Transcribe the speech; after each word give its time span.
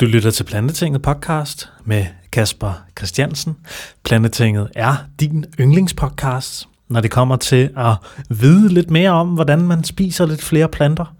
Du 0.00 0.06
lytter 0.06 0.30
til 0.30 0.44
Plantetinget 0.44 1.02
podcast 1.02 1.68
med 1.84 2.06
Kasper 2.32 2.84
Christiansen. 2.98 3.56
Plantetinget 4.04 4.68
er 4.74 4.96
din 5.20 5.44
yndlingspodcast, 5.60 6.68
når 6.88 7.00
det 7.00 7.10
kommer 7.10 7.36
til 7.36 7.70
at 7.76 7.94
vide 8.30 8.68
lidt 8.68 8.90
mere 8.90 9.10
om, 9.10 9.28
hvordan 9.28 9.60
man 9.60 9.84
spiser 9.84 10.26
lidt 10.26 10.42
flere 10.42 10.68
planter. 10.68 11.14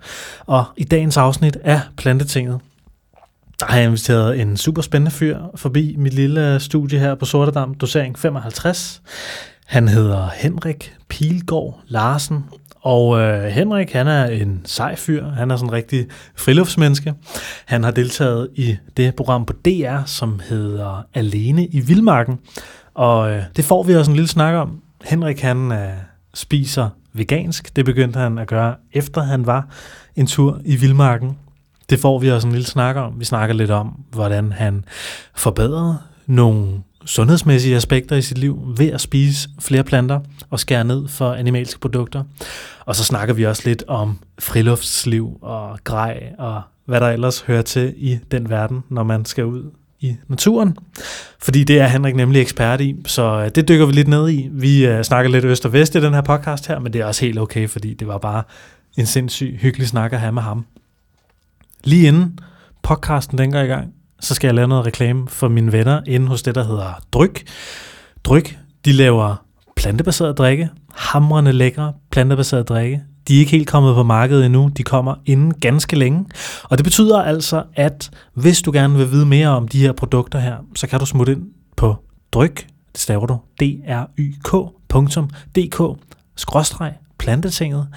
Og 0.47 0.65
i 0.77 0.85
dagens 0.85 1.17
afsnit 1.17 1.57
af 1.57 1.81
Plantetinget, 1.97 2.61
der 3.61 3.67
har 3.67 3.77
jeg 3.77 3.85
inviteret 3.85 4.41
en 4.41 4.57
super 4.57 4.83
spændende 4.83 5.11
fyr 5.11 5.39
forbi 5.55 5.95
mit 5.99 6.15
lille 6.15 6.61
studie 6.61 6.99
her 6.99 7.15
på 7.15 7.25
Sortedam, 7.25 7.75
dosering 7.75 8.19
55. 8.19 9.03
Han 9.67 9.89
hedder 9.89 10.29
Henrik 10.29 10.95
Pilgaard 11.09 11.81
Larsen, 11.87 12.45
og 12.81 13.21
øh, 13.21 13.45
Henrik, 13.45 13.93
han 13.93 14.07
er 14.07 14.25
en 14.25 14.61
sej 14.65 14.97
fyr. 14.97 15.29
Han 15.29 15.51
er 15.51 15.57
sådan 15.57 15.69
en 15.69 15.73
rigtig 15.73 16.07
friluftsmenneske. 16.37 17.15
Han 17.67 17.85
har 17.85 17.91
deltaget 17.91 18.49
i 18.55 18.77
det 18.97 19.15
program 19.15 19.45
på 19.45 19.53
DR, 19.53 20.05
som 20.07 20.41
hedder 20.49 21.07
Alene 21.15 21.67
i 21.67 21.81
Vildmarken. 21.81 22.39
Og 22.95 23.31
øh, 23.31 23.43
det 23.57 23.65
får 23.65 23.83
vi 23.83 23.95
også 23.95 24.11
en 24.11 24.17
lille 24.17 24.29
snak 24.29 24.55
om. 24.55 24.83
Henrik, 25.05 25.41
han 25.41 25.73
øh, 25.73 25.89
spiser 26.35 26.89
vegansk. 27.13 27.77
Det 27.77 27.85
begyndte 27.85 28.19
han 28.19 28.39
at 28.39 28.47
gøre, 28.47 28.75
efter 28.93 29.23
han 29.23 29.47
var 29.47 29.69
en 30.17 30.27
tur 30.27 30.61
i 30.65 30.77
Vildmarken. 30.77 31.39
Det 31.91 31.99
får 31.99 32.19
vi 32.19 32.31
også 32.31 32.47
en 32.47 32.53
lille 32.53 32.67
snak 32.67 32.97
om. 32.97 33.21
Vi 33.21 33.25
snakker 33.25 33.55
lidt 33.55 33.71
om, 33.71 34.05
hvordan 34.13 34.53
han 34.53 34.85
forbedrede 35.35 35.99
nogle 36.27 36.83
sundhedsmæssige 37.09 37.77
aspekter 37.77 38.17
i 38.17 38.23
sit 38.23 38.39
liv 38.39 38.59
ved 38.77 38.91
at 38.93 39.01
spise 39.01 39.49
flere 39.61 39.85
planter 39.85 40.21
og 40.51 40.61
skære 40.61 40.85
ned 40.85 41.09
for 41.09 41.33
animalske 41.33 41.81
produkter. 41.81 42.25
Og 42.81 42.97
så 42.97 43.05
snakker 43.05 43.35
vi 43.35 43.47
også 43.47 43.63
lidt 43.65 43.85
om 43.87 44.19
friluftsliv 44.39 45.39
og 45.43 45.79
grej 45.85 46.33
og 46.39 46.63
hvad 46.85 47.01
der 47.01 47.09
ellers 47.09 47.41
hører 47.41 47.63
til 47.63 47.95
i 47.97 48.19
den 48.31 48.51
verden, 48.51 48.85
når 48.89 49.03
man 49.03 49.25
skal 49.25 49.45
ud 49.45 49.71
i 50.01 50.17
naturen. 50.29 50.77
Fordi 51.39 51.65
det 51.65 51.81
er 51.81 51.87
Henrik 51.87 52.17
nemlig 52.17 52.41
ekspert 52.41 52.81
i, 52.81 52.97
så 53.07 53.23
øh, 53.23 53.51
det 53.55 53.69
dykker 53.69 53.87
vi 53.87 53.93
lidt 53.93 54.09
ned 54.09 54.31
i. 54.31 54.49
Vi 54.53 54.91
uh, 54.91 55.03
snakker 55.03 55.31
lidt 55.31 55.45
øst 55.45 55.67
og 55.67 55.73
vest 55.73 55.95
i 55.95 56.01
den 56.01 56.15
her 56.15 56.21
podcast 56.21 56.67
her, 56.67 56.79
men 56.79 56.93
det 56.93 57.01
er 57.01 57.05
også 57.05 57.25
helt 57.25 57.39
okay, 57.39 57.69
fordi 57.69 57.95
det 57.95 58.09
var 58.09 58.19
bare 58.19 58.43
en 58.97 59.07
sindssyg 59.07 59.59
hyggelig 59.61 59.89
snak 59.89 60.13
at 60.13 60.21
have 60.21 60.33
med 60.33 60.43
ham. 60.43 60.67
Lige 61.85 62.09
inden 62.09 62.39
podcasten 62.83 63.39
den 63.39 63.53
går 63.53 63.61
i 63.61 63.67
gang, 63.67 63.95
så 64.21 64.35
skal 64.35 64.49
jeg 64.49 64.55
lave 64.55 64.69
noget 64.69 64.87
reklame 64.87 65.29
for 65.29 65.49
mine 65.49 65.73
venner 65.73 66.01
inde 66.07 66.27
hos 66.27 66.43
det, 66.43 66.55
der 66.55 66.65
hedder 66.65 67.01
Dryk. 67.13 67.45
Dryk, 68.25 68.59
de 68.85 68.93
laver 68.93 69.45
plantebaseret 69.77 70.39
drikke, 70.39 70.71
hamrende 70.95 71.53
lækre 71.53 71.93
plantebaseret 72.11 72.69
drikke. 72.69 73.03
De 73.29 73.35
er 73.35 73.39
ikke 73.39 73.51
helt 73.51 73.69
kommet 73.69 73.95
på 73.95 74.03
markedet 74.03 74.47
endnu, 74.47 74.71
de 74.77 74.83
kommer 74.83 75.15
inden 75.27 75.55
ganske 75.55 75.97
længe. 75.97 76.27
Og 76.63 76.79
det 76.79 76.85
betyder 76.85 77.23
altså, 77.23 77.63
at 77.75 78.11
hvis 78.35 78.63
du 78.63 78.73
gerne 78.73 78.97
vil 78.97 79.11
vide 79.11 79.27
mere 79.27 79.49
om 79.49 79.69
de 79.69 79.81
her 79.81 79.93
produkter 79.93 80.39
her, 80.39 80.57
så 80.77 80.87
kan 80.87 81.01
du 81.01 81.07
smutte 81.07 81.33
ind 81.33 81.43
på 81.77 81.97
dryk, 82.33 82.67
det 82.93 83.01
staver 83.01 83.27
du, 83.27 83.39
dryk.dk, 84.45 85.99
skråstreg, 86.37 86.95
plantetinget. 87.19 87.89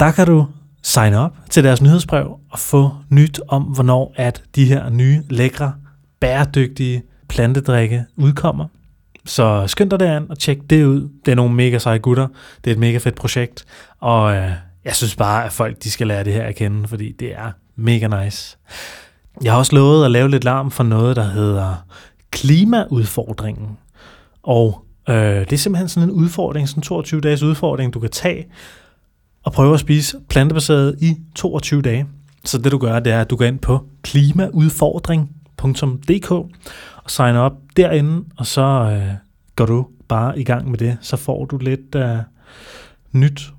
Der 0.00 0.10
kan 0.10 0.26
du 0.26 0.46
sign 0.84 1.14
op 1.14 1.36
til 1.50 1.64
deres 1.64 1.82
nyhedsbrev 1.82 2.38
og 2.50 2.58
få 2.58 2.90
nyt 3.10 3.40
om, 3.48 3.62
hvornår 3.62 4.14
at 4.16 4.42
de 4.54 4.64
her 4.64 4.90
nye, 4.90 5.22
lækre, 5.30 5.74
bæredygtige 6.20 7.02
plantedrikke 7.28 8.04
udkommer. 8.16 8.66
Så 9.26 9.66
skynd 9.66 9.90
dig 9.90 10.00
derind 10.00 10.30
og 10.30 10.38
tjek 10.38 10.58
det 10.70 10.84
ud. 10.84 11.08
Det 11.24 11.32
er 11.32 11.36
nogle 11.36 11.54
mega 11.54 11.78
seje 11.78 11.98
gutter. 11.98 12.28
Det 12.64 12.70
er 12.70 12.74
et 12.74 12.80
mega 12.80 12.98
fedt 12.98 13.14
projekt. 13.14 13.64
Og 14.00 14.36
øh, 14.36 14.50
jeg 14.84 14.96
synes 14.96 15.16
bare, 15.16 15.44
at 15.44 15.52
folk 15.52 15.82
de 15.82 15.90
skal 15.90 16.06
lære 16.06 16.24
det 16.24 16.32
her 16.32 16.42
at 16.42 16.56
kende, 16.56 16.88
fordi 16.88 17.12
det 17.12 17.32
er 17.34 17.50
mega 17.76 18.24
nice. 18.24 18.58
Jeg 19.42 19.52
har 19.52 19.58
også 19.58 19.74
lovet 19.74 20.04
at 20.04 20.10
lave 20.10 20.30
lidt 20.30 20.44
larm 20.44 20.70
for 20.70 20.84
noget, 20.84 21.16
der 21.16 21.24
hedder 21.24 21.84
klimaudfordringen. 22.30 23.78
Og 24.42 24.84
øh, 25.08 25.16
det 25.16 25.52
er 25.52 25.56
simpelthen 25.56 25.88
sådan 25.88 26.08
en 26.08 26.14
udfordring, 26.14 26.68
sådan 26.68 26.78
en 26.78 26.82
22 26.82 27.20
dages 27.20 27.42
udfordring, 27.42 27.94
du 27.94 28.00
kan 28.00 28.10
tage 28.10 28.46
og 29.44 29.52
prøve 29.52 29.74
at 29.74 29.80
spise 29.80 30.16
plantebaseret 30.28 30.96
i 31.00 31.16
22 31.34 31.82
dage. 31.82 32.06
Så 32.44 32.58
det 32.58 32.72
du 32.72 32.78
gør, 32.78 33.00
det 33.00 33.12
er, 33.12 33.20
at 33.20 33.30
du 33.30 33.36
går 33.36 33.44
ind 33.44 33.58
på 33.58 33.84
klimaudfordring.dk 34.02 36.30
og 36.30 37.10
signer 37.10 37.40
op 37.40 37.52
derinde, 37.76 38.24
og 38.36 38.46
så 38.46 38.62
øh, 38.62 39.14
går 39.56 39.66
du 39.66 39.86
bare 40.08 40.38
i 40.38 40.44
gang 40.44 40.70
med 40.70 40.78
det. 40.78 40.96
Så 41.00 41.16
får 41.16 41.44
du 41.44 41.58
lidt 41.58 41.94
øh, 41.94 42.18
nyt 43.12 43.52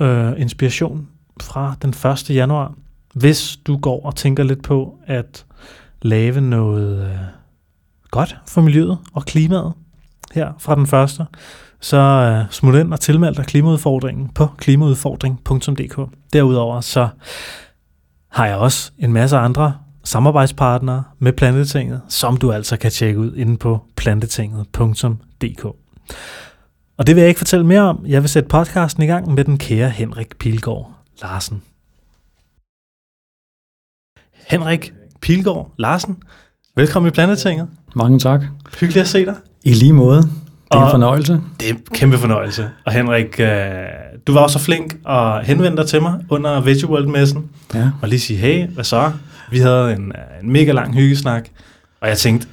øh, 0.00 0.32
inspiration 0.36 1.08
fra 1.40 1.76
den 1.82 1.90
1. 1.90 2.30
januar. 2.30 2.74
Hvis 3.14 3.58
du 3.66 3.76
går 3.76 4.06
og 4.06 4.16
tænker 4.16 4.44
lidt 4.44 4.62
på 4.62 4.98
at 5.06 5.46
lave 6.02 6.40
noget 6.40 7.06
øh, 7.06 7.18
godt 8.10 8.36
for 8.46 8.60
miljøet 8.60 8.98
og 9.12 9.24
klimaet 9.24 9.72
her 10.32 10.52
fra 10.58 10.74
den 10.74 10.86
første, 10.86 11.26
så 11.80 12.40
uh, 12.44 12.52
smut 12.52 12.74
ind 12.74 12.92
og 12.92 13.00
tilmeld 13.00 13.34
dig 13.34 13.46
klimaudfordringen 13.46 14.28
på 14.28 14.48
klimaudfordring.dk. 14.58 16.10
Derudover 16.32 16.80
så 16.80 17.08
har 18.30 18.46
jeg 18.46 18.56
også 18.56 18.92
en 18.98 19.12
masse 19.12 19.36
andre 19.36 19.74
samarbejdspartnere 20.04 21.04
med 21.18 21.32
Plantetinget, 21.32 22.00
som 22.08 22.36
du 22.36 22.52
altså 22.52 22.76
kan 22.76 22.90
tjekke 22.90 23.20
ud 23.20 23.36
inde 23.36 23.56
på 23.56 23.80
plantetinget.dk. 23.96 25.64
Og 26.96 27.06
det 27.06 27.14
vil 27.14 27.20
jeg 27.20 27.28
ikke 27.28 27.38
fortælle 27.38 27.66
mere 27.66 27.80
om. 27.80 28.04
Jeg 28.06 28.22
vil 28.22 28.28
sætte 28.28 28.48
podcasten 28.48 29.02
i 29.02 29.06
gang 29.06 29.34
med 29.34 29.44
den 29.44 29.58
kære 29.58 29.90
Henrik 29.90 30.36
Pilgaard 30.38 30.92
Larsen. 31.22 31.62
Henrik 34.46 34.92
Pilgaard 35.20 35.72
Larsen, 35.76 36.22
velkommen 36.76 37.08
i 37.08 37.12
Plantetinget. 37.12 37.68
Mange 37.96 38.18
tak. 38.18 38.42
Hyggeligt 38.80 39.02
at 39.02 39.08
se 39.08 39.26
dig. 39.26 39.34
I 39.64 39.72
lige 39.72 39.92
måde. 39.92 40.22
Det 40.72 40.78
er 40.78 40.84
en 40.84 40.90
fornøjelse. 40.90 41.40
Det 41.60 41.70
er 41.70 41.72
en 41.72 41.80
kæmpe 41.94 42.18
fornøjelse. 42.18 42.70
Og 42.86 42.92
Henrik, 42.92 43.40
øh, 43.40 43.48
du 44.26 44.32
var 44.32 44.40
også 44.40 44.58
så 44.58 44.64
flink 44.64 44.96
at 45.08 45.46
henvende 45.46 45.76
dig 45.76 45.86
til 45.86 46.02
mig 46.02 46.20
under 46.28 46.60
Veggie 46.60 46.88
World-messen. 46.88 47.44
Ja. 47.74 47.90
Og 48.02 48.08
lige 48.08 48.20
sige, 48.20 48.36
hey, 48.36 48.66
hvad 48.68 48.84
så? 48.84 49.12
Vi 49.50 49.58
havde 49.58 49.92
en, 49.92 50.12
øh, 50.16 50.44
en 50.44 50.52
mega 50.52 50.72
lang 50.72 50.94
hyggesnak. 50.94 51.48
Og 52.00 52.08
jeg 52.08 52.18
tænkte, 52.18 52.48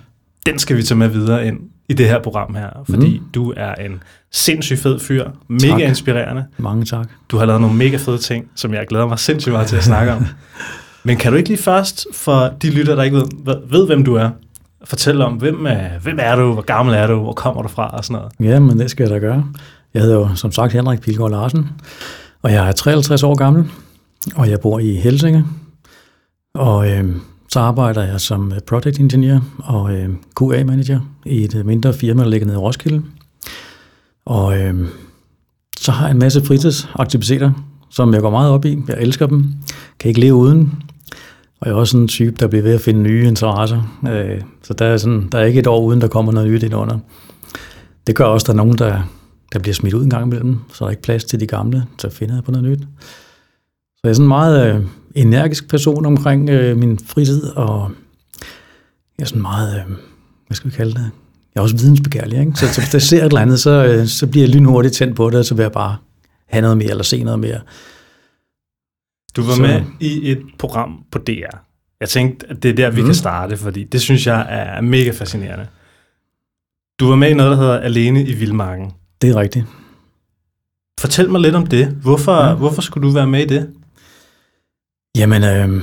den 0.45 0.59
skal 0.59 0.77
vi 0.77 0.83
tage 0.83 0.97
med 0.97 1.07
videre 1.07 1.47
ind 1.47 1.59
i 1.89 1.93
det 1.93 2.07
her 2.07 2.21
program 2.21 2.55
her. 2.55 2.69
Fordi 2.89 3.19
mm. 3.19 3.25
du 3.33 3.53
er 3.57 3.73
en 3.73 4.03
sindssygt 4.31 4.79
fed 4.79 4.99
fyr. 4.99 5.29
Mega 5.47 5.67
tak. 5.67 5.81
inspirerende. 5.81 6.45
Mange 6.57 6.85
tak. 6.85 7.07
Du 7.29 7.37
har 7.37 7.45
lavet 7.45 7.61
nogle 7.61 7.75
mega 7.75 7.97
fede 7.97 8.17
ting, 8.17 8.45
som 8.55 8.73
jeg 8.73 8.85
glæder 8.89 9.07
mig 9.07 9.19
sindssygt 9.19 9.53
meget 9.53 9.67
til 9.67 9.75
at 9.75 9.83
snakke 9.83 10.13
om. 10.13 10.25
Men 11.07 11.17
kan 11.17 11.31
du 11.31 11.37
ikke 11.37 11.49
lige 11.49 11.61
først, 11.61 12.07
for 12.13 12.53
de 12.61 12.69
lytter, 12.69 12.95
der 12.95 13.03
ikke 13.03 13.17
ved, 13.17 13.25
ved 13.71 13.85
hvem 13.85 14.05
du 14.05 14.15
er, 14.15 14.29
fortælle 14.85 15.25
om, 15.25 15.33
hvem 15.33 15.67
hvem 16.01 16.17
er 16.19 16.35
du, 16.35 16.53
hvor 16.53 16.61
gammel 16.61 16.95
er 16.95 17.07
du, 17.07 17.19
hvor 17.21 17.33
kommer 17.33 17.61
du 17.61 17.67
fra 17.67 17.87
og 17.97 18.05
sådan 18.05 18.21
noget. 18.21 18.51
Ja, 18.53 18.59
men 18.59 18.79
det 18.79 18.91
skal 18.91 19.03
jeg 19.03 19.11
da 19.11 19.19
gøre. 19.19 19.45
Jeg 19.93 20.01
hedder 20.01 20.15
jo 20.15 20.35
som 20.35 20.51
sagt 20.51 20.73
Henrik 20.73 21.01
Pilgaard 21.01 21.31
Larsen, 21.31 21.69
og 22.41 22.51
jeg 22.51 22.67
er 22.67 22.71
53 22.71 23.23
år 23.23 23.35
gammel, 23.35 23.65
og 24.35 24.49
jeg 24.49 24.59
bor 24.59 24.79
i 24.79 24.95
Helsinge. 24.95 25.45
Og 26.55 26.91
øh, 26.91 27.15
så 27.49 27.59
arbejder 27.59 28.03
jeg 28.03 28.21
som 28.21 28.53
project 28.67 28.99
engineer 28.99 29.39
og 29.63 29.93
øh, 29.93 30.09
QA-manager 30.39 30.99
i 31.25 31.43
et 31.43 31.65
mindre 31.65 31.93
firma, 31.93 32.23
der 32.23 32.29
ligger 32.29 32.47
nede 32.47 32.57
i 32.57 32.59
Roskilde. 32.59 33.01
Og 34.25 34.59
øh, 34.59 34.87
så 35.77 35.91
har 35.91 36.05
jeg 36.05 36.11
en 36.11 36.19
masse 36.19 36.45
fritidsaktiviteter, 36.45 37.51
som 37.89 38.13
jeg 38.13 38.21
går 38.21 38.29
meget 38.29 38.51
op 38.51 38.65
i. 38.65 38.77
Jeg 38.87 38.97
elsker 38.99 39.27
dem. 39.27 39.53
Kan 39.99 40.09
ikke 40.09 40.19
leve 40.19 40.35
uden. 40.35 40.83
Og 41.59 41.67
jeg 41.67 41.73
er 41.73 41.79
også 41.79 41.91
sådan 41.91 42.01
en 42.01 42.07
type, 42.07 42.35
der 42.39 42.47
bliver 42.47 42.63
ved 42.63 42.73
at 42.73 42.81
finde 42.81 43.01
nye 43.01 43.27
interesser. 43.27 43.99
Øh, 44.09 44.41
så 44.63 44.73
der 44.73 44.85
er, 44.85 44.97
sådan, 44.97 45.29
der 45.31 45.39
er 45.39 45.45
ikke 45.45 45.59
et 45.59 45.67
år 45.67 45.81
uden, 45.81 46.01
der 46.01 46.07
kommer 46.07 46.31
noget 46.31 46.51
nyt 46.51 46.63
ind 46.63 46.75
under. 46.75 46.97
Det 48.07 48.15
gør 48.15 48.25
også, 48.25 48.43
at 48.43 48.47
der 48.47 48.53
er 48.53 48.57
nogen, 48.57 48.77
der, 48.77 49.01
der 49.53 49.59
bliver 49.59 49.73
smidt 49.73 49.93
ud 49.93 50.03
en 50.03 50.09
gang 50.09 50.25
imellem, 50.25 50.59
så 50.69 50.75
der 50.79 50.85
er 50.85 50.89
ikke 50.89 51.01
plads 51.01 51.23
til 51.23 51.39
de 51.39 51.47
gamle, 51.47 51.85
så 51.97 52.09
finder 52.09 52.35
jeg 52.35 52.43
på 52.43 52.51
noget 52.51 52.69
nyt. 52.69 52.79
Så 53.95 53.99
jeg 54.03 54.09
er 54.09 54.13
sådan 54.13 54.23
en 54.23 54.27
meget 54.27 54.75
øh, 54.75 54.81
energisk 55.15 55.69
person 55.69 56.05
omkring 56.05 56.49
øh, 56.49 56.77
min 56.77 56.99
fritid, 57.05 57.43
og 57.43 57.91
jeg 59.17 59.23
er 59.23 59.27
sådan 59.27 59.41
meget, 59.41 59.75
øh, 59.79 59.95
hvad 60.47 60.55
skal 60.55 60.71
vi 60.71 60.75
kalde 60.75 60.93
det? 60.93 61.09
Jeg 61.55 61.61
er 61.61 61.63
også 61.63 61.77
vidensbegærlig, 61.77 62.39
ikke? 62.39 62.51
Så, 62.55 62.67
så 62.73 62.81
hvis 62.81 62.89
der 62.89 62.99
ser 62.99 63.17
et 63.17 63.25
eller 63.25 63.41
andet, 63.41 63.59
så, 63.59 63.85
øh, 63.85 64.07
så 64.07 64.27
bliver 64.27 64.45
jeg 64.45 64.55
lynhurtigt 64.55 64.95
tændt 64.95 65.15
på 65.15 65.29
det, 65.29 65.39
og 65.39 65.45
så 65.45 65.55
vil 65.55 65.63
jeg 65.63 65.71
bare 65.71 65.95
have 66.47 66.61
noget 66.61 66.77
mere, 66.77 66.89
eller 66.89 67.03
se 67.03 67.23
noget 67.23 67.39
mere. 67.39 67.59
Du 69.35 69.43
var 69.43 69.55
så. 69.55 69.61
med 69.61 69.81
i 69.99 70.31
et 70.31 70.41
program 70.59 71.03
på 71.11 71.19
DR. 71.19 71.57
Jeg 71.99 72.09
tænkte, 72.09 72.45
at 72.49 72.63
det 72.63 72.71
er 72.71 72.75
der, 72.75 72.89
vi 72.89 73.01
mm. 73.01 73.07
kan 73.07 73.15
starte, 73.15 73.57
fordi 73.57 73.83
det 73.83 74.01
synes 74.01 74.27
jeg 74.27 74.45
er 74.49 74.81
mega 74.81 75.11
fascinerende. 75.11 75.67
Du 76.99 77.07
var 77.07 77.15
med 77.15 77.29
i 77.29 77.33
noget, 77.33 77.51
der 77.51 77.57
hedder 77.57 77.79
Alene 77.79 78.23
i 78.23 78.33
Vildmarken. 78.33 78.91
Det 79.21 79.29
er 79.29 79.35
rigtigt. 79.35 79.65
Fortæl 80.99 81.29
mig 81.29 81.41
lidt 81.41 81.55
om 81.55 81.65
det. 81.65 81.87
Hvorfor, 81.87 82.45
ja. 82.45 82.53
hvorfor 82.53 82.81
skulle 82.81 83.07
du 83.07 83.13
være 83.13 83.27
med 83.27 83.41
i 83.41 83.45
det? 83.45 83.69
Jamen, 85.17 85.43
øh, 85.43 85.81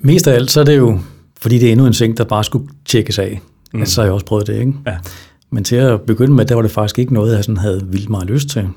mest 0.00 0.28
af 0.28 0.34
alt, 0.34 0.50
så 0.50 0.60
er 0.60 0.64
det 0.64 0.76
jo, 0.76 1.00
fordi 1.40 1.58
det 1.58 1.68
er 1.68 1.72
endnu 1.72 1.86
en 1.86 1.92
ting, 1.92 2.16
der 2.16 2.24
bare 2.24 2.44
skulle 2.44 2.68
tjekkes 2.84 3.18
af. 3.18 3.40
Mm. 3.72 3.80
Altså, 3.80 3.94
så 3.94 4.00
har 4.00 4.06
jeg 4.06 4.12
også 4.12 4.26
prøvet 4.26 4.46
det, 4.46 4.60
ikke? 4.60 4.72
Ja. 4.86 4.98
Men 5.50 5.64
til 5.64 5.76
at 5.76 6.00
begynde 6.00 6.32
med, 6.32 6.44
der 6.44 6.54
var 6.54 6.62
det 6.62 6.70
faktisk 6.70 6.98
ikke 6.98 7.14
noget, 7.14 7.36
jeg 7.36 7.44
sådan 7.44 7.56
havde 7.56 7.86
vildt 7.86 8.08
meget 8.08 8.26
lyst 8.26 8.48
til. 8.48 8.68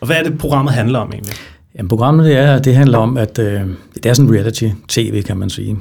Og 0.00 0.06
hvad 0.06 0.16
er 0.16 0.22
det, 0.22 0.38
programmet 0.38 0.74
handler 0.74 0.98
om 0.98 1.12
egentlig? 1.12 1.34
Jamen, 1.74 1.88
programmet 1.88 2.24
det 2.24 2.36
er, 2.36 2.58
det 2.58 2.74
handler 2.74 2.98
om, 2.98 3.16
at 3.16 3.38
øh, 3.38 3.60
det 3.94 4.06
er 4.06 4.14
sådan 4.14 4.34
reality-tv, 4.34 5.22
kan 5.22 5.36
man 5.36 5.50
sige. 5.50 5.78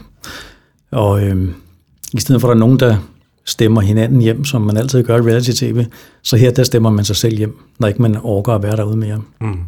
Og 0.92 1.24
øh, 1.24 1.48
I 2.14 2.20
stedet 2.20 2.42
for, 2.42 2.48
at 2.48 2.50
der 2.50 2.56
er 2.56 2.60
nogen, 2.60 2.80
der 2.80 2.98
stemmer 3.46 3.82
hinanden 3.82 4.22
hjem, 4.22 4.46
som 4.46 4.62
man 4.62 4.78
altid 4.78 5.04
gør 5.04 5.18
i 5.18 5.22
reality-tv, 5.22 5.86
så 6.24 6.38
her 6.38 6.52
der 6.52 6.64
stemmer 6.64 6.90
man 6.90 7.06
sig 7.06 7.16
selv 7.16 7.38
hjem, 7.38 7.58
når 7.80 7.88
ikke 7.88 8.02
man 8.02 8.16
overgår 8.16 8.56
at 8.56 8.64
være 8.64 8.76
derude 8.76 8.98
mere. 8.98 9.22
Mm. 9.42 9.60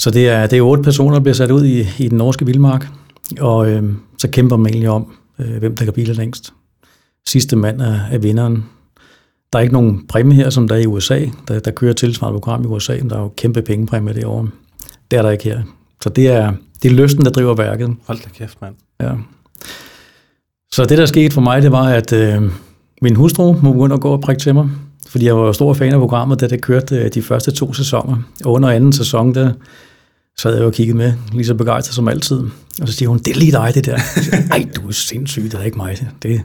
Så 0.00 0.10
det 0.10 0.28
er, 0.28 0.46
det 0.46 0.58
er 0.58 0.62
otte 0.62 0.82
personer, 0.82 1.14
der 1.14 1.20
bliver 1.20 1.34
sat 1.34 1.50
ud 1.50 1.64
i, 1.64 1.86
i 1.98 2.08
den 2.08 2.18
norske 2.18 2.46
vildmark, 2.46 2.88
og 3.40 3.70
øh, 3.70 3.92
så 4.18 4.28
kæmper 4.28 4.56
man 4.56 4.72
egentlig 4.72 4.90
om, 4.90 5.12
øh, 5.38 5.56
hvem 5.58 5.76
der 5.76 5.84
kan 5.84 5.92
blive 5.94 6.06
længst. 6.06 6.52
Sidste 7.26 7.56
mand 7.56 7.80
er, 7.80 8.00
er 8.10 8.18
vinderen. 8.18 8.64
Der 9.52 9.58
er 9.58 9.62
ikke 9.62 9.74
nogen 9.74 10.06
præmie 10.06 10.36
her, 10.36 10.50
som 10.50 10.68
der 10.68 10.74
er 10.74 10.80
i 10.80 10.86
USA. 10.86 11.24
Der, 11.48 11.60
der 11.60 11.70
kører 11.70 11.92
tilsvarende 11.92 12.40
program 12.40 12.64
i 12.64 12.66
USA, 12.66 12.96
men 12.96 13.10
der 13.10 13.16
er 13.16 13.20
jo 13.20 13.32
kæmpe 13.36 13.62
pengepræmie 13.62 14.14
derovre. 14.14 14.48
Det 15.10 15.18
er 15.18 15.22
der 15.22 15.30
ikke 15.30 15.44
her. 15.44 15.62
Så 16.02 16.08
det 16.08 16.28
er, 16.28 16.52
det 16.82 16.90
er 16.90 16.94
lysten, 16.94 17.24
der 17.24 17.30
driver 17.30 17.54
værket. 17.54 17.96
Hold 18.06 18.18
da 18.18 18.28
kæft, 18.28 18.58
mand. 18.62 18.74
Ja. 19.00 19.10
Så 20.72 20.84
det, 20.84 20.98
der 20.98 21.06
skete 21.06 21.34
for 21.34 21.40
mig, 21.40 21.62
det 21.62 21.72
var, 21.72 21.88
at 21.88 22.12
øh, 22.12 22.42
min 23.02 23.16
hustru 23.16 23.56
må 23.62 23.72
begynde 23.72 23.94
at 23.94 24.00
gå 24.00 24.10
og 24.10 24.20
prikke 24.20 24.40
til 24.40 24.54
mig, 24.54 24.68
fordi 25.08 25.24
jeg 25.24 25.36
var 25.36 25.52
stor 25.52 25.74
fan 25.74 25.92
af 25.92 26.00
programmet, 26.00 26.40
da 26.40 26.46
det 26.46 26.62
kørte 26.62 26.96
øh, 26.96 27.10
de 27.14 27.22
første 27.22 27.50
to 27.50 27.72
sæsoner. 27.72 28.16
Og 28.44 28.52
under 28.52 28.68
anden 28.68 28.92
sæson, 28.92 29.34
der 29.34 29.52
sad 30.38 30.56
jeg 30.56 30.64
og 30.64 30.72
kiggede 30.72 30.98
med, 30.98 31.12
lige 31.32 31.46
så 31.46 31.54
begejstret 31.54 31.94
som 31.94 32.08
altid. 32.08 32.40
Og 32.80 32.88
så 32.88 32.92
siger 32.94 33.08
hun, 33.08 33.18
det 33.18 33.28
er 33.28 33.38
lige 33.38 33.52
dig, 33.52 33.70
det 33.74 33.86
der. 33.86 33.98
Ej, 34.50 34.66
du 34.76 34.88
er 34.88 34.92
sindssyg, 34.92 35.42
det 35.42 35.54
er 35.54 35.62
ikke 35.62 35.76
mig. 35.76 36.06
Det, 36.22 36.40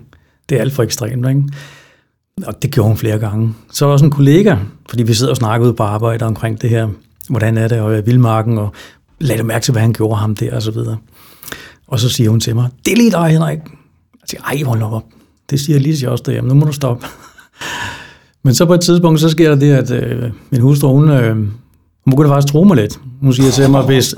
det 0.49 0.57
er 0.57 0.61
alt 0.61 0.73
for 0.73 0.83
ekstremt, 0.83 1.29
ikke? 1.29 1.43
Og 2.45 2.61
det 2.61 2.71
gjorde 2.71 2.87
hun 2.87 2.97
flere 2.97 3.19
gange. 3.19 3.53
Så 3.71 3.85
var 3.85 3.89
der 3.89 3.93
også 3.93 4.05
en 4.05 4.11
kollega, 4.11 4.55
fordi 4.89 5.03
vi 5.03 5.13
sidder 5.13 5.31
og 5.31 5.37
snakker 5.37 5.67
ud 5.67 5.73
på 5.73 5.83
arbejde 5.83 6.25
omkring 6.25 6.61
det 6.61 6.69
her, 6.69 6.89
hvordan 7.29 7.57
er 7.57 7.67
det 7.67 7.75
at 7.75 7.89
være 7.89 7.99
i 7.99 8.05
vildmarken, 8.05 8.57
og 8.57 8.73
lad 9.19 9.43
mærke 9.43 9.63
til, 9.63 9.71
hvad 9.71 9.81
han 9.81 9.93
gjorde 9.93 10.15
ham 10.15 10.35
der, 10.35 10.55
og 10.55 10.61
så 10.61 10.71
videre. 10.71 10.97
Og 11.87 11.99
så 11.99 12.09
siger 12.09 12.29
hun 12.29 12.39
til 12.39 12.55
mig, 12.55 12.69
det 12.85 12.91
er 12.91 12.97
lige 12.97 13.11
dig, 13.11 13.27
Henrik. 13.27 13.59
Jeg 14.21 14.29
siger, 14.29 14.41
ej, 14.41 14.63
hold 14.63 14.81
op. 14.81 15.03
Det 15.49 15.59
siger 15.59 15.79
Lise 15.79 16.11
også 16.11 16.23
derhjemme, 16.25 16.47
nu 16.47 16.53
må 16.55 16.65
du 16.65 16.71
stoppe. 16.71 17.05
Men 18.43 18.53
så 18.53 18.65
på 18.65 18.73
et 18.73 18.81
tidspunkt, 18.81 19.19
så 19.19 19.29
sker 19.29 19.49
der 19.49 19.55
det, 19.55 19.73
at 19.73 19.91
øh, 19.91 20.31
min 20.49 20.61
hustru, 20.61 20.93
hun, 20.93 21.09
øh, 21.09 21.35
hun 21.35 22.11
begynder 22.11 22.29
faktisk 22.29 22.51
tro 22.51 22.63
mig 22.63 22.75
lidt. 22.75 22.99
Hun 23.21 23.33
siger 23.33 23.51
til 23.51 23.69
mig, 23.69 23.83
hvis, 23.83 24.15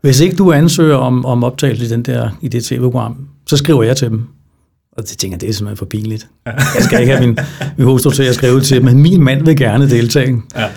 hvis 0.00 0.20
ikke 0.20 0.36
du 0.36 0.52
ansøger 0.52 0.96
om, 0.96 1.26
om 1.26 1.44
optagelse 1.44 1.84
i, 1.84 1.88
den 1.88 2.02
der, 2.02 2.30
i 2.40 2.48
det 2.48 2.64
tv-program, 2.64 3.16
så 3.46 3.56
skriver 3.56 3.82
jeg 3.82 3.96
til 3.96 4.10
dem. 4.10 4.22
Og 4.96 5.08
det 5.08 5.18
tænker 5.18 5.38
det 5.38 5.48
er 5.48 5.52
simpelthen 5.52 5.76
for 5.76 5.84
pinligt. 5.84 6.28
Jeg 6.46 6.64
skal 6.80 7.00
ikke 7.00 7.12
have 7.12 7.26
min, 7.26 7.38
min 7.76 7.86
hustru 7.86 8.10
til 8.10 8.22
at 8.22 8.34
skrive 8.34 8.60
til, 8.60 8.84
men 8.84 9.02
min 9.02 9.24
mand 9.24 9.44
vil 9.44 9.56
gerne 9.56 9.90
deltage. 9.90 10.42
Ja. 10.56 10.68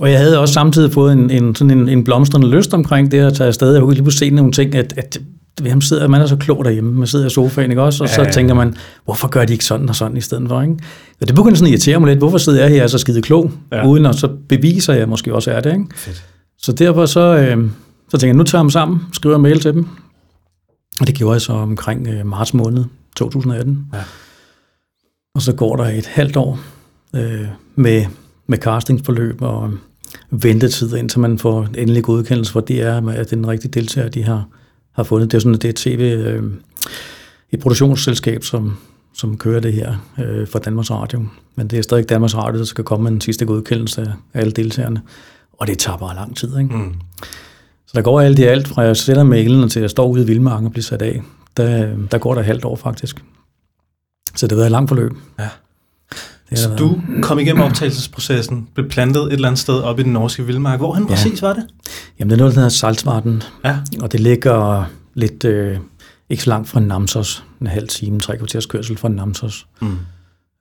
Og 0.00 0.10
jeg 0.10 0.18
havde 0.18 0.38
også 0.38 0.54
samtidig 0.54 0.92
fået 0.92 1.12
en, 1.12 1.30
en, 1.30 1.54
sådan 1.54 1.78
en, 1.78 1.88
en 1.88 2.04
blomstrende 2.04 2.48
lyst 2.48 2.74
omkring 2.74 3.10
det 3.10 3.18
at 3.20 3.34
tage 3.34 3.48
afsted. 3.48 3.72
Jeg 3.72 3.82
kunne 3.82 3.94
lige 3.94 4.12
se 4.12 4.30
nogle 4.30 4.52
ting, 4.52 4.74
at, 4.74 4.94
at 4.96 5.18
jamen 5.64 5.82
sidder, 5.82 6.08
man 6.08 6.20
er 6.20 6.26
så 6.26 6.36
klog 6.36 6.64
derhjemme, 6.64 6.92
man 6.92 7.06
sidder 7.06 7.26
i 7.26 7.30
sofaen, 7.30 7.70
ikke 7.70 7.82
også? 7.82 8.04
Og 8.04 8.10
så 8.10 8.20
ja, 8.20 8.26
ja. 8.26 8.32
tænker 8.32 8.54
man, 8.54 8.76
hvorfor 9.04 9.28
gør 9.28 9.44
de 9.44 9.52
ikke 9.52 9.64
sådan 9.64 9.88
og 9.88 9.96
sådan 9.96 10.16
i 10.16 10.20
stedet 10.20 10.48
for, 10.48 10.62
ikke? 10.62 10.74
Og 11.20 11.26
det 11.26 11.34
begynder 11.34 11.56
sådan 11.56 11.66
at 11.66 11.70
irritere 11.70 12.00
mig 12.00 12.08
lidt, 12.08 12.18
hvorfor 12.18 12.38
sidder 12.38 12.60
jeg 12.60 12.70
her 12.70 12.86
så 12.86 12.98
skide 12.98 13.22
klog, 13.22 13.52
ja. 13.72 13.86
uden 13.86 14.06
at 14.06 14.14
så 14.14 14.28
beviser 14.48 14.94
jeg 14.94 15.08
måske 15.08 15.34
også 15.34 15.50
er 15.50 15.60
det, 15.60 15.72
ikke? 15.72 15.86
Fedt. 15.94 16.24
Så 16.58 16.72
derfor 16.72 17.06
så, 17.06 17.20
øh, 17.20 17.70
så 18.08 18.18
tænker 18.18 18.26
jeg, 18.26 18.36
nu 18.36 18.44
tager 18.44 18.60
jeg 18.60 18.64
dem 18.64 18.70
sammen, 18.70 19.00
skriver 19.12 19.36
en 19.36 19.42
mail 19.42 19.60
til 19.60 19.72
dem. 19.72 19.86
Og 21.00 21.06
det 21.06 21.14
gjorde 21.14 21.32
jeg 21.32 21.40
så 21.40 21.52
omkring 21.52 22.08
øh, 22.08 22.26
marts 22.26 22.54
måned 22.54 22.84
2018. 23.16 23.86
Ja. 23.94 23.98
Og 25.34 25.42
så 25.42 25.52
går 25.52 25.76
der 25.76 25.84
et 25.84 26.06
halvt 26.06 26.36
år 26.36 26.58
øh, 27.14 27.46
med, 27.74 28.04
med 28.46 28.58
castingsforløb 28.58 29.42
og 29.42 29.70
ventetid, 30.30 30.94
indtil 30.94 31.20
man 31.20 31.38
får 31.38 31.68
endelig 31.78 32.02
godkendelse 32.02 32.52
for, 32.52 32.60
det 32.60 32.82
er, 32.82 33.08
at 33.08 33.30
den 33.30 33.48
rigtige 33.48 33.70
deltager, 33.70 34.08
de 34.08 34.22
har, 34.22 34.48
har 34.92 35.02
fundet. 35.02 35.30
Det 35.30 35.36
er 35.36 35.40
sådan, 35.40 35.58
det 35.58 35.64
er 35.64 35.72
tv, 35.76 36.00
øh, 36.00 36.42
et 37.50 37.60
produktionsselskab, 37.60 38.44
som, 38.44 38.76
som 39.14 39.38
kører 39.38 39.60
det 39.60 39.72
her 39.72 39.96
øh, 40.18 40.46
for 40.46 40.58
Danmarks 40.58 40.90
Radio. 40.90 41.26
Men 41.54 41.68
det 41.68 41.78
er 41.78 41.82
stadig 41.82 42.08
Danmarks 42.08 42.36
Radio, 42.36 42.58
der 42.58 42.64
skal 42.64 42.84
komme 42.84 43.04
med 43.04 43.12
den 43.12 43.20
sidste 43.20 43.46
godkendelse 43.46 44.14
af 44.34 44.40
alle 44.40 44.52
deltagerne. 44.52 45.02
Og 45.52 45.66
det 45.66 45.78
tager 45.78 45.98
bare 45.98 46.14
lang 46.14 46.36
tid, 46.36 46.58
ikke? 46.58 46.76
Mm. 46.76 46.94
Så 47.86 47.92
der 47.94 48.02
går 48.02 48.20
alt 48.20 48.38
i 48.38 48.42
alt, 48.42 48.68
fra 48.68 48.82
jeg 48.82 48.96
sætter 48.96 49.22
mailen 49.22 49.68
til 49.68 49.80
jeg 49.80 49.90
står 49.90 50.08
ude 50.08 50.22
i 50.22 50.26
Vildmarken 50.26 50.66
og 50.66 50.72
bliver 50.72 50.82
sat 50.82 51.02
af, 51.02 51.22
der, 51.56 51.96
der 52.10 52.18
går 52.18 52.34
der 52.34 52.42
halvt 52.42 52.64
år 52.64 52.76
faktisk. 52.76 53.24
Så 54.36 54.46
det 54.46 54.52
har 54.52 54.56
været 54.56 54.66
et 54.66 54.72
langt 54.72 54.88
forløb. 54.88 55.12
Ja. 55.38 55.48
Så 56.54 56.76
du 56.78 57.00
kom 57.22 57.38
igennem 57.38 57.62
optagelsesprocessen, 57.62 58.68
blev 58.74 58.88
plantet 58.88 59.22
et 59.22 59.32
eller 59.32 59.48
andet 59.48 59.58
sted 59.58 59.80
op 59.80 59.98
i 60.00 60.02
den 60.02 60.12
norske 60.12 60.46
vildmark. 60.46 60.78
Hvorhen 60.78 61.04
ja. 61.04 61.08
præcis 61.08 61.42
var 61.42 61.52
det? 61.52 61.66
Jamen, 62.18 62.30
det 62.30 62.36
er 62.36 62.38
noget, 62.38 62.54
der 62.54 62.60
hedder 62.60 62.68
Salzvarten. 62.68 63.42
Ja. 63.64 63.76
Og 64.00 64.12
det 64.12 64.20
ligger 64.20 64.84
lidt, 65.14 65.44
øh, 65.44 65.78
ikke 66.30 66.42
så 66.42 66.50
langt 66.50 66.68
fra 66.68 66.80
Namsos, 66.80 67.44
en 67.60 67.66
halv 67.66 67.88
time, 67.88 68.20
tre 68.20 68.36
kvarters 68.36 68.66
kørsel 68.66 68.96
fra 68.96 69.08
Namsos. 69.08 69.66
Mm. 69.80 69.96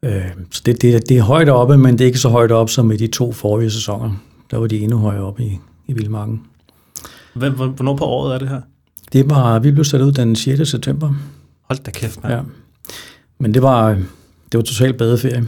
Øh, 0.04 0.26
så 0.52 0.62
det, 0.66 0.82
det, 0.82 1.10
det 1.10 1.18
er 1.18 1.22
højt 1.22 1.50
oppe, 1.50 1.78
men 1.78 1.94
det 1.94 2.02
er 2.02 2.06
ikke 2.06 2.20
så 2.20 2.30
højt 2.30 2.52
op 2.52 2.70
som 2.70 2.92
i 2.92 2.98
de 2.98 3.08
to 3.08 3.32
forrige 3.32 3.72
sæsoner. 3.72 4.12
Der 4.52 4.58
var 4.58 4.68
de 4.68 4.80
endnu 4.80 4.98
højere 4.98 5.24
oppe 5.24 5.44
i, 5.44 5.60
i 5.88 5.94
vildmarken. 5.94 6.42
Hvornår 7.34 7.96
på 7.96 8.06
året 8.06 8.34
er 8.34 8.40
det 8.40 8.50
her? 8.50 8.62
Det 9.14 9.30
var, 9.30 9.60
vi 9.60 9.72
blev 9.72 9.84
sat 9.84 10.02
ud 10.02 10.12
den 10.12 10.36
6. 10.36 10.70
september. 10.70 11.14
Hold 11.70 11.84
da 11.84 11.92
kæft, 11.92 12.24
mand. 12.24 12.36
Ja. 12.36 12.42
Men 13.40 13.54
det 13.54 13.62
var, 13.62 13.90
det 14.52 14.58
var 14.58 14.62
totalt 14.62 14.98
badeferie 14.98 15.48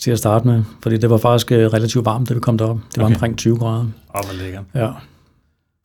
til 0.00 0.10
at 0.10 0.18
starte 0.18 0.46
med, 0.46 0.62
fordi 0.82 0.96
det 0.96 1.10
var 1.10 1.16
faktisk 1.16 1.52
øh, 1.52 1.66
relativt 1.66 2.04
varmt, 2.04 2.28
da 2.28 2.34
vi 2.34 2.40
kom 2.40 2.58
derop. 2.58 2.78
Det 2.94 2.98
var 2.98 3.04
okay. 3.04 3.14
omkring 3.14 3.38
20 3.38 3.58
grader. 3.58 3.78
Åh, 3.78 3.84
oh, 4.14 4.24
hvor 4.24 4.44
lækkert. 4.44 4.64
Ja. 4.74 4.88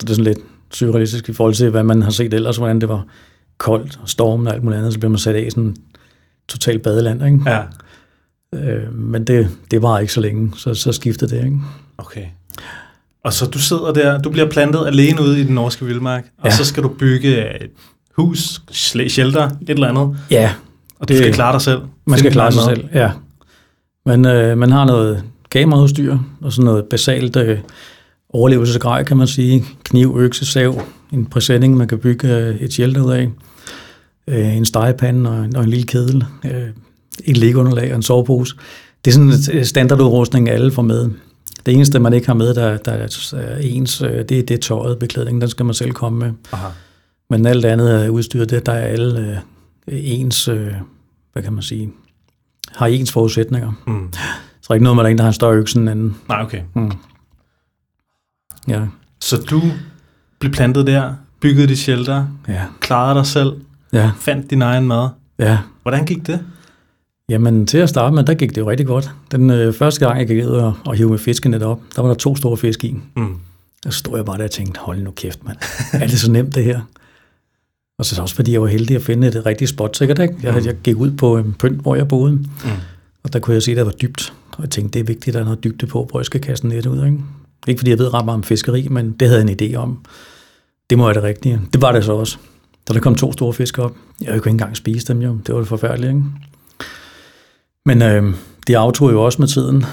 det 0.00 0.10
er 0.10 0.14
sådan 0.14 0.24
lidt 0.24 0.38
surrealistisk 0.70 1.28
i 1.28 1.32
forhold 1.32 1.54
til, 1.54 1.70
hvad 1.70 1.82
man 1.82 2.02
har 2.02 2.10
set 2.10 2.34
ellers, 2.34 2.56
hvordan 2.56 2.80
det 2.80 2.88
var 2.88 3.04
koldt 3.58 3.98
og 4.02 4.08
storm 4.08 4.46
og 4.46 4.54
alt 4.54 4.64
muligt 4.64 4.78
andet, 4.78 4.92
så 4.92 4.98
bliver 4.98 5.10
man 5.10 5.18
sat 5.18 5.34
af 5.34 5.44
i 5.46 5.50
sådan 5.50 5.64
en 5.64 5.76
totalt 6.48 6.82
badeland, 6.82 7.24
ikke? 7.24 7.40
Ja. 7.46 7.62
Øh, 8.54 8.94
men 8.94 9.24
det, 9.24 9.48
det 9.70 9.82
var 9.82 9.98
ikke 9.98 10.12
så 10.12 10.20
længe, 10.20 10.52
så, 10.56 10.74
så 10.74 10.92
skiftede 10.92 11.36
det, 11.36 11.44
ikke? 11.44 11.60
Okay. 11.98 12.24
Og 13.24 13.32
så 13.32 13.46
du 13.46 13.58
sidder 13.58 13.92
der, 13.92 14.18
du 14.18 14.30
bliver 14.30 14.50
plantet 14.50 14.86
alene 14.86 15.22
ude 15.22 15.40
i 15.40 15.44
den 15.44 15.54
norske 15.54 15.84
vildmark, 15.84 16.24
og 16.38 16.44
ja. 16.44 16.56
så 16.56 16.64
skal 16.64 16.82
du 16.82 16.88
bygge 16.88 17.62
et 17.64 17.70
hus, 18.16 18.62
shelter, 19.08 19.50
et 19.62 19.70
eller 19.70 19.88
andet. 19.88 20.18
Ja. 20.30 20.52
Og 20.98 21.08
du 21.08 21.12
det, 21.12 21.22
skal 21.22 21.34
klare 21.34 21.52
dig 21.52 21.60
selv. 21.60 21.80
Man 22.06 22.18
skal 22.18 22.32
klare 22.32 22.52
sig 22.52 22.62
selv, 22.62 22.84
ja. 22.94 23.10
Men 24.06 24.26
øh, 24.26 24.58
man 24.58 24.72
har 24.72 24.84
noget 24.84 25.24
kameraudstyr 25.50 26.18
og 26.40 26.52
sådan 26.52 26.64
noget 26.64 26.84
basalt 26.84 27.36
øh, 27.36 27.58
overlevelsesgrej, 28.28 29.02
kan 29.04 29.16
man 29.16 29.26
sige. 29.26 29.64
Kniv, 29.84 30.16
økse, 30.18 30.46
sav, 30.46 30.82
en 31.12 31.26
præsending, 31.26 31.76
man 31.76 31.88
kan 31.88 31.98
bygge 31.98 32.36
øh, 32.36 32.56
et 32.56 32.72
shelter 32.72 33.02
ud 33.02 33.12
af. 33.12 33.30
Øh, 34.28 34.56
en 34.56 34.64
stegepande 34.64 35.30
og, 35.30 35.48
og 35.56 35.64
en 35.64 35.70
lille 35.70 35.86
kedel. 35.86 36.24
Øh, 36.44 36.68
et 37.24 37.36
lægunderlag 37.36 37.90
og 37.90 37.96
en 37.96 38.02
sovepose. 38.02 38.56
Det 39.04 39.10
er 39.10 39.14
sådan 39.14 39.58
en 39.58 39.64
standardudrustning, 39.64 40.48
alle 40.48 40.70
får 40.72 40.82
med. 40.82 41.10
Det 41.66 41.74
eneste, 41.74 41.98
man 41.98 42.12
ikke 42.12 42.26
har 42.26 42.34
med, 42.34 42.54
der, 42.54 42.76
der 42.76 42.92
er 42.92 43.58
ens, 43.60 44.02
øh, 44.02 44.24
det 44.28 44.38
er 44.38 44.42
det 44.42 44.60
tøjet, 44.60 44.98
beklædningen, 44.98 45.40
den 45.40 45.50
skal 45.50 45.66
man 45.66 45.74
selv 45.74 45.92
komme 45.92 46.18
med. 46.18 46.32
Aha. 46.52 46.68
Men 47.30 47.46
alt 47.46 47.64
andet 47.64 48.08
udstyr, 48.08 48.44
det, 48.44 48.66
der 48.66 48.72
er 48.72 48.86
alle 48.86 49.42
øh, 49.88 49.98
ens, 50.02 50.48
øh, 50.48 50.72
hvad 51.32 51.42
kan 51.42 51.52
man 51.52 51.62
sige, 51.62 51.90
har 52.76 52.86
ens 52.86 53.12
forudsætninger. 53.12 53.72
Mm. 53.86 54.12
Så 54.62 54.66
er 54.70 54.74
ikke 54.74 54.84
noget 54.84 54.96
med, 54.96 55.02
at 55.02 55.04
der 55.04 55.08
er 55.08 55.12
en, 55.12 55.18
der 55.18 55.24
har 55.24 55.28
en 55.28 55.34
større 55.34 55.54
økse 55.54 55.78
end 55.78 55.90
anden. 55.90 56.16
Nej, 56.28 56.42
okay. 56.42 56.60
Mm. 56.74 56.92
Ja. 58.68 58.80
Så 59.20 59.36
du 59.36 59.62
blev 60.38 60.52
plantet 60.52 60.86
der, 60.86 61.14
byggede 61.40 61.66
dit 61.66 61.78
shelter, 61.78 62.26
ja. 62.48 62.62
klarede 62.80 63.14
dig 63.14 63.26
selv, 63.26 63.52
ja. 63.92 64.10
fandt 64.18 64.50
din 64.50 64.62
egen 64.62 64.88
mad. 64.88 65.08
Ja. 65.38 65.58
Hvordan 65.82 66.06
gik 66.06 66.26
det? 66.26 66.40
Jamen, 67.28 67.66
til 67.66 67.78
at 67.78 67.88
starte 67.88 68.14
med, 68.14 68.24
der 68.24 68.34
gik 68.34 68.50
det 68.50 68.58
jo 68.58 68.70
rigtig 68.70 68.86
godt. 68.86 69.10
Den 69.32 69.50
øh, 69.50 69.74
første 69.74 70.06
gang, 70.06 70.18
jeg 70.18 70.26
gik 70.26 70.44
ud 70.44 70.50
og, 70.50 70.74
og 70.86 70.94
hive 70.94 71.10
med 71.10 71.18
fiskenet 71.18 71.62
op, 71.62 71.80
der 71.96 72.02
var 72.02 72.08
der 72.08 72.14
to 72.14 72.36
store 72.36 72.56
fisk 72.56 72.84
i. 72.84 72.96
Mm. 73.16 73.36
Der 73.84 73.90
stod 73.90 74.16
jeg 74.16 74.24
bare 74.24 74.38
der 74.38 74.44
og 74.44 74.50
tænkte, 74.50 74.80
hold 74.80 75.02
nu 75.02 75.10
kæft, 75.10 75.44
mand. 75.44 75.56
er 76.02 76.06
det 76.06 76.20
så 76.20 76.32
nemt, 76.32 76.54
det 76.54 76.64
her? 76.64 76.80
Og 77.98 78.04
så 78.04 78.22
også 78.22 78.34
fordi 78.34 78.52
jeg 78.52 78.62
var 78.62 78.66
heldig 78.66 78.96
at 78.96 79.02
finde 79.02 79.26
et 79.28 79.46
rigtigt 79.46 79.70
spot, 79.70 79.96
sikkert 79.96 80.18
ikke? 80.18 80.34
Jeg, 80.42 80.54
mm. 80.54 80.66
jeg 80.66 80.74
gik 80.84 80.96
ud 80.96 81.10
på 81.10 81.36
en 81.36 81.54
pynt, 81.58 81.80
hvor 81.80 81.94
jeg 81.94 82.08
boede, 82.08 82.32
mm. 82.32 82.46
og 83.22 83.32
der 83.32 83.38
kunne 83.38 83.54
jeg 83.54 83.62
se, 83.62 83.70
at 83.70 83.76
det 83.76 83.86
var 83.86 83.92
dybt. 83.92 84.32
Og 84.56 84.62
jeg 84.62 84.70
tænkte, 84.70 84.94
det 84.94 85.00
er 85.00 85.04
vigtigt, 85.04 85.28
at 85.28 85.34
der 85.34 85.40
er 85.40 85.44
noget 85.44 85.64
dybde 85.64 85.86
på, 85.86 86.06
hvor 86.10 86.20
jeg 86.20 86.26
skal 86.26 86.40
kaste 86.40 86.68
net 86.68 86.86
ud. 86.86 87.04
Ikke? 87.04 87.18
ikke 87.68 87.78
fordi 87.78 87.90
jeg 87.90 87.98
ved 87.98 88.14
ret 88.14 88.24
meget 88.24 88.36
om 88.36 88.42
fiskeri, 88.42 88.88
men 88.88 89.12
det 89.12 89.28
havde 89.28 89.40
jeg 89.40 89.50
en 89.50 89.72
idé 89.72 89.76
om. 89.76 89.98
Det 90.90 90.98
må 90.98 91.04
være 91.04 91.14
det 91.14 91.22
rigtige. 91.22 91.60
Det 91.72 91.82
var 91.82 91.92
det 91.92 92.04
så 92.04 92.12
også. 92.12 92.38
Da 92.88 92.94
der 92.94 93.00
kom 93.00 93.14
to 93.14 93.32
store 93.32 93.52
fisk 93.52 93.78
op, 93.78 93.96
jeg 94.20 94.28
kunne 94.28 94.36
ikke 94.36 94.48
engang 94.50 94.76
spise 94.76 95.06
dem 95.06 95.22
jo. 95.22 95.38
Det 95.46 95.54
var 95.54 95.60
det 95.60 95.68
forfærdeligt, 95.68 96.10
ikke? 96.10 96.22
Men 97.86 98.02
øh, 98.02 98.34
det 98.66 98.74
aftog 98.74 99.12
jo 99.12 99.24
også 99.24 99.42
med 99.42 99.48
tiden. 99.48 99.84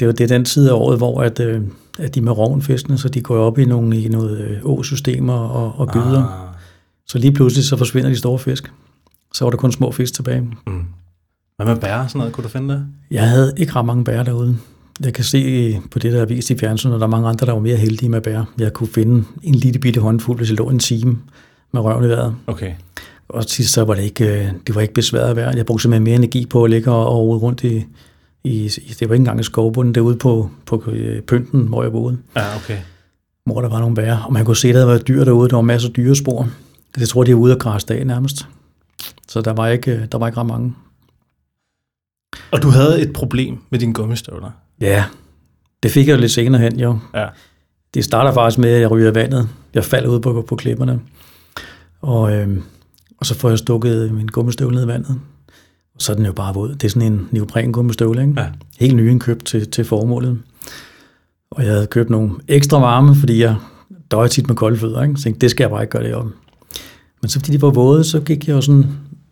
Det 0.00 0.08
er, 0.08 0.12
det 0.12 0.28
den 0.28 0.44
tid 0.44 0.68
af 0.68 0.72
året, 0.72 0.98
hvor 0.98 1.20
at, 1.22 1.40
øh, 1.40 1.62
at 1.98 2.14
de 2.14 2.20
med 2.20 2.32
rovnfiskene, 2.32 2.98
så 2.98 3.08
de 3.08 3.20
går 3.20 3.38
op 3.38 3.58
i 3.58 3.64
nogle 3.64 4.00
i 4.00 4.08
noget 4.08 4.40
øh, 4.40 4.58
åsystemer 4.62 5.34
og, 5.34 5.74
og 5.80 5.88
gyder. 5.88 6.24
Ah. 6.24 6.49
Så 7.10 7.18
lige 7.18 7.32
pludselig 7.32 7.64
så 7.64 7.76
forsvinder 7.76 8.10
de 8.10 8.16
store 8.16 8.38
fisk. 8.38 8.72
Så 9.34 9.44
var 9.44 9.50
der 9.50 9.58
kun 9.58 9.72
små 9.72 9.92
fisk 9.92 10.14
tilbage. 10.14 10.40
Mm. 10.40 10.84
Hvad 11.56 11.66
med 11.66 11.76
bær 11.76 12.06
sådan 12.06 12.18
noget? 12.18 12.32
Kunne 12.32 12.44
du 12.44 12.48
finde 12.48 12.74
det? 12.74 12.86
Jeg 13.10 13.28
havde 13.28 13.52
ikke 13.56 13.72
ret 13.72 13.84
mange 13.84 14.04
bær 14.04 14.22
derude. 14.22 14.58
Jeg 15.04 15.14
kan 15.14 15.24
se 15.24 15.80
på 15.90 15.98
det, 15.98 16.12
der 16.12 16.20
er 16.20 16.24
vist 16.24 16.50
i 16.50 16.58
fjernsynet, 16.58 16.94
at 16.94 17.00
der 17.00 17.06
er 17.06 17.10
mange 17.10 17.28
andre, 17.28 17.46
der 17.46 17.52
var 17.52 17.60
mere 17.60 17.76
heldige 17.76 18.08
med 18.08 18.20
bær. 18.20 18.44
Jeg 18.58 18.72
kunne 18.72 18.88
finde 18.88 19.24
en 19.42 19.54
lille 19.54 19.78
bitte 19.78 20.00
håndfuld, 20.00 20.38
hvis 20.38 20.48
jeg 20.48 20.58
lå 20.58 20.68
en 20.70 20.78
time 20.78 21.18
med 21.72 21.80
røven 21.80 22.04
i 22.04 22.08
vejret. 22.08 22.34
Okay. 22.46 22.72
og 23.28 23.44
sidst 23.44 23.72
så 23.72 23.84
var 23.84 23.94
det 23.94 24.02
ikke, 24.02 24.24
øh, 24.24 24.52
det 24.66 24.74
var 24.74 24.80
ikke 24.80 24.94
besværet 24.94 25.36
værd. 25.36 25.56
Jeg 25.56 25.66
brugte 25.66 25.82
simpelthen 25.82 26.04
mere 26.04 26.16
energi 26.16 26.46
på 26.46 26.64
at 26.64 26.70
ligge 26.70 26.90
og, 26.90 27.06
og 27.06 27.18
rode 27.18 27.38
rundt 27.38 27.64
i, 27.64 27.86
i, 28.44 28.68
det 29.00 29.08
var 29.08 29.14
ikke 29.14 29.20
engang 29.22 29.40
i 29.40 29.42
skovbunden, 29.42 29.94
derude 29.94 30.16
på, 30.16 30.50
på 30.66 30.84
øh, 30.86 31.22
pynten, 31.22 31.60
hvor 31.60 31.82
jeg 31.82 31.92
boede. 31.92 32.18
Ja, 32.36 32.56
okay. 32.56 32.78
Hvor 33.46 33.60
der 33.60 33.68
var 33.68 33.80
nogle 33.80 33.94
bær, 33.94 34.16
og 34.16 34.32
man 34.32 34.44
kunne 34.44 34.56
se, 34.56 34.68
at 34.68 34.74
der 34.74 34.84
var 34.84 34.98
dyr 34.98 35.24
derude, 35.24 35.48
der 35.48 35.56
var 35.56 35.62
masser 35.62 35.88
af 35.88 35.94
dyrespor. 35.94 36.48
Jeg 36.98 37.08
tror, 37.08 37.24
de 37.24 37.30
er 37.30 37.34
ude 37.34 37.54
og 37.54 37.58
græsse 37.58 37.94
af 37.94 38.06
nærmest. 38.06 38.48
Så 39.28 39.40
der 39.40 39.52
var 39.52 39.68
ikke, 39.68 40.08
der 40.12 40.18
var 40.18 40.26
ikke 40.26 40.40
ret 40.40 40.46
mange. 40.46 40.74
Og 42.52 42.62
du 42.62 42.68
havde 42.68 43.00
et 43.00 43.12
problem 43.12 43.58
med 43.70 43.78
dine 43.78 43.94
gummistøvler? 43.94 44.50
Ja, 44.80 45.04
det 45.82 45.90
fik 45.90 46.08
jeg 46.08 46.18
lidt 46.18 46.32
senere 46.32 46.60
hen, 46.62 46.80
jo. 46.80 46.98
Ja. 47.14 47.26
Det 47.94 48.04
starter 48.04 48.32
faktisk 48.32 48.58
med, 48.58 48.70
at 48.70 48.80
jeg 48.80 48.90
ryger 48.90 49.12
vandet. 49.12 49.48
Jeg 49.74 49.84
falder 49.84 50.08
ud 50.08 50.20
på, 50.20 50.44
på 50.48 50.56
klipperne. 50.56 51.00
Og, 52.00 52.32
øh, 52.32 52.58
og 53.18 53.26
så 53.26 53.34
får 53.34 53.48
jeg 53.48 53.58
stukket 53.58 54.12
min 54.12 54.26
gummistøvle 54.26 54.74
ned 54.74 54.84
i 54.84 54.86
vandet. 54.86 55.20
Og 55.94 56.02
så 56.02 56.12
er 56.12 56.16
den 56.16 56.26
jo 56.26 56.32
bare 56.32 56.54
våd. 56.54 56.68
Det 56.68 56.84
er 56.84 56.88
sådan 56.88 57.12
en 57.12 57.28
neopren 57.30 57.72
gummistøvle, 57.72 58.22
ikke? 58.22 58.40
Ja. 58.40 58.46
Helt 58.80 58.96
ny 58.96 59.18
købt 59.18 59.44
til, 59.44 59.70
til 59.70 59.84
formålet. 59.84 60.38
Og 61.50 61.64
jeg 61.64 61.72
havde 61.72 61.86
købt 61.86 62.10
nogle 62.10 62.30
ekstra 62.48 62.78
varme, 62.78 63.14
fordi 63.14 63.42
jeg 63.42 63.56
døjer 64.10 64.28
tit 64.28 64.48
med 64.48 64.56
kolde 64.56 64.76
fødder, 64.76 65.02
ikke? 65.02 65.16
Så 65.16 65.22
tænkte, 65.22 65.40
det 65.40 65.50
skal 65.50 65.64
jeg 65.64 65.70
bare 65.70 65.82
ikke 65.82 65.90
gøre 65.90 66.04
det 66.04 66.14
om. 66.14 66.34
Men 67.20 67.28
så 67.28 67.40
fordi 67.40 67.52
de 67.52 67.62
var 67.62 67.70
våde, 67.70 68.04
så 68.04 68.20
gik 68.20 68.48
jeg 68.48 68.54
jo 68.54 68.60
sådan 68.60 68.86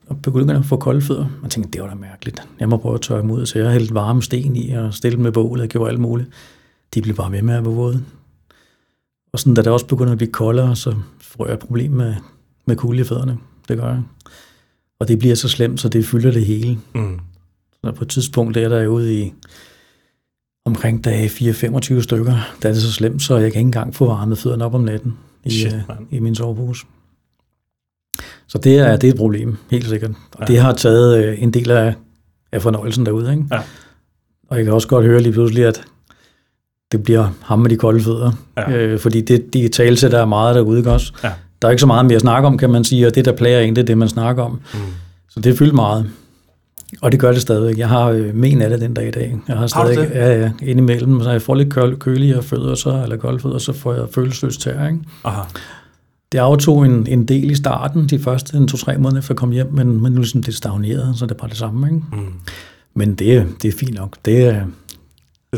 og 0.06 0.22
begyndte 0.22 0.54
at 0.54 0.64
få 0.64 0.76
kolde 0.76 1.00
fødder. 1.00 1.26
Man 1.42 1.50
tænkte, 1.50 1.70
det 1.72 1.82
var 1.82 1.88
da 1.88 1.94
mærkeligt. 1.94 2.42
Jeg 2.60 2.68
må 2.68 2.76
prøve 2.76 2.94
at 2.94 3.00
tørre 3.00 3.22
dem 3.22 3.30
ud, 3.30 3.46
så 3.46 3.58
jeg 3.58 3.70
hældte 3.70 3.94
varme 3.94 4.22
sten 4.22 4.56
i 4.56 4.70
og 4.70 4.94
stille 4.94 5.16
dem 5.16 5.22
med 5.22 5.32
bålet 5.32 5.62
og 5.62 5.68
gjorde 5.68 5.90
alt 5.90 6.00
muligt. 6.00 6.28
De 6.94 7.02
blev 7.02 7.16
bare 7.16 7.32
ved 7.32 7.42
med 7.42 7.54
at 7.54 7.64
være 7.64 7.74
våde. 7.74 8.04
Og 9.32 9.38
sådan, 9.38 9.54
da 9.54 9.62
det 9.62 9.72
også 9.72 9.86
begynder 9.86 10.12
at 10.12 10.18
blive 10.18 10.32
koldere, 10.32 10.76
så 10.76 10.94
får 11.20 11.46
jeg 11.46 11.54
et 11.54 11.60
problem 11.60 11.90
med, 11.92 12.14
med 12.66 12.76
kulde 12.76 13.00
i 13.00 13.04
fødderne. 13.04 13.38
Det 13.68 13.78
gør 13.78 13.88
jeg. 13.88 14.02
Og 15.00 15.08
det 15.08 15.18
bliver 15.18 15.34
så 15.34 15.48
slemt, 15.48 15.80
så 15.80 15.88
det 15.88 16.04
fylder 16.04 16.30
det 16.30 16.44
hele. 16.44 16.78
Mm. 16.94 17.20
Så 17.84 17.92
på 17.92 18.04
et 18.04 18.08
tidspunkt 18.08 18.54
der 18.54 18.64
er 18.64 18.68
der 18.68 18.86
ude 18.86 19.20
i 19.20 19.32
omkring 20.64 21.04
dag 21.04 21.26
4-25 21.26 22.00
stykker, 22.00 22.32
der 22.62 22.68
er 22.68 22.72
det 22.72 22.82
så 22.82 22.92
slemt, 22.92 23.22
så 23.22 23.36
jeg 23.36 23.52
kan 23.52 23.60
ikke 23.60 23.66
engang 23.66 23.94
få 23.94 24.06
varmet 24.06 24.38
fødderne 24.38 24.64
op 24.64 24.74
om 24.74 24.80
natten 24.80 25.14
i, 25.44 25.50
Shit, 25.50 25.74
øh, 25.74 25.82
i 26.10 26.18
min 26.18 26.34
sovepose. 26.34 26.86
Så 28.48 28.58
det 28.58 28.78
er, 28.78 28.96
det 28.96 29.08
er 29.08 29.12
et 29.12 29.18
problem, 29.18 29.56
helt 29.70 29.86
sikkert. 29.88 30.10
Og 30.10 30.40
Ja. 30.40 30.44
det 30.44 30.58
har 30.60 30.72
taget 30.72 31.24
øh, 31.24 31.42
en 31.42 31.50
del 31.50 31.70
af, 31.70 31.94
af 32.52 32.62
fornøjelsen 32.62 33.06
derude. 33.06 33.30
Ikke? 33.30 33.44
Ja. 33.52 33.58
Og 34.50 34.56
jeg 34.56 34.64
kan 34.64 34.74
også 34.74 34.88
godt 34.88 35.04
høre 35.06 35.20
lige 35.20 35.32
pludselig, 35.32 35.64
at 35.64 35.82
det 36.92 37.02
bliver 37.02 37.28
ham 37.42 37.58
med 37.58 37.70
de 37.70 37.76
kolde 37.76 38.00
fødder. 38.02 38.32
Ja. 38.56 38.70
Øh, 38.72 38.98
fordi 38.98 39.20
det 39.20 39.52
digitale 39.54 39.96
der 39.96 40.18
er 40.20 40.24
meget 40.26 40.54
derude, 40.54 40.92
også? 40.92 41.12
Ja. 41.24 41.32
Der 41.62 41.68
er 41.68 41.72
ikke 41.72 41.80
så 41.80 41.86
meget 41.86 42.06
mere 42.06 42.14
at 42.14 42.20
snakke 42.20 42.46
om, 42.46 42.58
kan 42.58 42.70
man 42.70 42.84
sige, 42.84 43.06
og 43.06 43.14
det, 43.14 43.24
der 43.24 43.32
plager 43.32 43.60
en, 43.60 43.76
det 43.76 43.82
er 43.82 43.86
det, 43.86 43.98
man 43.98 44.08
snakker 44.08 44.42
om. 44.42 44.52
Mm. 44.74 44.78
Så 45.30 45.40
det 45.40 45.58
fyldt 45.58 45.74
meget. 45.74 46.10
Og 47.02 47.12
det 47.12 47.20
gør 47.20 47.32
det 47.32 47.42
stadigvæk. 47.42 47.78
Jeg 47.78 47.88
har 47.88 48.04
øh, 48.10 48.34
men 48.34 48.62
af 48.62 48.70
det 48.70 48.80
den 48.80 48.94
dag 48.94 49.08
i 49.08 49.10
dag. 49.10 49.38
Jeg 49.48 49.54
har 49.56 49.60
Har 49.60 49.66
stadig, 49.66 49.96
det? 49.96 50.10
ja, 50.14 50.40
ja, 50.40 50.50
indimellem, 50.62 51.22
så 51.22 51.30
jeg 51.30 51.42
får 51.42 51.54
lidt 51.54 51.72
køl, 51.72 51.96
kølige 51.96 52.42
fødder, 52.42 52.74
så, 52.74 53.00
eller 53.02 53.16
kolde 53.16 53.38
fødder, 53.40 53.58
så 53.58 53.72
får 53.72 53.94
jeg 53.94 54.04
følelsesløst 54.14 54.60
tær, 54.60 54.86
ikke? 54.86 54.98
Aha. 55.24 55.40
Det 56.32 56.38
aftog 56.38 56.84
en, 56.86 57.06
en 57.06 57.28
del 57.28 57.50
i 57.50 57.54
starten, 57.54 58.06
de 58.08 58.18
første 58.18 58.56
en, 58.56 58.68
to-tre 58.68 58.98
måneder 58.98 59.18
efter 59.18 59.34
jeg 59.34 59.38
kom 59.38 59.50
hjem, 59.50 59.72
men, 59.72 60.02
men 60.02 60.12
nu 60.12 60.20
ligesom 60.20 60.42
det 60.42 60.54
stagneret, 60.54 61.18
så 61.18 61.26
det 61.26 61.30
er 61.32 61.38
bare 61.38 61.48
det 61.48 61.56
samme, 61.56 61.86
ikke? 61.86 62.02
Mm. 62.12 62.32
Men 62.94 63.14
det, 63.14 63.46
det 63.62 63.68
er 63.74 63.78
fint 63.78 63.94
nok. 63.94 64.16
Det, 64.24 64.44
er- 64.46 64.52
det, 64.54 64.64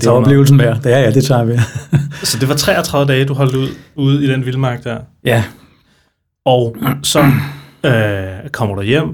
det 0.02 0.06
er 0.06 0.10
oplevelsen 0.10 0.58
værd. 0.58 0.82
Det 0.82 0.92
er, 0.92 0.98
ja, 0.98 1.10
det 1.10 1.24
tager 1.24 1.44
vi. 1.44 1.52
Så 2.26 2.38
det 2.40 2.48
var 2.48 2.54
33 2.54 3.12
dage, 3.12 3.24
du 3.24 3.34
holdt 3.34 3.54
ud 3.54 3.68
ude 3.96 4.24
i 4.24 4.28
den 4.28 4.44
vildmark 4.46 4.84
der. 4.84 4.98
ja, 5.24 5.44
Og 6.44 6.76
så 7.02 7.20
øh, 7.84 8.50
kommer 8.52 8.74
du 8.74 8.82
hjem. 8.82 9.06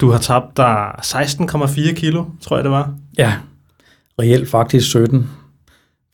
Du 0.00 0.10
har 0.10 0.18
tabt 0.18 0.56
dig 0.56 0.90
16,4 1.04 1.94
kilo, 1.94 2.24
tror 2.40 2.56
jeg 2.56 2.64
det 2.64 2.70
var. 2.72 2.94
ja. 3.18 3.32
Reelt 4.20 4.48
faktisk 4.50 4.88
17. 4.90 5.30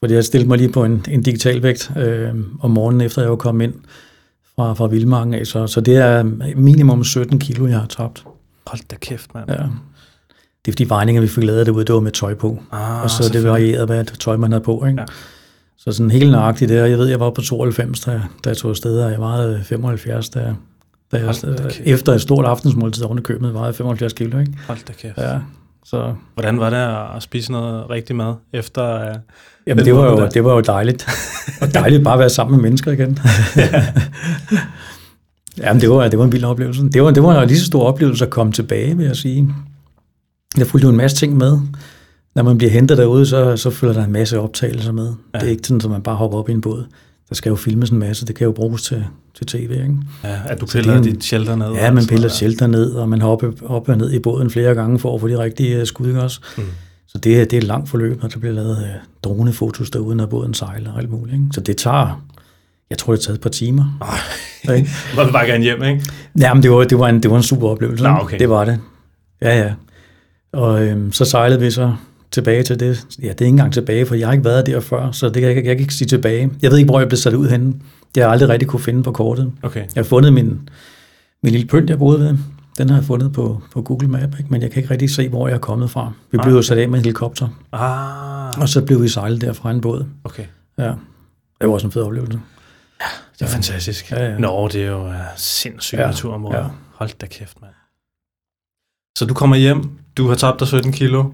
Fordi 0.03 0.15
jeg 0.15 0.25
stillede 0.25 0.49
mig 0.49 0.59
lige 0.59 0.73
på 0.73 0.85
en, 0.85 1.05
en 1.09 1.23
digital 1.23 1.63
vægt 1.63 1.91
øh, 1.97 2.29
om 2.61 2.71
morgenen, 2.71 3.01
efter 3.01 3.23
jeg 3.23 3.31
var 3.31 3.37
kommet 3.37 3.65
ind 3.65 3.75
fra, 4.59 4.73
fra 4.75 4.87
Vildmarken 4.87 5.35
af. 5.35 5.47
Så, 5.47 5.67
så 5.67 5.81
det 5.81 5.97
er 5.97 6.23
minimum 6.57 7.05
17 7.05 7.39
kilo, 7.39 7.67
jeg 7.67 7.79
har 7.79 7.87
tabt. 7.87 8.25
Hold 8.67 8.81
da 8.91 8.97
kæft, 8.97 9.35
mand. 9.35 9.51
Ja. 9.51 9.55
Det 10.65 10.69
er 10.69 10.73
fordi 10.73 10.85
vejninger, 10.85 11.23
vi 11.23 11.29
fik 11.29 11.45
lavet 11.45 11.67
derude, 11.67 11.85
det 11.85 11.95
var 11.95 12.01
med 12.01 12.13
tøj 12.13 12.35
på. 12.35 12.63
Ah, 12.73 13.03
og 13.03 13.11
så 13.11 13.31
det 13.33 13.45
varierede, 13.45 13.87
hvad 13.87 14.05
tøj 14.05 14.37
man 14.37 14.53
havde 14.53 14.65
på. 14.65 14.85
Ikke? 14.87 15.01
Ja. 15.01 15.07
Så 15.77 15.93
sådan 15.93 16.11
helt 16.11 16.31
nøjagtigt 16.31 16.69
der. 16.69 16.87
Jeg 16.87 16.99
ved, 16.99 17.07
jeg 17.07 17.21
var 17.21 17.31
på 17.31 17.41
92, 17.41 18.01
da, 18.01 18.23
da 18.45 18.49
jeg 18.49 18.57
tog 18.57 18.71
afsted, 18.71 19.01
og 19.01 19.11
jeg 19.11 19.21
vejede 19.21 19.65
75, 19.65 20.29
da, 20.29 20.55
da 21.13 21.19
jeg, 21.19 21.35
efter 21.85 22.13
et 22.13 22.21
stort 22.21 22.45
aftensmåltid 22.45 23.05
oven 23.05 23.19
i 23.19 23.23
købet, 23.23 23.55
vejede 23.55 23.75
75 23.75 24.13
kilo. 24.13 24.39
Ikke? 24.39 24.53
Hold 24.67 24.79
da 24.89 24.93
kæft. 24.93 25.19
Ja. 25.19 25.39
Så, 25.91 26.15
Hvordan 26.35 26.61
var 26.61 26.71
det 26.71 27.17
at 27.17 27.23
spise 27.23 27.53
noget 27.53 27.91
rigtig 27.91 28.17
mad 28.17 28.35
efter... 28.53 29.11
Uh, 29.11 29.17
jamen, 29.67 29.85
det, 29.85 29.95
var 29.95 30.05
jo, 30.05 30.17
der. 30.17 30.29
det 30.29 30.45
var 30.45 30.55
jo 30.55 30.61
dejligt. 30.61 31.09
og 31.61 31.75
dejligt 31.75 32.05
bare 32.05 32.15
at 32.15 32.21
være 32.21 32.31
sammen 32.31 32.57
med 32.57 32.63
mennesker 32.63 32.93
igen. 32.93 33.19
Jamen, 35.63 35.81
det 35.81 35.91
var, 35.91 36.09
det 36.09 36.19
var 36.19 36.25
en 36.25 36.33
vild 36.33 36.45
oplevelse. 36.45 36.83
Det 36.83 37.03
var, 37.03 37.11
det 37.11 37.23
var 37.23 37.43
en 37.43 37.49
lige 37.49 37.59
så 37.59 37.67
stor 37.67 37.85
oplevelse 37.85 38.25
at 38.25 38.31
komme 38.31 38.53
tilbage, 38.53 38.97
vil 38.97 39.07
jeg 39.07 39.17
sige. 39.17 39.55
Jeg 40.59 40.67
fulgte 40.67 40.85
jo 40.85 40.91
en 40.91 40.97
masse 40.97 41.17
ting 41.17 41.37
med. 41.37 41.59
Når 42.35 42.43
man 42.43 42.59
bliver 42.59 42.71
hentet 42.71 42.99
derude, 42.99 43.27
så, 43.27 43.57
så 43.57 43.71
følger 43.71 43.95
der 43.95 44.05
en 44.05 44.13
masse 44.13 44.41
optagelser 44.41 44.93
med. 44.93 45.07
Ja. 45.07 45.13
Ja. 45.35 45.39
Det 45.39 45.47
er 45.47 45.51
ikke 45.51 45.69
sådan, 45.69 45.81
at 45.85 45.91
man 45.91 46.03
bare 46.03 46.17
hopper 46.17 46.39
op 46.39 46.49
i 46.49 46.53
en 46.53 46.61
båd. 46.61 46.87
Der 47.29 47.35
skal 47.35 47.51
jo 47.51 47.57
filmes 47.57 47.91
en 47.91 47.99
masse. 47.99 48.27
Det 48.27 48.35
kan 48.37 48.45
jo 48.45 48.53
bruges 48.53 48.83
til, 48.83 49.05
til 49.35 49.47
tv, 49.47 49.71
ikke? 49.71 49.95
ja, 50.25 50.37
at 50.47 50.61
du 50.61 50.65
det 50.65 50.73
piller 50.73 50.93
er 50.93 50.97
en- 50.99 51.03
dit 51.05 51.25
shelter 51.25 51.57
ned? 51.57 51.73
Ja, 51.73 51.91
man 51.93 52.07
piller 52.07 52.29
shelter 52.29 52.67
ned, 52.67 52.93
og 52.93 53.09
man 53.09 53.21
hopper 53.21 53.51
op 53.67 53.89
og 53.89 53.99
ned 53.99 54.13
i 54.13 54.19
båden 54.19 54.51
flere 54.51 54.75
gange 54.75 54.99
for 54.99 55.15
at 55.15 55.21
få 55.21 55.29
de 55.29 55.39
rigtige 55.39 55.81
øh, 55.81 55.87
skud, 55.87 56.07
ikke 56.07 56.23
også? 56.23 56.41
Mm. 56.57 56.63
Så 57.09 57.19
det, 57.19 57.25
det 57.51 57.53
er 57.53 57.59
et 57.59 57.65
langt 57.65 57.89
forløb, 57.89 58.23
når 58.23 58.29
der 58.29 58.39
bliver 58.39 58.55
lavet 58.55 58.79
øh, 58.79 58.89
dronefotos 59.23 59.91
derude, 59.91 60.17
når 60.17 60.27
båden 60.27 60.55
sejler 60.55 60.93
og 60.93 60.99
alt 60.99 61.11
muligt. 61.11 61.35
Ikke? 61.35 61.47
Så 61.55 61.61
det 61.61 61.77
tager, 61.77 62.25
jeg 62.91 62.99
tror, 62.99 63.13
det 63.13 63.21
har 63.23 63.27
taget 63.27 63.37
et 63.37 63.41
par 63.43 63.51
timer. 63.51 63.85
Der. 64.67 64.85
Må 65.17 65.25
vi 65.25 65.33
bare 65.33 65.47
gerne 65.47 65.65
hjem, 65.65 65.83
ikke? 65.83 66.05
Jamen, 66.41 66.63
det 66.63 66.71
var, 66.71 66.85
det 66.85 66.99
var, 66.99 67.09
en, 67.09 67.23
det 67.23 67.31
var 67.31 67.37
en 67.37 67.43
super 67.43 67.69
oplevelse. 67.69 68.05
Nå, 68.05 68.11
okay. 68.21 68.39
Det 68.39 68.49
var 68.51 68.65
det. 68.65 68.79
Ja, 69.43 69.59
ja. 69.59 69.73
Og 70.53 70.83
øhm, 70.87 71.13
så 71.13 71.25
sejlede 71.25 71.61
vi 71.61 71.71
så 71.71 71.95
tilbage 72.31 72.63
til 72.63 72.81
det. 72.81 73.07
Ja, 73.23 73.23
det 73.23 73.29
er 73.29 73.29
ikke 73.29 73.47
engang 73.47 73.73
tilbage, 73.73 74.07
for 74.07 74.15
jeg 74.15 74.27
har 74.27 74.33
ikke 74.33 74.45
været 74.45 74.67
der 74.67 74.81
før, 74.81 75.11
så 75.11 75.27
det 75.29 75.35
kan 75.35 75.43
jeg, 75.43 75.57
jeg 75.57 75.65
kan 75.65 75.81
ikke 75.81 75.95
sige 75.95 76.09
tilbage. 76.09 76.51
Jeg 76.63 76.71
ved 76.71 76.79
ikke, 76.79 76.89
hvor 76.91 76.99
jeg 77.01 77.09
blev 77.09 77.17
sat 77.17 77.35
ud 77.35 77.49
henne. 77.49 77.67
Det 78.15 78.23
har 78.23 78.23
jeg 78.23 78.31
aldrig 78.31 78.49
rigtig 78.49 78.69
kunne 78.69 78.81
finde 78.81 79.03
på 79.03 79.13
kortet. 79.13 79.53
Okay. 79.63 79.81
Jeg 79.81 79.89
har 79.97 80.03
fundet 80.03 80.33
min, 80.33 80.69
min 81.43 81.53
lille 81.53 81.67
pynt, 81.67 81.91
jeg 81.91 81.99
boede 81.99 82.21
ved. 82.21 82.37
Den 82.79 82.89
har 82.91 82.97
jeg 82.97 83.05
fundet 83.05 83.33
på, 83.33 83.63
på 83.73 83.83
Google 83.83 84.09
Map, 84.09 84.39
ikke? 84.39 84.51
men 84.51 84.63
jeg 84.63 84.71
kan 84.71 84.83
ikke 84.83 84.91
rigtig 84.93 85.11
se, 85.11 85.29
hvor 85.29 85.49
jeg 85.49 85.55
er 85.55 85.59
kommet 85.59 85.91
fra. 85.91 86.13
Vi 86.31 86.37
Nej. 86.37 86.45
blev 86.47 86.55
jo 86.57 86.63
sat 86.63 86.79
af 86.79 86.89
med 86.89 86.99
en 86.99 87.05
helikopter, 87.05 87.49
Ah, 87.73 88.61
og 88.63 88.69
så 88.69 88.85
blev 88.85 89.03
vi 89.03 89.09
sejlet 89.09 89.41
derfra 89.41 89.71
en 89.71 89.81
båd. 89.81 90.05
okay. 90.25 90.45
Ja. 90.79 90.93
Det 91.61 91.69
var 91.69 91.75
også 91.75 91.87
en 91.87 91.93
fed 91.93 92.03
oplevelse. 92.03 92.41
Det 93.39 93.45
er 93.45 93.47
fantastisk. 93.51 94.11
Ja, 94.11 94.31
ja. 94.31 94.39
Nå, 94.39 94.69
det 94.73 94.83
er 94.83 94.87
jo 94.87 95.07
uh, 95.07 95.13
sindssygt 95.37 95.99
ja, 95.99 96.03
Ja, 96.05 96.11
naturområde. 96.11 96.57
Ja. 96.57 96.63
ja. 96.63 96.69
Hold 96.95 97.11
da 97.21 97.27
kæft, 97.27 97.61
mand. 97.61 97.73
Så 99.19 99.25
du 99.25 99.35
kommer 99.35 99.57
hjem, 99.57 99.91
du 100.17 100.29
har 100.29 100.35
tabt 100.35 100.61
dig 100.61 100.69
17 100.69 100.93
kilo, 100.93 101.25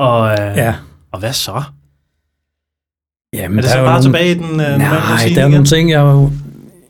og, 0.00 0.20
uh, 0.32 0.56
Ja. 0.56 0.74
og 1.12 1.18
hvad 1.20 1.32
så? 1.32 1.62
Jamen, 3.34 3.58
Er 3.58 3.62
det 3.62 3.70
så 3.70 3.76
bare 3.76 3.84
nogle- 3.86 4.02
tilbage 4.04 4.30
i 4.30 4.34
den 4.34 4.42
normale 4.56 4.78
Nej, 4.78 4.88
der 4.98 5.14
er 5.24 5.26
igen? 5.26 5.50
nogle 5.50 5.66
ting, 5.66 5.90
jeg, 5.90 6.00
har 6.00 6.30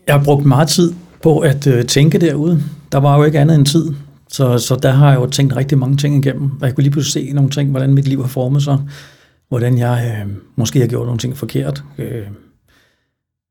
jeg 0.07 0.15
har 0.15 0.23
brugt 0.23 0.45
meget 0.45 0.67
tid 0.69 0.93
på 1.23 1.39
at 1.39 1.67
øh, 1.67 1.85
tænke 1.85 2.19
derude. 2.19 2.63
Der 2.91 2.97
var 2.97 3.17
jo 3.17 3.23
ikke 3.23 3.39
andet 3.39 3.55
end 3.55 3.65
tid. 3.65 3.93
Så, 4.29 4.57
så 4.57 4.75
der 4.75 4.91
har 4.91 5.09
jeg 5.11 5.19
jo 5.19 5.25
tænkt 5.29 5.55
rigtig 5.55 5.77
mange 5.77 5.97
ting 5.97 6.25
igennem. 6.25 6.51
Og 6.61 6.67
jeg 6.67 6.75
kunne 6.75 6.81
lige 6.83 6.91
pludselig 6.91 7.27
se 7.29 7.33
nogle 7.33 7.49
ting, 7.49 7.69
hvordan 7.71 7.93
mit 7.93 8.07
liv 8.07 8.21
har 8.21 8.27
formet 8.27 8.63
sig. 8.63 8.77
Hvordan 9.49 9.77
jeg 9.77 10.21
øh, 10.27 10.33
måske 10.55 10.79
har 10.79 10.87
gjort 10.87 11.05
nogle 11.05 11.19
ting 11.19 11.37
forkert. 11.37 11.83
Øh, 11.97 12.25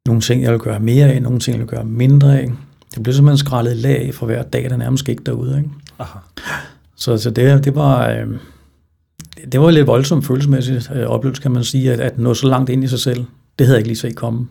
nogle 0.06 0.20
ting, 0.22 0.42
jeg 0.42 0.52
vil 0.52 0.60
gøre 0.60 0.80
mere 0.80 1.06
af. 1.12 1.22
Nogle 1.22 1.38
ting, 1.40 1.54
jeg 1.54 1.60
vil 1.60 1.68
gøre 1.68 1.84
mindre 1.84 2.40
af. 2.40 2.50
Det 2.94 3.02
blev 3.02 3.14
simpelthen 3.14 3.46
skrællet 3.46 3.76
lag 3.76 4.14
for 4.14 4.26
hver 4.26 4.42
dag, 4.42 4.70
der 4.70 4.76
nærmest 4.76 5.04
gik 5.04 5.26
derude. 5.26 5.56
Ikke? 5.58 5.70
Aha. 5.98 6.18
Så, 6.96 7.18
så 7.18 7.30
det, 7.30 7.64
det 7.64 7.74
var... 7.74 8.08
Øh, 8.10 8.26
det- 9.52 9.60
var 9.60 9.70
lidt 9.70 9.86
voldsomt 9.86 10.26
følelsesmæssigt 10.26 10.90
øh, 10.94 11.06
oplevelse, 11.06 11.42
kan 11.42 11.50
man 11.50 11.64
sige, 11.64 11.92
at, 11.92 12.00
at 12.00 12.18
nå 12.18 12.34
så 12.34 12.46
langt 12.48 12.70
ind 12.70 12.84
i 12.84 12.88
sig 12.88 12.98
selv. 13.00 13.24
Det 13.58 13.66
havde 13.66 13.76
jeg 13.76 13.78
ikke 13.80 13.88
lige 13.88 13.98
set 13.98 14.16
komme. 14.16 14.48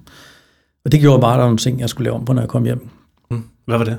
Og 0.86 0.92
det 0.92 1.00
gjorde 1.00 1.22
bare, 1.22 1.32
at 1.34 1.36
der 1.38 1.42
var 1.42 1.48
nogle 1.48 1.58
ting, 1.58 1.80
jeg 1.80 1.90
skulle 1.90 2.04
lave 2.06 2.16
om 2.16 2.26
på, 2.26 2.34
når 2.34 2.42
jeg 2.42 2.50
kom 2.50 2.64
hjem. 2.64 2.88
Mm. 3.32 3.44
Hvad 3.66 3.78
var 3.78 3.86
det? 3.86 3.98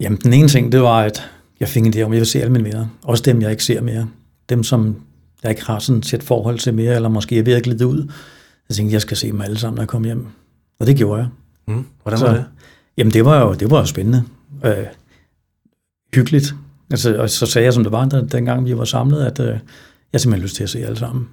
Jamen, 0.00 0.18
den 0.24 0.32
ene 0.32 0.48
ting, 0.48 0.72
det 0.72 0.80
var, 0.82 1.00
at 1.00 1.30
jeg 1.60 1.68
fik 1.68 1.82
en 1.86 1.94
idé 1.94 2.00
om, 2.02 2.12
at 2.12 2.16
jeg 2.16 2.20
vil 2.20 2.26
se 2.26 2.40
alle 2.40 2.52
mine 2.52 2.64
venner. 2.64 2.86
Også 3.02 3.22
dem, 3.22 3.42
jeg 3.42 3.50
ikke 3.50 3.64
ser 3.64 3.80
mere. 3.80 4.08
Dem, 4.48 4.62
som 4.62 4.96
jeg 5.42 5.50
ikke 5.50 5.64
har 5.64 5.78
sådan 5.78 6.02
et 6.14 6.22
forhold 6.22 6.58
til 6.58 6.74
mere, 6.74 6.94
eller 6.94 7.08
måske 7.08 7.38
er 7.38 7.42
ved 7.42 7.52
at 7.52 7.62
glide 7.62 7.86
ud. 7.86 8.10
Jeg 8.68 8.76
tænkte, 8.76 8.92
jeg 8.92 9.00
skal 9.02 9.16
se 9.16 9.26
dem 9.32 9.40
alle 9.40 9.58
sammen, 9.58 9.74
når 9.76 9.82
jeg 9.82 9.88
kommer 9.88 10.08
hjem. 10.08 10.26
Og 10.80 10.86
det 10.86 10.96
gjorde 10.96 11.20
jeg. 11.20 11.28
Mm. 11.68 11.84
Hvordan 12.02 12.18
Så- 12.18 12.26
var 12.26 12.34
det? 12.34 12.44
Jamen, 12.98 13.12
det 13.12 13.24
var 13.24 13.40
jo, 13.40 13.54
det 13.54 13.70
var 13.70 13.78
jo 13.78 13.84
spændende. 13.86 14.22
Øh, 14.64 14.74
hyggeligt. 16.14 16.54
Altså, 16.94 17.16
og 17.22 17.30
så 17.30 17.46
sagde 17.46 17.64
jeg, 17.64 17.72
som 17.74 17.82
det 17.82 17.92
var, 17.92 18.04
dengang 18.04 18.64
vi 18.66 18.76
var 18.78 18.84
samlet, 18.84 19.24
at 19.24 19.40
øh, 19.40 19.46
jeg 19.46 19.58
har 20.12 20.18
simpelthen 20.18 20.42
lyst 20.42 20.56
til 20.56 20.62
at 20.62 20.70
se 20.70 20.78
alle 20.84 20.96
sammen. 20.98 21.28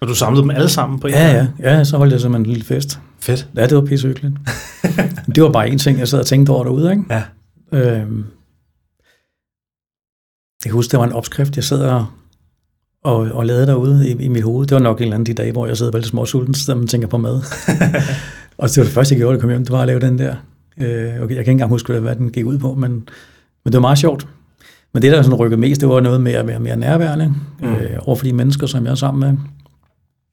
Og 0.00 0.08
du 0.08 0.14
samlede 0.14 0.42
dem 0.42 0.50
alle 0.50 0.68
sammen 0.68 1.00
på 1.00 1.06
en 1.06 1.12
Ja, 1.12 1.32
gang? 1.36 1.48
ja, 1.60 1.76
ja, 1.76 1.84
så 1.84 1.96
holdt 1.98 2.12
jeg 2.12 2.20
simpelthen 2.20 2.46
en 2.46 2.52
lille 2.52 2.64
fest. 2.64 2.98
Fedt. 3.20 3.48
Ja, 3.56 3.66
det 3.66 3.76
var 3.76 3.84
pissehyggeligt. 3.84 4.34
det 5.34 5.42
var 5.42 5.52
bare 5.52 5.68
en 5.68 5.78
ting, 5.78 5.98
jeg 5.98 6.08
sad 6.08 6.20
og 6.20 6.26
tænkte 6.26 6.50
over 6.50 6.64
derude, 6.64 6.90
ikke? 6.90 7.04
Ja. 7.10 7.22
Øhm, 7.72 8.24
Jeg 10.64 10.70
kan 10.70 10.72
huske, 10.72 10.92
der 10.92 10.98
var 10.98 11.04
en 11.06 11.12
opskrift, 11.12 11.56
jeg 11.56 11.64
sad 11.64 11.80
og, 11.84 12.06
og, 13.04 13.16
og 13.16 13.46
lavede 13.46 13.66
derude 13.66 14.08
i, 14.08 14.12
i 14.24 14.28
mit 14.28 14.42
hoved. 14.42 14.66
Det 14.66 14.74
var 14.74 14.80
nok 14.80 14.98
en 14.98 15.02
eller 15.02 15.14
anden 15.14 15.26
de 15.26 15.42
dage, 15.42 15.52
hvor 15.52 15.66
jeg 15.66 15.76
sidder 15.76 15.92
lidt 15.92 16.06
små 16.06 16.26
sulten, 16.26 16.54
så 16.54 16.74
man 16.74 16.86
tænker 16.86 17.08
på 17.08 17.18
mad. 17.18 17.34
og 18.58 18.68
det 18.68 18.76
var 18.76 18.84
det 18.84 18.92
første, 18.92 19.14
jeg 19.14 19.18
gjorde, 19.20 19.30
da 19.32 19.36
jeg 19.36 19.40
kom 19.40 19.50
hjem, 19.50 19.62
det 19.64 19.72
var 19.72 19.80
at 19.80 19.86
lave 19.86 20.00
den 20.00 20.18
der. 20.18 20.34
Øh, 20.78 20.86
okay, 20.86 21.18
jeg 21.18 21.28
kan 21.28 21.38
ikke 21.38 21.50
engang 21.50 21.70
huske, 21.70 21.92
hvad 22.00 22.16
den 22.16 22.30
gik 22.32 22.46
ud 22.46 22.58
på, 22.58 22.74
men, 22.74 22.90
men 22.92 23.02
det 23.66 23.74
var 23.74 23.80
meget 23.80 23.98
sjovt. 23.98 24.26
Men 24.92 25.02
det, 25.02 25.12
der 25.12 25.22
sådan 25.22 25.38
rykkede 25.38 25.60
mest, 25.60 25.80
det 25.80 25.88
var 25.88 26.00
noget 26.00 26.20
med 26.20 26.32
at 26.32 26.46
være 26.46 26.60
mere 26.60 26.76
nærværende 26.76 27.34
mm. 27.60 27.74
øh, 27.74 27.98
over 28.00 28.16
for 28.16 28.24
de 28.24 28.32
mennesker, 28.32 28.66
som 28.66 28.84
jeg 28.84 28.90
er 28.90 28.94
sammen 28.94 29.20
med. 29.20 29.38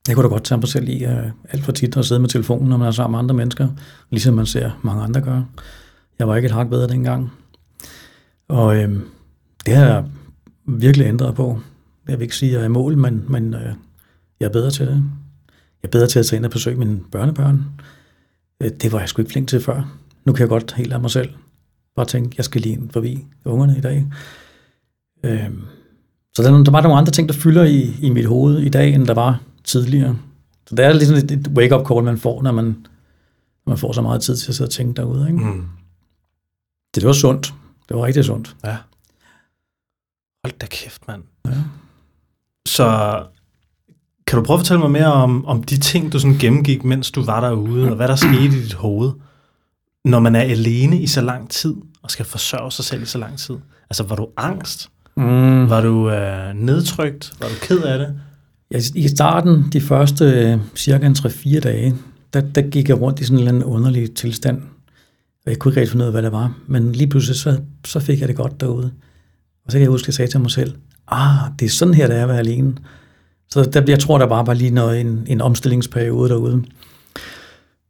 Jeg 0.08 0.16
kunne 0.16 0.24
da 0.24 0.30
godt 0.30 0.44
tage 0.44 0.60
mig 0.60 0.68
selv 0.68 0.90
i 0.90 1.06
uh, 1.06 1.12
alt 1.50 1.64
for 1.64 1.72
tit 1.72 1.98
at 1.98 2.06
sidde 2.06 2.22
med 2.22 2.30
telefonen, 2.30 2.70
når 2.70 2.78
man 2.78 2.88
er 2.88 2.92
sammen 2.92 3.12
med 3.12 3.20
andre 3.20 3.36
mennesker, 3.36 3.68
ligesom 4.10 4.34
man 4.34 4.46
ser 4.46 4.80
mange 4.82 5.04
andre 5.04 5.22
gøre. 5.22 5.46
Jeg 6.20 6.28
var 6.28 6.36
ikke 6.36 6.46
et 6.46 6.52
hak 6.52 6.70
bedre 6.70 6.88
dengang. 6.88 7.32
Og 8.48 8.78
øh, 8.78 9.00
det 9.66 9.76
har 9.76 9.86
jeg 9.86 10.06
virkelig 10.66 11.08
ændret 11.08 11.36
på. 11.36 11.60
Jeg 12.08 12.20
vil 12.20 12.24
ikke 12.24 12.36
sige, 12.36 12.50
at 12.50 12.54
jeg 12.54 12.62
er 12.62 12.66
i 12.66 12.70
mål, 12.70 12.98
men, 12.98 13.26
men 13.28 13.54
øh, 13.54 13.74
jeg 14.40 14.46
er 14.46 14.52
bedre 14.52 14.72
til 14.72 14.88
det. 14.88 15.04
Jeg 15.84 15.88
er 15.88 15.92
bedre 15.92 16.08
til 16.08 16.20
at 16.20 16.26
tage 16.26 16.38
ind 16.38 16.46
og 16.46 16.52
besøge 16.52 16.78
mine 16.78 17.00
børnebørn. 17.12 17.66
Øh, 18.64 18.72
det 18.82 18.92
var 18.92 19.00
jeg 19.00 19.10
sgu 19.10 19.22
ikke 19.22 19.32
flink 19.32 19.48
til 19.48 19.62
før. 19.62 19.96
Nu 20.26 20.34
kan 20.34 20.42
jeg 20.42 20.50
godt 20.50 20.74
helt 20.74 20.94
af 20.94 21.00
mig 21.00 21.12
selv 21.12 21.30
bare 21.96 22.06
tænke, 22.06 22.34
jeg 22.38 22.46
skal 22.46 22.62
lige 22.62 22.74
ind 22.74 22.90
forbi 22.90 23.26
ungerne 23.46 23.78
i 23.78 23.82
dag. 23.82 24.06
Øh, 25.24 25.50
så 26.34 26.44
der, 26.44 26.64
der 26.64 26.72
var 26.72 26.82
nogle 26.82 26.98
andre 26.98 27.12
ting, 27.12 27.30
der 27.30 27.36
fylder 27.36 27.64
i, 27.64 27.96
i 28.02 28.10
mit 28.10 28.26
hoved 28.26 28.60
i 28.60 28.70
dag, 28.70 28.94
end 28.94 29.08
der 29.08 29.14
var 29.14 29.42
tidligere. 29.64 30.18
Så 30.68 30.76
det 30.76 30.86
er 30.86 30.94
ligesom 30.94 31.16
et, 31.16 31.32
et 31.32 31.48
wake-up 31.48 31.88
call, 31.88 32.04
man 32.04 32.18
får, 32.18 32.42
når 32.42 32.52
man, 32.52 32.66
når 32.66 33.72
man 33.72 33.78
får 33.78 33.92
så 33.92 34.02
meget 34.02 34.22
tid 34.22 34.38
til 34.38 34.52
at 34.52 34.56
sidde 34.56 34.68
og 34.68 34.72
tænke 34.72 34.94
derude. 34.94 35.28
Ikke? 35.28 35.40
Mm. 35.40 35.68
Det, 36.96 37.02
det 37.02 37.06
var 37.06 37.14
sundt. 37.14 37.54
Det 37.90 37.98
var 37.98 38.06
rigtig 38.06 38.26
sundt. 38.26 38.56
Ja. 38.64 38.78
Hold 40.44 40.60
da 40.60 40.66
kæft, 40.66 41.08
mand. 41.08 41.24
Ja. 41.46 41.52
Så 42.68 43.20
kan 44.28 44.40
du 44.40 44.46
prøve 44.46 44.56
at 44.56 44.60
fortælle 44.60 44.80
mig 44.80 44.92
mere 44.92 45.14
om, 45.14 45.46
om 45.46 45.64
de 45.64 45.80
ting, 45.80 46.14
du 46.14 46.20
sådan 46.20 46.38
gennemgik, 46.38 46.84
mens 46.84 47.12
du 47.12 47.24
var 47.24 47.42
derude, 47.42 47.90
og 47.90 47.96
hvad 47.96 48.08
der 48.08 48.16
skete 48.16 48.46
i 48.46 48.64
dit 48.64 48.74
hoved, 48.74 49.12
når 50.06 50.20
man 50.20 50.36
er 50.36 50.42
alene 50.42 51.02
i 51.02 51.08
så 51.08 51.22
lang 51.22 51.50
tid, 51.50 51.76
og 52.02 52.12
skal 52.12 52.26
forsørge 52.26 52.72
sig 52.72 52.86
selv 52.86 53.02
i 53.02 53.06
så 53.06 53.18
lang 53.18 53.38
tid? 53.38 53.56
Altså, 53.90 54.04
var 54.04 54.16
du 54.16 54.28
angst? 54.38 54.90
Mm. 55.20 55.70
Var 55.70 55.82
du 55.82 56.10
øh, 56.10 56.54
nedtrykt? 56.56 57.34
Var 57.40 57.48
du 57.48 57.54
ked 57.62 57.82
af 57.82 58.00
det? 58.00 58.16
Ja, 58.72 58.80
I 58.96 59.08
starten, 59.08 59.66
de 59.74 59.82
første 59.82 60.26
øh, 60.26 60.58
cirka 60.76 61.10
3-4 61.10 61.60
dage, 61.60 61.96
der, 62.34 62.42
der 62.42 62.62
gik 62.62 62.90
jeg 62.90 63.02
rundt 63.02 63.20
i 63.20 63.24
sådan 63.24 63.38
en 63.38 63.40
eller 63.40 63.52
anden 63.52 63.64
underlig 63.64 64.16
tilstand. 64.16 64.62
Og 65.46 65.52
jeg 65.52 65.60
kunne 65.60 65.72
ikke 65.72 65.82
rigtig 65.82 65.92
finde 65.92 66.04
ud 66.04 66.08
af, 66.08 66.14
hvad 66.14 66.24
det 66.24 66.32
var. 66.32 66.54
Men 66.68 66.92
lige 66.92 67.08
pludselig, 67.08 67.36
så, 67.36 67.60
så 67.86 68.00
fik 68.00 68.20
jeg 68.20 68.28
det 68.28 68.36
godt 68.36 68.62
derude. 68.62 68.92
Og 69.66 69.72
så 69.72 69.78
kan 69.78 69.82
jeg 69.82 69.90
huske, 69.90 70.04
at 70.04 70.08
jeg 70.08 70.14
sagde 70.14 70.32
til 70.32 70.40
mig 70.40 70.52
selv, 70.52 70.76
ah, 71.08 71.52
det 71.60 71.66
er 71.66 71.70
sådan 71.70 71.94
her, 71.94 72.08
det 72.08 72.18
er 72.18 72.24
at 72.24 72.30
være 72.30 72.40
alene. 72.40 72.76
Så 73.50 73.64
der, 73.64 73.84
jeg 73.88 74.00
tror, 74.00 74.18
der 74.18 74.28
bare 74.28 74.48
var 74.48 74.54
lige 74.54 74.72
noget, 74.72 75.02
en, 75.02 75.24
en 75.28 75.42
omstillingsperiode 75.42 76.30
derude. 76.30 76.64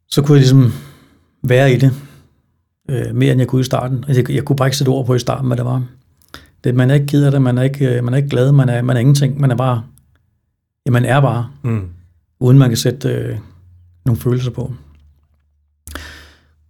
Så 0.08 0.22
kunne 0.22 0.36
jeg 0.36 0.40
ligesom 0.40 0.72
være 1.44 1.72
i 1.72 1.76
det, 1.76 1.92
øh, 2.90 3.14
mere 3.14 3.32
end 3.32 3.40
jeg 3.40 3.48
kunne 3.48 3.60
i 3.60 3.64
starten. 3.64 4.04
Altså, 4.08 4.22
jeg, 4.22 4.30
jeg 4.30 4.44
kunne 4.44 4.56
bare 4.56 4.68
ikke 4.68 4.76
sætte 4.76 4.90
ord 4.90 5.06
på 5.06 5.14
i 5.14 5.18
starten, 5.18 5.46
hvad 5.46 5.56
det 5.56 5.64
var. 5.64 5.82
Det, 6.64 6.74
man 6.74 6.90
er 6.90 6.94
ikke 6.94 7.06
ked 7.06 7.24
af 7.24 7.30
det, 7.30 7.42
man 7.42 7.58
er 7.58 7.62
ikke, 7.62 7.96
øh, 7.96 8.04
man 8.04 8.14
er 8.14 8.16
ikke 8.16 8.28
glad, 8.28 8.52
man 8.52 8.68
er, 8.68 8.82
man 8.82 8.96
er 8.96 9.00
ingenting, 9.00 9.40
man 9.40 9.50
er 9.50 9.56
bare, 9.56 9.82
ja, 10.86 10.90
man 10.90 11.04
er 11.04 11.20
bare, 11.20 11.48
mm. 11.62 11.88
uden 12.40 12.58
man 12.58 12.70
kan 12.70 12.76
sætte 12.76 13.08
øh, 13.08 13.38
nogle 14.04 14.20
følelser 14.20 14.50
på. 14.50 14.72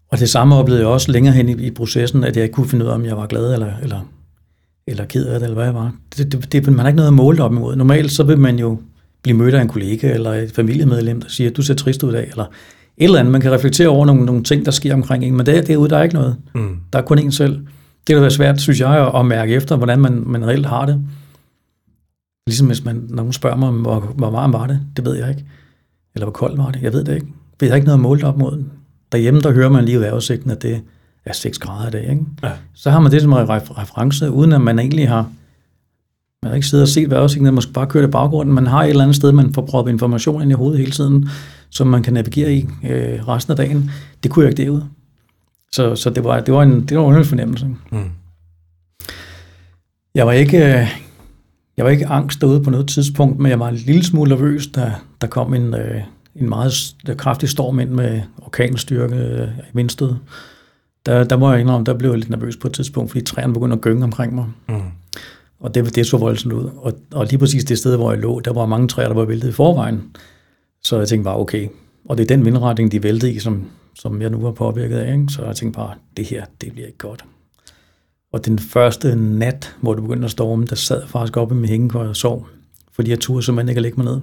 Og 0.09 0.19
det 0.19 0.29
samme 0.29 0.55
oplevede 0.55 0.83
jeg 0.83 0.89
også 0.89 1.13
længere 1.13 1.35
hen 1.35 1.49
i, 1.49 1.67
i 1.67 1.71
processen, 1.71 2.25
at 2.25 2.37
jeg 2.37 2.43
ikke 2.43 2.53
kunne 2.53 2.69
finde 2.69 2.85
ud 2.85 2.91
af, 2.91 2.95
om 2.95 3.05
jeg 3.05 3.17
var 3.17 3.27
glad 3.27 3.53
eller, 3.53 3.73
eller, 3.83 4.01
eller 4.87 5.05
ked 5.05 5.27
af 5.27 5.41
det, 5.41 5.47
eller 5.47 5.55
hvad 5.55 5.65
jeg 5.65 5.75
var. 5.75 5.93
Det, 6.17 6.33
det, 6.33 6.53
det, 6.53 6.67
man 6.67 6.79
har 6.79 6.87
ikke 6.87 6.97
noget 6.97 7.09
at 7.09 7.15
måle 7.15 7.43
op 7.43 7.53
imod. 7.53 7.77
Normalt 7.77 8.13
så 8.13 8.23
vil 8.23 8.39
man 8.39 8.59
jo 8.59 8.79
blive 9.23 9.37
mødt 9.37 9.55
af 9.55 9.63
en 9.63 9.69
kollega 9.69 10.13
eller 10.15 10.33
et 10.33 10.53
familiemedlem, 10.53 11.21
der 11.21 11.29
siger, 11.29 11.51
du 11.51 11.63
ser 11.63 11.75
trist 11.75 12.03
ud 12.03 12.11
i 12.11 12.13
dag, 12.13 12.29
eller 12.31 12.45
et 12.45 13.05
eller 13.05 13.19
andet. 13.19 13.33
Man 13.33 13.41
kan 13.41 13.53
reflektere 13.53 13.89
over 13.89 14.07
nogle, 14.07 14.25
nogle 14.25 14.45
ting, 14.45 14.65
der 14.65 14.71
sker 14.71 14.95
omkring 14.95 15.25
en, 15.25 15.37
men 15.37 15.47
det, 15.47 15.67
derude 15.67 15.91
der 15.91 15.99
er 15.99 16.03
ikke 16.03 16.15
noget. 16.15 16.37
Mm. 16.55 16.77
Der 16.93 16.99
er 16.99 17.03
kun 17.03 17.19
en 17.19 17.33
selv. 17.33 17.67
Det 18.07 18.15
kan 18.15 18.23
være 18.23 18.31
svært, 18.31 18.61
synes 18.61 18.81
jeg, 18.81 19.07
at, 19.07 19.21
at 19.21 19.27
mærke 19.27 19.55
efter, 19.55 19.77
hvordan 19.77 20.01
man, 20.01 20.23
man 20.27 20.47
reelt 20.47 20.67
har 20.67 20.87
det. 20.87 21.05
Ligesom 22.47 22.67
hvis 22.67 22.85
man, 22.85 23.07
nogen 23.09 23.33
spørger 23.33 23.57
mig, 23.57 23.71
hvor, 23.71 24.01
hvor 24.01 24.31
varmt 24.31 24.53
var 24.53 24.67
det, 24.67 24.81
det 24.97 25.05
ved 25.05 25.15
jeg 25.15 25.29
ikke. 25.29 25.45
Eller 26.15 26.27
hvor 26.27 26.33
koldt 26.33 26.59
var 26.59 26.71
det, 26.71 26.83
jeg 26.83 26.93
ved 26.93 27.05
det 27.05 27.15
ikke. 27.15 27.27
Vi 27.61 27.67
har 27.67 27.75
ikke 27.75 27.85
noget 27.85 27.99
at 27.99 28.03
måle 28.03 28.27
op 28.27 28.39
mod. 28.39 28.65
Derhjemme, 29.13 29.41
der 29.41 29.53
hører 29.53 29.69
man 29.69 29.85
lige 29.85 30.01
vejrudsigten, 30.01 30.51
at 30.51 30.63
det 30.63 30.83
er 31.25 31.33
6 31.33 31.59
grader 31.59 31.89
i 31.89 31.91
dag. 31.91 32.11
Ikke? 32.11 32.25
Ja. 32.43 32.51
Så 32.75 32.91
har 32.91 33.01
man 33.01 33.13
det 33.13 33.23
som 33.23 33.33
reference, 33.33 34.31
uden 34.31 34.53
at 34.53 34.61
man 34.61 34.79
egentlig 34.79 35.09
har 35.09 35.31
man 36.43 36.51
har 36.51 36.55
ikke 36.55 36.67
siddet 36.67 36.83
og 36.83 36.89
set 36.89 37.11
vejrudsigten, 37.11 37.55
man 37.55 37.63
skal 37.63 37.73
bare 37.73 37.87
køre 37.87 38.03
det 38.03 38.09
i 38.09 38.11
baggrunden. 38.11 38.55
Man 38.55 38.67
har 38.67 38.83
et 38.83 38.91
eller 38.91 39.03
andet 39.03 39.17
sted, 39.17 39.33
man 39.33 39.55
får 39.55 39.63
proppet 39.63 39.93
information 39.93 40.43
ind 40.43 40.51
i 40.51 40.55
hovedet 40.55 40.79
hele 40.79 40.93
tiden, 40.93 41.29
som 41.71 41.87
man 41.87 42.03
kan 42.03 42.13
navigere 42.13 42.55
i 42.55 42.69
øh, 42.89 43.29
resten 43.29 43.51
af 43.51 43.57
dagen. 43.57 43.91
Det 44.23 44.31
kunne 44.31 44.45
jeg 44.45 44.51
ikke 44.51 44.63
derude. 44.63 44.89
Så, 45.75 45.97
så 45.97 46.11
det, 46.11 46.25
var, 46.25 46.41
det, 46.41 46.55
var 46.55 46.63
en, 46.63 46.87
det 46.87 46.99
var 46.99 47.17
en 47.17 47.25
fornemmelse. 47.25 47.67
Mm. 47.67 48.11
Jeg 50.15 50.27
var 50.27 50.33
ikke... 50.33 50.81
Øh, 50.81 50.87
jeg 51.77 51.85
var 51.85 51.91
ikke 51.91 52.07
angst 52.07 52.41
derude 52.41 52.63
på 52.63 52.71
noget 52.71 52.89
tidspunkt, 52.89 53.39
men 53.39 53.51
jeg 53.51 53.61
var 53.61 53.69
en 53.69 53.75
lille 53.75 54.05
smule 54.05 54.29
nervøs, 54.29 54.67
da 54.67 54.93
der 55.21 55.27
kom 55.27 55.55
en, 55.55 55.75
øh, 55.75 56.01
en 56.35 56.49
meget 56.49 56.95
kraftig 57.19 57.49
storm 57.49 57.81
ind 57.81 57.91
med 57.91 58.21
orkanstyrke 58.43 59.15
øh, 59.15 59.49
i 59.49 59.71
vindstød. 59.75 60.15
Der, 61.07 61.25
der 61.25 61.37
må 61.37 61.53
jeg 61.53 61.61
indrømme, 61.61 61.85
der 61.85 61.95
blev 61.95 62.11
jeg 62.11 62.19
lidt 62.19 62.31
nervøs 62.31 62.57
på 62.57 62.69
et 62.69 62.75
tidspunkt, 62.75 63.11
fordi 63.11 63.25
træerne 63.25 63.53
begyndte 63.53 63.75
at 63.75 63.81
gynge 63.81 64.05
omkring 64.05 64.35
mig. 64.35 64.47
Mm. 64.69 64.81
Og 65.61 65.75
det, 65.75 65.95
det 65.95 66.07
så 66.07 66.17
voldsomt 66.17 66.53
ud. 66.53 66.71
Og, 66.77 66.93
og 67.13 67.27
lige 67.27 67.39
præcis 67.39 67.65
det 67.65 67.79
sted, 67.79 67.97
hvor 67.97 68.13
jeg 68.13 68.21
lå, 68.21 68.41
der 68.41 68.53
var 68.53 68.67
mange 68.67 68.89
træer, 68.89 69.09
der 69.09 69.15
var 69.15 69.25
væltet 69.25 69.49
i 69.49 69.53
forvejen. 69.53 70.03
Så 70.83 70.99
jeg 70.99 71.09
tænkte 71.09 71.25
bare, 71.25 71.37
okay. 71.37 71.69
Og 72.09 72.19
det 72.19 72.23
er 72.23 72.37
den 72.37 72.45
vindretning, 72.45 72.93
de 72.93 73.03
væltede 73.03 73.33
i, 73.33 73.39
som, 73.39 73.65
som 73.95 74.23
jeg 74.23 74.31
nu 74.31 74.41
var 74.41 74.53
påvirket 74.53 74.97
af. 74.97 75.13
Ikke? 75.13 75.27
Så 75.29 75.45
jeg 75.45 75.57
tænkte 75.57 75.77
bare, 75.77 75.95
det 76.17 76.27
her, 76.27 76.45
det 76.61 76.73
bliver 76.73 76.87
ikke 76.87 76.99
godt. 76.99 77.25
Og 78.33 78.47
den 78.47 78.59
første 78.59 79.17
nat, 79.17 79.77
hvor 79.81 79.95
det 79.95 80.03
begyndte 80.03 80.25
at 80.25 80.31
storme, 80.31 80.67
der 80.67 80.77
sad 80.77 81.01
jeg 81.01 81.09
faktisk 81.09 81.37
oppe 81.37 81.55
med 81.55 81.69
hængekøj 81.69 82.09
og 82.09 82.17
sov, 82.17 82.49
fordi 82.93 83.11
jeg 83.11 83.21
turde 83.21 83.43
simpelthen 83.43 83.69
ikke 83.69 83.79
at 83.79 83.83
lægge 83.83 84.03
mig 84.03 84.13
ned. 84.13 84.21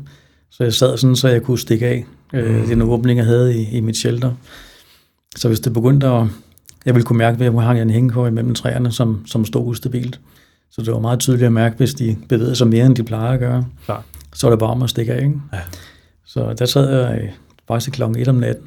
Så 0.49 0.63
jeg 0.63 0.73
sad 0.73 0.97
sådan, 0.97 1.15
så 1.15 1.27
jeg 1.27 1.43
kunne 1.43 1.59
stikke 1.59 1.87
af 1.87 2.05
øh, 2.33 2.61
mm. 2.61 2.67
den 2.67 2.81
åbning, 2.81 3.17
jeg 3.17 3.25
havde 3.25 3.61
i, 3.61 3.77
i 3.77 3.79
mit 3.79 3.97
shelter. 3.97 4.33
Så 5.35 5.47
hvis 5.47 5.59
det 5.59 5.73
begyndte 5.73 6.07
at... 6.07 6.27
Jeg 6.85 6.95
ville 6.95 7.05
kunne 7.05 7.17
mærke, 7.17 7.45
at 7.45 7.53
jeg 7.53 7.63
hang 7.63 7.79
en 7.79 7.89
hængekøj 7.89 8.29
mellem 8.29 8.55
træerne, 8.55 8.91
som, 8.91 9.23
som 9.25 9.45
stod 9.45 9.67
ustabilt. 9.67 10.19
Så 10.71 10.81
det 10.81 10.93
var 10.93 10.99
meget 10.99 11.19
tydeligt 11.19 11.45
at 11.45 11.51
mærke, 11.51 11.77
hvis 11.77 11.93
de 11.93 12.17
bevægede 12.29 12.55
sig 12.55 12.67
mere, 12.67 12.85
end 12.85 12.95
de 12.95 13.03
plejer 13.03 13.31
at 13.31 13.39
gøre. 13.39 13.65
Klar. 13.85 14.03
Så 14.35 14.47
var 14.47 14.51
det 14.51 14.59
bare 14.59 14.69
om 14.69 14.81
at 14.81 14.89
stikke 14.89 15.13
af. 15.13 15.23
Ikke? 15.23 15.41
Ja. 15.53 15.59
Så 16.25 16.53
der 16.53 16.65
sad 16.65 16.89
jeg 16.89 17.21
øh, 17.21 17.29
faktisk 17.67 17.91
klokken 17.91 18.21
1 18.21 18.27
om 18.27 18.35
natten, 18.35 18.65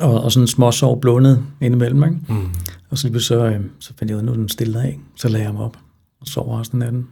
og, 0.00 0.20
og 0.20 0.32
sådan 0.32 0.46
små 0.46 0.70
sov 0.70 1.00
blundet 1.00 1.44
indimellem. 1.60 2.04
Ikke? 2.04 2.16
Mm. 2.28 2.48
Og 2.90 2.98
så, 2.98 3.18
så, 3.18 3.44
øh, 3.44 3.60
så 3.78 3.92
fandt 3.98 4.10
jeg 4.10 4.16
ud 4.16 4.20
af, 4.20 4.26
nu 4.26 4.34
den 4.34 4.48
stille 4.48 4.82
af. 4.82 5.00
Så 5.16 5.28
lagde 5.28 5.46
jeg 5.46 5.54
mig 5.54 5.64
op 5.64 5.76
og 6.20 6.26
sov 6.26 6.54
resten 6.54 6.82
af 6.82 6.86
natten. 6.86 7.08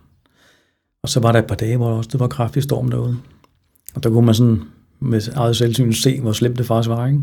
Og 1.03 1.09
så 1.09 1.21
var 1.21 1.33
der 1.33 1.39
et 1.39 1.47
par 1.47 1.55
dage, 1.55 1.77
hvor 1.77 1.89
der 1.89 1.97
også 1.97 2.11
det 2.13 2.21
var 2.21 2.29
kraftig 2.29 2.63
storm 2.63 2.91
derude. 2.91 3.17
Og 3.95 4.03
der 4.03 4.11
kunne 4.11 4.27
man 4.27 4.35
sådan 4.35 4.63
med 5.01 5.29
eget 5.35 5.57
selvsyn 5.57 5.93
se, 5.93 6.21
hvor 6.21 6.33
slemt 6.33 6.59
det 6.59 6.67
faktisk 6.67 6.89
var. 6.89 7.07
Ikke? 7.07 7.21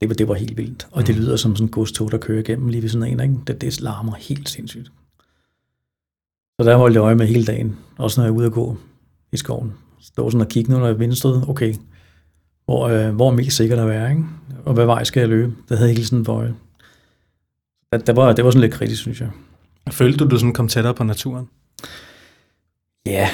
Det, 0.00 0.08
var, 0.08 0.14
det 0.14 0.28
var 0.28 0.34
helt 0.34 0.56
vildt. 0.56 0.88
Og 0.90 1.06
det 1.06 1.14
mm. 1.16 1.20
lyder 1.20 1.36
som 1.36 1.56
sådan 1.56 1.66
en 1.66 1.70
godstog, 1.70 2.10
der 2.10 2.18
kører 2.18 2.40
igennem 2.40 2.68
lige 2.68 2.82
ved 2.82 2.88
sådan 2.88 3.12
en. 3.12 3.20
Ikke? 3.20 3.34
Det, 3.46 3.60
det 3.60 3.80
larmer 3.80 4.14
helt 4.14 4.48
sindssygt. 4.48 4.92
Så 6.60 6.64
der 6.64 6.76
holdt 6.76 6.94
jeg 6.94 7.02
øje 7.02 7.14
med 7.14 7.26
hele 7.26 7.44
dagen. 7.44 7.76
Også 7.96 8.20
når 8.20 8.24
jeg 8.24 8.32
er 8.32 8.36
ude 8.36 8.46
at 8.46 8.52
gå 8.52 8.76
i 9.32 9.36
skoven. 9.36 9.72
Stå 10.00 10.30
sådan 10.30 10.40
og 10.40 10.48
kigge, 10.48 10.72
når 10.72 10.86
jeg 10.86 10.98
vindstød. 10.98 11.48
Okay, 11.48 11.74
hvor, 12.70 12.88
øh, 12.88 13.14
hvor 13.14 13.30
er 13.30 13.34
mest 13.34 13.56
sikkert 13.56 13.78
at 13.78 13.88
være, 13.88 14.10
ikke? 14.10 14.24
Og 14.64 14.74
hvad 14.74 14.86
vej 14.86 15.04
skal 15.04 15.20
jeg 15.20 15.28
løbe? 15.28 15.52
Det 15.68 15.78
havde 15.78 15.88
jeg 15.88 15.96
hele 15.96 16.06
sådan 16.06 16.24
øje. 16.28 16.54
Det, 17.92 18.06
det, 18.06 18.16
var, 18.16 18.32
det 18.32 18.44
var 18.44 18.50
sådan 18.50 18.60
lidt 18.60 18.72
kritisk, 18.72 19.00
synes 19.00 19.20
jeg. 19.20 19.28
Følte 19.90 20.18
du, 20.18 20.30
du 20.30 20.38
sådan 20.38 20.52
kom 20.52 20.68
tættere 20.68 20.94
på 20.94 21.04
naturen? 21.04 21.48
Ja, 23.06 23.28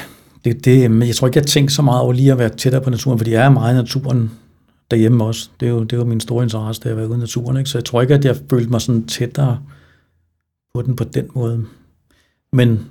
det, 0.45 0.65
det, 0.65 0.91
men 0.91 1.07
jeg 1.07 1.15
tror 1.15 1.27
ikke, 1.27 1.37
jeg 1.37 1.45
tænkte 1.45 1.75
så 1.75 1.81
meget 1.81 2.01
over 2.01 2.13
lige 2.13 2.31
at 2.31 2.37
være 2.37 2.49
tættere 2.49 2.81
på 2.81 2.89
naturen, 2.89 3.19
fordi 3.19 3.31
jeg 3.31 3.45
er 3.45 3.49
meget 3.49 3.73
i 3.73 3.77
naturen 3.77 4.31
derhjemme 4.91 5.23
også. 5.23 5.49
Det 5.59 5.65
er 5.65 5.69
jo, 5.69 5.83
det 5.83 5.93
er 5.93 5.97
jo 5.97 6.05
min 6.05 6.19
store 6.19 6.43
interesse, 6.43 6.81
det 6.83 6.89
at 6.89 6.97
være 6.97 7.07
ude 7.07 7.17
i 7.17 7.19
naturen. 7.19 7.57
Ikke? 7.57 7.69
Så 7.69 7.77
jeg 7.77 7.85
tror 7.85 8.01
ikke, 8.01 8.13
at 8.13 8.25
jeg 8.25 8.35
følte 8.49 8.69
mig 8.69 8.81
sådan 8.81 9.07
tættere 9.07 9.59
på 10.73 10.81
den 10.81 10.95
på 10.95 11.03
den 11.03 11.29
måde. 11.35 11.65
Men, 12.53 12.85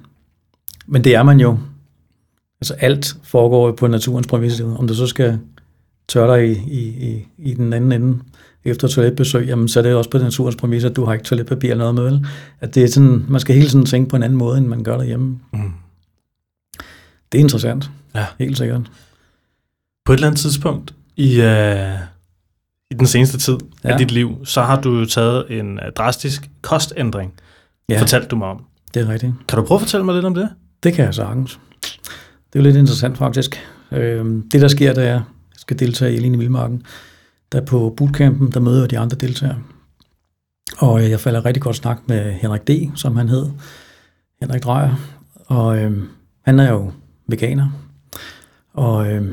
men 0.87 1.05
det 1.05 1.15
er 1.15 1.23
man 1.23 1.41
jo. 1.41 1.59
Altså 2.61 2.75
alt 2.75 3.17
foregår 3.23 3.73
på 3.73 3.87
naturens 3.87 4.27
præmisser. 4.27 4.77
Om 4.77 4.89
du 4.89 4.95
så 4.95 5.07
skal 5.07 5.39
tørre 6.09 6.37
dig 6.37 6.49
i, 6.49 6.53
i, 6.53 7.09
i, 7.11 7.27
i 7.39 7.55
den 7.55 7.73
anden 7.73 7.93
ende 7.93 8.19
efter 8.65 8.89
toiletbesøg, 8.89 9.47
jamen 9.47 9.69
så 9.69 9.81
er 9.81 9.83
det 9.83 9.95
også 9.95 10.11
på 10.11 10.19
naturens 10.19 10.57
præmisser, 10.57 10.91
at 10.91 10.97
du 10.97 11.05
har 11.05 11.13
ikke 11.13 11.25
toiletpapir 11.25 11.71
eller 11.71 11.93
noget 11.93 11.95
med, 11.95 12.05
vel? 12.05 12.27
At 12.61 12.75
det 12.75 12.83
er 12.83 12.89
sådan, 12.89 13.25
man 13.29 13.41
skal 13.41 13.55
hele 13.55 13.69
tiden 13.69 13.87
tænke 13.87 14.11
på 14.11 14.17
en 14.17 14.23
anden 14.23 14.39
måde, 14.39 14.59
end 14.59 14.67
man 14.67 14.83
gør 14.83 14.97
derhjemme. 14.97 15.41
Mm. 15.53 15.73
Det 17.33 17.39
er 17.39 17.43
interessant. 17.43 17.91
Ja. 18.15 18.27
Helt 18.39 18.59
sikkert. 18.59 18.91
På 20.05 20.13
et 20.13 20.17
eller 20.17 20.27
andet 20.27 20.41
tidspunkt 20.41 20.95
i, 21.17 21.41
uh, 21.41 22.01
i 22.91 22.95
den 22.99 23.07
seneste 23.07 23.39
tid 23.39 23.57
ja. 23.85 23.93
af 23.93 23.99
dit 23.99 24.11
liv, 24.11 24.39
så 24.45 24.63
har 24.63 24.81
du 24.81 25.05
taget 25.05 25.45
en 25.61 25.73
uh, 25.73 25.93
drastisk 25.97 26.51
kostændring, 26.63 27.33
ja. 27.89 28.01
fortalte 28.01 28.29
du 28.29 28.37
mig 28.37 28.49
om. 28.49 28.65
det 28.95 29.03
er 29.03 29.09
rigtigt. 29.09 29.33
Kan 29.49 29.59
du 29.59 29.65
prøve 29.65 29.77
at 29.77 29.83
fortælle 29.83 30.05
mig 30.05 30.15
lidt 30.15 30.25
om 30.25 30.35
det? 30.35 30.49
Det 30.83 30.95
kan 30.95 31.05
jeg 31.05 31.15
sagtens. 31.15 31.59
Det 32.53 32.59
er 32.59 32.61
jo 32.61 32.63
lidt 32.63 32.77
interessant 32.77 33.19
faktisk. 33.19 33.61
Øh, 33.93 34.25
det 34.53 34.61
der 34.61 34.69
sker, 34.69 34.93
da 34.95 35.07
jeg 35.07 35.23
skal 35.67 35.79
deltage 35.79 36.13
i 36.13 36.17
Eline 36.17 36.39
Vildmarken, 36.39 36.83
der 37.53 37.61
på 37.61 37.95
bootcampen, 37.97 38.53
der 38.53 38.61
møder 38.61 38.81
jeg 38.81 38.91
de 38.91 38.99
andre 38.99 39.17
deltagere. 39.17 39.59
Og 40.79 41.05
øh, 41.05 41.11
jeg 41.11 41.21
falder 41.21 41.45
rigtig 41.45 41.63
godt 41.63 41.77
snak 41.77 41.99
med 42.07 42.33
Henrik 42.33 42.69
D., 42.69 42.71
som 42.95 43.17
han 43.17 43.29
hed. 43.29 43.51
Henrik 44.41 44.63
Drejer. 44.63 44.95
Og 45.47 45.79
øh, 45.79 46.03
han 46.43 46.61
er 46.61 46.71
jo 46.73 46.93
veganer. 47.29 47.71
Og 48.75 49.13
øh, 49.13 49.29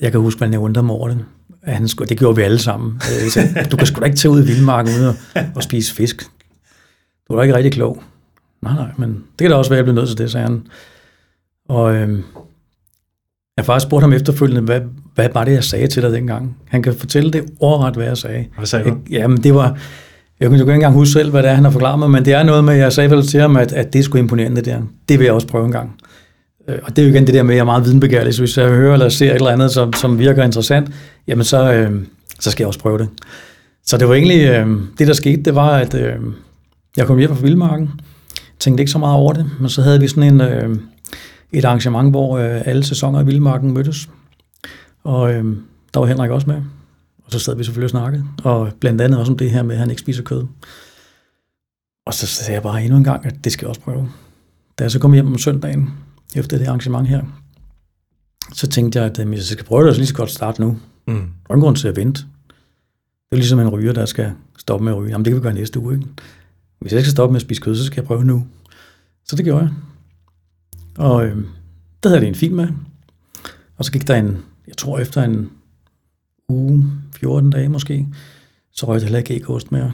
jeg 0.00 0.12
kan 0.12 0.20
huske, 0.20 0.38
hvordan 0.38 0.52
jeg 0.52 0.60
undrede 0.60 0.86
mig 0.86 0.94
over 0.96 1.08
det. 1.08 1.24
At 1.62 1.74
han 1.74 1.88
skulle, 1.88 2.08
det 2.08 2.18
gjorde 2.18 2.36
vi 2.36 2.42
alle 2.42 2.58
sammen. 2.58 2.94
Øh, 2.94 3.30
så, 3.30 3.66
du 3.70 3.76
kan 3.76 3.86
sgu 3.86 4.00
da 4.00 4.04
ikke 4.04 4.16
tage 4.16 4.32
ud 4.32 4.42
i 4.42 4.46
vildmarken 4.46 4.94
uden 4.94 5.16
at, 5.34 5.46
og 5.54 5.62
spise 5.62 5.94
fisk. 5.94 6.22
Du 7.28 7.32
er 7.32 7.36
da 7.36 7.42
ikke 7.42 7.54
rigtig 7.54 7.72
klog. 7.72 8.02
Nej, 8.62 8.74
nej, 8.74 8.90
men 8.98 9.10
det 9.10 9.38
kan 9.38 9.50
da 9.50 9.56
også 9.56 9.70
være, 9.70 9.78
at 9.78 9.86
jeg 9.86 9.94
bliver 9.94 10.00
nødt 10.00 10.08
til 10.08 10.18
det, 10.18 10.30
sagde 10.30 10.46
han. 10.46 10.66
Og 11.68 11.94
øh, 11.94 12.08
jeg 13.56 13.62
har 13.62 13.64
faktisk 13.64 13.86
spurgt 13.88 14.02
ham 14.02 14.12
efterfølgende, 14.12 14.62
hvad, 14.62 14.80
hvad 15.14 15.28
var 15.34 15.44
det, 15.44 15.52
jeg 15.52 15.64
sagde 15.64 15.86
til 15.86 16.02
dig 16.02 16.12
dengang? 16.12 16.56
Han 16.68 16.82
kan 16.82 16.94
fortælle 16.94 17.30
det 17.30 17.44
ordret, 17.60 17.94
hvad 17.94 18.06
jeg 18.06 18.16
sagde. 18.18 18.44
Hvad 18.56 18.66
sagde 18.66 18.84
du? 18.84 18.88
Jeg, 19.10 19.18
jamen, 19.20 19.36
det 19.42 19.54
var... 19.54 19.76
Jeg 20.40 20.48
kunne 20.48 20.58
jo 20.58 20.64
ikke 20.64 20.74
engang 20.74 20.94
huske 20.94 21.12
selv, 21.12 21.30
hvad 21.30 21.42
det 21.42 21.50
er, 21.50 21.54
han 21.54 21.64
har 21.64 21.70
forklaret 21.70 21.98
mig, 21.98 22.10
men 22.10 22.24
det 22.24 22.32
er 22.32 22.42
noget 22.42 22.64
med, 22.64 22.74
jeg 22.74 22.92
sagde 22.92 23.10
vel 23.10 23.26
til 23.26 23.40
ham, 23.40 23.56
at, 23.56 23.72
at 23.72 23.92
det 23.92 24.04
skulle 24.04 24.20
imponerende, 24.20 24.56
det 24.56 24.64
der. 24.64 24.80
Det 25.08 25.18
vil 25.18 25.24
jeg 25.24 25.34
også 25.34 25.46
prøve 25.46 25.64
en 25.66 25.72
gang. 25.72 25.96
Øh, 26.68 26.78
Og 26.82 26.96
det 26.96 27.02
er 27.02 27.06
jo 27.06 27.14
igen 27.14 27.26
det 27.26 27.34
der 27.34 27.42
med, 27.42 27.50
at 27.50 27.56
jeg 27.56 27.60
er 27.60 27.64
meget 27.64 27.84
videnbegærlig, 27.84 28.34
så 28.34 28.40
hvis 28.40 28.58
jeg 28.58 28.68
hører 28.68 28.92
eller 28.92 29.08
ser 29.08 29.30
et 29.30 29.34
eller 29.34 29.50
andet, 29.50 29.70
som, 29.70 29.92
som 29.92 30.18
virker 30.18 30.44
interessant, 30.44 30.88
jamen 31.28 31.44
så, 31.44 31.72
øh, 31.72 31.90
så 32.40 32.50
skal 32.50 32.62
jeg 32.62 32.66
også 32.68 32.78
prøve 32.80 32.98
det. 32.98 33.08
Så 33.86 33.96
det 33.96 34.08
var 34.08 34.14
egentlig, 34.14 34.48
øh, 34.48 34.68
det 34.98 35.06
der 35.06 35.12
skete, 35.12 35.42
det 35.42 35.54
var, 35.54 35.70
at 35.70 35.94
øh, 35.94 36.12
jeg 36.96 37.06
kom 37.06 37.18
hjem 37.18 37.36
fra 37.36 37.42
Vildmarken, 37.42 37.90
tænkte 38.58 38.82
ikke 38.82 38.92
så 38.92 38.98
meget 38.98 39.16
over 39.16 39.32
det, 39.32 39.46
men 39.60 39.68
så 39.68 39.82
havde 39.82 40.00
vi 40.00 40.08
sådan 40.08 40.34
en, 40.34 40.40
øh, 40.40 40.76
et 41.52 41.64
arrangement, 41.64 42.10
hvor 42.10 42.38
øh, 42.38 42.60
alle 42.64 42.84
sæsoner 42.84 43.18
af 43.18 43.26
Vildmarken 43.26 43.74
mødtes, 43.74 44.08
og 45.04 45.34
øh, 45.34 45.56
der 45.94 46.00
var 46.00 46.06
Henrik 46.06 46.30
også 46.30 46.46
med, 46.46 46.62
og 47.24 47.32
så 47.32 47.38
sad 47.38 47.56
vi 47.56 47.64
selvfølgelig 47.64 47.86
og 47.86 47.90
snakkede, 47.90 48.24
og 48.44 48.72
blandt 48.80 49.00
andet 49.00 49.20
også 49.20 49.32
om 49.32 49.38
det 49.38 49.50
her 49.50 49.62
med, 49.62 49.74
at 49.74 49.80
han 49.80 49.90
ikke 49.90 50.00
spiser 50.00 50.22
kød. 50.22 50.46
Og 52.06 52.14
så 52.14 52.26
sagde 52.26 52.52
jeg 52.52 52.62
bare 52.62 52.82
endnu 52.82 52.98
en 52.98 53.04
gang, 53.04 53.26
at 53.26 53.44
det 53.44 53.52
skal 53.52 53.64
jeg 53.66 53.68
også 53.68 53.80
prøve. 53.80 54.08
Da 54.78 54.84
jeg 54.84 54.90
så 54.90 54.98
kom 54.98 55.12
hjem 55.12 55.26
om 55.26 55.38
søndagen, 55.38 55.90
efter 56.36 56.58
det 56.58 56.66
arrangement 56.66 57.08
her, 57.08 57.22
så 58.52 58.66
tænkte 58.66 58.98
jeg, 58.98 59.06
at 59.06 59.18
øh, 59.18 59.28
hvis 59.28 59.38
jeg 59.38 59.44
skal 59.44 59.64
prøve 59.64 59.86
det, 59.86 59.94
så 59.94 60.00
lige 60.00 60.08
så 60.08 60.14
godt 60.14 60.30
starte 60.30 60.60
nu. 60.60 60.78
Mm. 61.06 61.14
Der 61.48 61.54
er 61.54 61.60
grund 61.60 61.76
til 61.76 61.88
at 61.88 61.96
vente. 61.96 62.22
Det 63.30 63.32
er 63.32 63.36
ligesom 63.36 63.60
en 63.60 63.68
ryger, 63.68 63.92
der 63.92 64.06
skal 64.06 64.32
stoppe 64.58 64.84
med 64.84 64.92
at 64.92 64.98
ryge. 64.98 65.10
Jamen, 65.10 65.24
det 65.24 65.30
kan 65.30 65.36
vi 65.36 65.42
gøre 65.42 65.54
næste 65.54 65.80
uge, 65.80 65.94
ikke? 65.94 66.06
Hvis 66.80 66.92
jeg 66.92 67.00
skal 67.00 67.12
stoppe 67.12 67.32
med 67.32 67.36
at 67.36 67.42
spise 67.42 67.60
kød, 67.60 67.76
så 67.76 67.84
skal 67.84 68.00
jeg 68.00 68.06
prøve 68.06 68.24
nu. 68.24 68.46
Så 69.24 69.36
det 69.36 69.44
gjorde 69.44 69.62
jeg. 69.62 69.70
Og 70.98 71.26
øh, 71.26 71.36
der 72.02 72.08
havde 72.08 72.14
jeg 72.14 72.20
det 72.20 72.28
en 72.28 72.34
film 72.34 72.54
med. 72.54 72.68
Og 73.76 73.84
så 73.84 73.92
gik 73.92 74.08
der 74.08 74.16
en, 74.16 74.38
jeg 74.68 74.76
tror 74.76 74.98
efter 74.98 75.22
en 75.22 75.50
uge, 76.48 76.84
14 77.16 77.50
dage 77.50 77.68
måske, 77.68 78.06
så 78.72 78.86
røg 78.86 78.94
jeg 78.94 79.02
heller 79.02 79.18
ikke 79.18 79.34
ægost 79.34 79.72
mere. 79.72 79.92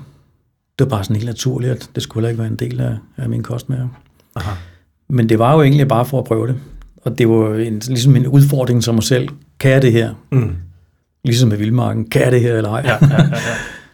Det 0.78 0.84
var 0.84 0.88
bare 0.88 1.04
sådan 1.04 1.16
helt 1.16 1.26
naturligt, 1.26 1.72
at 1.72 1.90
det 1.94 2.02
skulle 2.02 2.20
heller 2.20 2.28
ikke 2.30 2.38
være 2.38 2.50
en 2.50 2.56
del 2.56 2.80
af, 2.80 2.96
af 3.16 3.28
min 3.28 3.42
kost 3.42 3.68
mere. 3.68 3.90
Aha. 4.36 4.50
Men 5.08 5.28
det 5.28 5.38
var 5.38 5.54
jo 5.54 5.62
egentlig 5.62 5.88
bare 5.88 6.04
for 6.06 6.18
at 6.18 6.24
prøve 6.24 6.46
det. 6.46 6.56
Og 6.96 7.18
det 7.18 7.28
var 7.28 7.54
en, 7.54 7.78
ligesom 7.78 8.16
en 8.16 8.26
udfordring 8.26 8.84
som 8.84 8.94
mig 8.94 9.04
selv. 9.04 9.28
Kan 9.58 9.70
jeg 9.70 9.82
det 9.82 9.92
her? 9.92 10.14
Mm. 10.32 10.54
Ligesom 11.24 11.48
med 11.48 11.56
vildmarken. 11.56 12.10
Kan 12.10 12.22
jeg 12.22 12.32
det 12.32 12.40
her 12.40 12.56
eller 12.56 12.70
ej? 12.70 12.82
Ja, 12.84 12.92
ja, 12.92 13.06
ja, 13.16 13.24
ja. 13.24 13.36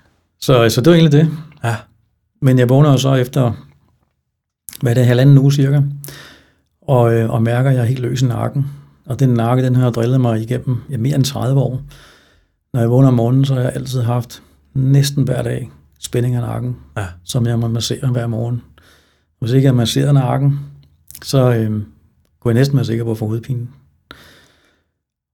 Så, 0.40 0.68
så 0.68 0.80
det 0.80 0.90
var 0.90 0.96
egentlig 0.96 1.20
det. 1.20 1.30
ja. 1.64 1.76
Men 2.42 2.58
jeg 2.58 2.68
vågner 2.68 2.90
jo 2.90 2.98
så 2.98 3.14
efter, 3.14 3.52
hvad 4.80 4.92
er 4.92 4.94
det, 4.94 5.06
halvanden 5.06 5.38
uge 5.38 5.52
cirka, 5.52 5.80
og, 6.82 7.14
øh, 7.14 7.30
og 7.30 7.42
mærker, 7.42 7.70
at 7.70 7.76
jeg 7.76 7.82
er 7.82 7.86
helt 7.86 8.00
løs 8.00 8.22
i 8.22 8.26
nakken. 8.26 8.66
Og 9.06 9.20
den 9.20 9.28
nakke, 9.28 9.62
den 9.64 9.74
har 9.74 9.90
drillet 9.90 10.20
mig 10.20 10.40
igennem 10.42 10.76
ja, 10.90 10.96
mere 10.96 11.14
end 11.14 11.24
30 11.24 11.60
år. 11.60 11.82
Når 12.72 12.80
jeg 12.80 12.90
vågner 12.90 13.08
om 13.08 13.14
morgenen, 13.14 13.44
så 13.44 13.54
har 13.54 13.60
jeg 13.60 13.72
altid 13.74 14.02
haft 14.02 14.42
næsten 14.74 15.24
hver 15.24 15.42
dag 15.42 15.70
spænding 16.00 16.34
af 16.34 16.40
nakken, 16.42 16.76
Ja. 16.96 17.04
som 17.24 17.46
jeg 17.46 17.58
må 17.58 17.68
massere 17.68 18.08
hver 18.08 18.26
morgen. 18.26 18.62
Hvis 19.40 19.52
ikke 19.52 19.66
jeg 19.66 19.74
masserer 19.74 20.12
nakken, 20.12 20.58
så 21.24 21.54
øh, 21.54 21.70
kunne 22.40 22.52
jeg 22.52 22.54
næsten 22.54 22.76
være 22.76 22.84
sikker 22.84 23.04
på 23.04 23.10
at 23.10 23.18
få 23.18 23.26
hovedpine. 23.26 23.66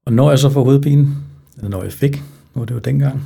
Og 0.07 0.13
når 0.13 0.31
jeg 0.31 0.39
så 0.39 0.51
får 0.51 0.65
hovedpine, 0.65 1.09
eller 1.57 1.71
når 1.71 1.83
jeg 1.83 1.93
fik, 1.93 2.17
nu 2.55 2.59
var 2.61 2.65
det 2.65 2.75
jo 2.75 2.79
dengang, 2.79 3.25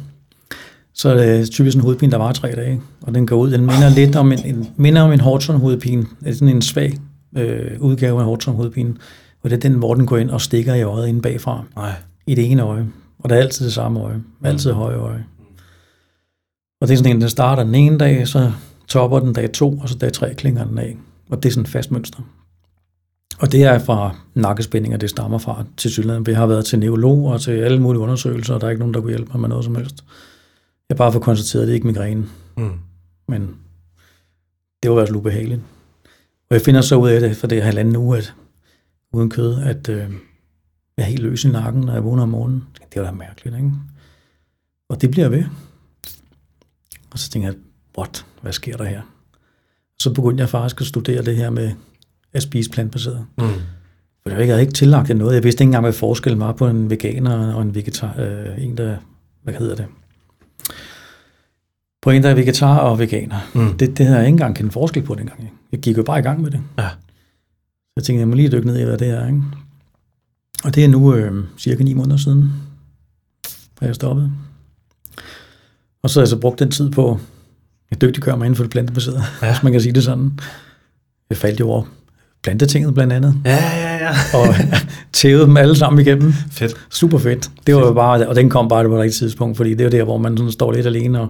så 0.94 1.08
er 1.08 1.14
det 1.14 1.50
typisk 1.50 1.76
en 1.76 1.82
hovedpine, 1.82 2.12
der 2.12 2.18
var 2.18 2.32
tre 2.32 2.52
dage, 2.52 2.80
og 3.02 3.14
den 3.14 3.26
går 3.26 3.36
ud. 3.36 3.50
Den 3.50 3.60
minder 3.60 3.88
lidt 3.88 4.16
om 4.16 4.32
en, 4.32 4.38
en, 4.44 4.68
minder 4.76 5.02
om 5.02 5.12
en 5.12 5.20
Horton-hovedpine. 5.20 6.06
Sådan 6.32 6.48
en 6.48 6.62
svag 6.62 6.98
øh, 7.36 7.80
udgave 7.80 8.18
af 8.20 8.24
Horton-hovedpine, 8.24 8.94
og 9.46 9.50
det 9.50 9.56
er 9.56 9.60
den, 9.70 9.78
hvor 9.78 9.94
den 9.94 10.06
går 10.06 10.16
ind 10.16 10.30
og 10.30 10.40
stikker 10.40 10.74
i 10.74 10.82
øjet 10.82 11.08
inde 11.08 11.22
bagfra, 11.22 11.64
Nej. 11.76 11.92
i 12.26 12.34
det 12.34 12.50
ene 12.50 12.62
øje. 12.62 12.86
Og 13.18 13.28
det 13.30 13.38
er 13.38 13.42
altid 13.42 13.64
det 13.64 13.72
samme 13.74 14.00
øje. 14.00 14.22
Altid 14.44 14.72
højre 14.72 14.98
øje. 14.98 15.24
Og 16.80 16.88
det 16.88 16.94
er 16.94 16.96
sådan 16.96 17.16
en, 17.16 17.20
den 17.20 17.28
starter 17.28 17.64
den 17.64 17.74
ene 17.74 17.98
dag, 17.98 18.28
så 18.28 18.52
topper 18.88 19.18
den 19.20 19.32
dag 19.32 19.52
to, 19.52 19.78
og 19.78 19.88
så 19.88 19.94
dag 19.98 20.12
tre 20.12 20.34
klinger 20.34 20.64
den 20.64 20.78
af. 20.78 20.96
Og 21.30 21.42
det 21.42 21.48
er 21.48 21.52
sådan 21.52 21.62
et 21.62 21.68
fast 21.68 21.90
mønster. 21.90 22.18
Og 23.38 23.52
det 23.52 23.64
er 23.64 23.78
fra 23.78 24.16
nakkespændinger, 24.34 24.98
det 24.98 25.10
stammer 25.10 25.38
fra 25.38 25.64
til 25.76 25.90
Sydland. 25.90 26.24
Vi 26.26 26.32
har 26.32 26.46
været 26.46 26.64
til 26.64 26.78
neurolog 26.78 27.24
og 27.26 27.40
til 27.40 27.50
alle 27.50 27.82
mulige 27.82 28.00
undersøgelser, 28.02 28.54
og 28.54 28.60
der 28.60 28.66
er 28.66 28.70
ikke 28.70 28.80
nogen, 28.80 28.94
der 28.94 29.00
kunne 29.00 29.10
hjælpe 29.12 29.30
mig 29.32 29.40
med 29.40 29.48
noget 29.48 29.64
som 29.64 29.74
helst. 29.74 30.04
Jeg 30.88 30.96
bare 30.96 31.12
fået 31.12 31.24
konstateret, 31.24 31.62
at 31.62 31.66
det 31.66 31.72
er 31.72 31.74
ikke 31.74 31.86
migræne, 31.86 32.26
Mm. 32.56 32.70
men 33.28 33.40
det 34.82 34.90
var 34.90 34.96
i 34.96 34.98
hvert 34.98 35.08
fald 35.08 35.16
ubehageligt. 35.16 35.60
Og 36.50 36.54
jeg 36.54 36.60
finder 36.60 36.80
så 36.80 36.96
ud 36.96 37.08
af 37.08 37.20
det, 37.20 37.36
for 37.36 37.46
det 37.46 37.58
er 37.58 37.62
halvanden 37.62 37.96
uge, 37.96 38.18
at, 38.18 38.34
uden 39.12 39.30
kød, 39.30 39.62
at 39.62 39.88
øh, 39.88 40.10
jeg 40.96 41.02
er 41.02 41.08
helt 41.08 41.22
løs 41.22 41.44
i 41.44 41.48
nakken, 41.48 41.82
når 41.82 41.92
jeg 41.92 42.04
vågner 42.04 42.22
om 42.22 42.28
morgenen. 42.28 42.64
Det 42.92 43.02
var 43.02 43.08
da 43.08 43.12
mærkeligt, 43.12 43.56
ikke? 43.56 43.72
Og 44.88 45.00
det 45.00 45.10
bliver 45.10 45.28
ved. 45.28 45.44
Og 47.10 47.18
så 47.18 47.30
tænker 47.30 47.48
jeg, 47.48 47.56
what? 47.98 48.26
Hvad 48.42 48.52
sker 48.52 48.76
der 48.76 48.84
her? 48.84 49.02
Så 49.98 50.14
begyndte 50.14 50.40
jeg 50.40 50.48
faktisk 50.48 50.80
at 50.80 50.86
studere 50.86 51.24
det 51.24 51.36
her 51.36 51.50
med 51.50 51.72
at 52.32 52.42
spise 52.42 52.70
plantbaseret. 52.70 53.26
Mm. 53.38 53.44
For 54.22 54.30
jeg 54.30 54.46
havde 54.46 54.60
ikke 54.60 54.72
tillagt 54.72 55.08
det 55.08 55.16
noget. 55.16 55.34
Jeg 55.34 55.44
vidste 55.44 55.62
ikke 55.62 55.68
engang, 55.68 55.84
hvad 55.84 55.92
forskellen 55.92 56.40
var 56.40 56.52
på 56.52 56.66
en 56.66 56.90
veganer 56.90 57.54
og 57.54 57.62
en 57.62 57.74
vegetar. 57.74 58.20
Øh, 58.20 58.64
en, 58.64 58.76
der, 58.76 58.96
hvad 59.42 59.54
hedder 59.54 59.76
det? 59.76 59.86
På 62.02 62.10
en, 62.10 62.22
der 62.22 62.30
er 62.30 62.34
vegetar 62.34 62.78
og 62.78 62.98
veganer. 62.98 63.50
Mm. 63.54 63.78
Det, 63.78 63.98
det 63.98 64.06
havde 64.06 64.18
jeg 64.18 64.26
ikke 64.26 64.34
engang 64.34 64.56
kendt 64.56 64.72
forskel 64.72 65.02
på 65.02 65.14
dengang. 65.14 65.52
Jeg 65.72 65.80
gik 65.80 65.96
jo 65.96 66.02
bare 66.02 66.18
i 66.18 66.22
gang 66.22 66.40
med 66.40 66.50
det. 66.50 66.60
Ja. 66.78 66.88
Jeg 67.96 68.04
tænkte, 68.04 68.20
jeg 68.20 68.28
må 68.28 68.34
lige 68.34 68.48
dykke 68.48 68.66
ned 68.66 68.78
i, 68.78 68.84
hvad 68.84 68.98
det 68.98 69.08
er. 69.08 69.26
Ikke? 69.26 69.42
Og 70.64 70.74
det 70.74 70.84
er 70.84 70.88
nu 70.88 71.14
øh, 71.14 71.44
cirka 71.58 71.82
ni 71.82 71.94
måneder 71.94 72.16
siden, 72.16 72.52
at 73.80 73.86
jeg 73.86 73.94
stoppede. 73.94 74.32
Og 76.02 76.10
så 76.10 76.20
har 76.20 76.22
jeg 76.22 76.28
så 76.28 76.36
brugt 76.38 76.58
den 76.58 76.70
tid 76.70 76.90
på 76.90 77.20
at 77.90 78.00
dygtiggøre 78.00 78.36
mig 78.36 78.46
inden 78.46 78.56
for 78.56 78.64
det 78.64 78.70
plantebaserede, 78.70 79.22
Ja. 79.42 79.46
ja. 79.46 79.52
hvis 79.52 79.62
man 79.62 79.72
kan 79.72 79.80
sige 79.80 79.92
det 79.92 80.04
sådan. 80.04 80.40
Jeg 81.30 81.38
faldt 81.38 81.60
jo 81.60 81.68
over 81.70 81.82
plantetinget 82.42 82.94
blandt 82.94 83.12
andet, 83.12 83.34
Ja, 83.44 83.56
ja, 83.56 83.96
ja. 83.96 84.10
og 84.34 84.54
tævede 85.12 85.46
dem 85.46 85.56
alle 85.56 85.76
sammen 85.76 86.00
igennem. 86.00 86.32
Fedt. 86.50 86.74
Super 86.90 87.18
fedt. 87.18 87.50
Det 87.66 87.74
var 87.74 87.80
jo 87.80 87.92
bare, 87.92 88.28
og 88.28 88.36
den 88.36 88.50
kom 88.50 88.68
bare 88.68 88.84
på 88.84 88.90
det 88.90 89.00
rigtige 89.00 89.18
tidspunkt, 89.26 89.56
fordi 89.56 89.70
det 89.70 89.80
er 89.80 89.84
jo 89.84 89.90
der, 89.90 90.04
hvor 90.04 90.18
man 90.18 90.36
sådan 90.36 90.52
står 90.52 90.72
lidt 90.72 90.86
alene 90.86 91.20
og 91.20 91.28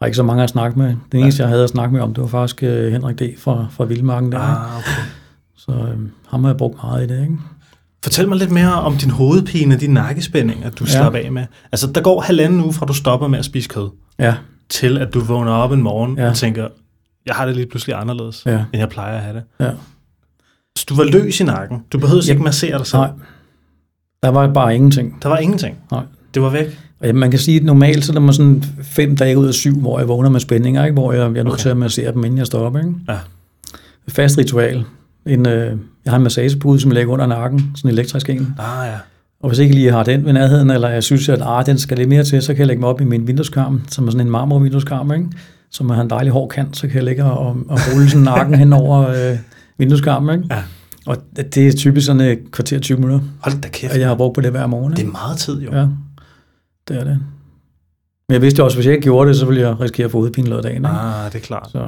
har 0.00 0.06
ikke 0.06 0.16
så 0.16 0.22
mange 0.22 0.42
at 0.42 0.50
snakke 0.50 0.78
med. 0.78 0.94
Den 1.12 1.20
eneste, 1.20 1.42
jeg 1.42 1.48
havde 1.50 1.64
at 1.64 1.70
snakke 1.70 1.92
med 1.94 2.00
om, 2.02 2.14
det 2.14 2.22
var 2.22 2.28
faktisk 2.28 2.62
uh, 2.62 2.68
Henrik 2.68 3.18
D. 3.18 3.22
fra, 3.38 3.66
fra 3.70 3.84
Vildmarken 3.84 4.32
der. 4.32 4.38
Ah, 4.38 4.78
okay. 4.78 5.02
Så 5.68 5.74
uh, 5.74 6.08
ham 6.28 6.44
har 6.44 6.50
jeg 6.50 6.56
brugt 6.56 6.76
meget 6.82 7.10
i 7.10 7.14
det, 7.14 7.22
ikke? 7.22 7.36
Fortæl 8.04 8.28
mig 8.28 8.38
lidt 8.38 8.50
mere 8.50 8.72
om 8.72 8.96
din 8.96 9.10
hovedpine, 9.10 9.76
din 9.76 9.90
nakkespænding, 9.90 10.64
at 10.64 10.78
du 10.78 10.84
ja. 10.84 10.90
Slapper 10.90 11.18
af 11.18 11.32
med. 11.32 11.44
Altså, 11.72 11.86
der 11.92 12.00
går 12.00 12.20
halvanden 12.20 12.60
uge 12.60 12.72
fra, 12.72 12.86
du 12.86 12.92
stopper 12.92 13.28
med 13.28 13.38
at 13.38 13.44
spise 13.44 13.68
kød, 13.68 13.88
Ja, 14.18 14.34
til 14.68 14.98
at 14.98 15.14
du 15.14 15.20
vågner 15.20 15.52
op 15.52 15.72
en 15.72 15.82
morgen 15.82 16.18
ja. 16.18 16.28
Og 16.28 16.34
tænker, 16.36 16.68
jeg 17.26 17.34
har 17.34 17.46
det 17.46 17.56
lige 17.56 17.66
pludselig 17.66 17.96
anderledes, 17.96 18.42
ja, 18.46 18.52
end 18.72 18.80
jeg 18.80 18.88
plejer 18.88 19.16
at 19.16 19.22
have 19.22 19.36
det. 19.36 19.42
ja. 19.60 19.70
Så 20.78 20.84
du 20.88 20.94
var 20.94 21.04
løs 21.04 21.40
i 21.40 21.44
nakken. 21.44 21.82
Du 21.92 21.98
behøvede 21.98 22.26
Ja. 22.26 22.32
ikke 22.32 22.42
massere 22.44 22.78
dig 22.78 22.86
selv. 22.86 23.00
Nej, 23.00 23.10
der 24.22 24.28
var 24.28 24.52
bare 24.52 24.74
ingenting. 24.74 25.22
Der 25.22 25.28
var 25.28 25.38
ingenting. 25.38 25.76
Nej. 25.90 26.02
Det 26.34 26.42
var 26.42 26.50
væk. 26.50 26.78
Ja, 27.02 27.12
man 27.12 27.30
kan 27.30 27.40
sige, 27.40 27.56
at 27.56 27.62
normalt 27.64 28.04
så 28.04 28.12
er 28.12 28.14
der 28.14 28.20
mig 28.20 28.34
sådan 28.34 28.64
fem 28.82 29.16
dage 29.16 29.38
ud 29.38 29.46
af 29.46 29.54
syv, 29.54 29.80
hvor 29.80 29.98
jeg 29.98 30.08
vågner 30.08 30.30
med 30.30 30.40
spændinger, 30.40 30.84
ikke? 30.84 30.92
hvor 30.94 31.12
jeg, 31.12 31.18
jeg 31.20 31.26
er 31.26 31.30
nødt 31.30 31.46
okay. 31.48 31.56
til 31.62 31.68
at 31.68 31.76
massere 31.76 32.12
dem, 32.12 32.24
inden 32.24 32.38
jeg 32.38 32.46
står 32.46 32.60
op. 32.66 32.76
Ikke? 32.76 32.92
Ja. 33.08 33.18
Fast 34.08 34.38
ritual. 34.38 34.84
En, 35.28 35.46
øh, 35.48 35.76
jeg 36.04 36.12
har 36.12 36.16
en 36.16 36.22
massagepude, 36.22 36.80
som 36.80 36.90
jeg 36.90 36.94
lægger 36.94 37.12
under 37.12 37.26
nakken, 37.26 37.72
sådan 37.76 37.90
en 37.90 37.94
elektrisk 37.94 38.30
en. 38.30 38.54
Ah, 38.58 38.86
ja. 38.88 38.94
Og 39.40 39.48
hvis 39.48 39.58
ikke 39.58 39.74
lige 39.74 39.92
har 39.92 40.02
den 40.04 40.24
ved 40.24 40.32
nærheden, 40.32 40.70
eller 40.70 40.88
jeg 40.88 41.02
synes, 41.02 41.28
at 41.28 41.42
ah, 41.44 41.66
den 41.66 41.78
skal 41.78 41.96
lidt 41.98 42.08
mere 42.08 42.24
til, 42.24 42.42
så 42.42 42.52
kan 42.52 42.58
jeg 42.58 42.66
lægge 42.66 42.80
mig 42.80 42.88
op 42.88 43.00
i 43.00 43.04
min 43.04 43.26
vindueskarm, 43.26 43.82
som 43.88 44.06
er 44.06 44.10
sådan 44.10 44.26
en 44.26 44.30
marmorvindueskarm, 44.30 45.12
ikke? 45.12 45.26
som 45.70 45.90
har 45.90 46.02
en 46.02 46.10
dejlig 46.10 46.32
hård 46.32 46.48
kant, 46.48 46.76
så 46.76 46.86
kan 46.86 46.96
jeg 46.96 47.04
ligge 47.04 47.24
og, 47.24 47.46
og 47.68 47.78
rulle 47.94 48.08
sådan 48.10 48.22
nakken 48.24 48.54
hen 48.54 48.72
over 48.72 49.08
øh, 49.08 49.38
vindueskarmen. 49.78 50.42
Ikke? 50.42 50.54
Ja. 50.54 50.62
Og 51.06 51.16
det 51.36 51.56
er 51.68 51.72
typisk 51.72 52.06
sådan 52.06 52.20
et 52.20 52.38
kvarter 52.52 52.78
20 52.80 52.98
minutter, 52.98 53.20
Hold 53.40 53.60
da 53.60 53.68
kæft. 53.68 53.92
og 53.92 54.00
jeg 54.00 54.08
har 54.08 54.14
brugt 54.14 54.34
på 54.34 54.40
det 54.40 54.50
hver 54.50 54.66
morgen. 54.66 54.92
Det 54.92 54.98
Ikke? 54.98 55.08
er 55.08 55.12
meget 55.12 55.38
tid, 55.38 55.60
jo. 55.62 55.72
Ja, 55.72 55.86
det 56.88 57.00
er 57.00 57.04
det. 57.04 57.18
Men 58.28 58.32
jeg 58.34 58.42
vidste 58.42 58.64
også, 58.64 58.74
at 58.74 58.76
hvis 58.76 58.86
jeg 58.86 58.94
ikke 58.94 59.02
gjorde 59.02 59.28
det, 59.28 59.36
så 59.36 59.46
ville 59.46 59.60
jeg 59.60 59.80
risikere 59.80 60.04
at 60.04 60.10
få 60.10 60.18
hovedpine 60.18 60.46
løbet 60.48 60.56
af 60.56 60.62
dagen. 60.62 60.76
Ikke? 60.76 60.88
Ah, 60.88 61.32
det 61.32 61.38
er 61.38 61.42
klart. 61.42 61.68
Så, 61.72 61.78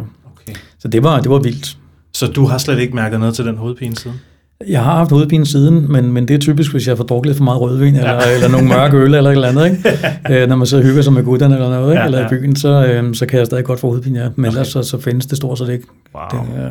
Okay. 0.40 0.54
så 0.78 0.88
det, 0.88 1.02
var, 1.02 1.20
det 1.20 1.30
var 1.30 1.38
vildt. 1.38 1.78
Så 2.20 2.26
du 2.26 2.44
har 2.44 2.58
slet 2.58 2.78
ikke 2.78 2.94
mærket 2.94 3.20
noget 3.20 3.34
til 3.34 3.44
den 3.44 3.56
hovedpine 3.56 3.96
siden? 3.96 4.20
Jeg 4.68 4.84
har 4.84 4.96
haft 4.96 5.10
hovedpine 5.10 5.46
siden, 5.46 5.92
men, 5.92 6.12
men 6.12 6.28
det 6.28 6.34
er 6.34 6.38
typisk, 6.38 6.72
hvis 6.72 6.88
jeg 6.88 6.96
får 6.96 7.04
drukket 7.04 7.26
lidt 7.26 7.36
for 7.36 7.44
meget 7.44 7.60
rødvin, 7.60 7.94
ja. 7.94 8.00
eller, 8.00 8.22
eller 8.34 8.48
nogle 8.48 8.68
mørke 8.68 8.96
øl, 8.96 9.14
eller 9.14 9.30
et 9.30 9.34
eller 9.34 9.48
andet, 9.48 9.64
ikke? 9.70 9.98
Øh, 10.42 10.48
Når 10.48 10.56
man 10.56 10.66
så 10.66 10.82
hygger 10.82 11.02
sig 11.02 11.12
med 11.12 11.24
gutterne 11.24 11.54
eller 11.54 11.70
noget, 11.70 11.92
ikke? 11.92 12.00
Ja, 12.00 12.06
eller 12.06 12.18
ja. 12.18 12.26
i 12.26 12.28
byen, 12.28 12.56
så, 12.56 12.86
øh, 12.86 13.14
så 13.14 13.26
kan 13.26 13.38
jeg 13.38 13.46
stadig 13.46 13.64
godt 13.64 13.80
få 13.80 13.86
hovedpine, 13.86 14.18
ja. 14.18 14.28
Men 14.36 14.44
okay. 14.44 14.48
ellers 14.48 14.68
så, 14.68 14.82
så 14.82 15.00
findes 15.00 15.26
det 15.26 15.36
stort 15.36 15.58
set 15.58 15.68
ikke. 15.68 15.86
Wow. 16.14 16.42
Det, 16.42 16.64
øh, 16.64 16.70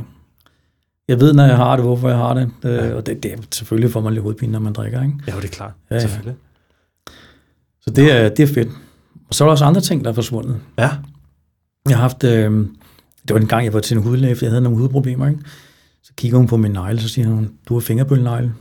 jeg 1.08 1.20
ved, 1.20 1.34
når 1.34 1.46
jeg 1.46 1.56
har 1.56 1.76
det, 1.76 1.86
hvorfor 1.86 2.10
jeg 2.10 2.18
har 2.18 2.34
det. 2.34 2.50
Øh, 2.66 2.96
og 2.96 3.06
det, 3.06 3.24
det 3.24 3.32
er 3.32 3.38
selvfølgelig 3.52 3.92
får 3.92 4.02
man 4.02 4.14
lidt 4.14 4.24
hovedpine, 4.24 4.52
når 4.52 4.60
man 4.60 4.74
drikker, 4.74 5.04
ikke? 5.04 5.14
Ja, 5.28 5.32
det 5.36 5.44
er 5.44 5.48
klart. 5.48 5.72
Ja, 5.90 5.96
ja. 5.96 6.02
Selvfølgelig. 6.02 6.36
Så 7.82 7.90
det 7.90 8.12
er, 8.12 8.30
det 8.30 8.50
er 8.50 8.54
fedt. 8.54 8.70
Og 9.30 9.36
så 9.36 9.44
er 9.44 9.46
der 9.46 9.52
også 9.52 9.66
andre 9.66 9.82
ting, 9.82 10.04
der 10.04 10.10
er 10.10 10.16
forsvundet. 10.16 10.56
Ja. 10.78 10.90
Jeg 11.90 11.98
har 11.98 12.02
haft, 12.02 12.24
øh, 12.24 12.66
det 13.28 13.34
var 13.34 13.40
en 13.40 13.48
gang, 13.48 13.66
jeg 13.66 13.74
var 13.74 13.80
til 13.80 13.98
en 13.98 14.04
hudlæge, 14.04 14.36
for 14.36 14.46
jeg 14.46 14.52
havde 14.52 14.62
nogle 14.62 14.78
hudproblemer, 14.78 15.28
ikke? 15.28 15.42
Så 16.04 16.12
kigger 16.18 16.38
hun 16.38 16.48
på 16.48 16.58
min 16.58 16.72
negle, 16.72 17.00
så 17.00 17.10
siger 17.10 17.28
hun, 17.28 17.52
du 17.70 17.74
har 17.74 17.82
fingerbølnegle. 17.82 18.54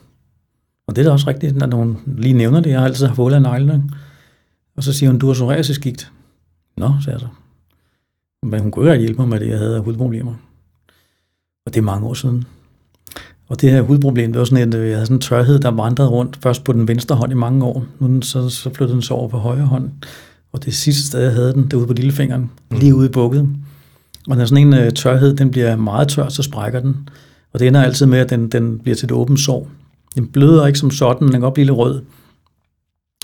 Og 0.86 0.96
det 0.96 1.02
er 1.02 1.06
da 1.06 1.12
også 1.12 1.26
rigtigt, 1.28 1.56
når 1.56 1.76
hun 1.76 1.98
lige 2.06 2.34
nævner 2.34 2.60
det. 2.60 2.70
Jeg 2.70 2.78
har 2.78 2.86
altid 2.86 3.06
haft 3.06 3.16
hul 3.16 3.34
af 3.34 3.42
neglene. 3.42 3.90
Og 4.76 4.82
så 4.82 4.92
siger 4.92 5.10
hun, 5.10 5.18
du 5.18 5.26
har 5.26 5.34
psoriasisgigt. 5.34 6.12
Nå, 6.76 6.92
sagde 7.04 7.14
jeg 7.14 7.20
så. 7.20 7.26
Men 8.42 8.60
hun 8.60 8.70
kunne 8.70 8.92
ikke 8.92 9.02
hjælpe 9.02 9.20
mig 9.20 9.28
med 9.28 9.40
det, 9.40 9.48
jeg 9.48 9.58
havde 9.58 9.76
af 9.76 9.82
hudproblemer. 9.82 10.34
Og 11.66 11.74
det 11.74 11.76
er 11.76 11.84
mange 11.84 12.06
år 12.06 12.14
siden. 12.14 12.44
Og 13.48 13.60
det 13.60 13.70
her 13.70 13.82
hudproblem, 13.82 14.32
det 14.32 14.38
var 14.38 14.44
sådan, 14.44 14.68
at 14.68 14.74
øh, 14.74 14.88
jeg 14.88 14.96
havde 14.96 15.06
sådan 15.06 15.16
en 15.16 15.20
tørhed, 15.20 15.58
der 15.58 15.70
vandrede 15.70 16.08
rundt 16.08 16.38
først 16.42 16.64
på 16.64 16.72
den 16.72 16.88
venstre 16.88 17.16
hånd 17.16 17.32
i 17.32 17.34
mange 17.34 17.64
år. 17.64 17.84
Nu 17.98 18.06
den 18.06 18.22
så, 18.22 18.48
så 18.48 18.70
flyttede 18.74 18.94
den 18.94 19.02
så 19.02 19.14
over 19.14 19.28
på 19.28 19.38
højre 19.38 19.66
hånd. 19.66 19.90
Og 20.52 20.64
det 20.64 20.74
sidste 20.74 21.06
sted, 21.06 21.20
jeg 21.20 21.32
havde 21.32 21.52
den, 21.52 21.62
det 21.62 21.72
var 21.72 21.78
ude 21.78 21.86
på 21.86 21.92
lillefingeren, 21.92 22.50
mm. 22.70 22.78
lige 22.78 22.94
ude 22.94 23.06
i 23.06 23.12
bukket. 23.12 23.48
Og 24.28 24.36
når 24.36 24.44
sådan 24.44 24.66
en 24.66 24.74
øh, 24.74 24.92
tørhed, 24.92 25.36
den 25.36 25.50
bliver 25.50 25.76
meget 25.76 26.08
tør, 26.08 26.28
så 26.28 26.42
sprækker 26.42 26.80
den. 26.80 27.08
Og 27.52 27.60
det 27.60 27.68
ender 27.68 27.82
altid 27.82 28.06
med, 28.06 28.18
at 28.18 28.30
den, 28.30 28.48
den 28.48 28.78
bliver 28.78 28.96
til 28.96 29.06
et 29.06 29.12
åbent 29.12 29.40
sår. 29.40 29.68
Den 30.14 30.28
bløder 30.28 30.66
ikke 30.66 30.78
som 30.78 30.90
sådan, 30.90 31.22
den 31.22 31.32
kan 31.32 31.40
godt 31.40 31.54
blive 31.54 31.64
lidt 31.64 31.76
rød. 31.76 32.02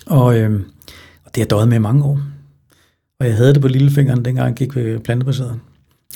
Og, 0.07 0.39
øh, 0.39 0.61
og 1.25 1.35
det 1.35 1.41
har 1.41 1.47
døjet 1.47 1.69
med 1.69 1.77
i 1.77 1.81
mange 1.81 2.05
år. 2.05 2.21
Og 3.21 3.27
jeg 3.27 3.37
havde 3.37 3.55
det 3.55 3.63
på 3.63 3.69
lillefingeren, 3.69 4.25
dengang 4.25 4.49
jeg 4.49 4.55
gik 4.57 4.77
ved 4.77 4.99
plantebaseret. 5.01 5.61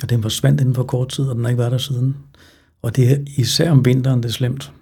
Og 0.02 0.10
den 0.10 0.22
forsvandt 0.22 0.60
inden 0.60 0.74
for 0.74 0.82
kort 0.82 1.08
tid, 1.08 1.24
og 1.24 1.34
den 1.34 1.44
har 1.44 1.48
ikke 1.48 1.58
været 1.58 1.72
der 1.72 1.78
siden. 1.78 2.16
Og 2.82 2.96
det 2.96 3.10
er 3.12 3.16
især 3.36 3.70
om 3.70 3.84
vinteren, 3.84 4.22
det 4.22 4.28
er 4.28 4.32
slemt. 4.32 4.72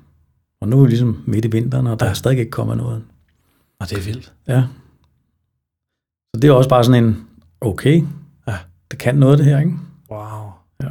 Og 0.61 0.69
nu 0.69 0.79
er 0.79 0.83
vi 0.83 0.89
ligesom 0.89 1.23
midt 1.27 1.45
i 1.45 1.49
vinteren, 1.51 1.87
og 1.87 2.01
der 2.01 2.07
er 2.07 2.13
stadig 2.15 2.39
ikke 2.39 2.51
kommet 2.51 2.77
noget. 2.77 3.03
Og 3.81 3.91
det 3.91 3.99
er 3.99 4.03
vildt. 4.03 4.33
Ja. 4.49 4.63
Så 6.35 6.41
det 6.43 6.49
er 6.49 6.53
også 6.53 6.69
bare 6.69 6.85
sådan 6.85 7.05
en, 7.05 7.27
okay, 7.61 8.05
Ja. 8.49 8.57
det 8.91 8.99
kan 8.99 9.15
noget 9.15 9.39
det 9.39 9.47
her, 9.47 9.59
ikke? 9.59 9.73
Wow. 10.11 10.51
Ja. 10.83 10.89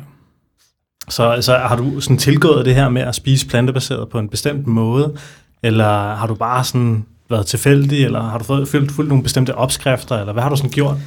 Så, 1.09 1.37
så 1.41 1.57
har 1.57 1.75
du 1.75 1.99
sådan 1.99 2.17
tilgået 2.17 2.65
det 2.65 2.75
her 2.75 2.89
med 2.89 3.01
at 3.01 3.15
spise 3.15 3.47
plantebaseret 3.47 4.09
på 4.09 4.19
en 4.19 4.29
bestemt 4.29 4.67
måde, 4.67 5.17
eller 5.63 6.15
har 6.15 6.27
du 6.27 6.35
bare 6.35 6.63
sådan 6.63 7.05
været 7.29 7.45
tilfældig, 7.45 8.05
eller 8.05 8.21
har 8.21 8.37
du 8.37 8.43
fået, 8.43 8.67
fulgt, 8.67 8.91
fulgt 8.91 9.09
nogle 9.09 9.23
bestemte 9.23 9.55
opskrifter, 9.55 10.19
eller 10.19 10.33
hvad 10.33 10.43
har 10.43 10.49
du 10.49 10.55
sådan 10.55 10.71
gjort? 10.71 10.97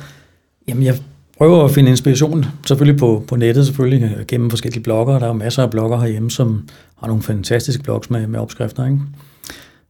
Jamen, 0.68 0.82
jeg 0.82 0.94
prøver 1.38 1.64
at 1.64 1.70
finde 1.70 1.90
inspiration, 1.90 2.44
selvfølgelig 2.66 3.00
på, 3.00 3.24
på 3.28 3.36
nettet, 3.36 3.66
selvfølgelig 3.66 4.26
gennem 4.28 4.50
forskellige 4.50 4.82
blogger. 4.82 5.18
Der 5.18 5.24
er 5.24 5.28
jo 5.28 5.32
masser 5.32 5.62
af 5.62 5.70
blogger 5.70 6.00
herhjemme, 6.00 6.30
som 6.30 6.68
har 7.00 7.06
nogle 7.06 7.22
fantastiske 7.22 7.82
blogs 7.82 8.10
med, 8.10 8.26
med 8.26 8.40
opskrifter, 8.40 8.84
ikke? 8.84 9.00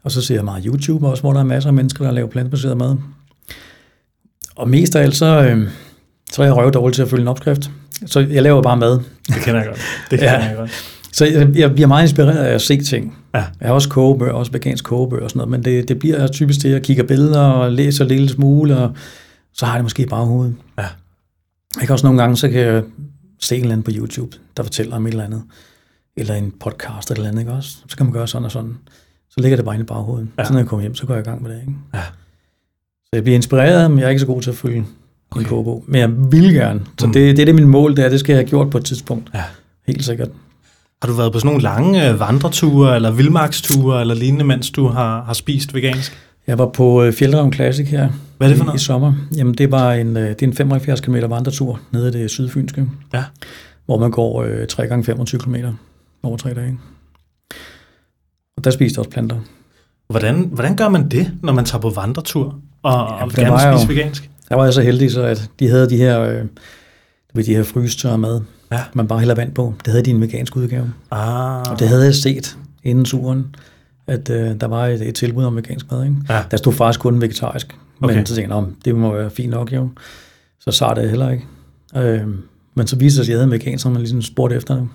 Og 0.04 0.12
så 0.12 0.22
ser 0.22 0.34
jeg 0.34 0.44
meget 0.44 0.64
YouTube 0.64 1.06
også, 1.06 1.22
hvor 1.22 1.32
der 1.32 1.40
er 1.40 1.44
masser 1.44 1.70
af 1.70 1.74
mennesker, 1.74 2.04
der 2.04 2.12
laver 2.12 2.28
plantebaseret 2.28 2.76
mad. 2.76 2.96
Og 4.56 4.68
mest 4.68 4.96
af 4.96 5.02
alt, 5.02 5.16
så, 5.16 5.42
øh, 5.42 5.68
så 6.32 6.42
er 6.42 6.46
jeg 6.46 6.56
røv 6.56 6.70
dårlig 6.70 6.94
til 6.94 7.02
at 7.02 7.08
følge 7.08 7.22
en 7.22 7.28
opskrift. 7.28 7.70
Så 8.06 8.20
jeg 8.20 8.42
laver 8.42 8.62
bare 8.62 8.76
mad. 8.76 9.00
Det 9.26 9.36
kender 9.42 9.60
jeg 9.60 9.68
godt. 9.68 9.80
Det 10.10 10.18
Ja. 10.22 10.30
kender 10.32 10.46
jeg 10.48 10.56
godt. 10.56 10.70
Så 11.12 11.24
jeg, 11.26 11.56
jeg 11.56 11.72
bliver 11.74 11.86
meget 11.86 12.02
inspireret 12.04 12.38
af 12.38 12.54
at 12.54 12.62
se 12.62 12.80
ting. 12.80 13.16
Ja. 13.34 13.38
Jeg 13.60 13.68
har 13.68 13.72
også 13.74 13.88
kogebøger, 13.88 14.32
også 14.32 14.52
vegansk 14.52 14.84
kogebøger 14.84 15.24
og 15.24 15.30
sådan 15.30 15.38
noget, 15.38 15.50
men 15.50 15.64
det, 15.64 15.88
det 15.88 15.98
bliver 15.98 16.26
typisk 16.26 16.60
til, 16.60 16.68
at 16.68 16.74
jeg 16.74 16.82
kigger 16.82 17.02
billeder 17.04 17.40
og 17.40 17.72
læser 17.72 18.04
en 18.04 18.08
lille 18.08 18.28
smule, 18.28 18.76
og 18.76 18.92
så 19.52 19.66
har 19.66 19.72
jeg 19.72 19.78
det 19.78 19.84
måske 19.84 20.02
i 20.02 20.06
baghovedet. 20.06 20.54
Ja. 20.78 20.82
Jeg 21.80 21.86
kan 21.86 21.90
også 21.90 22.06
nogle 22.06 22.20
gange, 22.22 22.36
så 22.36 22.48
kan 22.48 22.60
jeg 22.60 22.82
se 23.40 23.54
en 23.56 23.60
eller 23.60 23.72
anden 23.72 23.82
på 23.84 23.90
YouTube, 23.94 24.36
der 24.56 24.62
fortæller 24.62 24.96
om 24.96 25.06
et 25.06 25.10
eller 25.10 25.24
andet, 25.24 25.42
eller 26.16 26.34
en 26.34 26.52
podcast 26.60 27.10
eller 27.10 27.12
et 27.12 27.16
eller 27.18 27.28
andet, 27.28 27.40
ikke 27.40 27.52
også? 27.52 27.76
Så 27.88 27.96
kan 27.96 28.06
man 28.06 28.12
gøre 28.12 28.28
sådan 28.28 28.44
og 28.44 28.50
sådan. 28.52 28.76
Så 29.30 29.40
ligger 29.40 29.56
det 29.56 29.64
bare 29.64 29.74
inde 29.74 29.82
i 29.84 29.86
baghovedet. 29.86 30.28
Ja. 30.36 30.42
Ja. 30.42 30.46
Så 30.46 30.52
når 30.52 30.60
jeg 30.60 30.68
kommer 30.68 30.80
hjem, 30.82 30.94
så 30.94 31.06
går 31.06 31.14
jeg 31.14 31.22
i 31.26 31.28
gang 31.28 31.42
med 31.42 31.50
det, 31.50 31.60
ikke? 31.60 31.72
Ja. 31.94 32.02
Så 33.02 33.10
jeg 33.12 33.22
bliver 33.22 33.36
inspireret, 33.36 33.90
men 33.90 33.98
jeg 34.00 34.06
er 34.06 34.10
ikke 34.10 34.20
så 34.20 34.26
god 34.26 34.42
til 34.42 34.50
at 34.50 34.56
følge 34.56 34.86
okay. 35.30 35.40
en 35.42 35.48
kogebog. 35.48 35.84
Men 35.86 36.00
jeg 36.00 36.10
vil 36.32 36.54
gerne. 36.54 36.80
Så 36.98 37.06
Mm. 37.06 37.12
det, 37.12 37.36
det 37.36 37.42
er 37.42 37.46
det, 37.46 37.54
min 37.54 37.68
mål, 37.68 37.96
det 37.96 38.04
er, 38.04 38.08
det 38.08 38.20
skal 38.20 38.32
jeg 38.32 38.38
have 38.42 38.48
gjort 38.48 38.70
på 38.70 38.78
et 38.78 38.84
tidspunkt. 38.84 39.30
Ja. 39.34 39.42
Helt 39.86 40.04
sikkert. 40.04 40.28
Har 41.02 41.08
du 41.08 41.14
været 41.14 41.32
på 41.32 41.38
sådan 41.38 41.46
nogle 41.48 41.62
lange 41.62 42.08
øh, 42.10 42.20
vandreture, 42.20 42.96
eller 42.96 43.10
vildmarksture, 43.10 44.00
eller 44.00 44.14
lignende, 44.14 44.44
mens 44.44 44.70
du 44.70 44.86
har, 44.88 45.22
har 45.24 45.32
spist 45.32 45.74
vegansk? 45.74 46.18
Jeg 46.46 46.58
var 46.58 46.66
på 46.66 47.02
øh, 47.02 47.12
Fjeldreven 47.12 47.52
Classic 47.52 47.88
her 47.88 48.08
Hvad 48.38 48.48
er 48.48 48.50
det 48.50 48.58
for 48.58 48.64
i, 48.64 48.66
i 48.66 48.66
noget? 48.66 48.80
sommer. 48.80 49.12
Jamen, 49.36 49.54
det 49.54 49.70
var 49.70 49.92
en, 49.92 50.16
øh, 50.16 50.28
det 50.28 50.42
er 50.42 50.46
en 50.46 50.54
75 50.54 51.00
km 51.00 51.14
vandretur 51.14 51.80
nede 51.92 52.08
i 52.08 52.12
det 52.22 52.30
sydfynske, 52.30 52.86
Ja. 53.14 53.24
hvor 53.86 53.98
man 53.98 54.10
går 54.10 54.42
øh, 54.42 54.66
3 54.66 54.86
gange 54.86 55.04
25 55.04 55.40
km 55.40 55.54
over 56.22 56.36
tre 56.36 56.54
dage. 56.54 56.78
Og 58.56 58.64
der 58.64 58.70
spiste 58.70 58.98
jeg 58.98 59.00
også 59.06 59.10
planter. 59.10 59.36
Hvordan, 60.08 60.48
hvordan 60.52 60.76
gør 60.76 60.88
man 60.88 61.08
det, 61.08 61.32
når 61.42 61.52
man 61.52 61.64
tager 61.64 61.82
på 61.82 61.90
vandretur, 61.90 62.58
og, 62.82 62.92
ja, 62.92 63.24
og 63.24 63.30
gerne 63.30 63.76
spise 63.78 63.88
vegansk? 63.88 64.30
Der 64.48 64.54
var 64.56 64.64
jeg 64.64 64.72
så 64.74 64.82
heldig, 64.82 65.10
så 65.10 65.22
at 65.22 65.50
de 65.58 65.68
havde 65.68 65.90
de 65.90 65.96
her, 65.96 66.20
øh, 66.20 66.40
du 66.42 66.46
ved, 67.34 67.44
de 67.44 67.54
her 67.56 67.62
frystørre 67.62 68.18
mad, 68.18 68.40
Ja. 68.72 68.80
man 68.94 69.08
bare 69.08 69.18
hælder 69.18 69.34
vand 69.34 69.52
på. 69.54 69.74
Det 69.84 69.86
havde 69.86 70.04
de 70.04 70.10
en 70.10 70.20
vegansk 70.20 70.56
udgave. 70.56 70.92
Ah, 71.10 71.60
Og 71.72 71.78
det 71.78 71.88
havde 71.88 72.04
jeg 72.04 72.14
set 72.14 72.58
inden 72.84 73.04
turen, 73.04 73.54
at 74.06 74.30
øh, 74.30 74.60
der 74.60 74.66
var 74.66 74.86
et, 74.86 75.08
et 75.08 75.14
tilbud 75.14 75.44
om 75.44 75.56
vegansk 75.56 75.90
mad. 75.90 76.04
Ikke? 76.04 76.16
Ja. 76.28 76.42
Der 76.50 76.56
stod 76.56 76.72
faktisk 76.72 77.00
kun 77.00 77.20
vegetarisk. 77.20 77.76
Men 78.00 78.10
Okay. 78.10 78.24
så 78.24 78.34
tænkte 78.34 78.54
jeg, 78.54 78.62
"Nå, 78.62 78.68
det 78.84 78.94
må 78.96 79.12
være 79.14 79.30
fint 79.30 79.50
nok 79.50 79.72
jo. 79.72 79.88
Så 80.60 80.70
sa 80.70 80.94
det 80.96 81.10
heller 81.10 81.30
ikke. 81.30 81.44
Øh, 81.96 82.22
men 82.74 82.86
så 82.86 82.96
viste 82.96 83.04
det 83.04 83.12
sig, 83.12 83.22
at 83.22 83.28
jeg 83.28 83.36
havde 83.36 83.44
en 83.44 83.50
veganer, 83.50 83.78
som 83.78 83.92
man 83.92 84.00
ligesom 84.00 84.22
spurgte 84.22 84.56
efter 84.56 84.74
det. 84.74 84.88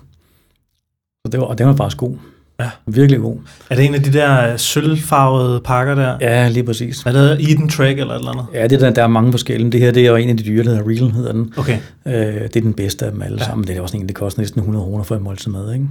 Så 1.26 1.30
det 1.32 1.40
var, 1.40 1.46
og 1.46 1.58
det 1.58 1.66
var 1.66 1.76
faktisk 1.76 1.96
god. 1.96 2.16
Ja. 2.60 2.70
Virkelig 2.86 3.20
god. 3.20 3.36
Er 3.70 3.76
det 3.76 3.84
en 3.84 3.94
af 3.94 4.02
de 4.02 4.12
der 4.12 4.52
øh, 4.52 4.58
sølvfarvede 4.58 5.60
pakker 5.60 5.94
der? 5.94 6.16
Ja, 6.20 6.48
lige 6.48 6.64
præcis. 6.64 7.02
Er 7.06 7.12
det? 7.12 7.50
Eden 7.50 7.68
Trek 7.68 7.98
eller 7.98 8.14
et 8.14 8.18
eller 8.18 8.30
andet? 8.30 8.46
Ja, 8.54 8.66
det 8.66 8.80
der, 8.80 8.90
der 8.90 9.02
er 9.02 9.06
mange 9.06 9.30
forskellige. 9.32 9.72
Det 9.72 9.80
her 9.80 9.90
det 9.90 10.02
er 10.06 10.10
jo 10.10 10.16
en 10.16 10.28
af 10.30 10.36
de 10.36 10.42
dyre, 10.44 10.64
der 10.64 10.70
hedder 10.70 10.88
Real, 10.88 11.10
hedder 11.12 11.32
den. 11.32 11.52
Okay. 11.56 11.78
Øh, 12.06 12.12
det 12.14 12.56
er 12.56 12.60
den 12.60 12.72
bedste 12.74 13.04
af 13.06 13.12
dem 13.12 13.22
alle 13.22 13.38
Ja. 13.40 13.44
sammen. 13.44 13.66
Det 13.66 13.76
er 13.76 13.80
også 13.80 13.96
en, 13.96 14.06
det 14.08 14.14
koster 14.16 14.40
næsten 14.40 14.58
100 14.60 14.84
kroner 14.84 15.04
for 15.04 15.16
en 15.16 15.22
måltid 15.22 15.50
mad. 15.50 15.72
Ikke? 15.72 15.86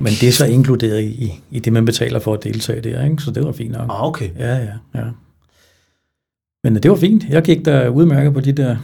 Men 0.00 0.12
det 0.12 0.22
er 0.28 0.32
så 0.32 0.46
inkluderet 0.46 1.00
i, 1.02 1.40
i 1.50 1.58
det, 1.58 1.72
man 1.72 1.84
betaler 1.84 2.18
for 2.18 2.34
at 2.34 2.44
deltage 2.44 2.80
der. 2.80 3.04
Ikke? 3.04 3.22
Så 3.22 3.30
det 3.30 3.44
var 3.44 3.52
fint 3.52 3.72
nok. 3.72 3.86
Ah, 3.90 4.06
okay. 4.06 4.28
Ja, 4.38 4.56
ja, 4.56 4.62
ja. 4.94 5.02
Men 6.64 6.74
det 6.74 6.90
var 6.90 6.96
fint. 6.96 7.24
Jeg 7.30 7.42
gik 7.42 7.64
der 7.64 7.88
udmærket 7.88 8.34
på 8.34 8.40
de 8.40 8.52
der 8.52 8.76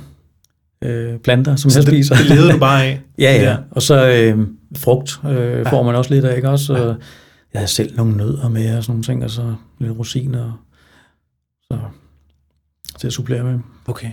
øh, 0.84 1.18
planter, 1.18 1.56
som 1.56 1.70
Så 1.70 1.78
jeg 1.78 1.86
det, 1.86 1.94
spiser. 1.94 2.14
det 2.14 2.26
levede 2.26 2.52
du 2.52 2.58
bare 2.58 2.84
af? 2.84 3.00
ja, 3.18 3.42
ja. 3.42 3.56
Og 3.70 3.82
så 3.82 4.08
øh, 4.10 4.46
frugt 4.76 5.20
øh, 5.24 5.66
får 5.66 5.82
man 5.82 5.94
også 5.94 6.14
lidt 6.14 6.24
af, 6.24 6.36
ikke 6.36 6.48
også? 6.48 6.76
Ja. 6.76 6.82
Ja. 6.82 6.94
Jeg 7.52 7.60
havde 7.60 7.70
selv 7.70 7.96
nogle 7.96 8.16
nødder 8.16 8.48
med 8.48 8.76
og 8.76 8.82
sådan 8.82 8.92
nogle 8.92 9.02
ting, 9.02 9.24
og 9.24 9.30
så 9.30 9.54
lidt 9.78 9.98
rosiner. 9.98 10.64
Så 11.62 11.78
til 12.98 13.06
at 13.06 13.12
supplere 13.12 13.44
med. 13.44 13.58
Okay. 13.86 14.10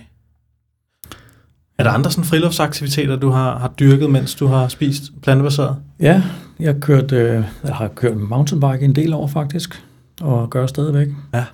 Er 1.77 1.83
der 1.83 1.91
andre 1.91 2.11
sådan 2.11 2.23
friluftsaktiviteter, 2.23 3.15
du 3.15 3.29
har, 3.29 3.57
har 3.57 3.73
dyrket, 3.79 4.09
mens 4.09 4.35
du 4.35 4.47
har 4.47 4.67
spist 4.67 5.03
plantebaseret? 5.21 5.77
Ja, 5.99 6.23
jeg 6.59 6.73
har 6.73 6.79
kørt, 6.79 7.11
øh, 7.11 7.43
jeg 7.63 7.75
har 7.75 7.87
kørt 7.87 8.17
mountainbike 8.17 8.85
en 8.85 8.95
del 8.95 9.13
år 9.13 9.27
faktisk, 9.27 9.83
og 10.21 10.49
gør 10.49 10.67
stadigvæk. 10.67 11.07
Ja. 11.33 11.45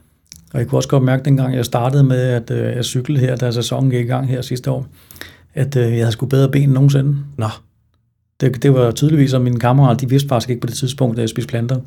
Og 0.54 0.60
jeg 0.60 0.68
kunne 0.68 0.80
også 0.80 0.90
godt 0.90 1.04
mærke, 1.04 1.26
dengang 1.26 1.56
jeg 1.56 1.66
startede 1.66 2.04
med 2.04 2.22
at 2.22 2.52
øh, 2.52 2.76
jeg 2.76 2.86
cyklede 2.86 3.20
her, 3.20 3.36
da 3.36 3.52
sæsonen 3.52 3.92
gik 3.92 4.06
i 4.06 4.08
gang 4.08 4.28
her 4.28 4.42
sidste 4.42 4.72
år, 4.72 4.88
at 5.54 5.76
øh, 5.76 5.84
jeg 5.84 6.00
havde 6.00 6.12
sgu 6.12 6.26
bedre 6.26 6.50
ben 6.50 6.64
end 6.64 6.72
nogensinde. 6.72 7.18
Nå, 7.38 7.48
Det, 8.42 8.64
det 8.64 8.74
var 8.74 8.92
tydeligvis, 8.92 9.34
at 9.34 9.42
mine 9.42 9.60
kammerater, 9.60 9.98
de 9.98 10.10
vidste 10.10 10.30
faktisk 10.30 10.50
ikke 10.50 10.62
på 10.62 10.68
det 10.68 10.76
tidspunkt, 10.76 11.18
da 11.18 11.22
jeg 11.22 11.30
spiste 11.30 11.50
planter. 11.50 11.80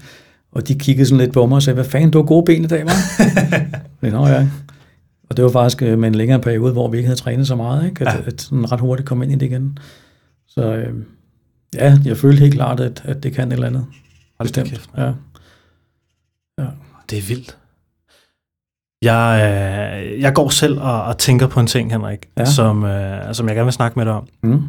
Og 0.53 0.69
de 0.69 0.75
kiggede 0.79 1.07
sådan 1.07 1.19
lidt 1.19 1.33
på 1.33 1.47
mig 1.47 1.57
og 1.57 1.63
sagde, 1.63 1.75
hvad 1.75 1.85
fanden, 1.85 2.11
du 2.11 2.19
har 2.19 2.27
gode 2.27 2.45
ben 2.45 2.65
i 2.65 2.67
dag, 2.67 2.83
hva'? 2.83 3.23
Det 4.03 4.13
Nå 4.13 4.27
ja. 4.27 4.49
Og 5.31 5.37
det 5.37 5.45
var 5.45 5.51
faktisk 5.51 5.83
øh, 5.83 5.99
med 5.99 6.09
en 6.09 6.15
længere 6.15 6.41
periode, 6.41 6.73
hvor 6.73 6.89
vi 6.89 6.97
ikke 6.97 7.07
havde 7.07 7.21
trænet 7.21 7.47
så 7.47 7.57
meget, 7.57 7.87
ikke? 7.87 8.01
At, 8.01 8.15
Ja. 8.15 8.21
ja. 8.21 8.27
at 8.27 8.41
sådan 8.41 8.73
ret 8.73 8.81
hurtigt 8.81 9.09
kom 9.09 9.23
ind 9.23 9.33
i 9.33 9.35
det 9.35 9.47
igen. 9.47 9.79
Så 10.49 10.75
øh, 10.75 10.95
ja, 11.75 11.99
jeg 12.05 12.17
følte 12.17 12.41
helt 12.41 12.55
klart, 12.55 12.81
at, 12.81 13.03
at 13.05 13.23
det 13.23 13.33
kan 13.33 13.49
et 13.49 13.53
eller 13.53 13.67
andet. 13.67 13.87
hold 14.39 14.49
Bestemt. 14.49 14.69
kæft. 14.71 14.91
Ja. 14.99 15.13
Det 17.11 17.19
er 17.19 17.23
vildt. 17.29 17.57
Jeg, 19.03 19.41
øh, 20.15 20.21
jeg 20.21 20.35
går 20.35 20.49
selv 20.49 20.81
og, 20.81 21.05
og 21.05 21.19
tænker 21.19 21.47
på 21.47 21.61
en 21.61 21.67
ting, 21.67 21.93
Henrik, 21.93 22.19
ja. 22.37 22.43
Ja. 22.43 22.51
som, 22.51 22.85
øh, 22.85 23.35
som 23.35 23.49
jeg 23.49 23.55
gerne 23.57 23.65
vil 23.67 23.73
snakke 23.73 23.99
med 23.99 24.05
dig 24.07 24.13
om. 24.15 24.27
Mm. 24.43 24.63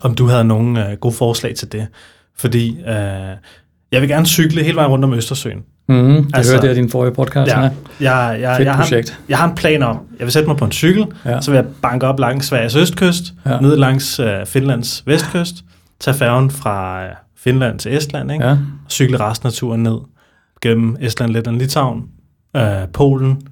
Om 0.00 0.14
du 0.14 0.26
havde 0.26 0.44
nogle 0.44 0.90
øh, 0.90 0.96
gode 0.96 1.14
forslag 1.14 1.54
til 1.54 1.72
det. 1.72 1.86
Fordi 2.38 2.78
øh, 2.80 2.86
jeg 3.92 4.00
vil 4.00 4.08
gerne 4.08 4.26
cykle 4.26 4.62
hele 4.62 4.76
vejen 4.76 4.90
rundt 4.90 5.04
om 5.04 5.14
Østersøen. 5.14 5.58
Mm, 5.88 5.96
det 6.24 6.36
Altså- 6.36 6.52
hørte 6.52 6.66
jeg 6.66 6.76
i 6.76 6.78
din 6.80 6.90
forrige 6.90 7.14
podcast. 7.14 7.50
Ja, 7.52 7.58
jeg, 7.60 7.70
jeg, 8.00 8.56
Fedt 8.56 8.66
jeg, 8.66 8.74
har, 8.74 8.82
projekt. 8.82 9.18
jeg 9.28 9.38
har 9.38 9.48
en 9.48 9.54
plan 9.54 9.82
om, 9.82 9.98
jeg 10.18 10.24
vil 10.26 10.32
sætte 10.32 10.48
mig 10.48 10.56
på 10.56 10.64
en 10.64 10.72
cykel, 10.72 11.06
Ja. 11.24 11.40
så 11.40 11.50
vil 11.50 11.56
jeg 11.56 11.66
banke 11.82 12.06
op 12.06 12.20
langs 12.20 12.46
Sveriges 12.46 12.76
østkyst. 12.76 13.24
Ja. 13.46 13.60
ned 13.60 13.76
langs 13.76 14.20
øh, 14.20 14.46
Finlands 14.46 15.02
vestkyst, 15.06 15.54
tage 16.00 16.14
færgen 16.16 16.50
fra 16.50 17.04
øh, 17.04 17.10
Finland 17.38 17.78
til 17.78 17.96
Estland, 17.96 18.32
ikke? 18.32 18.44
Ja, 18.44 18.50
Og 18.50 18.58
cykle 18.90 19.20
resten 19.20 19.46
af 19.46 19.52
turen 19.52 19.82
ned 19.82 19.98
gennem 20.62 20.96
Estland, 21.00 21.32
Letland, 21.32 21.58
Litauen, 21.58 22.02
øh, 22.56 22.62
Polen, 22.92 23.42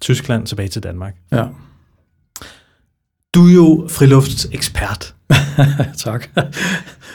Tyskland, 0.00 0.46
tilbage 0.46 0.68
til 0.68 0.82
Danmark. 0.82 1.14
ja. 1.32 1.44
Du 3.34 3.46
er 3.46 3.52
jo 3.52 3.86
friluftsekspert. 3.90 5.14
tak. 6.04 6.28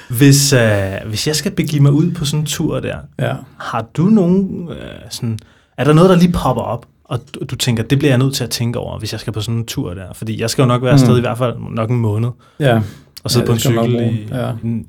Hvis, 0.09 0.53
øh, 0.53 0.91
hvis 1.07 1.27
jeg 1.27 1.35
skal 1.35 1.51
begive 1.51 1.81
mig 1.81 1.91
ud 1.91 2.11
på 2.11 2.25
sådan 2.25 2.39
en 2.39 2.45
tur 2.45 2.79
der, 2.79 2.97
Ja. 3.19 3.35
har 3.59 3.81
du 3.97 4.03
nogen 4.05 4.69
øh, 4.69 4.75
sådan... 5.09 5.39
Er 5.77 5.83
der 5.83 5.93
noget, 5.93 6.09
der 6.09 6.15
lige 6.15 6.31
popper 6.31 6.61
op, 6.63 6.85
og 7.03 7.19
du, 7.35 7.39
du 7.45 7.55
tænker, 7.55 7.83
det 7.83 7.99
bliver 7.99 8.11
jeg 8.11 8.17
nødt 8.17 8.35
til 8.35 8.43
at 8.43 8.49
tænke 8.49 8.79
over, 8.79 8.99
hvis 8.99 9.11
jeg 9.11 9.19
skal 9.19 9.33
på 9.33 9.41
sådan 9.41 9.57
en 9.57 9.65
tur 9.65 9.93
der? 9.93 10.13
Fordi 10.13 10.41
jeg 10.41 10.49
skal 10.49 10.61
jo 10.61 10.67
nok 10.67 10.81
være 10.81 10.91
afsted 10.91 11.11
Mm. 11.11 11.17
i 11.17 11.21
hvert 11.21 11.37
fald 11.37 11.53
nok 11.71 11.89
en 11.89 11.95
måned, 11.99 12.29
Ja, 12.59 12.81
og 13.23 13.31
sidde 13.31 13.43
Ja, 13.43 13.47
på 13.47 13.53
en 13.53 13.59
cykel 13.59 13.95
i, 13.95 14.27
Ja. 14.35 14.51
en 14.63 14.87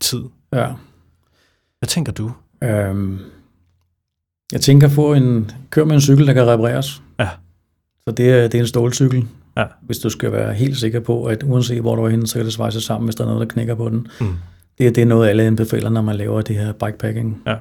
tid. 0.00 0.22
ja. 0.52 0.66
Hvad 1.78 1.86
tænker 1.88 2.12
du? 2.12 2.32
Øhm, 2.64 3.18
jeg 4.52 4.60
tænker 4.60 4.86
at 4.86 4.92
få 4.92 5.14
en, 5.14 5.50
kør 5.70 5.84
med 5.84 5.94
en 5.94 6.00
cykel, 6.00 6.26
der 6.26 6.32
kan 6.32 6.46
repareres. 6.46 7.02
Ja. 7.20 7.28
Så 8.04 8.10
det 8.10 8.30
er, 8.30 8.42
det 8.42 8.54
er 8.54 8.60
en 8.62 8.66
stålcykel. 8.68 9.26
Ja. 9.56 9.64
Hvis 9.82 9.98
du 9.98 10.10
skal 10.10 10.32
være 10.32 10.54
helt 10.54 10.76
sikker 10.76 11.00
på, 11.00 11.24
at 11.24 11.42
uanset 11.42 11.80
hvor 11.80 11.96
du 11.96 12.04
er 12.04 12.08
henne, 12.08 12.26
så 12.26 12.34
kan 12.34 12.44
det 12.44 12.52
svejse 12.52 12.80
sammen, 12.80 13.06
hvis 13.06 13.14
der 13.14 13.24
er 13.24 13.28
noget, 13.28 13.40
der 13.48 13.52
knækker 13.54 13.74
på 13.74 13.88
den. 13.88 14.06
Mm. 14.20 14.26
Det, 14.78 14.86
er- 14.86 14.90
det 14.90 15.02
er 15.02 15.06
noget, 15.06 15.28
alle 15.28 15.42
anbefaler, 15.42 15.90
når 15.90 16.02
man 16.02 16.16
laver 16.16 16.40
det 16.42 16.56
her 16.56 16.72
bikepacking. 16.72 17.42
Ja. 17.46 17.54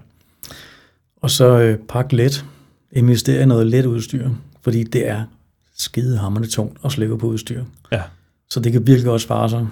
Og 1.22 1.30
så 1.30 1.60
øh, 1.60 1.78
pak 1.90 2.14
let. 2.14 2.46
Investere 2.92 3.42
i 3.42 3.46
noget 3.46 3.68
let 3.68 3.86
udstyr, 3.86 4.30
fordi 4.62 4.84
det 4.84 5.10
er 5.10 5.24
skidehammerende 5.78 6.50
tungt 6.50 6.78
at 6.86 6.92
slæve 6.92 7.18
på 7.20 7.28
udstyr. 7.28 7.64
Ja. 7.92 8.02
Så 8.50 8.60
det 8.60 8.72
kan 8.72 8.88
virkelig 8.88 9.12
også 9.12 9.24
spare 9.24 9.50
sig. 9.50 9.68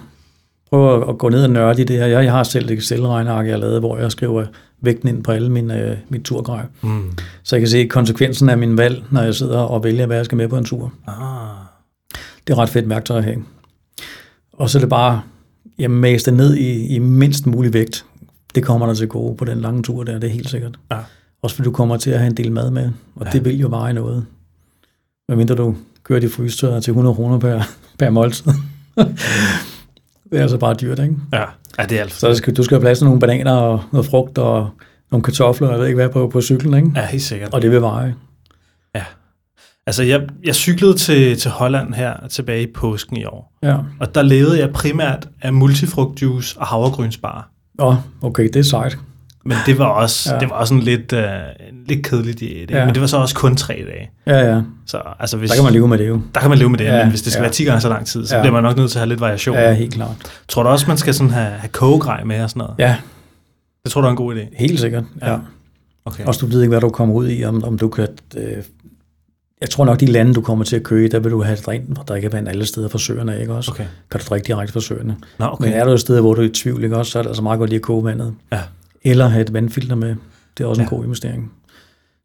Prøv 0.70 1.02
at, 1.02 1.08
at 1.08 1.18
gå 1.18 1.28
ned 1.28 1.42
og 1.44 1.50
nørde 1.50 1.80
i 1.82 1.84
det 1.84 1.96
her. 1.96 2.06
Jeg, 2.06 2.24
jeg 2.24 2.32
har 2.32 2.42
selv 2.42 2.70
et 2.70 2.78
Excel-regneark, 2.78 3.46
jeg 3.46 3.52
har 3.54 3.58
lavet, 3.60 3.80
hvor 3.80 3.98
jeg 3.98 4.12
skriver 4.12 4.44
vægten 4.80 5.08
ind 5.08 5.24
på 5.24 5.32
alle 5.32 5.48
mine, 5.52 5.90
øh, 5.90 5.96
mit 6.08 6.22
turgrej. 6.22 6.64
Mm. 6.82 7.12
Så 7.42 7.56
jeg 7.56 7.60
kan 7.60 7.68
se 7.68 7.86
konsekvensen 7.86 8.48
af 8.48 8.58
min 8.58 8.76
valg, 8.78 9.04
når 9.10 9.22
jeg 9.22 9.34
sidder 9.34 9.58
og 9.58 9.84
vælger, 9.84 10.06
hvad 10.06 10.16
jeg 10.16 10.24
skal 10.24 10.36
med 10.36 10.48
på 10.48 10.56
en 10.58 10.64
tur. 10.64 10.92
Ah. 11.06 11.14
Det 12.48 12.54
er 12.54 12.58
ret 12.58 12.68
fedt 12.68 12.88
værktøj 12.88 13.18
at 13.18 13.24
have. 13.24 13.36
Og 14.52 14.70
så 14.70 14.78
er 14.78 14.80
det 14.80 14.88
bare, 14.88 15.20
jeg 15.78 15.90
mase 15.90 16.24
det 16.26 16.34
ned 16.34 16.54
i, 16.56 16.86
i 16.86 16.98
mindst 16.98 17.46
mulig 17.46 17.72
vægt. 17.74 18.04
Det 18.54 18.64
kommer 18.64 18.86
der 18.86 18.94
til 18.94 19.08
gode 19.08 19.36
på 19.36 19.44
den 19.44 19.60
lange 19.60 19.82
tur 19.82 20.04
der, 20.04 20.18
det 20.18 20.28
er 20.28 20.32
helt 20.32 20.50
sikkert. 20.50 20.78
Ja. 20.92 20.96
Også 21.42 21.56
fordi 21.56 21.64
du 21.64 21.72
kommer 21.72 21.96
til 21.96 22.10
at 22.10 22.18
have 22.18 22.30
en 22.30 22.36
del 22.36 22.52
mad 22.52 22.70
med, 22.70 22.90
og 23.16 23.26
Ja. 23.26 23.30
det 23.30 23.44
vil 23.44 23.60
jo 23.60 23.68
veje 23.68 23.92
noget. 23.92 24.26
Medmindre 25.28 25.54
du 25.54 25.76
kører 26.02 26.20
de 26.20 26.28
frystører 26.28 26.80
til 26.80 26.90
100 26.90 27.14
kroner 27.14 27.38
per, 27.38 27.62
per 27.98 28.10
måltid. 28.10 28.52
det 30.30 30.38
er 30.38 30.42
altså 30.42 30.58
bare 30.58 30.74
dyrt, 30.74 30.98
ikke? 30.98 31.14
Ja. 31.32 31.44
ja, 31.78 31.82
det 31.86 31.98
er 31.98 32.00
alt 32.02 32.12
Så 32.12 32.34
skal, 32.34 32.56
du 32.56 32.62
skal 32.62 32.74
have 32.74 32.80
plads 32.80 32.98
til 32.98 33.04
nogle 33.04 33.20
bananer 33.20 33.52
og 33.52 33.82
noget 33.92 34.06
frugt 34.06 34.38
og 34.38 34.70
nogle 35.10 35.22
kartofler, 35.24 35.68
og 35.68 35.72
jeg 35.72 35.80
ved 35.80 35.86
ikke 35.86 35.96
hvad, 35.96 36.08
på, 36.08 36.28
på 36.28 36.40
cyklen, 36.40 36.74
ikke? 36.74 36.90
Ja, 36.96 37.06
helt 37.06 37.22
sikkert. 37.22 37.54
Og 37.54 37.62
det 37.62 37.70
vil 37.70 37.80
veje. 37.80 38.14
Altså, 39.88 40.02
jeg, 40.02 40.20
jeg 40.44 40.54
cyklede 40.54 40.94
til, 40.94 41.38
til 41.38 41.50
Holland 41.50 41.94
her 41.94 42.14
tilbage 42.30 42.62
i 42.62 42.66
påsken 42.74 43.16
i 43.16 43.24
år, 43.24 43.52
Ja. 43.62 43.76
og 44.00 44.14
der 44.14 44.22
levede 44.22 44.58
jeg 44.60 44.70
primært 44.72 45.28
af 45.42 45.52
multifrugtjuice 45.52 46.58
og 46.60 46.66
havregrynsbar. 46.66 47.50
Åh, 47.78 47.94
okay, 48.22 48.44
det 48.44 48.56
er 48.56 48.62
sejt. 48.62 48.98
Men 49.44 49.56
det 49.66 49.78
var 49.78 49.84
også, 49.86 50.34
ja. 50.34 50.40
Det 50.40 50.50
var 50.50 50.56
også 50.56 50.74
en 50.74 50.80
lidt, 50.80 51.12
uh, 51.12 51.18
en 51.18 51.84
lidt 51.86 52.06
kedelig 52.06 52.40
diæt. 52.40 52.70
Ja. 52.70 52.84
Men 52.84 52.94
det 52.94 53.00
var 53.00 53.06
så 53.06 53.16
også 53.16 53.34
kun 53.34 53.56
tre 53.56 53.74
dage. 53.74 54.10
Ja, 54.26 54.54
ja. 54.54 54.62
Så 54.86 55.00
altså, 55.20 55.36
hvis, 55.36 55.50
Der 55.50 55.56
kan 55.56 55.64
man 55.64 55.72
leve 55.72 55.88
med 55.88 55.98
det 55.98 56.08
jo. 56.08 56.20
der 56.34 56.40
kan 56.40 56.48
man 56.50 56.58
leve 56.58 56.70
med 56.70 56.78
det, 56.78 56.84
Ja, 56.84 56.98
men 57.02 57.08
hvis 57.10 57.22
det 57.22 57.32
skal 57.32 57.40
ja. 57.40 57.44
være 57.44 57.52
10 57.52 57.64
gange 57.64 57.80
så 57.80 57.88
lang 57.88 58.06
tid, 58.06 58.26
så 58.26 58.36
Ja. 58.36 58.42
bliver 58.42 58.52
man 58.52 58.62
nok 58.62 58.76
nødt 58.76 58.90
til 58.90 58.98
at 58.98 59.00
have 59.00 59.08
lidt 59.08 59.20
variation. 59.20 59.56
Ja, 59.56 59.72
helt 59.72 59.94
klart. 59.94 60.16
Tror 60.48 60.62
du 60.62 60.68
også, 60.68 60.84
man 60.88 60.96
skal 60.98 61.14
sådan 61.14 61.30
have, 61.32 61.46
have 61.50 61.68
kogegrej 61.72 62.24
med 62.24 62.42
og 62.42 62.50
sådan 62.50 62.58
noget? 62.60 62.74
Ja, 62.78 62.96
Det 63.84 63.92
tror 63.92 64.00
du 64.00 64.06
er 64.06 64.10
en 64.10 64.16
god 64.16 64.36
idé? 64.36 64.40
helt 64.58 64.80
sikkert. 64.80 65.04
Ja. 65.22 65.30
Ja. 65.32 65.38
Okay. 66.04 66.24
Også 66.24 66.40
du 66.40 66.46
ved 66.46 66.60
ikke, 66.62 66.68
hvad 66.70 66.80
du 66.80 66.88
kommer 66.88 67.14
ud 67.14 67.30
i, 67.30 67.44
om, 67.44 67.64
om 67.64 67.78
du 67.78 67.88
kan... 67.88 68.08
Øh, 68.36 68.56
jeg 69.60 69.70
tror 69.70 69.84
nok, 69.84 70.00
de 70.00 70.06
lande, 70.06 70.34
du 70.34 70.40
kommer 70.40 70.64
til 70.64 70.76
at 70.76 70.82
køre 70.82 71.04
i, 71.04 71.08
der 71.08 71.18
vil 71.18 71.32
du 71.32 71.42
have 71.42 71.58
rent 71.68 71.98
drikkevand 72.08 72.48
alle 72.48 72.66
steder 72.66 72.88
fra 72.88 72.98
søerne, 72.98 73.40
ikke 73.40 73.54
også? 73.54 73.70
Okay. 73.70 73.84
Kan 74.10 74.20
du 74.20 74.26
drikke 74.28 74.46
direkte 74.46 74.72
fra 74.72 74.80
søerne. 74.80 75.16
Nå, 75.38 75.46
Okay. 75.46 75.64
Men 75.64 75.72
er 75.74 75.84
du 75.84 75.90
et 75.90 76.00
sted, 76.00 76.20
hvor 76.20 76.34
du 76.34 76.40
er 76.40 76.46
i 76.46 76.48
tvivl, 76.48 76.84
ikke 76.84 76.96
også, 76.96 77.12
så 77.12 77.18
er 77.18 77.22
det 77.22 77.28
altså 77.30 77.42
meget 77.42 77.58
godt 77.58 77.70
lige 77.70 77.76
at 77.78 77.82
koge 77.82 78.04
vandet. 78.04 78.34
Ja. 78.52 78.60
Eller 79.02 79.28
have 79.28 79.42
et 79.42 79.52
vandfilter 79.52 79.94
med. 79.96 80.16
Det 80.58 80.64
er 80.64 80.68
også 80.68 80.82
en 80.82 80.88
Ja. 80.90 80.96
god 80.96 81.04
investering. 81.04 81.52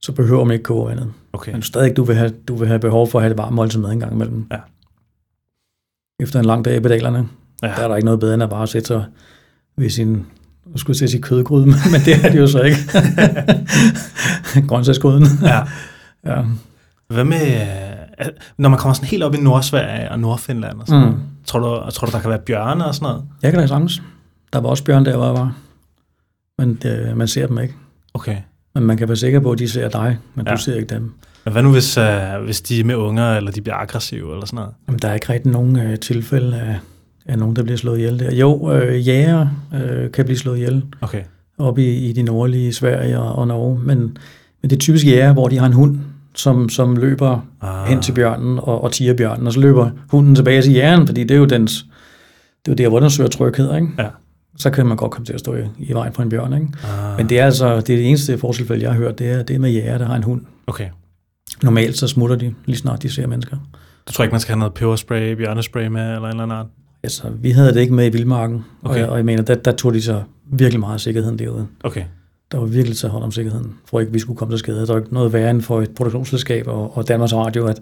Så 0.02 0.12
behøver 0.12 0.43
man 0.43 0.54
ikke 0.54 0.63
koge 0.63 0.88
vandet. 0.89 1.12
okay. 1.34 1.52
Men 1.52 1.62
stadig, 1.62 1.98
du 1.98 2.04
vil 2.04 2.15
have, 2.15 2.32
du 2.48 2.56
vil 2.56 2.67
have 2.67 2.80
behov 2.80 3.08
for 3.10 3.19
at 3.19 3.24
have 3.24 3.30
det 3.30 3.38
varme 3.38 3.56
måltid 3.56 3.80
med 3.80 3.89
en 3.89 4.00
gang 4.00 4.13
imellem. 4.13 4.46
Ja. 4.52 4.58
Efter 6.19 6.39
en 6.39 6.46
lang 6.46 6.65
dag 6.65 6.76
i 6.76 6.80
pedalerne, 6.80 7.28
Ja. 7.63 7.67
der 7.67 7.74
er 7.74 7.88
der 7.88 7.96
ikke 7.96 8.06
noget 8.06 8.19
bedre 8.19 8.34
end 8.34 8.43
at 8.43 8.50
bare 8.50 8.67
sætte 8.67 8.88
sig 8.88 9.06
ved 9.78 9.89
sin, 9.89 10.10
nu 10.65 10.78
skulle 10.78 10.91
jeg 10.93 10.98
til 10.98 11.06
at 11.06 11.10
sige 11.12 11.22
kødgryde, 11.22 11.65
men 11.91 12.02
det 12.06 12.26
er 12.26 12.32
det 12.32 12.39
jo 12.39 12.48
så 12.48 12.62
ikke. 12.62 12.78
Grøntsagsgryden. 14.67 15.26
ja. 15.43 15.60
Ja. 16.26 16.41
Hvad 17.13 17.23
med, 17.23 17.62
øh, 17.62 18.28
når 18.58 18.69
man 18.69 18.80
kommer 18.80 18.93
sådan 18.93 19.08
helt 19.08 19.23
op 19.23 19.34
i 19.34 19.38
Nordsverige 19.38 20.12
og 20.12 20.19
Nordfinland 20.19 20.80
og 20.80 20.88
sådan 20.88 21.08
Mm. 21.08 21.15
tror, 21.45 21.60
du, 21.60 21.91
tror 21.91 22.06
du, 22.08 22.12
der 22.12 22.19
kan 22.19 22.30
være 22.30 22.39
bjørne 22.39 22.86
og 22.86 22.95
sådan 22.95 23.06
noget? 23.06 23.23
Jeg 23.43 23.52
kan 23.52 23.62
da 23.62 23.67
sagtens. 23.67 24.02
Der 24.54 24.60
var 24.60 24.69
også 24.69 24.84
bjørn 24.84 25.06
der, 25.06 25.15
hvor 25.17 25.26
jeg 25.26 25.34
var. 25.34 25.56
Men 26.58 26.80
det, 26.82 27.17
man 27.17 27.28
ser 27.28 27.47
dem 27.47 27.60
ikke. 27.60 27.73
Okay. 28.13 28.38
Men 28.76 28.84
man 28.84 28.97
kan 28.97 29.08
være 29.08 29.17
sikker 29.17 29.39
på, 29.39 29.52
at 29.52 29.60
de 29.60 29.69
ser 29.69 29.89
dig, 29.89 30.17
men. 30.36 30.47
Ja. 30.47 30.52
du 30.54 30.58
ser 30.58 30.76
ikke 30.76 30.93
dem. 30.95 31.13
Men 31.45 31.52
hvad 31.52 31.63
nu, 31.63 31.71
hvis, 31.71 31.97
øh, 31.97 32.21
hvis 32.45 32.62
de 32.62 32.80
er 32.80 32.84
med 32.84 32.95
unger, 32.95 33.38
eller 33.38 33.52
de 33.52 33.62
bliver 33.62 33.76
aggressive, 33.76 34.34
eller 34.34 34.45
sådan 34.45 34.56
noget? 34.58 34.71
Jamen, 34.88 34.99
der 34.99 35.08
er 35.08 35.13
ikke 35.13 35.34
rigtig 35.34 35.52
nogen 35.52 35.80
øh, 35.80 35.99
tilfælde 35.99 36.60
af, 36.62 36.80
af 37.26 37.39
nogen, 37.39 37.56
der 37.56 37.63
bliver 37.63 37.78
slået 37.78 37.97
ihjel 37.97 38.19
der. 38.19 38.36
Jo, 38.36 38.71
øh, 38.71 39.08
jæger 39.08 39.47
øh, 39.73 40.12
kan 40.12 40.26
blive 40.26 40.38
slået 40.38 40.58
ihjel 40.58 40.84
Okay. 41.02 41.23
oppe 41.58 41.84
i, 41.84 42.10
i 42.10 42.13
de 42.13 42.21
nordlige 42.23 42.73
Sverige 42.73 43.19
og, 43.19 43.36
og 43.36 43.47
Norge, 43.47 43.80
men, 43.80 43.97
men 44.62 44.69
det 44.69 44.73
er 44.73 44.80
typisk 44.80 45.06
jæger, 45.06 45.34
hvor 45.34 45.47
de 45.47 45.58
har 45.58 45.65
en 45.65 45.73
hund, 45.73 45.99
som, 46.36 46.69
som 46.69 46.96
løber 46.96 47.39
Ah. 47.62 47.88
hen 47.88 48.02
til 48.02 48.12
bjørnen 48.13 48.60
og, 48.62 48.84
og 48.84 48.91
tiger 48.91 49.13
bjørnen, 49.13 49.48
og 49.48 49.54
så 49.54 49.60
løber 49.60 49.89
hunden 50.12 50.36
tilbage 50.36 50.62
til 50.62 50.74
jægeren, 50.74 51.08
fordi 51.08 51.22
det 51.24 51.32
er 51.32 51.39
jo 51.39 51.46
dens, 51.46 51.86
det 52.65 52.72
er 52.72 52.72
jo 52.72 52.76
der, 52.84 52.89
hvor 52.89 53.00
den 53.00 53.10
søger 53.10 53.30
tryghed, 53.30 53.76
ikke? 53.76 53.88
Ja. 54.00 54.08
Så 54.58 54.69
kan 54.69 54.86
man 54.86 54.98
godt 54.98 55.12
komme 55.12 55.26
til 55.26 55.34
at 55.34 55.39
stå 55.39 55.56
i, 55.56 55.60
i 55.80 55.93
vejen 55.93 56.13
for 56.13 56.24
en 56.24 56.30
bjørn, 56.30 56.54
ikke? 56.54 56.67
Ah. 56.84 57.17
Men 57.17 57.30
det 57.30 57.39
er 57.39 57.46
altså, 57.46 57.76
det 57.76 57.89
er 57.89 57.98
det 57.98 58.08
eneste 58.08 58.38
forskelsfald, 58.38 58.82
jeg 58.82 58.91
har 58.91 58.98
hørt, 58.98 59.19
det 59.19 59.32
er 59.32 59.43
det 59.43 59.56
er 59.56 59.60
med 59.60 59.72
jæger, 59.72 59.98
der 59.98 60.06
har 60.06 60.15
en 60.15 60.24
hund. 60.24 60.41
Okay. 60.67 60.89
Normalt 61.63 61.98
så 61.98 62.08
smutter 62.08 62.36
de, 62.36 62.54
lige 62.65 62.78
snart 62.78 63.04
de 63.04 63.10
ser 63.10 63.28
mennesker. 63.28 63.58
Du 64.08 64.12
tror 64.13 64.24
ikke, 64.24 64.32
man 64.34 64.39
skal 64.41 64.52
have 64.54 64.60
noget 64.60 64.74
peberspray, 64.74 65.32
bjørnespray 65.34 65.88
med, 65.88 66.02
eller 66.02 66.22
en 66.22 66.30
eller 66.30 66.43
anden 66.43 66.58
art? 66.58 66.65
Altså, 67.04 67.24
vi 67.41 67.52
havde 67.52 67.74
det 67.74 67.80
ikke 67.82 67.93
med 67.93 68.06
i 68.06 68.10
Vildmarken, 68.10 68.65
okay. 68.84 69.04
Og, 69.04 69.10
og 69.10 69.17
jeg 69.17 69.26
mener, 69.26 69.43
der, 69.43 69.56
der 69.56 69.72
tog 69.72 69.93
de 69.93 70.02
så 70.02 70.22
virkelig 70.52 70.80
meget 70.80 70.93
af 70.93 71.00
sikkerheden 71.00 71.39
derude. 71.39 71.67
Okay. 71.84 72.04
Der 72.54 72.60
var 72.60 72.66
virkelig 72.66 72.98
taget 72.98 73.12
hånd 73.12 73.24
om 73.24 73.32
sikkerheden, 73.32 73.74
for 73.89 74.00
ikke 74.00 74.12
vi 74.13 74.20
skulle 74.20 74.38
komme 74.38 74.52
til 74.54 74.60
skade. 74.60 74.88
Der 74.88 74.94
var 74.94 75.00
ikke 75.00 75.13
noget 75.13 75.34
værre 75.34 75.50
end 75.52 75.62
for 75.62 75.82
et 75.82 75.89
produktionsselskab 75.96 76.68
og, 76.68 76.98
og 76.98 77.08
Danmarks 77.08 77.34
Radio, 77.34 77.66
at 77.68 77.80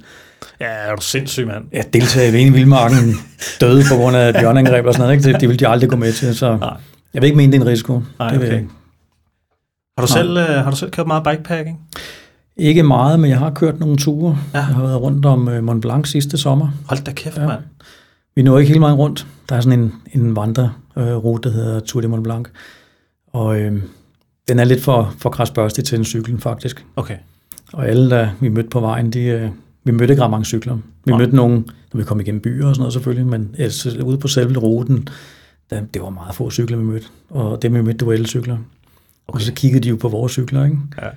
Ja, 0.60 0.66
er 0.66 0.96
du 0.96 1.02
sindssyg, 1.02 1.48
mand? 1.48 1.64
at 1.72 1.94
deltage 1.94 2.42
i 2.48 2.50
Vildmarken 2.50 2.98
døde 3.62 3.84
på 3.92 3.96
grund 3.96 4.16
af 4.16 4.34
bjørneangreb 4.34 4.86
og 4.86 4.94
sådan 4.94 5.04
noget. 5.04 5.14
Ikke? 5.18 5.34
Det, 5.34 5.42
det 5.42 5.50
ville 5.50 5.60
de 5.60 5.68
aldrig 5.68 5.90
gå 5.90 5.96
med 5.96 6.14
til, 6.14 6.36
så 6.36 6.58
Nej. 6.58 6.74
jeg 7.14 7.22
vil 7.22 7.28
ikke 7.28 7.38
mene, 7.38 7.52
det 7.52 7.58
er 7.58 7.62
en 7.62 7.68
risiko. 7.68 8.02
Nej, 8.20 8.30
det 8.30 8.40
vil 8.40 8.46
jeg 8.48 8.54
okay. 8.56 8.62
ikke. 8.62 8.74
Har 9.98 10.06
du, 10.06 10.14
Nej. 10.14 10.22
selv, 10.22 10.38
øh, 10.38 10.64
har 10.64 10.70
du 10.72 10.76
selv 10.78 10.92
kørt 10.92 11.08
meget 11.08 11.24
bikepacking? 11.24 11.80
ikke 12.58 12.84
meget, 12.84 13.20
men 13.20 13.30
jeg 13.30 13.40
har 13.40 13.50
kørt 13.50 13.80
nogle 13.80 13.98
ture. 13.98 14.38
Ja. 14.54 14.58
Jeg 14.58 14.66
har 14.66 14.82
været 14.84 15.02
rundt 15.02 15.26
om 15.26 15.50
øh, 15.50 15.64
Mont 15.64 15.82
Blanc 15.82 16.08
sidste 16.08 16.38
sommer. 16.38 16.70
Hold 16.86 17.04
da 17.04 17.12
kæft, 17.12 17.38
Ja. 17.38 17.48
mand. 17.48 17.60
Vi 18.36 18.42
når 18.44 18.58
ikke 18.60 18.68
hele 18.68 18.82
vejen 18.82 18.96
rundt. 18.96 19.28
Der 19.50 19.56
er 19.56 19.62
sådan 19.62 19.80
en, 19.80 19.94
en 20.14 20.36
vandrerute, 20.36 21.50
der 21.50 21.56
hedder 21.56 21.80
Tour 21.80 22.02
de 22.02 22.08
Mont 22.08 22.24
Blanc. 22.24 22.48
Og 23.34 23.60
øh, 23.60 23.82
den 24.48 24.60
er 24.60 24.64
lidt 24.64 24.82
for, 24.82 25.16
for 25.18 25.30
krasbørstig 25.30 25.84
til 25.84 25.98
en 25.98 26.06
cyklen, 26.06 26.40
faktisk. 26.40 26.86
Okay. 26.96 27.18
Og 27.74 27.88
alle, 27.88 28.10
der 28.10 28.30
vi 28.40 28.50
mødte 28.50 28.70
på 28.70 28.80
vejen, 28.80 29.14
de, 29.14 29.20
øh, 29.20 29.50
vi 29.84 29.92
mødte 29.92 30.14
ikke 30.14 30.24
ret 30.24 30.32
mange 30.32 30.46
cykler. 30.46 30.76
Vi 30.76 31.12
Nej. 31.12 31.18
mødte 31.18 31.36
nogen, 31.36 31.66
når 31.94 31.98
vi 31.98 32.04
kom 32.04 32.20
igennem 32.20 32.42
byer 32.42 32.68
og 32.68 32.76
sådan 32.76 32.82
noget 32.82 32.94
selvfølgelig, 32.94 33.28
men 33.28 33.56
øh, 33.60 34.06
ude 34.06 34.18
på 34.18 34.28
selve 34.28 34.60
ruten, 34.60 35.08
der, 35.70 35.82
det 35.94 36.02
var 36.02 36.10
meget 36.10 36.36
få 36.36 36.50
cykler, 36.50 36.78
vi 36.78 36.84
mødte. 36.84 37.08
Og 37.30 37.62
dem, 37.62 37.74
vi 37.74 37.82
mødte, 37.82 37.98
det 37.98 38.08
var 38.08 38.14
elcykler. 38.14 38.54
Okay. 38.54 38.64
Og 39.28 39.42
så 39.42 39.54
kiggede 39.54 39.84
de 39.84 39.89
jo 39.89 39.96
på 39.96 40.10
vores 40.10 40.32
cykler, 40.32 40.64
ikke? 40.66 40.78
Ja. 41.02 41.08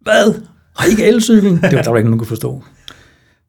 Hvad? 0.00 0.42
Har 0.76 0.86
I 0.86 0.90
ikke 0.90 1.04
elcykel? 1.04 1.50
det 1.50 1.76
var, 1.76 1.82
der 1.82 1.90
var 1.90 1.96
ikke 1.96 2.10
nogen, 2.10 2.12
der 2.12 2.18
kunne 2.18 2.26
forstå. 2.26 2.62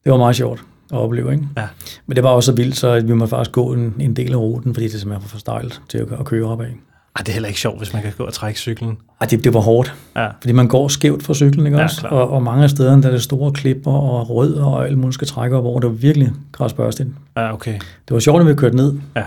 Det 0.04 0.12
var 0.12 0.18
meget 0.18 0.36
sjovt 0.36 0.64
at 0.92 0.98
opleve, 0.98 1.32
ikke? 1.32 1.48
Ja. 1.56 1.66
Men 2.06 2.16
det 2.16 2.24
var 2.24 2.30
også 2.30 2.46
så 2.46 2.56
vildt, 2.56 2.76
så 2.76 3.00
vi 3.00 3.12
måtte 3.14 3.30
faktisk 3.30 3.52
gå 3.52 3.72
en, 3.72 3.94
en 4.00 4.16
del 4.16 4.32
af 4.32 4.36
ruten, 4.36 4.74
fordi 4.74 4.88
det 4.88 5.00
simpelthen 5.00 5.22
var 5.22 5.28
for 5.28 5.38
stejlt 5.38 5.82
til 5.88 5.98
at, 5.98 6.12
at 6.12 6.24
køre 6.24 6.46
op 6.46 6.60
af. 6.60 6.76
Ej, 7.16 7.22
det 7.22 7.28
er 7.28 7.32
heller 7.32 7.48
ikke 7.48 7.60
sjovt, 7.60 7.78
hvis 7.78 7.92
man 7.92 8.02
kan 8.02 8.12
gå 8.18 8.24
og 8.24 8.32
trække 8.32 8.60
cyklen. 8.60 8.96
Ej, 9.20 9.26
det, 9.26 9.44
det 9.44 9.54
var 9.54 9.60
hårdt, 9.60 9.94
Ja. 10.16 10.26
fordi 10.40 10.52
man 10.52 10.68
går 10.68 10.88
skævt 10.88 11.22
fra 11.22 11.34
cyklen, 11.34 11.66
ikke 11.66 11.78
Ja, 11.78 11.84
også? 11.84 12.06
Og, 12.08 12.30
og 12.30 12.42
mange 12.42 12.64
af 12.64 12.70
stederne, 12.70 13.02
der 13.02 13.08
er 13.08 13.12
det 13.12 13.22
store 13.22 13.52
klipper 13.52 13.92
og 13.92 14.30
rødder 14.30 14.64
og 14.64 14.86
alt 14.86 14.98
muligt 14.98 15.14
skal 15.14 15.28
trække 15.28 15.56
op 15.56 15.64
over, 15.64 15.80
det 15.80 15.88
var 15.90 15.94
virkelig 15.94 16.32
græsbørstigt. 16.52 17.08
Ja, 17.36 17.52
okay. 17.52 17.72
Det 17.74 18.10
var 18.14 18.18
sjovt, 18.18 18.40
at 18.40 18.46
vi 18.46 18.54
kørte 18.54 18.76
ned. 18.76 18.94
Ja. 19.16 19.24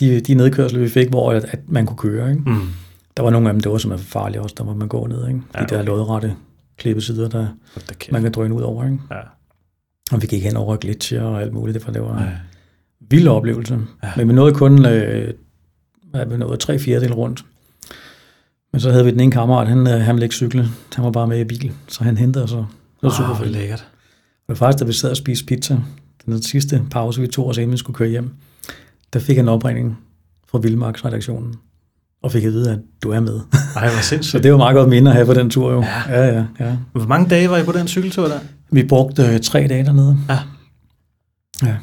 De, 0.00 0.20
de 0.20 0.34
nedkørsler, 0.34 0.80
vi 0.80 0.88
fik, 0.88 1.08
hvor 1.08 1.32
at, 1.32 1.44
at 1.44 1.58
man 1.66 1.86
kunne 1.86 1.96
køre, 1.96 2.30
ikke? 2.30 2.42
Mm. 2.50 2.68
Der 3.16 3.22
var 3.22 3.30
nogle 3.30 3.48
af 3.48 3.54
dem, 3.54 3.60
det 3.60 3.72
var 3.72 3.78
simpelthen 3.78 4.08
farlige 4.08 4.42
også, 4.42 4.54
der 4.58 4.64
må 4.64 4.74
man 4.74 4.88
gå 4.88 5.06
ned, 5.06 5.28
ikke? 5.28 5.38
De 5.38 5.44
Ja, 5.54 5.58
ja, 5.58 5.64
okay. 5.64 5.74
der 5.76 5.80
okay. 5.82 5.88
lodrette 5.90 6.34
klippesider, 6.78 7.28
der 7.28 7.46
kæft. 7.98 8.12
man 8.12 8.22
kan 8.22 8.32
drøne 8.32 8.54
ud 8.54 8.62
over, 8.62 8.84
ikke? 8.84 8.98
Ja. 9.10 9.16
Og 10.12 10.22
vi 10.22 10.26
gik 10.26 10.42
hen 10.44 10.56
over 10.56 10.76
glitcher 10.76 11.22
og 11.22 11.42
alt 11.42 11.52
muligt, 11.52 11.84
for 11.84 11.92
det 11.92 12.02
var 12.02 12.12
en 12.18 12.22
Ej. 12.24 12.32
vild 13.10 13.28
oplevelse. 13.28 13.74
Ja. 13.74 14.06
Ja. 14.08 14.12
Men 14.16 14.28
vi 14.28 14.32
nåede 14.32 14.54
kun 14.54 14.86
øh, 14.86 15.34
hvad, 16.10 16.26
vi 16.26 16.36
nåede 16.36 16.56
tre 16.56 16.78
fjerdedel 16.78 17.12
rundt. 17.14 17.44
Men 18.72 18.80
så 18.80 18.90
havde 18.90 19.04
vi 19.04 19.10
den 19.10 19.20
ene 19.20 19.32
kammerat, 19.32 19.68
han, 19.68 19.86
øh, 19.86 20.00
han 20.00 20.14
ville 20.14 20.24
ikke 20.24 20.34
cykle. 20.34 20.68
Han 20.94 21.04
var 21.04 21.10
bare 21.10 21.26
med 21.26 21.40
i 21.40 21.44
bil, 21.44 21.72
så 21.88 22.04
han 22.04 22.16
hentede 22.16 22.44
os. 22.44 22.52
og 22.52 22.66
Det 22.68 23.02
var 23.02 23.10
super 23.10 23.30
Åh, 23.30 23.36
hvor 23.36 23.44
fedt. 23.44 23.56
lækkert. 23.56 23.80
Og 23.80 24.54
det 24.54 24.60
var 24.60 24.66
faktisk, 24.66 24.80
da 24.80 24.84
vi 24.86 24.92
sad 24.92 25.10
og 25.10 25.16
spiste 25.16 25.46
pizza, 25.46 25.78
den 26.26 26.42
sidste 26.42 26.82
pause, 26.90 27.20
vi 27.20 27.26
tog 27.26 27.46
os 27.46 27.56
inden 27.56 27.72
vi 27.72 27.76
skulle 27.76 27.94
køre 27.96 28.08
hjem, 28.08 28.30
der 29.12 29.18
fik 29.20 29.36
jeg 29.36 29.42
en 29.42 29.48
opringning 29.48 29.98
fra 30.50 30.58
Vildmarks 30.58 31.04
redaktionen, 31.04 31.54
og 32.22 32.32
fik 32.32 32.44
at 32.44 32.52
vide, 32.52 32.72
at 32.72 32.78
du 33.02 33.10
er 33.10 33.20
med. 33.20 33.40
Ej, 33.76 33.88
hvor 33.88 33.98
Så 34.02 34.08
sindssygt. 34.08 34.42
det 34.42 34.52
var 34.52 34.58
meget 34.58 34.74
godt 34.74 34.88
minde 34.88 35.10
at 35.10 35.14
have 35.14 35.26
på 35.26 35.34
den 35.34 35.50
tur 35.50 35.72
jo. 35.72 35.82
Ja. 35.82 36.24
ja, 36.24 36.26
ja. 36.36 36.44
ja. 36.60 36.76
Hvor 36.92 37.06
mange 37.06 37.28
dage 37.30 37.50
var 37.50 37.56
I 37.58 37.64
på 37.64 37.72
den 37.72 37.88
cykeltur 37.88 38.28
der? 38.28 38.38
Vi 38.70 38.82
brugte 38.82 39.22
øh, 39.26 39.40
tre 39.40 39.66
dage 39.68 39.84
dernede. 39.84 40.18
Ja. 40.28 40.38
Ja. 41.62 41.76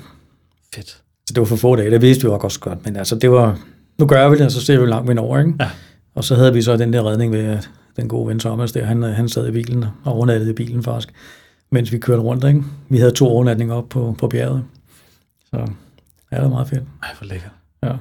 Fedt. 0.76 0.90
Så 1.28 1.34
det 1.34 1.38
var 1.40 1.46
for 1.46 1.56
få 1.56 1.76
dage, 1.76 1.92
det 1.92 2.02
vidste 2.02 2.24
vi 2.24 2.30
også 2.30 2.60
godt, 2.60 2.86
men 2.86 2.96
altså 2.96 3.16
det 3.16 3.32
var, 3.32 3.60
nu 4.00 4.06
gør 4.06 4.30
vi 4.30 4.36
det, 4.38 4.46
og 4.46 4.52
så 4.52 4.62
ser 4.62 4.80
vi 4.80 4.86
langt 4.86 5.10
vi 5.10 5.14
når, 5.14 5.38
ikke? 5.38 5.54
Ja. 5.60 5.70
Og 6.16 6.24
så 6.24 6.36
havde 6.36 6.54
vi 6.54 6.62
så 6.62 6.78
den 6.78 6.94
der 6.94 7.10
redning 7.10 7.32
ved, 7.32 7.40
at 7.40 7.70
den 7.98 8.08
gode 8.08 8.28
ven 8.28 8.40
Thomas 8.40 8.72
der, 8.72 8.86
han, 8.86 9.04
han 9.04 9.30
sad 9.30 9.48
i 9.48 9.52
bilen 9.52 9.86
og 10.04 10.14
overnattede 10.14 10.50
i 10.52 10.54
bilen 10.54 10.84
faktisk, 10.84 11.14
mens 11.72 11.92
vi 11.92 11.98
kørte 11.98 12.22
rundt, 12.22 12.44
ikke? 12.44 12.64
Vi 12.90 12.98
havde 12.98 13.12
to 13.12 13.28
overnatninger 13.28 13.76
op 13.76 13.90
på, 13.90 14.16
på 14.20 14.28
bjerget. 14.28 14.64
Så 15.50 15.58
ja, 16.32 16.36
det 16.36 16.44
var 16.44 16.50
meget 16.50 16.68
fedt. 16.68 16.84
Ej, 17.04 17.10
hvor 17.20 17.28
lækkert. 17.28 17.52
Ja. 17.84 17.92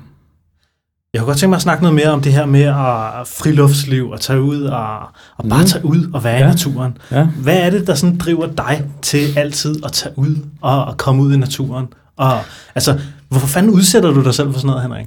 Jeg 1.13 1.21
kunne 1.21 1.27
godt 1.27 1.39
tænke 1.39 1.51
mig 1.51 1.57
at 1.57 1.63
snakke 1.63 1.83
noget 1.83 1.95
mere 1.95 2.09
om 2.09 2.21
det 2.23 2.33
her 2.33 2.47
med 2.47 2.63
at 2.63 3.27
friluftsliv 3.29 4.11
og 4.11 4.21
tage 4.21 4.41
ud 4.43 4.63
og, 4.63 4.99
og 5.37 5.49
bare 5.49 5.61
Mm. 5.61 5.67
tage 5.67 5.85
ud 5.85 6.11
og 6.15 6.25
være 6.25 6.37
Ja. 6.37 6.45
i 6.45 6.47
naturen. 6.51 6.97
Ja. 7.11 7.25
Hvad 7.27 7.57
er 7.59 7.71
det, 7.71 7.87
der 7.87 7.95
sådan 7.95 8.19
driver 8.19 8.47
dig 8.47 8.85
til 9.03 9.39
altid 9.39 9.85
at 9.85 9.93
tage 9.93 10.19
ud 10.19 10.37
og, 10.61 10.85
og 10.85 10.97
komme 10.97 11.23
ud 11.23 11.33
i 11.35 11.37
naturen? 11.37 11.87
Og, 12.17 12.39
altså, 12.75 13.01
hvorfor 13.29 13.47
fanden 13.47 13.73
udsætter 13.73 14.11
du 14.11 14.25
dig 14.25 14.35
selv 14.35 14.53
for 14.53 14.59
sådan 14.59 14.67
noget, 14.67 14.83
Henrik? 14.83 15.07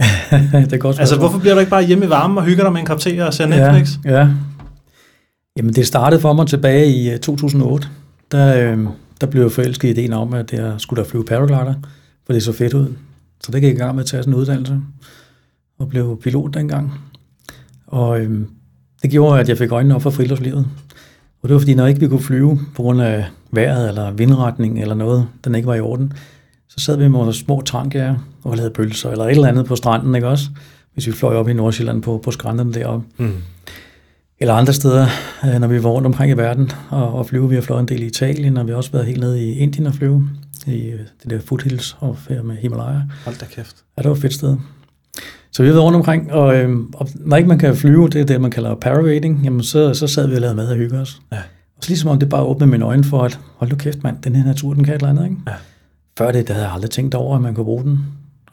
det 0.52 0.72
er 0.72 0.76
godt 0.76 1.00
Altså, 1.00 1.18
hvorfor 1.18 1.38
bliver 1.38 1.54
du 1.54 1.60
ikke 1.60 1.70
bare 1.70 1.84
hjemme 1.84 2.04
i 2.06 2.10
varmen 2.10 2.38
og 2.38 2.44
hygger 2.44 2.64
dig 2.64 2.72
med 2.72 2.80
en 2.80 2.86
kop 2.86 2.98
te 2.98 3.26
og 3.26 3.34
ser 3.34 3.46
Netflix? 3.46 3.90
Ja, 4.04 4.18
ja. 4.18 4.28
Jamen, 5.56 5.72
det 5.72 5.86
startede 5.86 6.20
for 6.20 6.32
mig 6.32 6.46
tilbage 6.46 6.86
i 6.86 7.10
øh, 7.10 7.18
2008. 7.18 7.88
Der, 8.32 8.72
øh, 8.72 8.78
der 9.20 9.26
blev 9.26 9.42
jeg 9.42 9.52
forelsket 9.52 9.88
i 9.88 9.90
ideen 9.90 10.12
om, 10.12 10.34
at 10.34 10.52
jeg 10.52 10.74
skulle 10.78 11.02
da 11.02 11.08
flyve 11.08 11.24
paraglider, 11.24 11.74
for 12.26 12.32
det 12.32 12.42
så 12.42 12.52
fedt 12.52 12.74
ud. 12.74 12.94
Så 13.40 13.52
det 13.52 13.60
gik 13.60 13.68
jeg 13.68 13.76
i 13.76 13.78
gang 13.78 13.94
med 13.94 14.02
at 14.02 14.06
tage 14.08 14.22
sådan 14.22 14.34
en 14.34 14.40
uddannelse, 14.40 14.80
og 15.78 15.88
blev 15.88 16.20
pilot 16.22 16.54
dengang. 16.54 16.92
Og 17.86 18.20
øh, 18.20 18.40
det 19.02 19.10
gjorde, 19.10 19.40
at 19.40 19.48
jeg 19.48 19.58
fik 19.58 19.72
øjnene 19.72 19.94
op 19.94 20.02
for 20.02 20.10
friluftslivet. 20.10 20.66
Og 21.42 21.48
det 21.48 21.54
var 21.54 21.60
fordi, 21.60 21.74
når 21.74 21.86
ikke 21.86 22.00
vi 22.00 22.08
kunne 22.08 22.22
flyve 22.22 22.60
på 22.74 22.82
grund 22.82 23.02
af 23.02 23.26
vejret 23.50 23.88
eller 23.88 24.10
vindretning 24.10 24.80
eller 24.80 24.94
noget, 24.94 25.28
den 25.44 25.54
ikke 25.54 25.66
var 25.66 25.74
i 25.74 25.80
orden, 25.80 26.12
så 26.76 26.84
sad 26.84 26.96
vi 26.96 27.08
med 27.08 27.18
vores 27.18 27.36
små 27.36 27.62
tankjæger 27.66 28.14
og 28.44 28.56
lavede 28.56 28.72
pølser 28.74 29.10
eller 29.10 29.24
et 29.24 29.30
eller 29.30 29.48
andet 29.48 29.66
på 29.66 29.76
stranden, 29.76 30.14
ikke 30.14 30.28
også? 30.28 30.44
Hvis 30.94 31.06
vi 31.06 31.12
fløj 31.12 31.36
op 31.36 31.48
i 31.48 31.52
Nordsjælland 31.52 32.02
på, 32.02 32.20
på 32.24 32.30
skrænderne 32.30 32.72
deroppe 32.72 33.06
Mm. 33.18 33.32
eller 34.40 34.54
andre 34.54 34.72
steder, 34.72 35.06
øh, 35.44 35.60
når 35.60 35.66
vi 35.68 35.82
var 35.82 35.90
rundt 35.90 36.06
omkring 36.06 36.30
i 36.32 36.36
verden 36.36 36.70
og, 36.90 37.14
og 37.14 37.26
flyve. 37.26 37.48
Vi 37.48 37.54
har 37.54 37.62
fløjet 37.62 37.80
en 37.82 37.88
del 37.88 38.02
i 38.02 38.06
Italien, 38.06 38.56
og 38.56 38.66
vi 38.66 38.70
har 38.70 38.76
også 38.76 38.92
været 38.92 39.06
helt 39.06 39.20
nede 39.20 39.42
i 39.44 39.52
Indien 39.58 39.86
og 39.86 39.94
flyve, 39.94 40.28
i 40.66 40.86
øh, 40.86 40.98
det 41.22 41.30
der 41.30 41.38
foothills 41.40 41.96
og 42.00 42.16
med 42.44 42.56
Himalaya. 42.56 43.00
Hold 43.24 43.38
da 43.40 43.44
kæft. 43.46 43.76
Ja, 43.96 44.02
det 44.02 44.08
var 44.08 44.14
et 44.16 44.20
fedt 44.22 44.34
sted. 44.34 44.56
Så 45.52 45.62
vi 45.62 45.68
har 45.68 45.72
været 45.74 45.84
rundt 45.84 45.96
omkring, 45.96 46.32
og, 46.32 46.56
øh, 46.56 46.76
og 46.94 47.08
når 47.14 47.36
ikke 47.36 47.48
man 47.48 47.58
kan 47.58 47.76
flyve, 47.76 48.08
det 48.08 48.20
er 48.20 48.24
det, 48.24 48.40
man 48.40 48.50
kalder 48.50 48.74
paragliding, 48.74 49.40
jamen 49.44 49.62
så, 49.62 49.94
så 49.94 50.06
sad 50.06 50.28
vi 50.28 50.34
og 50.34 50.40
lavede 50.40 50.56
mad 50.56 50.68
og 50.68 50.76
hygge 50.76 50.98
os. 50.98 51.20
Ja. 51.32 51.36
Og 51.76 51.84
så 51.84 51.88
ligesom 51.90 52.10
om 52.10 52.18
det 52.18 52.28
bare 52.28 52.42
åbnede 52.42 52.70
mine 52.70 52.84
øjne 52.84 53.04
for, 53.04 53.22
at 53.22 53.40
hold 53.56 53.70
nu 53.70 53.76
kæft 53.76 54.02
mand, 54.02 54.16
den 54.22 54.36
her 54.36 54.44
natur, 54.44 54.74
den 54.74 54.84
kan 54.84 54.94
et 54.94 54.98
eller 54.98 55.08
andet, 55.10 55.24
ikke? 55.24 55.36
Ja. 55.46 55.52
Før 56.18 56.32
det, 56.32 56.48
der 56.48 56.54
havde 56.54 56.66
jeg 56.66 56.74
aldrig 56.74 56.90
tænkt 56.90 57.14
over, 57.14 57.36
at 57.36 57.42
man 57.42 57.54
kunne 57.54 57.64
bruge 57.64 57.84
den. 57.84 58.00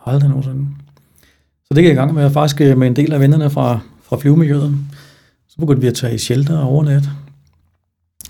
Aldrig 0.05 0.29
nogensinde. 0.29 0.67
Så 1.65 1.73
det 1.73 1.83
gik 1.83 1.91
i 1.91 1.95
gang 1.95 2.13
med, 2.13 2.31
faktisk 2.31 2.61
øh, 2.61 2.77
med 2.77 2.87
en 2.87 2.95
del 2.95 3.13
af 3.13 3.19
vennerne 3.19 3.49
fra, 3.49 3.79
fra 4.03 4.17
flyvemiljøet. 4.17 4.77
Så 5.47 5.57
begyndte 5.57 5.81
vi 5.81 5.87
at 5.87 5.93
tage 5.93 6.15
i 6.15 6.17
shelter 6.17 6.57
og 6.57 6.69
overnat. 6.69 7.03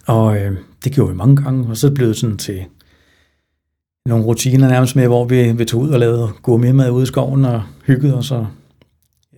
Og 0.08 0.38
øh, 0.38 0.58
det 0.84 0.92
gjorde 0.92 1.12
vi 1.12 1.18
mange 1.18 1.36
gange, 1.36 1.70
og 1.70 1.78
så 1.78 1.92
blev 1.92 2.08
det 2.08 2.18
sådan 2.18 2.38
til 2.38 2.66
nogle 4.06 4.26
rutiner 4.26 4.68
nærmest 4.68 4.96
med, 4.96 5.08
hvor 5.08 5.26
vi, 5.26 5.52
vi 5.52 5.66
tog 5.66 5.82
ud 5.82 5.90
og 5.90 6.00
lavede 6.00 6.30
gourmetmad 6.42 6.90
ude 6.90 7.04
i 7.04 7.06
skoven 7.06 7.46
og 7.46 7.64
hyggede 7.86 8.18
os 8.18 8.32
og 8.32 8.48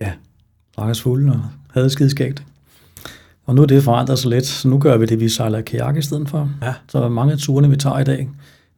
ja, 0.00 0.12
drak 0.76 0.90
os 0.90 1.02
fulde 1.02 1.32
og 1.32 1.40
havde 1.70 1.90
skideskægt. 1.90 2.44
Og 3.46 3.54
nu 3.54 3.62
er 3.62 3.66
det 3.66 3.82
forandret 3.82 4.18
sig 4.18 4.30
lidt, 4.30 4.46
så 4.46 4.68
nu 4.68 4.78
gør 4.78 4.96
vi 4.96 5.06
det, 5.06 5.20
vi 5.20 5.28
sejler 5.28 5.60
kajak 5.60 5.96
i 5.96 6.02
stedet 6.02 6.28
for. 6.28 6.50
Ja. 6.62 6.74
Så 6.88 7.08
mange 7.08 7.32
af 7.32 7.38
turene, 7.38 7.70
vi 7.70 7.76
tager 7.76 7.98
i 7.98 8.04
dag, 8.04 8.28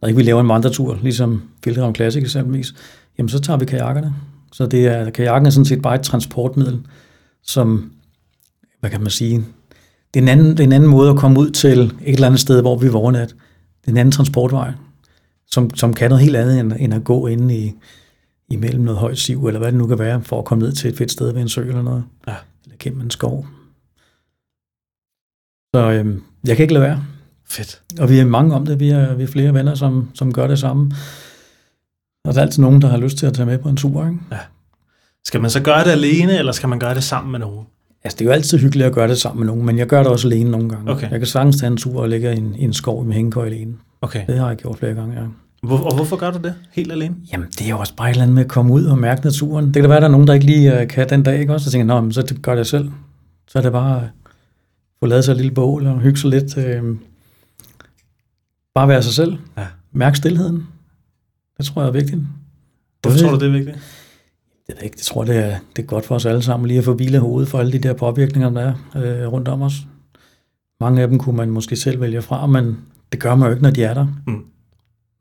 når 0.01 0.07
ikke 0.07 0.17
vi 0.17 0.23
laver 0.23 0.41
en 0.41 0.49
vandretur, 0.49 0.99
ligesom 1.01 1.43
Filteram 1.63 1.95
Classic 1.95 2.23
eksempelvis, 2.23 2.73
jamen 3.17 3.29
så 3.29 3.39
tager 3.39 3.59
vi 3.59 3.65
kajakkerne. 3.65 4.13
Så 4.51 4.65
det 4.65 4.87
er, 4.87 5.09
kajakken 5.09 5.45
er 5.45 5.51
sådan 5.51 5.65
set 5.65 5.81
bare 5.81 5.95
et 5.95 6.01
transportmiddel, 6.01 6.79
som, 7.43 7.91
hvad 8.79 8.89
kan 8.89 9.01
man 9.01 9.09
sige, 9.09 9.45
det 10.13 10.19
er, 10.19 10.23
en 10.23 10.27
anden, 10.27 10.51
det 10.51 10.59
er 10.59 10.63
en 10.63 10.73
anden 10.73 10.89
måde 10.89 11.09
at 11.09 11.17
komme 11.17 11.39
ud 11.39 11.49
til 11.49 11.79
et 11.79 11.93
eller 12.13 12.27
andet 12.27 12.39
sted, 12.39 12.61
hvor 12.61 12.77
vi 12.77 12.93
var 12.93 12.99
overnat. 12.99 13.29
Det 13.81 13.87
er 13.87 13.91
en 13.91 13.97
anden 13.97 14.11
transportvej, 14.11 14.71
som, 15.51 15.75
som 15.75 15.93
kan 15.93 16.09
noget 16.09 16.23
helt 16.23 16.35
andet, 16.35 16.59
end, 16.59 16.73
end 16.79 16.93
at 16.93 17.03
gå 17.03 17.27
ind 17.27 17.51
i, 17.51 17.73
imellem 18.49 18.83
noget 18.83 18.99
højt 18.99 19.17
siv, 19.17 19.47
eller 19.47 19.59
hvad 19.59 19.71
det 19.71 19.77
nu 19.77 19.87
kan 19.87 19.99
være, 19.99 20.21
for 20.23 20.39
at 20.39 20.45
komme 20.45 20.63
ned 20.63 20.71
til 20.71 20.89
et 20.89 20.97
fedt 20.97 21.11
sted 21.11 21.33
ved 21.33 21.41
en 21.41 21.49
sø 21.49 21.61
eller 21.61 21.81
noget. 21.81 22.03
Ja. 22.27 22.35
Eller 22.63 22.75
gennem 22.79 23.01
en 23.01 23.09
skov. 23.09 23.47
Så 25.75 25.91
øhm, 25.91 26.23
jeg 26.47 26.55
kan 26.55 26.63
ikke 26.63 26.73
lade 26.73 26.85
være. 26.85 27.05
Fedt. 27.49 27.81
Og 27.99 28.09
vi 28.09 28.19
er 28.19 28.25
mange 28.25 28.55
om 28.55 28.65
det. 28.65 28.79
Vi 28.79 28.89
er, 28.89 29.15
vi 29.15 29.23
er 29.23 29.27
flere 29.27 29.53
venner, 29.53 29.75
som, 29.75 30.09
som 30.13 30.33
gør 30.33 30.47
det 30.47 30.59
samme. 30.59 30.91
Og 32.25 32.33
der 32.33 32.39
er 32.39 32.45
altid 32.45 32.61
nogen, 32.61 32.81
der 32.81 32.87
har 32.87 32.97
lyst 32.97 33.17
til 33.17 33.25
at 33.25 33.33
tage 33.33 33.45
med 33.45 33.57
på 33.57 33.69
en 33.69 33.77
tur. 33.77 34.05
Ikke? 34.05 34.19
Skal 35.25 35.41
man 35.41 35.49
så 35.49 35.61
gøre 35.61 35.83
det 35.83 35.91
alene, 35.91 36.37
eller 36.37 36.51
skal 36.51 36.69
man 36.69 36.79
gøre 36.79 36.95
det 36.95 37.03
sammen 37.03 37.31
med 37.31 37.39
nogen? 37.39 37.65
Altså, 38.03 38.17
det 38.17 38.21
er 38.21 38.25
jo 38.25 38.31
altid 38.31 38.57
hyggeligt 38.57 38.87
at 38.87 38.93
gøre 38.93 39.07
det 39.07 39.17
sammen 39.17 39.39
med 39.39 39.47
nogen, 39.47 39.65
men 39.65 39.77
jeg 39.77 39.87
gør 39.87 40.03
det 40.03 40.07
også 40.07 40.27
alene 40.27 40.51
nogle 40.51 40.69
gange. 40.69 40.91
Okay. 40.91 41.11
Jeg 41.11 41.19
kan 41.19 41.27
sagtens 41.27 41.57
tage 41.57 41.71
en 41.71 41.77
tur 41.77 42.01
og 42.01 42.09
ligge 42.09 42.33
i 42.33 42.37
en, 42.37 42.55
i 42.55 42.63
en 42.63 42.73
skov 42.73 43.05
med 43.05 43.15
hængekøj 43.15 43.45
alene. 43.45 43.73
Okay. 44.01 44.23
Det 44.27 44.39
har 44.39 44.47
jeg 44.47 44.57
gjort 44.57 44.77
flere 44.77 44.93
gange, 44.93 45.21
ja. 45.21 45.25
Hvor, 45.63 45.77
og 45.77 45.95
hvorfor 45.95 46.15
gør 46.15 46.31
du 46.31 46.37
det? 46.43 46.53
Helt 46.71 46.91
alene? 46.91 47.15
Jamen, 47.33 47.47
det 47.47 47.61
er 47.65 47.69
jo 47.69 47.79
også 47.79 47.95
bare 47.95 48.09
et 48.09 48.11
eller 48.11 48.23
andet 48.23 48.35
med 48.35 48.43
at 48.43 48.49
komme 48.49 48.73
ud 48.73 48.85
og 48.85 48.97
mærke 48.97 49.21
naturen. 49.23 49.65
Det 49.65 49.73
kan 49.73 49.83
da 49.83 49.87
være, 49.87 49.97
at 49.97 50.01
der 50.01 50.07
er 50.07 50.11
nogen, 50.11 50.27
der 50.27 50.33
ikke 50.33 50.45
lige 50.45 50.81
uh, 50.81 50.87
kan 50.87 51.09
den 51.09 51.23
dag, 51.23 51.39
ikke 51.39 51.53
også? 51.53 51.65
Så 51.65 51.71
tænker 51.71 51.93
jeg, 51.93 52.03
men 52.03 52.13
så 52.13 52.35
gør 52.41 52.51
det 52.51 52.57
jeg 52.57 52.65
selv. 52.65 52.91
Så 53.47 53.57
er 53.57 53.63
det 53.63 53.71
bare 53.71 54.01
at 54.01 54.07
få 54.99 55.05
lavet 55.05 55.25
sig 55.25 55.31
et 55.31 55.37
lille 55.37 55.51
bål 55.51 55.87
og 55.87 55.99
hygge 55.99 56.19
sig 56.19 56.29
lidt. 56.29 56.57
Øh, 56.57 56.83
bare 58.77 58.87
være 58.87 59.03
sig 59.03 59.13
selv. 59.13 59.37
Ja. 59.57 59.65
Mærke 59.91 60.17
stillheden. 60.17 60.67
Det 61.57 61.65
tror 61.65 61.81
jeg 61.81 61.87
er 61.87 61.91
vigtigt. 61.93 62.21
Hvorfor 63.01 63.17
Det- 63.17 63.25
tror 63.27 63.35
du, 63.35 63.39
det 63.39 63.47
er 63.47 63.51
vigtigt? 63.57 63.77
Jeg 64.67 64.75
ved 64.75 64.83
ikke, 64.83 64.95
jeg 64.99 65.03
tror, 65.03 65.23
det 65.23 65.35
er, 65.37 65.57
det 65.75 65.81
er 65.81 65.87
godt 65.87 66.05
for 66.05 66.15
os 66.15 66.25
alle 66.25 66.41
sammen 66.41 66.67
lige 66.67 66.77
at 66.77 66.83
få 66.83 66.93
hvile 66.93 67.19
hovedet 67.19 67.49
for 67.49 67.59
alle 67.59 67.71
de 67.71 67.79
der 67.79 67.93
påvirkninger, 67.93 68.49
der 68.49 68.73
er 68.93 69.23
øh, 69.23 69.27
rundt 69.33 69.47
om 69.47 69.61
os. 69.61 69.73
Mange 70.81 71.01
af 71.01 71.07
dem 71.07 71.19
kunne 71.19 71.37
man 71.37 71.49
måske 71.49 71.75
selv 71.75 72.01
vælge 72.01 72.21
fra, 72.21 72.47
men 72.47 72.77
det 73.11 73.19
gør 73.19 73.35
man 73.35 73.45
jo 73.47 73.51
ikke, 73.51 73.63
når 73.63 73.69
de 73.71 73.83
er 73.83 73.93
der. 73.93 74.07
Mm. 74.27 74.45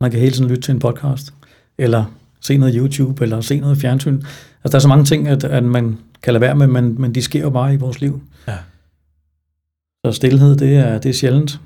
Man 0.00 0.11
kan 0.11 0.20
hele 0.20 0.32
tiden 0.32 0.48
lytte 0.48 0.62
til 0.62 0.72
en 0.72 0.78
podcast, 0.78 1.34
eller 1.78 2.04
se 2.40 2.57
noget 2.57 2.74
YouTube, 2.78 3.22
eller 3.24 3.40
se 3.40 3.61
noget 3.61 3.78
fjernsyn. 3.78 4.14
Altså, 4.16 4.68
der 4.70 4.74
er 4.74 4.78
så 4.78 4.88
mange 4.88 5.04
ting, 5.04 5.28
at, 5.28 5.44
at 5.44 5.64
man 5.64 5.98
kan 6.22 6.32
lade 6.32 6.40
være 6.40 6.54
med, 6.54 6.66
men, 6.66 7.00
men 7.00 7.14
de 7.14 7.22
sker 7.22 7.40
jo 7.40 7.50
bare 7.50 7.74
i 7.74 7.76
vores 7.76 8.00
liv. 8.00 8.20
Ja. 8.48 8.57
Så 10.04 10.12
stillhed, 10.12 10.57
det 10.57 10.76
er, 10.76 10.98
det 10.98 11.09
er 11.09 11.12
sjældent, 11.12 11.61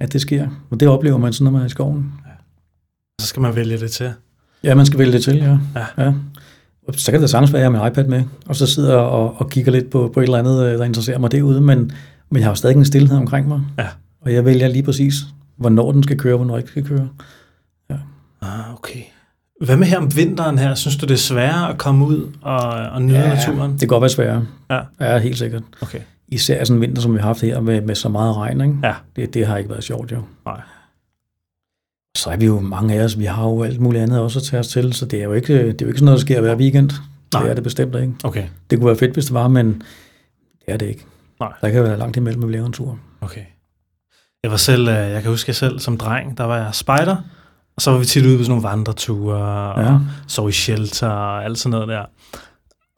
at 0.00 0.12
det 0.12 0.20
sker. 0.20 0.48
Og 0.70 0.80
det 0.80 0.88
oplever 0.88 1.18
man 1.18 1.32
sådan, 1.32 1.44
når 1.44 1.50
man 1.50 1.60
er 1.62 1.66
i 1.66 1.68
skoven. 1.68 2.12
Så 3.20 3.26
skal 3.26 3.42
man 3.42 3.56
vælge 3.56 3.78
det 3.78 3.90
til. 3.90 4.12
Ja, 4.64 4.74
man 4.74 4.86
skal 4.86 4.98
vælge 4.98 5.12
det 5.12 5.22
til, 5.22 5.36
ja. 5.36 5.58
Ja. 5.76 6.04
ja. 6.04 6.12
Og 6.88 6.94
Så 6.94 7.12
kan 7.12 7.20
det 7.20 7.30
sagtens 7.30 7.52
være, 7.52 7.62
at 7.62 7.72
jeg 7.72 7.78
har 7.80 7.84
min 7.84 7.92
iPad 7.92 8.04
med, 8.04 8.24
og 8.46 8.56
så 8.56 8.66
sidder 8.66 8.90
jeg 8.90 8.98
og, 8.98 9.40
og 9.40 9.50
kigger 9.50 9.72
lidt 9.72 9.90
på, 9.90 10.10
på 10.14 10.20
et 10.20 10.24
eller 10.24 10.38
andet, 10.38 10.64
øh, 10.66 10.78
der 10.78 10.84
interesserer 10.84 11.18
mig 11.18 11.32
derude, 11.32 11.60
men, 11.60 11.92
men 12.30 12.36
jeg 12.36 12.44
har 12.44 12.50
jo 12.50 12.54
stadig 12.54 12.76
en 12.76 12.84
stillhed 12.84 13.16
omkring 13.16 13.48
mig. 13.48 13.60
Ja. 13.78 13.86
Og 14.20 14.32
jeg 14.32 14.44
vælger 14.44 14.68
lige 14.68 14.82
præcis, 14.82 15.14
hvornår 15.56 15.92
den 15.92 16.02
skal 16.02 16.18
køre, 16.18 16.34
og 16.34 16.38
hvornår 16.38 16.58
ikke 16.58 16.70
skal 16.70 16.84
køre. 16.84 17.08
Ah, 18.42 18.74
okay. 18.74 19.00
Hvad 19.60 19.76
med 19.76 19.86
her 19.86 19.98
om 19.98 20.16
vinteren 20.16 20.58
her? 20.58 20.74
Synes 20.74 20.96
du, 20.96 21.06
det 21.06 21.14
er 21.14 21.18
sværere 21.18 21.70
at 21.70 21.78
komme 21.78 22.06
ud 22.06 22.32
og, 22.42 22.58
og 22.70 23.02
nyde 23.02 23.18
ja. 23.18 23.34
naturen? 23.34 23.72
Det 23.72 23.80
kan 23.80 23.88
godt 23.88 24.00
være 24.00 24.10
sværere. 24.10 24.46
Ja. 24.70 24.80
Ja, 25.00 25.18
helt 25.18 25.38
sikkert. 25.38 25.62
Okay. 25.82 25.98
Især 26.30 26.64
sådan 26.64 26.76
en 26.76 26.80
vinter, 26.80 27.02
som 27.02 27.14
vi 27.14 27.18
har 27.18 27.26
haft 27.26 27.40
her 27.40 27.60
med, 27.60 27.80
med 27.80 27.94
så 27.94 28.08
meget 28.08 28.36
regn. 28.36 28.60
Ikke? 28.60 28.74
Ja. 28.82 28.94
Det, 29.16 29.34
det 29.34 29.46
har 29.46 29.56
ikke 29.56 29.70
været 29.70 29.84
sjovt, 29.84 30.12
jo. 30.12 30.22
Nej. 30.46 30.60
Så 32.16 32.30
er 32.30 32.36
vi 32.36 32.46
jo 32.46 32.60
mange 32.60 32.94
af 32.94 33.04
os, 33.04 33.18
vi 33.18 33.24
har 33.24 33.44
jo 33.44 33.62
alt 33.62 33.80
muligt 33.80 34.02
andet 34.02 34.20
også 34.20 34.38
at 34.38 34.42
tage 34.42 34.60
os 34.60 34.68
til, 34.68 34.92
så 34.92 35.06
det 35.06 35.20
er 35.20 35.24
jo 35.24 35.32
ikke, 35.32 35.54
det 35.58 35.60
er 35.60 35.76
jo 35.82 35.86
ikke 35.86 35.98
sådan 35.98 36.04
noget, 36.04 36.18
der 36.18 36.24
sker 36.26 36.40
hver 36.40 36.56
weekend. 36.56 36.90
Nej. 37.34 37.42
Det 37.42 37.50
er 37.50 37.54
det 37.54 37.64
bestemt 37.64 37.94
ikke. 37.94 38.12
Okay. 38.24 38.44
Det 38.70 38.78
kunne 38.78 38.86
være 38.86 38.96
fedt, 38.96 39.12
hvis 39.12 39.24
det 39.24 39.34
var, 39.34 39.48
men 39.48 39.66
det 40.66 40.72
er 40.74 40.76
det 40.76 40.86
ikke. 40.86 41.06
Nej. 41.40 41.52
Der 41.60 41.70
kan 41.70 41.82
være 41.82 41.98
langt 41.98 42.16
imellem, 42.16 42.42
at 42.42 42.48
vi 42.48 42.52
laver 42.54 42.66
en 42.66 42.72
tur. 42.72 42.98
Okay. 43.20 43.44
Jeg 44.42 44.50
var 44.50 44.56
selv, 44.56 44.88
øh, 44.88 44.94
jeg 44.94 45.22
kan 45.22 45.30
huske, 45.30 45.48
jeg 45.48 45.56
selv 45.56 45.78
som 45.78 45.98
dreng, 45.98 46.38
der 46.38 46.44
var 46.44 46.56
jeg 46.56 46.74
spejder, 46.74 47.16
og 47.76 47.82
så 47.82 47.90
var 47.90 47.98
vi 47.98 48.04
tit 48.04 48.26
ude 48.26 48.36
på 48.38 48.44
sådan 48.44 48.50
nogle 48.50 48.62
vandreture, 48.68 49.72
og 49.72 49.82
Ja. 49.82 49.98
sov 50.28 50.48
i 50.48 50.52
shelter 50.52 51.08
og 51.08 51.44
alt 51.44 51.58
sådan 51.58 51.70
noget 51.70 51.88
der. 51.88 52.04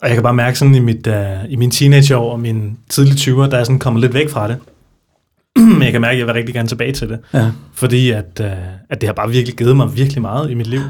Og 0.03 0.09
jeg 0.09 0.14
kan 0.16 0.22
bare 0.22 0.34
mærke 0.34 0.59
sådan 0.59 0.74
i, 0.74 0.80
mit, 0.80 1.07
uh, 1.07 1.14
i 1.48 1.57
mine 1.57 1.72
teenageår 1.72 2.32
og 2.32 2.40
mine 2.40 2.70
tidlige 2.88 3.14
20'er, 3.32 3.50
der 3.50 3.59
er 3.59 3.64
sådan 3.64 3.78
kommet 3.78 4.00
lidt 4.00 4.14
væk 4.14 4.30
fra 4.30 4.48
det. 4.48 4.57
Men 5.59 5.82
jeg 5.82 5.92
kan 5.92 6.00
mærke, 6.00 6.12
at 6.12 6.18
jeg 6.18 6.26
vil 6.26 6.34
rigtig 6.34 6.55
gerne 6.55 6.68
tilbage 6.68 6.92
til 6.92 7.09
det. 7.09 7.18
Ja. 7.34 7.50
Fordi 7.74 8.11
at, 8.11 8.40
uh, 8.40 8.46
at 8.90 9.00
det 9.00 9.09
har 9.09 9.14
bare 9.14 9.30
virkelig 9.30 9.57
givet 9.57 9.76
mig 9.76 9.96
virkelig 9.96 10.22
meget 10.22 10.50
i 10.50 10.55
mit 10.55 10.66
liv. 10.66 10.80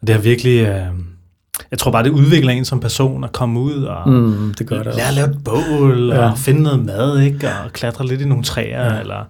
Og 0.00 0.06
det 0.06 0.14
har 0.14 0.22
virkelig... 0.22 0.62
Uh, 0.62 0.98
jeg 1.70 1.78
tror 1.78 1.90
bare, 1.90 2.02
det 2.04 2.10
udvikler 2.10 2.52
en 2.52 2.64
som 2.64 2.80
person 2.80 3.24
at 3.24 3.32
komme 3.32 3.60
ud 3.60 3.82
og 3.82 4.10
Mm, 4.10 4.54
det 4.58 4.66
gør 4.66 4.82
det 4.82 4.94
lære 4.96 5.08
at 5.08 5.14
lave 5.14 5.26
et 5.30 5.38
bål, 5.44 6.10
Ja. 6.12 6.30
og 6.30 6.38
finde 6.38 6.62
noget 6.62 6.84
mad, 6.84 7.18
ikke? 7.20 7.48
og 7.64 7.72
klatre 7.72 8.06
lidt 8.06 8.20
i 8.20 8.24
nogle 8.24 8.44
træer, 8.44 8.94
ja. 8.94 9.00
eller 9.00 9.24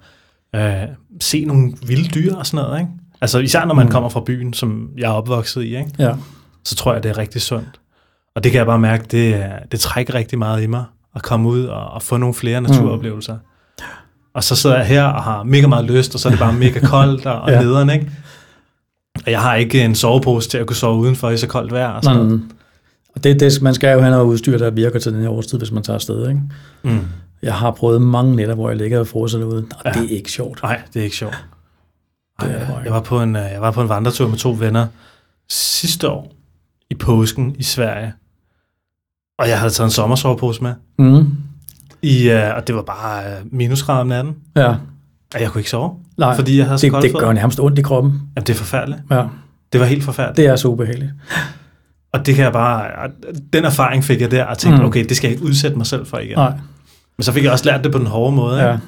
øh, 0.56 0.88
se 1.20 1.44
nogle 1.44 1.72
vilde 1.86 2.08
dyr 2.08 2.34
og 2.34 2.46
sådan 2.46 2.64
noget. 2.64 2.80
Ikke? 2.80 2.90
Altså 3.20 3.38
især 3.38 3.64
når 3.64 3.74
man 3.74 3.86
Mm. 3.86 3.92
kommer 3.92 4.08
fra 4.08 4.20
byen, 4.26 4.52
som 4.52 4.88
jeg 4.98 5.06
er 5.08 5.12
opvokset 5.14 5.62
i, 5.62 5.66
ikke? 5.66 5.90
Ja. 5.98 6.12
så 6.64 6.74
tror 6.74 6.92
jeg, 6.94 7.02
det 7.02 7.08
er 7.10 7.18
rigtig 7.18 7.42
sundt. 7.42 7.80
Og 8.36 8.44
det 8.44 8.52
kan 8.52 8.58
jeg 8.58 8.66
bare 8.66 8.78
mærke, 8.78 9.04
det, 9.10 9.34
er- 9.34 9.58
det 9.72 9.80
trækker 9.80 10.14
rigtig 10.14 10.38
meget 10.38 10.62
i 10.62 10.66
mig, 10.66 10.84
at 11.16 11.22
komme 11.22 11.48
ud 11.48 11.64
og, 11.64 11.86
og 11.90 12.02
få 12.02 12.16
nogle 12.16 12.34
flere 12.34 12.60
naturoplevelser. 12.60 13.36
Og 14.34 14.44
så 14.44 14.56
sidder 14.56 14.76
jeg 14.76 14.86
her 14.86 15.04
og 15.04 15.22
har 15.22 15.42
mega 15.42 15.66
meget 15.66 15.84
lyst, 15.84 16.14
og 16.14 16.20
så 16.20 16.28
er 16.28 16.30
det 16.30 16.38
bare 16.40 16.52
mega 16.52 16.80
koldt 16.80 17.26
og, 17.26 17.40
og 17.40 17.50
Ja. 17.52 17.60
nederen, 17.62 17.90
ikke? 17.90 18.10
Og 19.26 19.30
jeg 19.30 19.42
har 19.42 19.54
ikke 19.54 19.82
en 19.84 19.94
sovepose 19.94 20.48
til 20.48 20.58
at 20.58 20.66
kunne 20.66 20.76
sove 20.76 20.98
udenfor 20.98 21.30
i 21.30 21.36
så 21.36 21.46
koldt 21.46 21.72
vejr. 21.72 21.88
Og 21.88 22.04
sådan. 22.04 22.22
Mm. 22.26 22.50
Og 23.14 23.24
det, 23.24 23.40
det, 23.40 23.62
man 23.62 23.74
skal 23.74 23.92
jo 23.94 24.00
have 24.00 24.10
noget 24.10 24.24
udstyr, 24.24 24.58
der 24.58 24.70
virker 24.70 24.98
til 24.98 25.12
den 25.12 25.20
her 25.22 25.28
årstid, 25.28 25.58
hvis 25.58 25.72
man 25.72 25.82
tager 25.82 25.94
afsted. 25.94 26.28
Ikke? 26.28 26.40
Mm. 26.82 27.00
Jeg 27.42 27.54
har 27.54 27.70
prøvet 27.70 28.02
mange 28.02 28.36
nætter, 28.36 28.54
hvor 28.54 28.68
jeg 28.68 28.78
ligger 28.78 29.00
og 29.00 29.06
froser 29.06 29.38
derude, 29.38 29.66
og 29.70 29.82
ja. 29.84 29.90
Det 30.00 30.12
er 30.12 30.16
ikke 30.16 30.30
sjovt. 30.32 30.62
Nej, 30.62 30.80
det 30.94 31.00
er 31.00 31.04
ikke 31.04 31.16
sjovt. 31.16 31.44
Det 32.40 32.46
Ej, 32.48 32.54
er 32.54 32.58
det 32.58 32.68
ikke. 32.68 32.80
jeg, 32.84 32.92
var 32.92 33.00
på 33.00 33.22
en, 33.22 33.36
øh, 33.36 33.42
jeg 33.52 33.60
var 33.60 33.70
på 33.70 33.82
en 33.82 33.88
vandretur 33.88 34.28
med 34.28 34.38
to 34.38 34.56
venner 34.58 34.86
sidste 35.48 36.08
år 36.10 36.32
i 36.90 36.94
påsken 36.94 37.56
i 37.58 37.62
Sverige. 37.62 38.12
Og 39.38 39.48
jeg 39.48 39.58
havde 39.58 39.72
taget 39.72 39.86
en 39.86 39.90
sommersovepose 39.90 40.62
med. 40.62 40.74
Mm. 40.98 41.26
I, 42.02 42.30
uh, 42.32 42.56
og 42.56 42.66
det 42.66 42.74
var 42.74 42.82
bare 42.82 43.22
uh, 43.24 43.54
minusgrader 43.54 44.00
om 44.00 44.06
natten. 44.06 44.34
Ja. 44.56 44.68
Og 45.34 45.40
jeg 45.40 45.50
kunne 45.50 45.60
ikke 45.60 45.70
sove, 45.70 45.94
Nej, 46.18 46.36
fordi 46.36 46.58
jeg 46.58 46.66
havde 46.66 46.78
så 46.78 46.86
det, 46.86 47.02
det 47.02 47.14
gør 47.20 47.32
nærmest 47.32 47.60
ondt 47.60 47.78
i 47.78 47.82
kroppen. 47.82 48.12
Jamen, 48.36 48.46
det 48.46 48.50
er 48.50 48.54
forfærdeligt. 48.58 49.00
Ja, 49.10 49.24
Det 49.72 49.80
var 49.80 49.86
helt 49.86 50.04
forfærdeligt. 50.04 50.36
det 50.36 50.46
er 50.46 50.56
så 50.56 50.68
ubehageligt. 50.68 51.10
Og 52.12 52.26
det 52.26 52.34
kan 52.34 52.44
jeg 52.44 52.52
bare... 52.52 52.86
Den 53.52 53.64
erfaring 53.64 54.04
fik 54.04 54.20
jeg 54.20 54.30
der, 54.30 54.44
og 54.44 54.58
tænkte, 54.58 54.82
Mm. 54.82 54.88
okay, 54.88 55.04
det 55.08 55.16
skal 55.16 55.28
jeg 55.28 55.34
ikke 55.36 55.46
udsætte 55.46 55.76
mig 55.76 55.86
selv 55.86 56.06
for 56.06 56.18
igen. 56.18 56.36
Nej, 56.38 56.52
Men 57.18 57.22
så 57.24 57.32
fik 57.32 57.44
jeg 57.44 57.52
også 57.52 57.64
lært 57.64 57.84
det 57.84 57.92
på 57.92 57.98
den 57.98 58.06
hårde 58.06 58.36
måde. 58.36 58.56
Ikke? 58.58 58.68
ja, 58.70 58.78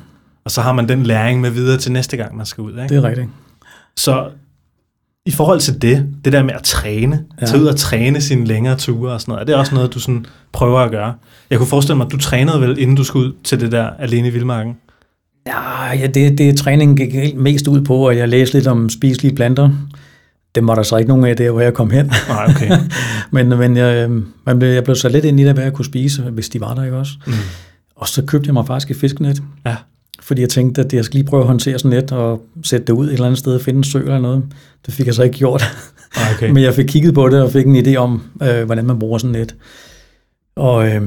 Og 0.44 0.50
så 0.50 0.60
har 0.62 0.72
man 0.72 0.88
den 0.88 1.02
læring 1.02 1.40
med 1.40 1.50
videre 1.50 1.78
til 1.78 1.92
næste 1.92 2.16
gang, 2.16 2.36
man 2.36 2.46
skal 2.46 2.62
ud. 2.62 2.70
Ikke? 2.70 2.82
det 2.88 2.96
er 2.96 3.02
rigtigt. 3.08 3.28
Så 3.96 4.28
i 5.26 5.30
forhold 5.30 5.60
til 5.60 5.82
det, 5.82 6.06
det 6.24 6.32
der 6.32 6.42
med 6.42 6.54
at 6.54 6.62
træne, 6.62 7.24
Ja. 7.40 7.46
tage 7.46 7.62
ud 7.62 7.66
og 7.66 7.76
træne 7.76 8.20
sine 8.20 8.44
længere 8.44 8.76
ture 8.76 9.12
og 9.12 9.20
sådan 9.20 9.32
noget, 9.32 9.40
er 9.40 9.44
det 9.46 9.54
også 9.54 9.74
noget, 9.74 9.94
du 9.94 10.00
sådan 10.00 10.26
prøver 10.52 10.80
at 10.80 10.90
gøre? 10.90 11.14
Jeg 11.50 11.58
kunne 11.58 11.66
forestille 11.66 11.96
mig, 11.96 12.04
at 12.06 12.12
du 12.12 12.16
trænede 12.18 12.60
vel, 12.60 12.78
inden 12.78 12.96
du 12.96 13.04
skulle 13.04 13.26
ud 13.28 13.32
til 13.44 13.60
det 13.60 13.72
der 13.72 13.90
alene 13.98 14.28
i 14.28 14.30
Vildmarken? 14.30 14.76
Ja, 15.46 15.92
ja 15.98 16.06
det, 16.06 16.38
det 16.38 16.56
træningen 16.58 16.96
gik 16.96 17.34
mest 17.36 17.68
ud 17.68 17.80
på, 17.80 18.06
at 18.06 18.16
jeg 18.16 18.28
læste 18.28 18.54
lidt 18.54 18.66
om 18.66 18.88
spiselige 18.88 19.34
planter. 19.34 19.70
Dem 20.54 20.68
var 20.68 20.74
der 20.74 20.82
så 20.82 20.96
ikke 20.96 21.08
nogen 21.08 21.24
af 21.24 21.36
der, 21.36 21.50
hvor 21.50 21.60
jeg 21.60 21.74
kom 21.74 21.90
hen. 21.90 22.12
Nej, 22.28 22.46
okay. 22.48 22.70
men 23.32 23.48
men 23.48 23.76
jeg, 23.76 24.08
øh, 24.10 24.22
man 24.46 24.58
blev, 24.58 24.68
jeg 24.70 24.84
blev 24.84 24.96
så 24.96 25.08
lidt 25.08 25.24
ind 25.24 25.40
i 25.40 25.44
det, 25.44 25.52
hvad 25.54 25.64
jeg 25.64 25.72
kunne 25.72 25.84
spise, 25.84 26.22
hvis 26.22 26.48
de 26.48 26.60
var 26.60 26.74
der, 26.74 26.84
ikke 26.84 26.96
også? 26.96 27.12
Mm. 27.26 27.32
Og 27.96 28.08
så 28.08 28.22
købte 28.24 28.46
jeg 28.46 28.54
mig 28.54 28.66
faktisk 28.66 28.90
et 28.90 28.96
fiskenet. 28.96 29.42
Ja. 29.66 29.76
Fordi 30.26 30.40
jeg 30.40 30.48
tænkte, 30.48 30.80
at 30.80 30.92
jeg 30.92 31.04
skal 31.04 31.18
lige 31.18 31.28
prøve 31.28 31.40
at 31.42 31.46
håndtere 31.46 31.78
sådan 31.78 31.96
net 31.96 32.12
og 32.12 32.42
sætte 32.64 32.86
det 32.86 32.92
ud 32.92 33.06
et 33.06 33.12
eller 33.12 33.26
andet 33.26 33.38
sted 33.38 33.54
og 33.54 33.60
finde 33.60 33.76
en 33.78 33.84
sø 33.84 33.98
eller 33.98 34.18
noget. 34.18 34.42
Det 34.86 34.94
fik 34.94 35.06
jeg 35.06 35.14
så 35.14 35.22
ikke 35.22 35.36
gjort. 35.38 35.62
Nej, 36.16 36.26
okay. 36.34 36.50
Men 36.54 36.62
jeg 36.62 36.74
fik 36.74 36.84
kigget 36.86 37.14
på 37.14 37.28
det 37.28 37.42
og 37.42 37.50
fik 37.52 37.66
en 37.66 37.76
idé 37.86 37.96
om, 37.96 38.22
øh, 38.42 38.64
hvordan 38.64 38.84
man 38.84 38.98
bruger 38.98 39.18
sådan 39.18 39.32
net. 39.32 39.54
Og 40.56 40.86
øh, 40.86 41.00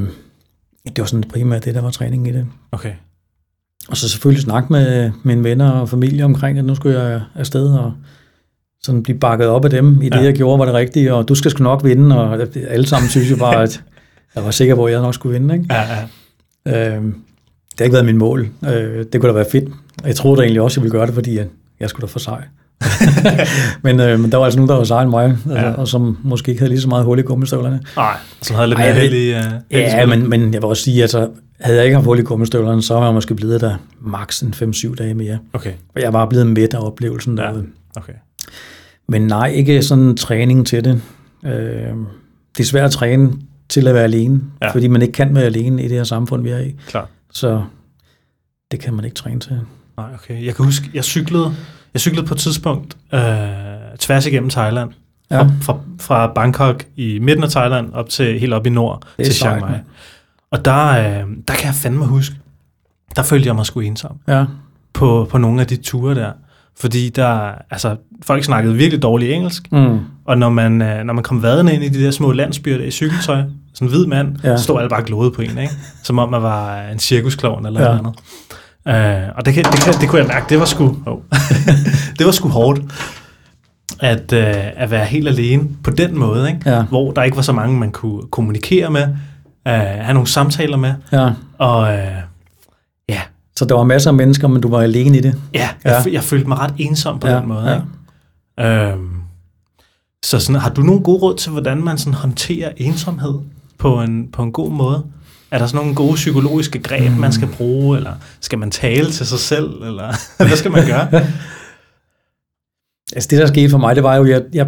det 0.85 0.97
var 0.97 1.05
sådan 1.05 1.23
primært 1.23 1.65
det, 1.65 1.75
der 1.75 1.81
var 1.81 1.89
træning 1.89 2.27
i 2.27 2.31
det. 2.31 2.45
okay. 2.71 2.91
Og 3.89 3.97
så 3.97 4.09
selvfølgelig 4.09 4.43
snakke 4.43 4.73
med 4.73 5.11
mine 5.23 5.43
venner 5.43 5.69
og 5.69 5.89
familie 5.89 6.25
omkring, 6.25 6.57
at 6.59 6.65
nu 6.65 6.75
skulle 6.75 6.99
jeg 7.01 7.21
afsted 7.35 7.69
og 7.73 7.93
sådan 8.83 9.03
blive 9.03 9.19
bakket 9.19 9.47
op 9.47 9.65
af 9.65 9.71
dem 9.71 10.01
i 10.01 10.05
det, 10.09 10.15
Ja. 10.17 10.23
jeg 10.23 10.33
gjorde, 10.33 10.59
var 10.59 10.65
det 10.65 10.73
rigtige, 10.73 11.13
og 11.13 11.27
du 11.29 11.35
skal 11.35 11.51
sgu 11.51 11.63
nok 11.63 11.83
vinde, 11.83 12.19
og 12.21 12.39
alle 12.67 12.87
sammen 12.87 13.09
synes 13.09 13.31
jo 13.31 13.35
bare, 13.35 13.63
at 13.63 13.83
jeg 14.35 14.43
var 14.45 14.51
sikker 14.51 14.75
på, 14.75 14.85
at 14.85 14.93
jeg 14.93 15.01
nok 15.01 15.13
skulle 15.13 15.39
vinde. 15.39 15.53
Ikke? 15.55 15.65
Ja, 15.69 15.83
ja. 16.65 16.95
Øh, 16.97 17.03
det 17.79 17.83
har 17.83 17.85
ikke 17.85 17.93
været 17.93 18.05
min 18.05 18.17
mål. 18.17 18.49
Øh, 18.67 19.05
det 19.13 19.21
kunne 19.21 19.27
da 19.29 19.33
være 19.33 19.45
fedt. 19.51 19.69
Jeg 20.05 20.15
troede 20.15 20.37
da 20.37 20.41
egentlig 20.41 20.61
også, 20.61 20.79
jeg 20.79 20.83
ville 20.83 20.97
gøre 20.97 21.05
det, 21.07 21.13
fordi 21.13 21.37
jeg, 21.37 21.45
jeg 21.79 21.89
skulle 21.89 22.07
da 22.07 22.11
for 22.11 22.19
sej. 22.19 22.41
men, 23.83 23.99
øh, 23.99 24.19
men 24.19 24.31
der 24.31 24.37
var 24.37 24.45
altså 24.45 24.59
nogen, 24.59 24.69
der 24.69 24.75
var 24.75 24.83
sejere 24.83 25.03
end 25.03 25.09
mig, 25.11 25.25
altså, 25.25 25.53
Ja. 25.67 25.71
og 25.71 25.87
som 25.87 26.17
måske 26.23 26.49
ikke 26.51 26.59
havde 26.61 26.69
lige 26.71 26.81
så 26.81 26.87
meget 26.89 27.05
hul 27.05 27.19
i 27.19 27.21
gummistøvlerne. 27.21 27.79
Nej, 27.95 28.15
som 28.41 28.55
havde 28.55 28.67
lidt 28.67 28.79
mere 28.79 28.93
held 28.93 29.13
i... 29.13 29.33
Uh, 29.33 29.41
Ja, 29.71 30.05
men, 30.05 30.29
men 30.29 30.41
jeg 30.41 30.61
vil 30.61 30.63
også 30.63 30.83
sige, 30.83 30.97
at 30.97 31.01
altså, 31.01 31.29
havde 31.59 31.77
jeg 31.77 31.85
ikke 31.85 31.95
haft 31.95 32.05
hul 32.05 32.19
i 32.19 32.21
gummistøvlerne, 32.21 32.81
så 32.81 32.93
var 32.93 33.05
jeg 33.05 33.13
måske 33.13 33.35
blevet 33.35 33.61
der 33.61 33.75
maks 34.01 34.41
en 34.41 34.53
5-7 34.57 34.95
dage 34.95 35.13
mere. 35.13 35.37
Okay, 35.53 35.71
Og 35.95 36.01
jeg 36.01 36.13
var 36.13 36.25
blevet 36.25 36.47
midt 36.47 36.73
af 36.73 36.85
oplevelsen 36.85 37.37
Ja. 37.37 37.43
derude. 37.43 37.65
okay. 37.95 38.13
Men 39.07 39.21
nej, 39.21 39.47
ikke 39.47 39.83
sådan 39.83 40.15
træning 40.15 40.67
til 40.67 40.83
det. 40.83 41.01
Øh, 41.45 41.51
det 42.57 42.59
er 42.59 42.63
svært 42.63 42.85
at 42.85 42.91
træne 42.91 43.31
til 43.69 43.87
at 43.87 43.93
være 43.93 44.03
alene, 44.03 44.41
ja. 44.61 44.71
Fordi 44.71 44.87
man 44.87 45.01
ikke 45.01 45.11
kan 45.11 45.35
være 45.35 45.43
alene 45.43 45.83
i 45.83 45.87
det 45.87 45.97
her 45.97 46.03
samfund, 46.03 46.43
vi 46.43 46.49
er 46.49 46.59
i. 46.59 46.75
Klart. 46.87 47.07
Så 47.33 47.63
det 48.71 48.79
kan 48.79 48.93
man 48.93 49.05
ikke 49.05 49.15
træne 49.15 49.39
til. 49.39 49.59
Nej, 49.97 50.13
okay. 50.13 50.45
Jeg 50.45 50.55
kan 50.55 50.65
huske, 50.65 50.89
jeg 50.93 51.03
cyklede, 51.03 51.55
jeg 51.93 52.01
cyklede 52.01 52.27
på 52.27 52.33
et 52.33 52.39
tidspunkt 52.39 52.97
øh, 53.13 53.19
tværs 53.99 54.25
igennem 54.25 54.49
Thailand. 54.49 54.91
Ja. 55.31 55.41
Fra, 55.41 55.47
fra, 55.61 55.79
fra 55.99 56.33
Bangkok 56.33 56.85
i 56.95 57.19
midten 57.19 57.43
af 57.43 57.49
Thailand 57.49 57.93
op 57.93 58.09
til 58.09 58.39
helt 58.39 58.53
op 58.53 58.65
i 58.65 58.69
nord 58.69 59.07
Det 59.17 59.25
til 59.25 59.35
Chiang 59.35 59.61
Mai. 59.61 59.79
Og 60.51 60.65
der, 60.65 60.87
øh, 60.87 61.27
der 61.47 61.53
kan 61.53 61.65
jeg 61.65 61.73
fandme 61.73 62.05
huske, 62.05 62.35
der 63.15 63.23
følte 63.23 63.47
jeg 63.47 63.55
mig 63.55 63.65
sgu 63.65 63.79
ensom 63.79 64.19
Ja, 64.27 64.45
på, 64.93 65.27
på 65.31 65.37
nogle 65.37 65.61
af 65.61 65.67
de 65.67 65.75
ture 65.75 66.15
der. 66.15 66.31
Fordi 66.77 67.09
der, 67.09 67.51
altså, 67.69 67.95
folk 68.23 68.43
snakkede 68.43 68.75
virkelig 68.75 69.01
dårligt 69.01 69.31
engelsk, 69.31 69.71
mm. 69.71 69.99
og 70.25 70.37
når 70.37 70.49
man, 70.49 70.81
øh, 70.81 71.03
når 71.03 71.13
man 71.13 71.23
kom 71.23 71.43
vadende 71.43 71.73
ind 71.73 71.83
i 71.83 71.89
de 71.89 72.03
der 72.03 72.11
små 72.11 72.31
landsbyer 72.31 72.77
der 72.77 72.85
i 72.85 72.91
cykeltøj, 72.91 73.43
sådan 73.79 73.87
en 73.87 73.91
hvid 73.97 74.05
mand, 74.05 74.35
Ja. 74.43 74.49
ja. 74.49 74.57
stod 74.57 74.77
alle 74.77 74.89
bare 74.89 75.03
glode 75.03 75.31
på 75.31 75.41
en, 75.41 75.57
ikke? 75.57 75.73
Som 76.03 76.19
om 76.19 76.29
man 76.31 76.41
var 76.41 76.81
en 76.81 76.99
cirkusklovn 76.99 77.65
eller 77.65 77.81
Ja. 77.81 77.91
ja. 77.95 77.97
noget 78.01 78.15
andet. 78.87 79.27
Øh, 79.27 79.29
og 79.37 79.45
det, 79.45 79.53
kan, 79.53 79.63
det, 79.63 79.79
kan, 79.83 79.93
det 80.01 80.09
kunne 80.09 80.19
jeg 80.21 80.27
mærke, 80.27 80.45
det 80.49 80.59
var 80.59 80.65
sgu, 80.65 80.97
oh. 81.05 81.17
det 82.19 82.25
var 82.25 82.31
sgu 82.31 82.49
hårdt, 82.49 82.81
at, 83.99 84.33
øh, 84.33 84.53
at 84.75 84.91
være 84.91 85.05
helt 85.05 85.27
alene 85.27 85.63
på 85.83 85.91
den 85.91 86.19
måde, 86.19 86.49
ikke? 86.49 86.69
Ja. 86.69 86.83
hvor 86.83 87.11
der 87.11 87.23
ikke 87.23 87.37
var 87.37 87.43
så 87.43 87.51
mange, 87.53 87.79
man 87.79 87.91
kunne 87.91 88.21
kommunikere 88.31 88.89
med, 88.91 89.01
øh, 89.67 89.73
have 89.73 90.13
nogle 90.13 90.27
samtaler 90.27 90.77
med, 90.77 90.93
ja. 91.11 91.29
og 91.57 91.93
øh, 91.97 92.07
ja, 93.09 93.21
Så 93.55 93.65
der 93.65 93.75
var 93.75 93.83
masser 93.83 94.09
af 94.09 94.13
mennesker, 94.13 94.47
men 94.47 94.61
du 94.61 94.69
var 94.69 94.79
alene 94.81 95.17
i 95.17 95.21
det. 95.21 95.35
ja, 95.53 95.59
Ja. 95.85 95.93
jeg, 95.95 96.03
ja. 96.07 96.13
jeg 96.13 96.23
følte 96.23 96.47
mig 96.47 96.57
ret 96.59 96.73
ensom 96.77 97.19
på 97.19 97.27
Ja, 97.27 97.35
den 97.35 97.47
måde. 97.47 97.69
ja. 97.69 97.75
Ikke? 97.75 98.91
Øhm, 98.93 99.09
så 100.25 100.39
sådan, 100.39 100.61
har 100.61 100.69
du 100.69 100.81
nogle 100.81 101.03
gode 101.03 101.19
råd 101.21 101.35
til, 101.35 101.51
hvordan 101.51 101.83
man 101.83 101.97
sådan 101.97 102.13
håndterer 102.13 102.71
ensomhed 102.77 103.33
på 103.79 104.01
en, 104.01 104.31
på 104.31 104.43
en 104.43 104.51
god 104.51 104.71
måde? 104.71 105.05
Er 105.51 105.57
der 105.57 105.67
sådan 105.67 105.77
nogle 105.77 105.95
gode 105.95 106.15
psykologiske 106.15 106.79
greb, 106.79 107.11
mm. 107.11 107.17
man 107.17 107.31
skal 107.31 107.47
bruge, 107.47 107.97
eller 107.97 108.13
skal 108.39 108.59
man 108.59 108.71
tale 108.71 109.11
til 109.11 109.25
sig 109.25 109.39
selv, 109.39 109.83
eller 109.83 110.13
hvad 110.47 110.57
skal 110.57 110.71
man 110.71 110.87
gøre? 110.87 111.07
Altså 113.15 113.27
det, 113.31 113.39
der 113.39 113.47
skete 113.47 113.69
for 113.69 113.77
mig, 113.77 113.95
det 113.95 114.03
var 114.03 114.15
jo, 114.15 114.23
at 114.23 114.29
jeg, 114.29 114.43
jeg 114.53 114.67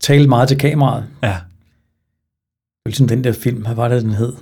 talte 0.00 0.28
meget 0.28 0.48
til 0.48 0.58
kameraet. 0.58 1.04
Ja, 1.22 1.36
Ligesom 2.86 3.08
den 3.08 3.24
der 3.24 3.32
film, 3.32 3.62
hvad 3.64 3.74
var 3.74 3.88
det, 3.88 4.02
den 4.02 4.14
hed? 4.14 4.32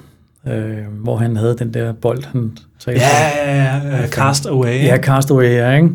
Øh, 0.46 0.84
hvor 1.02 1.16
han 1.16 1.36
havde 1.36 1.56
den 1.58 1.74
der 1.74 1.92
bold, 1.92 2.24
han 2.24 2.58
talte 2.78 3.00
ja, 3.00 3.28
ja, 3.46 3.76
ja, 3.76 3.96
ja. 3.96 4.08
cast 4.08 4.46
away, 4.46 4.84
Ja, 4.84 4.96
Castaway, 4.96 5.44
ja, 5.44 5.72
ikke? 5.72 5.90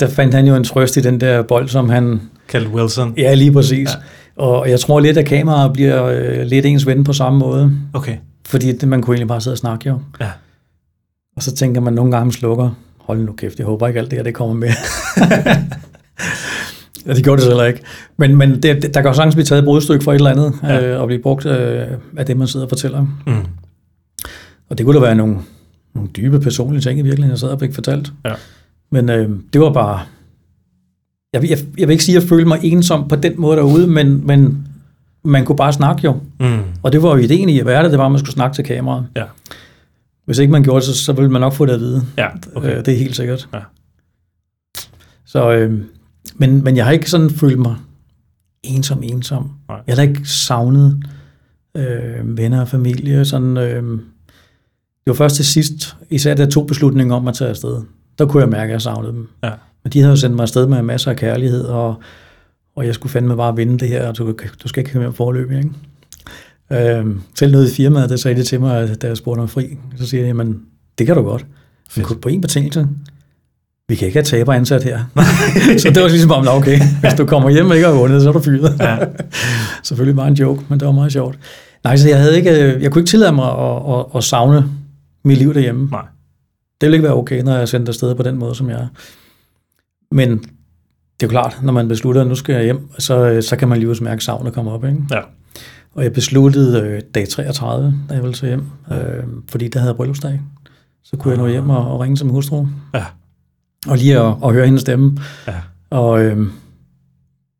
Der 0.00 0.08
fandt 0.08 0.34
han 0.34 0.46
jo 0.46 0.54
en 0.56 0.64
trøst 0.64 0.96
i 0.96 1.00
den 1.00 1.20
der 1.20 1.42
bold, 1.42 1.68
som 1.68 1.88
han... 1.88 2.20
kaldt 2.48 2.68
Wilson. 2.68 3.14
Ja, 3.16 3.34
lige 3.34 3.52
præcis. 3.52 3.88
Ja. 3.88 4.00
Og 4.40 4.70
jeg 4.70 4.80
tror 4.80 5.00
lidt, 5.00 5.18
at 5.18 5.26
kameraet 5.26 5.72
bliver 5.72 6.04
øh, 6.04 6.46
lidt 6.46 6.66
ens 6.66 6.86
ven 6.86 7.04
på 7.04 7.12
samme 7.12 7.38
måde. 7.38 7.72
Okay, 7.92 8.16
Fordi 8.46 8.72
det, 8.72 8.88
man 8.88 9.02
kunne 9.02 9.14
egentlig 9.14 9.28
bare 9.28 9.40
sidde 9.40 9.54
og 9.54 9.58
snakke 9.58 9.88
jo. 9.88 10.00
ja. 10.20 10.30
Og 11.36 11.42
så 11.42 11.54
tænker 11.54 11.80
man 11.80 11.92
nogle 11.92 12.16
gange, 12.16 12.32
slukker. 12.32 12.70
Hold 12.98 13.20
nu 13.20 13.32
kæft, 13.32 13.58
jeg 13.58 13.66
håber 13.66 13.88
ikke 13.88 14.00
alt 14.00 14.10
det 14.10 14.18
her, 14.18 14.22
det 14.22 14.34
kommer 14.34 14.54
med. 14.54 14.68
ja, 17.06 17.14
det 17.14 17.24
gjorde 17.24 17.36
det 17.36 17.44
så 17.44 17.50
heller 17.50 17.64
ikke. 17.64 17.80
Men, 18.16 18.36
men 18.36 18.62
det, 18.62 18.82
der 18.82 19.02
kan 19.02 19.04
jo 19.04 19.12
sagtens 19.12 19.34
blive 19.34 19.44
taget 19.44 19.58
et 19.58 19.64
brudstykke 19.64 20.04
for 20.04 20.12
et 20.12 20.16
eller 20.16 20.30
andet, 20.30 20.54
ja. 20.62 20.86
øh, 20.86 21.00
og 21.00 21.06
blive 21.06 21.22
brugt 21.22 21.46
øh, 21.46 21.86
af 22.16 22.26
det, 22.26 22.36
man 22.36 22.48
sidder 22.48 22.66
og 22.66 22.70
fortæller. 22.70 23.06
Mm. 23.26 23.46
Og 24.70 24.78
det 24.78 24.86
kunne 24.86 24.96
da 24.96 25.00
være 25.00 25.14
nogle, 25.14 25.36
nogle 25.94 26.10
dybe 26.16 26.40
personlige 26.40 26.80
ting 26.80 26.98
i 26.98 27.02
virkeligheden, 27.02 27.30
jeg 27.30 27.38
sad 27.38 27.48
og 27.48 27.60
fik 27.60 27.74
fortalt. 27.74 28.12
Ja. 28.24 28.32
Men 28.92 29.08
øh, 29.08 29.30
det 29.52 29.60
var 29.60 29.72
bare... 29.72 30.00
Jeg, 31.32 31.42
vil- 31.42 31.50
jeg, 31.50 31.58
jeg 31.78 31.88
vil 31.88 31.92
ikke 31.92 32.04
sige, 32.04 32.16
at 32.16 32.22
jeg 32.22 32.28
følte 32.28 32.48
mig 32.48 32.58
ensom 32.62 33.08
på 33.08 33.16
den 33.16 33.32
måde 33.36 33.56
derude, 33.56 33.86
men, 33.86 34.26
men 34.26 34.66
man 35.24 35.44
kunne 35.44 35.56
bare 35.56 35.72
snakke 35.72 36.02
jo. 36.04 36.12
Mm. 36.40 36.58
Og 36.82 36.92
det 36.92 37.02
var 37.02 37.08
jo 37.10 37.16
ideen 37.16 37.48
i 37.48 37.60
at 37.60 37.66
være 37.66 37.82
det, 37.82 37.90
det 37.90 37.98
var, 37.98 38.06
at 38.06 38.12
man 38.12 38.18
skulle 38.18 38.32
snakke 38.32 38.54
til 38.54 38.64
kameraet. 38.64 39.06
Ja. 39.16 39.24
Hvis 40.24 40.38
ikke 40.38 40.52
man 40.52 40.62
gjorde 40.62 40.76
det, 40.76 40.84
så, 40.84 41.04
så 41.04 41.12
ville 41.12 41.30
man 41.30 41.40
nok 41.40 41.52
få 41.52 41.66
det 41.66 41.72
at 41.72 41.80
vide. 41.80 42.02
Ja, 42.18 42.26
okay. 42.54 42.78
Øh, 42.78 42.84
det 42.84 42.94
er 42.94 42.98
helt 42.98 43.16
sikkert. 43.16 43.48
Ja. 43.54 43.58
Så, 45.26 45.52
øh, 45.52 45.80
men, 46.34 46.64
men 46.64 46.76
jeg 46.76 46.84
har 46.84 46.92
ikke 46.92 47.10
sådan 47.10 47.30
følt 47.30 47.58
mig 47.58 47.74
ensom, 48.62 49.02
ensom. 49.02 49.50
Nej. 49.68 49.78
Jeg 49.86 49.92
har 49.96 49.96
da 50.04 50.08
ikke 50.08 50.28
savnet 50.28 51.02
øh, 51.76 52.36
venner 52.38 52.60
og 52.60 52.68
familie. 52.68 53.24
Sådan, 53.24 53.56
øh, 53.56 53.82
det 53.92 55.06
var 55.06 55.12
først 55.14 55.36
til 55.36 55.44
sidst, 55.44 55.96
især 56.10 56.34
da 56.34 56.42
jeg 56.42 56.52
tog 56.52 56.66
beslutningen 56.66 57.12
om 57.12 57.28
at 57.28 57.34
tage 57.34 57.50
afsted. 57.50 57.82
Der 58.18 58.26
kunne 58.26 58.40
jeg 58.42 58.48
mærke, 58.50 58.70
at 58.70 58.72
jeg 58.72 58.82
savnede 58.82 59.12
dem. 59.12 59.28
Ja. 59.44 59.50
Men 59.84 59.92
de 59.92 59.98
havde 60.00 60.10
jo 60.10 60.16
sendt 60.16 60.36
mig 60.36 60.42
afsted 60.42 60.66
med 60.66 60.82
masser 60.82 61.10
af 61.10 61.16
kærlighed, 61.16 61.64
og, 61.64 61.94
og 62.76 62.86
jeg 62.86 62.94
skulle 62.94 63.12
fandme 63.12 63.36
bare 63.36 63.56
vinde 63.56 63.78
det 63.78 63.88
her, 63.88 64.08
og 64.08 64.18
du, 64.18 64.34
du 64.62 64.68
skal 64.68 64.80
ikke 64.80 64.92
høre 64.92 65.02
mere 65.02 65.12
forløb, 65.12 65.50
ikke? 65.50 65.70
Øh, 66.72 67.06
selv 67.38 67.52
noget 67.52 67.70
i 67.70 67.74
firmaet, 67.74 68.10
der 68.10 68.16
sagde 68.16 68.36
det 68.36 68.46
til 68.46 68.60
mig, 68.60 69.02
da 69.02 69.06
jeg 69.06 69.16
spurgte 69.16 69.40
om 69.40 69.48
fri. 69.48 69.78
Så 69.96 70.06
siger 70.06 70.20
jeg, 70.20 70.28
jamen, 70.28 70.60
det 70.98 71.06
kan 71.06 71.16
du 71.16 71.22
godt. 71.22 71.46
Men 71.96 72.06
på 72.22 72.28
en 72.28 72.40
betingelse. 72.40 72.88
Vi 73.88 73.94
kan 73.94 74.06
ikke 74.06 74.16
have 74.16 74.24
taber 74.24 74.52
ansat 74.52 74.84
her. 74.84 75.04
så 75.82 75.88
det 75.94 76.02
var 76.02 76.08
ligesom 76.08 76.30
om, 76.30 76.48
okay, 76.48 76.78
hvis 77.00 77.14
du 77.14 77.26
kommer 77.26 77.50
hjem 77.50 77.70
og 77.70 77.76
ikke 77.76 77.88
har 77.88 77.94
vundet, 77.94 78.22
så 78.22 78.28
er 78.28 78.32
du 78.32 78.40
fyret. 78.40 78.76
Ja. 78.80 78.98
Selvfølgelig 79.82 80.16
bare 80.16 80.28
en 80.28 80.34
joke, 80.34 80.62
men 80.68 80.80
det 80.80 80.86
var 80.86 80.92
meget 80.92 81.12
sjovt. 81.12 81.38
Nej, 81.84 81.96
så 81.96 82.08
jeg, 82.08 82.18
havde 82.18 82.36
ikke, 82.36 82.52
jeg 82.82 82.92
kunne 82.92 83.02
ikke 83.02 83.10
tillade 83.10 83.32
mig 83.32 83.58
at, 83.58 83.98
at, 83.98 84.04
at 84.16 84.24
savne 84.24 84.64
mit 85.24 85.38
liv 85.38 85.54
derhjemme. 85.54 85.88
Nej. 85.90 86.02
Det 86.80 86.86
ville 86.86 86.96
ikke 86.96 87.04
være 87.04 87.16
okay, 87.16 87.42
når 87.42 87.52
jeg 87.52 87.62
er 87.62 87.66
sendt 87.66 87.88
afsted 87.88 88.14
på 88.14 88.22
den 88.22 88.36
måde, 88.36 88.54
som 88.54 88.70
jeg 88.70 88.78
er. 88.78 88.86
Men 90.10 90.30
det 90.30 91.26
er 91.26 91.26
jo 91.26 91.28
klart, 91.28 91.58
når 91.62 91.72
man 91.72 91.88
beslutter, 91.88 92.20
at 92.20 92.26
nu 92.26 92.34
skal 92.34 92.54
jeg 92.54 92.64
hjem, 92.64 92.90
så, 92.98 93.42
så 93.42 93.56
kan 93.56 93.68
man 93.68 93.78
lige 93.78 94.04
mærke 94.04 94.24
savnet 94.24 94.52
komme 94.52 94.70
op. 94.70 94.84
Ikke? 94.84 94.98
Ja. 95.10 95.20
Og 95.94 96.02
jeg 96.04 96.12
besluttede 96.12 96.80
øh, 96.80 97.00
dag 97.14 97.28
33, 97.28 97.94
da 98.08 98.14
jeg 98.14 98.22
ville 98.22 98.34
til 98.34 98.48
hjem, 98.48 98.64
øh, 98.92 99.24
fordi 99.48 99.68
der 99.68 99.80
havde 99.80 99.94
bryllupsdag. 99.94 100.40
Så 101.04 101.16
kunne 101.16 101.34
jeg 101.34 101.42
nå 101.42 101.48
hjem 101.48 101.70
og, 101.70 101.92
og 101.92 102.00
ringe 102.00 102.16
som 102.16 102.28
hustru. 102.28 102.66
Ja. 102.94 103.04
Og 103.88 103.96
lige 103.96 104.18
at, 104.18 104.34
at 104.44 104.52
høre 104.52 104.64
hendes 104.64 104.80
stemme. 104.80 105.18
Ja. 105.46 105.54
Og, 105.90 106.24
øh, 106.24 106.46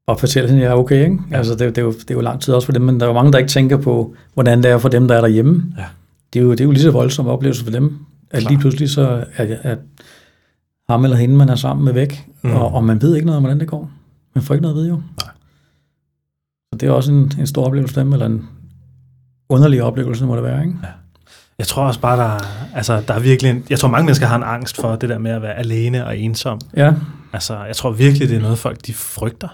og 0.07 0.21
fortælle 0.21 0.49
hende, 0.49 0.63
at 0.63 0.65
jeg 0.65 0.73
er 0.73 0.79
okay. 0.79 1.05
Ikke? 1.05 1.19
Ja. 1.31 1.37
Altså, 1.37 1.53
det, 1.53 1.61
det, 1.61 1.79
er 1.79 1.83
jo, 1.83 1.93
det 1.93 2.11
er 2.11 2.15
jo 2.15 2.21
lang 2.21 2.41
tid 2.41 2.55
også 2.55 2.67
for 2.67 2.73
dem, 2.73 2.83
men 2.83 3.01
der 3.01 3.07
er 3.07 3.11
jo 3.11 3.15
mange, 3.15 3.33
der 3.33 3.39
ikke 3.39 3.51
tænker 3.51 3.77
på, 3.77 4.15
hvordan 4.35 4.63
det 4.63 4.71
er 4.71 4.79
for 4.79 4.89
dem, 4.89 5.09
der 5.09 5.15
er 5.15 5.21
derhjemme. 5.21 5.75
Ja. 5.79 5.85
Det, 6.33 6.39
er 6.39 6.45
jo, 6.45 6.51
det 6.51 6.61
er 6.61 6.65
jo 6.65 6.71
lige 6.71 6.83
så 6.83 6.91
voldsom 6.91 7.27
oplevelse 7.27 7.65
for 7.65 7.71
dem, 7.71 7.99
at 8.31 8.41
Klar. 8.41 8.51
lige 8.51 8.61
pludselig 8.61 8.91
så 8.91 9.25
er, 9.37 9.57
at 9.63 9.79
ham 10.91 11.05
eller 11.05 11.17
hende, 11.17 11.37
man 11.37 11.49
er 11.49 11.55
sammen 11.55 11.85
med 11.85 11.93
væk, 11.93 12.27
Mm. 12.43 12.51
og, 12.51 12.73
og 12.75 12.85
man 12.85 13.03
ved 13.03 13.15
ikke 13.15 13.27
noget 13.27 13.37
om, 13.37 13.43
hvordan 13.43 13.61
det 13.61 13.69
går. 13.69 13.91
Man 14.35 14.45
får 14.45 14.55
ikke 14.55 14.63
noget 14.63 14.75
at 14.75 14.79
vide 14.79 14.89
jo. 14.89 14.95
Nej. 14.95 15.33
Så 16.73 16.79
det 16.81 16.89
er 16.89 16.93
også 16.93 17.13
en, 17.13 17.33
en 17.39 17.47
stor 17.47 17.67
oplevelse 17.67 17.95
for 17.95 18.01
dem, 18.01 18.13
eller 18.13 18.27
en 18.27 18.49
underlig 19.49 19.83
oplevelse, 19.83 20.27
må 20.27 20.35
det 20.37 20.45
være. 20.45 20.61
Ikke? 20.65 20.75
Jeg 21.59 21.67
tror 21.67 21.83
også 21.87 22.01
bare, 22.01 22.17
der 22.17 22.25
er, 22.25 22.41
altså, 22.75 23.03
der 23.09 23.15
er 23.15 23.21
virkelig 23.21 23.51
en, 23.51 23.65
jeg 23.71 23.79
tror 23.79 23.89
mange 23.89 24.05
mennesker 24.05 24.27
har 24.27 24.37
en 24.37 24.43
angst 24.43 24.77
for 24.77 24.97
det 24.97 25.09
der 25.09 25.19
med 25.19 25.31
at 25.31 25.43
være 25.43 25.55
alene 25.55 26.07
og 26.07 26.19
ensom. 26.19 26.61
Ja, 26.77 26.95
Altså, 27.33 27.65
jeg 27.65 27.77
tror 27.77 27.91
virkelig, 27.91 28.29
det 28.29 28.37
er 28.37 28.41
noget, 28.41 28.59
folk 28.59 28.87
de 28.87 28.95
frygter. 28.95 29.49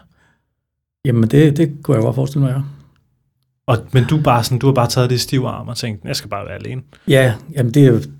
jamen 1.04 1.22
det, 1.30 1.56
det 1.56 1.72
kunne 1.82 1.94
jeg 1.94 2.02
godt 2.02 2.14
forestille 2.14 2.44
mig, 2.46 2.54
ja. 2.56 2.60
Og, 3.66 3.78
men 3.92 4.04
du, 4.04 4.20
bare 4.20 4.44
sådan, 4.44 4.58
du 4.58 4.66
har 4.66 4.74
bare 4.74 4.88
taget 4.88 5.10
det 5.10 5.16
i 5.16 5.18
stiv 5.18 5.42
arm 5.46 5.68
og 5.68 5.76
tænkt, 5.76 6.04
jeg 6.04 6.16
skal 6.16 6.30
bare 6.30 6.44
være 6.46 6.54
alene. 6.54 6.82
Ja, 7.08 7.34
jamen 7.56 7.74
det 7.74 8.10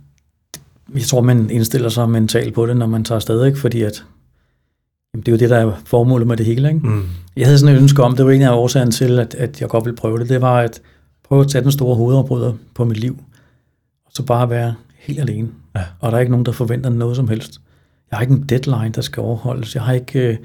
jeg 0.94 1.02
tror, 1.02 1.20
man 1.20 1.50
indstiller 1.50 1.88
sig 1.88 2.10
mentalt 2.10 2.54
på 2.54 2.66
det, 2.66 2.76
når 2.76 2.86
man 2.86 3.04
tager 3.04 3.16
afsted, 3.16 3.44
ikke? 3.46 3.58
fordi 3.58 3.82
at, 3.82 4.04
jamen 5.14 5.22
det 5.22 5.28
er 5.28 5.32
jo 5.32 5.38
det, 5.38 5.50
der 5.50 5.56
er 5.56 5.72
formålet 5.86 6.26
med 6.26 6.36
det 6.36 6.46
hele. 6.46 6.68
Ikke? 6.68 6.80
Mm. 6.88 7.02
Jeg 7.36 7.46
havde 7.46 7.58
sådan 7.58 7.74
et 7.76 7.80
ønske 7.80 8.02
om, 8.02 8.16
det 8.16 8.26
var 8.26 8.32
en 8.32 8.42
af 8.42 8.52
årsagen 8.52 8.90
til, 8.90 9.18
at, 9.18 9.34
at 9.34 9.60
jeg 9.60 9.68
godt 9.68 9.84
ville 9.84 9.96
prøve 9.96 10.18
det, 10.18 10.28
det 10.28 10.40
var 10.40 10.58
at 10.60 10.80
prøve 11.28 11.40
at 11.40 11.48
tage 11.48 11.62
den 11.62 11.72
store 11.72 11.96
hovedopbryder 11.96 12.52
på 12.74 12.84
mit 12.84 12.98
liv, 12.98 13.16
og 14.06 14.10
så 14.14 14.22
bare 14.22 14.50
være 14.50 14.74
helt 14.98 15.20
alene. 15.20 15.48
Ja. 15.76 15.82
Og 16.00 16.10
der 16.12 16.16
er 16.16 16.20
ikke 16.20 16.30
nogen, 16.32 16.46
der 16.46 16.52
forventer 16.52 16.90
noget 16.90 17.16
som 17.16 17.28
helst. 17.28 17.60
Jeg 18.10 18.16
har 18.16 18.22
ikke 18.22 18.34
en 18.34 18.42
deadline, 18.48 18.90
der 18.94 19.00
skal 19.00 19.20
overholdes. 19.20 19.74
Jeg 19.74 19.82
har 19.82 19.92
ikke 19.92 20.28
øh, 20.28 20.36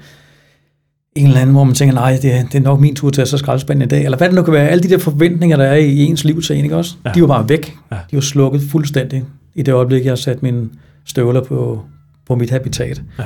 en 1.16 1.26
eller 1.26 1.40
anden, 1.40 1.54
hvor 1.54 1.64
man 1.64 1.74
tænker, 1.74 1.94
nej, 1.94 2.18
det, 2.22 2.34
er- 2.34 2.42
det 2.44 2.54
er 2.54 2.60
nok 2.60 2.80
min 2.80 2.94
tur 2.96 3.10
til 3.10 3.22
at 3.22 3.28
så 3.28 3.38
skraldespanden 3.38 3.82
i 3.82 3.88
dag. 3.88 4.04
Eller 4.04 4.18
hvad 4.18 4.28
det 4.28 4.34
nu 4.34 4.42
kan 4.42 4.54
være. 4.54 4.68
Alle 4.68 4.82
de 4.82 4.88
der 4.88 4.98
forventninger, 4.98 5.56
der 5.56 5.64
er 5.64 5.76
i 5.76 5.98
ens 5.98 6.24
liv 6.24 6.42
til 6.42 6.56
en, 6.56 6.64
ikke 6.64 6.76
også? 6.76 6.94
Ja. 7.04 7.10
De 7.14 7.20
var 7.20 7.26
bare 7.26 7.48
væk. 7.48 7.76
Ja. 7.92 7.96
De 8.10 8.16
var 8.16 8.20
slukket 8.20 8.60
fuldstændig 8.70 9.24
i 9.54 9.62
det 9.62 9.72
øjeblik, 9.72 10.04
jeg 10.04 10.18
satte 10.18 10.42
mine 10.44 10.70
støvler 11.04 11.44
på, 11.44 11.84
på 12.26 12.34
mit 12.34 12.50
habitat. 12.50 13.02
Ja. 13.18 13.24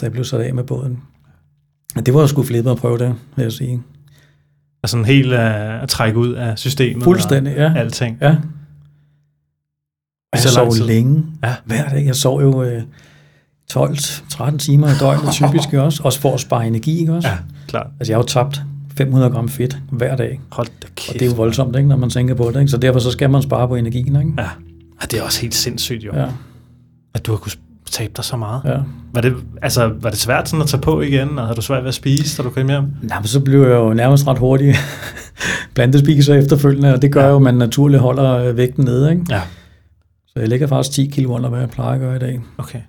Da 0.00 0.06
jeg 0.06 0.12
blev 0.12 0.24
sat 0.24 0.40
af 0.40 0.54
med 0.54 0.64
båden. 0.64 0.98
Det 2.06 2.14
var 2.14 2.26
sgu 2.26 2.42
flippet 2.42 2.70
at 2.70 2.76
prøve 2.76 2.98
det, 2.98 3.14
vil 3.36 3.42
jeg 3.42 3.52
sige. 3.52 3.82
Og 4.82 4.88
sådan 4.88 5.04
helt 5.04 5.32
uh, 5.32 5.82
at 5.82 5.88
trække 5.88 6.18
ud 6.18 6.32
af 6.32 6.58
systemet. 6.58 7.04
Fuldstændig, 7.04 7.54
ja. 7.56 7.72
Alting. 7.76 8.18
Ja. 8.20 8.36
Og 10.32 10.38
Så 10.38 10.48
jeg 10.48 10.52
sov 10.52 10.72
tid. 10.72 10.84
længe. 10.84 11.24
Ja. 11.44 11.54
Hver 11.64 11.88
dag. 11.88 12.06
Jeg 12.06 12.16
sov 12.16 12.42
jo 12.42 12.62
øh, 12.62 12.82
12-13 13.72 14.56
timer 14.56 14.88
i 14.88 14.94
døgnet, 15.00 15.32
typisk 15.42 15.72
jo 15.72 15.84
også. 15.84 16.02
Også 16.02 16.20
for 16.20 16.34
at 16.34 16.40
spare 16.40 16.66
energi, 16.66 17.00
ikke 17.00 17.12
også? 17.14 17.28
Ja, 17.28 17.38
klart. 17.68 17.86
Altså, 18.00 18.12
jeg 18.12 18.16
har 18.16 18.22
jo 18.22 18.26
tabt 18.26 18.62
500 18.96 19.30
gram 19.32 19.48
fedt 19.48 19.78
hver 19.90 20.16
dag. 20.16 20.40
Hold 20.52 20.66
da 20.82 20.86
kæft. 20.96 21.08
Og 21.08 21.14
det 21.14 21.22
er 21.22 21.26
jo 21.30 21.36
voldsomt, 21.36 21.76
ikke, 21.76 21.88
når 21.88 21.96
man 21.96 22.10
tænker 22.10 22.34
på 22.34 22.50
det. 22.54 22.60
Ikke? 22.60 22.70
Så 22.70 22.76
derfor 22.76 22.98
så 23.00 23.10
skal 23.10 23.30
man 23.30 23.42
spare 23.42 23.68
på 23.68 23.74
energien. 23.76 24.16
Ikke? 24.16 24.32
Ja. 24.38 24.48
Og 25.02 25.10
det 25.10 25.18
er 25.18 25.22
også 25.22 25.40
helt 25.40 25.54
sindssygt 25.54 26.04
jo, 26.04 26.14
Ja, 26.16 26.26
at 27.14 27.26
du 27.26 27.32
har 27.32 27.38
kunnet 27.38 27.58
tabe 27.90 28.12
dig 28.16 28.24
så 28.24 28.36
meget. 28.36 28.62
ja. 28.64 28.78
Var 29.14 29.20
det, 29.20 29.34
altså, 29.62 29.92
var 30.00 30.10
det 30.10 30.18
svært 30.18 30.48
sådan 30.48 30.62
at 30.62 30.68
tage 30.68 30.80
på 30.80 31.00
igen, 31.00 31.38
og 31.38 31.44
havde 31.46 31.56
du 31.56 31.62
svært 31.62 31.82
ved 31.82 31.88
at 31.88 31.94
spise, 31.94 32.36
da 32.42 32.48
du 32.48 32.50
kom 32.54 32.68
hjem? 32.68 32.82
Nå, 33.02 33.14
men 33.14 33.24
så 33.26 33.40
blev 33.40 33.60
jeg 33.62 33.70
jo 33.70 33.94
nærmest 33.94 34.26
ret 34.26 34.38
hurtig 34.38 34.74
plantespiser 35.74 36.34
efterfølgende, 36.34 36.92
og 36.94 37.02
det 37.02 37.12
gør 37.12 37.22
Ja. 37.22 37.28
jo, 37.28 37.36
at 37.36 37.42
man 37.42 37.54
naturligt 37.54 38.00
holder 38.02 38.32
øh, 38.34 38.56
vægten 38.56 38.84
nede. 38.84 39.10
Ikke? 39.10 39.24
Ja. 39.30 39.42
Så 40.26 40.32
jeg 40.40 40.48
ligger 40.48 40.66
faktisk 40.66 40.94
10 40.94 41.06
kilo 41.06 41.32
under, 41.34 41.48
hvad 41.48 41.60
jeg 41.60 41.70
plejer 41.70 41.92
at 41.94 42.00
gøre 42.00 42.16
i 42.16 42.18
dag. 42.18 42.40
Okay. 42.58 42.80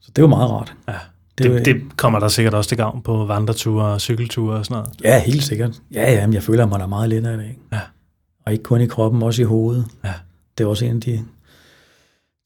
Så 0.00 0.10
det 0.16 0.22
jo 0.22 0.26
meget 0.28 0.50
rart. 0.50 0.74
Ja. 0.88 0.94
Det 1.38 1.50
Det, 1.50 1.64
det 1.64 1.96
kommer 1.96 2.18
der 2.18 2.28
sikkert 2.28 2.54
også 2.54 2.68
til 2.68 2.76
gavn 2.78 3.02
på 3.02 3.24
vandreture 3.24 3.86
og 3.86 4.00
cykelture 4.00 4.56
og 4.56 4.64
sådan 4.64 4.74
noget. 4.82 5.00
Ja, 5.04 5.22
helt 5.24 5.42
sikkert. 5.42 5.70
Ja, 5.94 6.12
ja, 6.12 6.26
men 6.26 6.34
jeg 6.34 6.42
føler, 6.42 6.66
man 6.66 6.80
er 6.80 6.86
meget 6.86 7.08
lettere 7.08 7.34
i 7.34 7.36
dag. 7.36 7.58
Ja. 7.72 7.80
Og 8.48 8.52
ikke 8.52 8.64
kun 8.64 8.80
i 8.80 8.86
kroppen, 8.86 9.22
også 9.22 9.42
i 9.42 9.44
hovedet. 9.44 9.84
Ja. 10.04 10.12
Det 10.58 10.64
er 10.64 10.68
også 10.68 10.84
en 10.84 10.94
af 10.94 11.00
de 11.00 11.24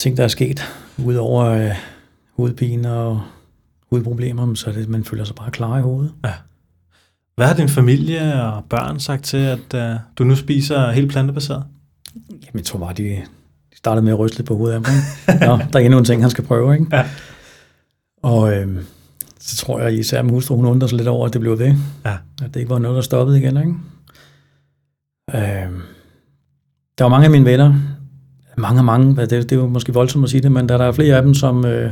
ting, 0.00 0.16
der 0.16 0.24
er 0.24 0.28
sket, 0.28 0.62
udover 0.98 1.44
øh, 1.44 1.70
hovedpine 2.36 2.92
og 2.92 3.22
hovedproblemer, 3.90 4.54
så 4.54 4.72
det, 4.72 4.88
man 4.88 5.04
føler 5.04 5.24
sig 5.24 5.36
bare 5.36 5.50
klar 5.50 5.78
i 5.78 5.82
hovedet. 5.82 6.12
Hvad 7.36 7.46
har 7.46 7.54
din 7.54 7.68
familie 7.68 8.42
og 8.42 8.64
børn 8.64 9.00
sagt 9.00 9.24
til, 9.24 9.36
at 9.36 9.74
uh, 9.74 10.00
du 10.16 10.24
nu 10.24 10.36
spiser 10.36 10.90
helt 10.90 11.10
plantebaseret? 11.10 11.64
Jamen, 12.30 12.40
jeg 12.54 12.64
tror 12.64 12.78
bare, 12.78 12.92
de, 12.92 13.02
de 13.02 13.76
startede 13.76 14.04
med 14.04 14.12
at 14.12 14.18
ryste 14.18 14.38
lidt 14.38 14.48
på 14.48 14.56
hovedet 14.56 14.74
af 14.74 14.80
mig. 14.80 14.90
Nå, 15.48 15.56
der 15.72 15.78
er 15.78 15.84
endnu 15.84 15.98
en 15.98 16.04
ting, 16.04 16.22
han 16.22 16.30
skal 16.30 16.44
prøve, 16.44 16.74
ikke? 16.74 16.86
Ja. 16.92 17.08
Og 18.22 18.54
øhm, 18.54 18.78
så 19.40 19.56
tror 19.56 19.80
jeg 19.80 19.94
især 19.94 20.22
min 20.22 20.34
hustru, 20.34 20.56
hun 20.56 20.66
undrer 20.66 20.88
sig 20.88 20.96
lidt 20.96 21.08
over, 21.08 21.26
at 21.26 21.32
det 21.32 21.40
blev 21.40 21.58
det. 21.58 21.76
Ja. 22.04 22.16
At 22.42 22.54
det 22.54 22.60
ikke 22.60 22.70
var 22.70 22.78
noget, 22.78 22.96
der 22.96 23.02
stoppede 23.02 23.38
igen, 23.38 23.56
ikke? 23.56 23.74
Øhm, 25.34 25.82
der 27.02 27.08
var 27.08 27.10
mange 27.10 27.24
af 27.24 27.30
mine 27.30 27.44
venner, 27.44 27.74
mange 28.58 28.80
og 28.80 28.84
mange, 28.84 29.16
det, 29.16 29.30
det 29.30 29.52
er 29.52 29.56
jo 29.56 29.66
måske 29.66 29.94
voldsomt 29.94 30.24
at 30.24 30.30
sige 30.30 30.40
det, 30.40 30.52
men 30.52 30.68
der, 30.68 30.78
der 30.78 30.84
er 30.84 30.92
flere 30.92 31.16
af 31.16 31.22
dem, 31.22 31.34
som, 31.34 31.64
øh, 31.64 31.90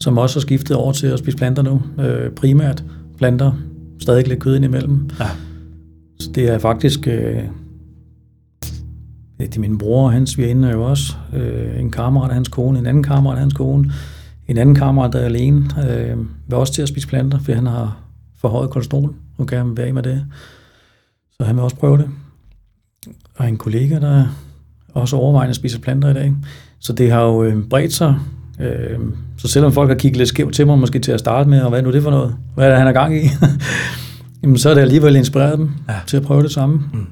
som 0.00 0.18
også 0.18 0.36
har 0.36 0.40
skiftet 0.40 0.76
over 0.76 0.92
til 0.92 1.06
at 1.06 1.18
spise 1.18 1.36
planter 1.36 1.62
nu. 1.62 1.82
Øh, 1.98 2.30
primært 2.30 2.84
planter, 3.18 3.52
stadig 4.00 4.28
lidt 4.28 4.40
kød 4.40 4.56
indimellem. 4.56 5.10
Ja. 5.20 5.26
Så 6.20 6.30
det 6.34 6.50
er 6.50 6.58
faktisk... 6.58 7.06
Øh, 7.06 7.42
det 9.38 9.56
er 9.56 9.60
min 9.60 9.78
bror 9.78 10.04
og 10.04 10.12
hans 10.12 10.30
svigerinde 10.30 10.68
er 10.68 10.72
jo 10.72 10.84
også. 10.84 11.12
Øh, 11.34 11.80
en 11.80 11.90
kammerat 11.90 12.28
af 12.28 12.34
hans 12.34 12.48
kone, 12.48 12.78
en 12.78 12.86
anden 12.86 13.02
kammerat 13.02 13.34
af 13.34 13.40
hans 13.40 13.54
kone. 13.54 13.92
En 14.48 14.58
anden 14.58 14.74
kammerat, 14.74 15.12
der 15.12 15.18
er 15.18 15.24
alene, 15.24 15.64
øh, 15.88 16.18
vil 16.46 16.56
også 16.58 16.72
til 16.72 16.82
at 16.82 16.88
spise 16.88 17.08
planter, 17.08 17.38
for 17.38 17.52
han 17.52 17.66
har 17.66 17.96
forhøjet 18.40 18.70
kolesterol. 18.70 19.14
Nu 19.38 19.44
kan 19.44 19.58
han 19.58 19.76
være 19.76 19.92
med 19.92 20.02
det. 20.02 20.24
Så 21.30 21.44
han 21.44 21.56
vil 21.56 21.64
også 21.64 21.76
prøve 21.76 21.98
det. 21.98 22.08
Og 23.36 23.48
en 23.48 23.56
kollega, 23.56 23.98
der 24.00 24.24
også 24.94 25.16
overvejende 25.16 25.54
spiser 25.54 25.78
planter 25.78 26.08
i 26.10 26.14
dag. 26.14 26.34
Så 26.80 26.92
det 26.92 27.10
har 27.12 27.22
jo 27.22 27.42
øh, 27.44 27.64
bredt 27.70 27.92
sig. 27.92 28.16
Øh, 28.60 28.98
så 29.38 29.48
selvom 29.48 29.72
folk 29.72 29.88
har 29.90 29.96
kigget 29.96 30.16
lidt 30.16 30.28
skævt 30.28 30.54
til 30.54 30.66
mig, 30.66 30.78
måske 30.78 30.98
til 30.98 31.12
at 31.12 31.20
starte 31.20 31.48
med, 31.50 31.60
og 31.62 31.68
hvad 31.68 31.78
er 31.78 31.82
nu 31.82 31.92
det 31.92 32.02
for 32.02 32.10
noget? 32.10 32.36
Hvad 32.54 32.64
er 32.64 32.68
det, 32.70 32.78
han 32.78 32.86
er 32.88 32.92
gang 32.92 33.16
i? 33.24 33.28
Jamen, 34.42 34.58
så 34.58 34.70
er 34.70 34.74
det 34.74 34.80
alligevel 34.80 35.16
inspireret 35.16 35.58
dem 35.58 35.70
Ja. 35.88 35.94
til 36.06 36.16
at 36.16 36.22
prøve 36.22 36.42
det 36.42 36.50
samme. 36.52 36.82
Mm. 36.92 37.06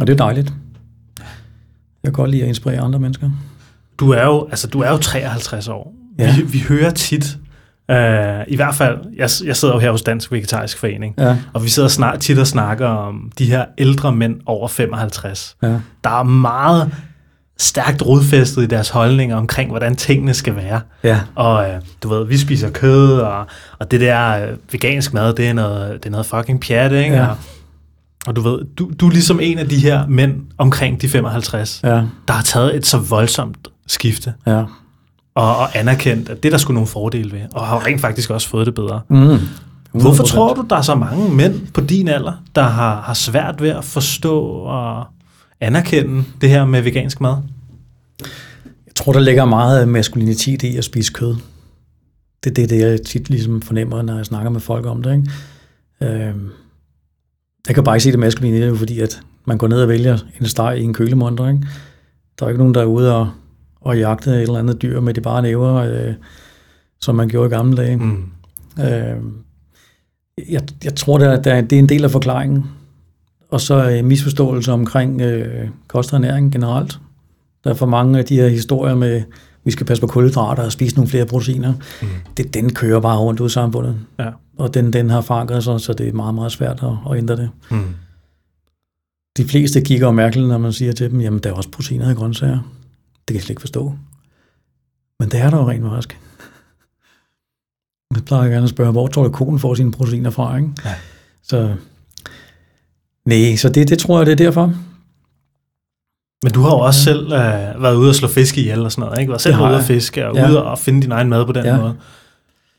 Og 0.00 0.06
det 0.06 0.12
er 0.12 0.16
dejligt. 0.16 0.52
Jeg 1.18 1.24
kan 2.04 2.12
godt 2.12 2.30
lide 2.30 2.42
at 2.42 2.48
inspirere 2.48 2.80
andre 2.80 2.98
mennesker. 2.98 3.30
Du 4.00 4.10
er 4.10 4.24
jo, 4.24 4.46
altså, 4.50 4.66
du 4.68 4.80
er 4.80 4.90
jo 4.90 4.96
53 4.96 5.68
år. 5.68 5.94
Ja. 6.18 6.36
Vi, 6.36 6.42
vi 6.42 6.58
hører 6.68 6.90
tit, 6.90 7.38
uh, 7.92 8.44
i 8.48 8.56
hvert 8.56 8.74
fald, 8.74 8.98
jeg, 9.16 9.28
jeg 9.44 9.56
sidder 9.56 9.74
jo 9.74 9.80
her 9.80 9.90
hos 9.90 10.02
Dansk 10.02 10.32
Vegetarisk 10.32 10.78
Forening, 10.78 11.14
Ja, 11.18 11.36
og 11.52 11.64
vi 11.64 11.68
sidder 11.68 11.88
snart 11.88 12.20
tit 12.20 12.38
og 12.38 12.46
snakker 12.46 12.86
om 12.86 13.32
de 13.38 13.44
her 13.46 13.64
ældre 13.78 14.12
mænd 14.12 14.36
over 14.46 14.68
55. 14.68 15.56
ja, 15.62 15.68
Der 16.04 16.10
er 16.18 16.22
meget 16.22 16.94
stærkt 17.58 18.06
rodfæstet 18.06 18.62
i 18.62 18.66
deres 18.66 18.88
holdninger 18.88 19.36
omkring, 19.36 19.70
hvordan 19.70 19.96
tingene 19.96 20.34
skal 20.34 20.56
være. 20.56 20.80
ja, 21.04 21.20
Og 21.34 21.68
øh, 21.70 21.80
du 22.02 22.08
ved, 22.08 22.26
vi 22.26 22.38
spiser 22.38 22.70
kød, 22.70 23.18
og, 23.20 23.46
og 23.78 23.90
det 23.90 24.00
der 24.00 24.46
øh, 24.46 24.56
vegansk 24.72 25.14
mad, 25.14 25.34
det 25.34 25.48
er 25.48 25.52
noget, 25.52 25.92
det 25.94 26.06
er 26.06 26.10
noget 26.10 26.26
fucking 26.26 26.60
pjat, 26.60 26.92
ikke? 26.92 27.16
Ja. 27.16 27.26
Og, 27.26 27.36
og 28.26 28.36
du 28.36 28.40
ved, 28.40 28.58
du, 28.78 28.90
du 29.00 29.06
er 29.06 29.10
ligesom 29.10 29.40
en 29.42 29.58
af 29.58 29.68
de 29.68 29.76
her 29.78 30.06
mænd 30.06 30.34
omkring 30.58 31.02
de 31.02 31.08
55, 31.08 31.80
ja, 31.84 31.88
der 32.28 32.32
har 32.32 32.42
taget 32.42 32.76
et 32.76 32.86
så 32.86 32.98
voldsomt 32.98 33.68
skifte, 33.86 34.34
ja. 34.46 34.62
Og, 35.34 35.56
og 35.56 35.76
anerkendt, 35.78 36.28
at 36.28 36.42
det 36.42 36.48
er 36.48 36.50
der 36.50 36.58
skulle 36.58 36.74
nogle 36.74 36.88
fordele 36.88 37.32
ved, 37.32 37.40
og 37.54 37.66
har 37.66 37.86
rent 37.86 38.00
faktisk 38.00 38.30
også 38.30 38.48
fået 38.48 38.66
det 38.66 38.74
bedre. 38.74 39.00
Mm. 39.08 39.38
Hvorfor 39.92 40.24
100%. 40.24 40.26
tror 40.26 40.54
du, 40.54 40.66
der 40.70 40.76
er 40.76 40.82
så 40.82 40.94
mange 40.94 41.34
mænd 41.34 41.66
på 41.74 41.80
din 41.80 42.08
alder, 42.08 42.32
der 42.54 42.62
har, 42.62 43.00
har 43.00 43.14
svært 43.14 43.62
ved 43.62 43.68
at 43.70 43.84
forstå 43.84 44.40
og 44.46 45.04
anerkende 45.60 46.24
det 46.40 46.48
her 46.48 46.64
med 46.64 46.82
vegansk 46.82 47.20
mad? 47.20 47.36
Jeg 48.86 48.94
tror, 48.94 49.12
der 49.12 49.20
ligger 49.20 49.44
meget 49.44 49.88
maskulinitet 49.88 50.62
i 50.62 50.76
at 50.76 50.84
spise 50.84 51.12
kød. 51.12 51.36
Det 52.44 52.50
er 52.50 52.54
det, 52.54 52.70
det 52.70 52.78
jeg 52.80 53.02
tit 53.02 53.30
ligesom 53.30 53.62
fornemmer, 53.62 54.02
når 54.02 54.16
jeg 54.16 54.26
snakker 54.26 54.50
med 54.50 54.60
folk 54.60 54.86
om 54.86 55.02
det. 55.02 55.12
Ikke? 55.16 55.30
Øhm, 56.28 56.50
Jeg 57.66 57.74
kan 57.74 57.84
bare 57.84 57.96
ikke 57.96 58.04
se 58.04 58.10
det 58.10 58.18
maskuline 58.18 58.76
fordi 58.76 59.00
at 59.00 59.20
man 59.44 59.58
går 59.58 59.68
ned 59.68 59.82
og 59.82 59.88
vælger 59.88 60.18
en 60.40 60.46
steg 60.46 60.78
i 60.78 60.82
en 60.82 60.94
kølemonter. 60.94 61.48
Ikke? 61.48 61.66
Der 62.38 62.44
er 62.46 62.50
ikke 62.50 62.58
nogen, 62.58 62.74
der 62.74 62.80
er 62.80 62.84
ude 62.84 63.16
og, 63.16 63.30
og 63.84 63.98
jagte 63.98 64.30
et 64.30 64.42
eller 64.42 64.58
andet 64.58 64.82
dyr 64.82 65.00
med 65.00 65.14
de 65.14 65.20
bare 65.20 65.42
næver, 65.42 65.74
øh, 65.74 66.14
som 67.00 67.14
man 67.14 67.28
gjorde 67.28 67.46
i 67.46 67.50
gamle 67.50 67.76
dage. 67.76 67.96
Mm. 67.96 68.24
Øh, 68.78 69.16
jeg, 70.50 70.62
jeg 70.84 70.94
tror, 70.96 71.18
der, 71.18 71.42
der, 71.42 71.60
det 71.60 71.72
er 71.72 71.78
en 71.78 71.88
del 71.88 72.04
af 72.04 72.10
forklaringen. 72.10 72.64
Og 73.50 73.60
så 73.60 73.90
øh, 73.90 74.04
misforståelse 74.04 74.72
omkring 74.72 75.20
øh, 75.20 75.68
kost 75.88 76.12
og 76.12 76.16
ernæring 76.16 76.52
generelt. 76.52 76.98
Der 77.64 77.70
er 77.70 77.74
for 77.74 77.86
mange 77.86 78.18
af 78.18 78.24
de 78.24 78.36
her 78.36 78.48
historier 78.48 78.94
med, 78.94 79.22
vi 79.64 79.70
skal 79.70 79.86
passe 79.86 80.00
på 80.00 80.06
kulhydrater 80.06 80.62
og 80.62 80.72
spise 80.72 80.94
nogle 80.94 81.08
flere 81.08 81.26
proteiner. 81.26 81.72
Mm. 82.02 82.08
Det, 82.36 82.54
den 82.54 82.72
kører 82.72 83.00
bare 83.00 83.18
rundt 83.18 83.40
ud 83.40 83.46
i 83.46 83.50
samfundet. 83.50 83.96
Ja. 84.18 84.30
Og 84.58 84.74
den, 84.74 84.92
den 84.92 85.10
har 85.10 85.20
forankret 85.20 85.64
sig, 85.64 85.80
så 85.80 85.92
det 85.92 86.08
er 86.08 86.12
meget, 86.12 86.34
meget 86.34 86.52
svært 86.52 86.82
at, 86.82 87.12
at 87.12 87.18
ændre 87.18 87.36
det. 87.36 87.50
Mm. 87.70 87.82
De 89.36 89.44
fleste 89.44 89.80
kigger 89.80 90.10
mærkeligt, 90.10 90.48
når 90.48 90.58
man 90.58 90.72
siger 90.72 90.92
til 90.92 91.10
dem, 91.10 91.20
jamen 91.20 91.40
der 91.40 91.50
er 91.50 91.54
også 91.54 91.70
proteiner 91.70 92.10
i 92.10 92.14
grøntsager. 92.14 92.58
Det 93.28 93.34
kan 93.34 93.34
jeg 93.34 93.42
slet 93.42 93.50
ikke 93.50 93.60
forstå. 93.60 93.94
Men 95.20 95.30
det 95.30 95.40
er 95.40 95.50
der 95.50 95.56
jo 95.56 95.68
rent 95.68 95.84
faktisk. 95.84 96.18
Jeg 98.14 98.24
plejer 98.24 98.50
gerne 98.50 98.64
at 98.64 98.70
spørge, 98.70 98.92
hvor 98.92 99.06
tror 99.06 99.22
du, 99.22 99.30
konen 99.30 99.58
får 99.58 99.74
sine 99.74 99.92
proteiner 99.92 100.30
fra? 100.30 100.56
Ikke? 100.56 100.68
Ja. 100.84 100.94
Så, 101.42 101.74
nej, 103.26 103.56
så 103.56 103.68
det, 103.68 103.88
det 103.88 103.98
tror 103.98 104.18
jeg, 104.18 104.26
det 104.26 104.32
er 104.32 104.36
derfor. 104.36 104.74
Men 106.42 106.52
du 106.52 106.60
har 106.60 106.70
jo 106.70 106.78
også 106.78 107.10
ja. 107.10 107.14
selv 107.14 107.24
øh, 107.32 107.82
været 107.82 107.94
ude 107.94 108.08
og 108.08 108.14
slå 108.14 108.28
fisk 108.28 108.58
ihjel 108.58 108.84
og 108.84 108.92
sådan 108.92 109.04
noget, 109.04 109.20
ikke? 109.20 109.30
Været 109.30 109.42
selv 109.42 109.60
ude 109.60 109.76
at 109.76 109.84
fiske 109.84 110.28
og 110.28 110.34
ja. 110.34 110.48
ude 110.48 110.64
og 110.64 110.78
finde 110.78 111.02
din 111.02 111.12
egen 111.12 111.28
mad 111.28 111.46
på 111.46 111.52
den 111.52 111.64
ja. 111.64 111.76
måde. 111.76 111.94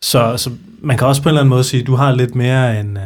Så, 0.01 0.37
så 0.37 0.51
man 0.81 0.97
kan 0.97 1.07
også 1.07 1.21
på 1.21 1.29
en 1.29 1.31
eller 1.31 1.41
anden 1.41 1.49
måde 1.49 1.63
sige, 1.63 1.81
at 1.81 1.87
du 1.87 1.95
har 1.95 2.11
lidt 2.11 2.35
mere 2.35 2.79
en, 2.79 2.97
øh, 2.97 3.03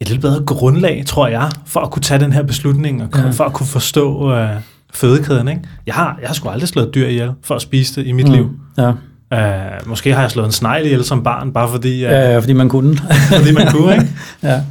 et 0.00 0.08
lidt 0.08 0.20
bedre 0.20 0.44
grundlag, 0.44 1.04
tror 1.06 1.28
jeg, 1.28 1.50
for 1.66 1.80
at 1.80 1.90
kunne 1.90 2.02
tage 2.02 2.20
den 2.20 2.32
her 2.32 2.42
beslutning 2.42 3.02
og 3.02 3.08
ja. 3.14 3.30
for 3.30 3.44
at 3.44 3.52
kunne 3.52 3.66
forstå 3.66 4.32
øh, 4.32 4.60
fødekæden. 4.96 5.48
Ikke? 5.48 5.60
Jeg, 5.86 5.94
har, 5.94 6.18
jeg 6.20 6.28
har 6.28 6.34
sgu 6.34 6.48
aldrig 6.48 6.68
slået 6.68 6.94
dyr 6.94 7.06
ihjel 7.06 7.30
for 7.42 7.54
at 7.54 7.62
spise 7.62 8.00
det 8.00 8.06
i 8.06 8.12
mit 8.12 8.28
mm. 8.28 8.32
liv. 8.32 8.50
Ja. 8.78 8.92
Uh, 9.34 9.88
måske 9.88 10.14
har 10.14 10.20
jeg 10.20 10.30
slået 10.30 10.46
en 10.46 10.52
snegl 10.52 10.84
ihjel 10.84 11.04
som 11.04 11.22
barn, 11.22 11.52
bare 11.52 11.68
fordi... 11.68 11.94
Uh, 11.94 12.00
ja, 12.00 12.32
ja, 12.32 12.38
fordi 12.38 12.52
man 12.52 12.68
kunne. 12.68 12.96
fordi 13.36 13.52
man 13.52 13.66
kunne, 13.72 13.92
ikke? 13.92 14.08
ja. 14.42 14.62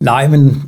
Nej, 0.00 0.28
men 0.28 0.62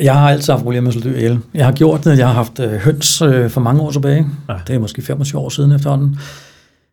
jeg 0.00 0.18
har 0.18 0.30
altid 0.30 0.52
haft 0.52 0.62
problemer 0.62 0.82
med 0.82 0.96
at 0.96 1.02
slå 1.02 1.10
dyr 1.10 1.16
ihjel. 1.16 1.38
Jeg 1.54 1.64
har 1.64 1.72
gjort 1.72 2.04
det, 2.04 2.18
jeg 2.18 2.26
har 2.26 2.34
haft 2.34 2.60
øh, 2.60 2.72
høns 2.72 3.22
øh, 3.22 3.50
for 3.50 3.60
mange 3.60 3.82
år 3.82 3.90
tilbage. 3.90 4.26
Ja. 4.48 4.54
Det 4.66 4.74
er 4.74 4.78
måske 4.78 5.02
25 5.02 5.40
år 5.40 5.48
siden 5.48 5.72
efterhånden. 5.72 6.18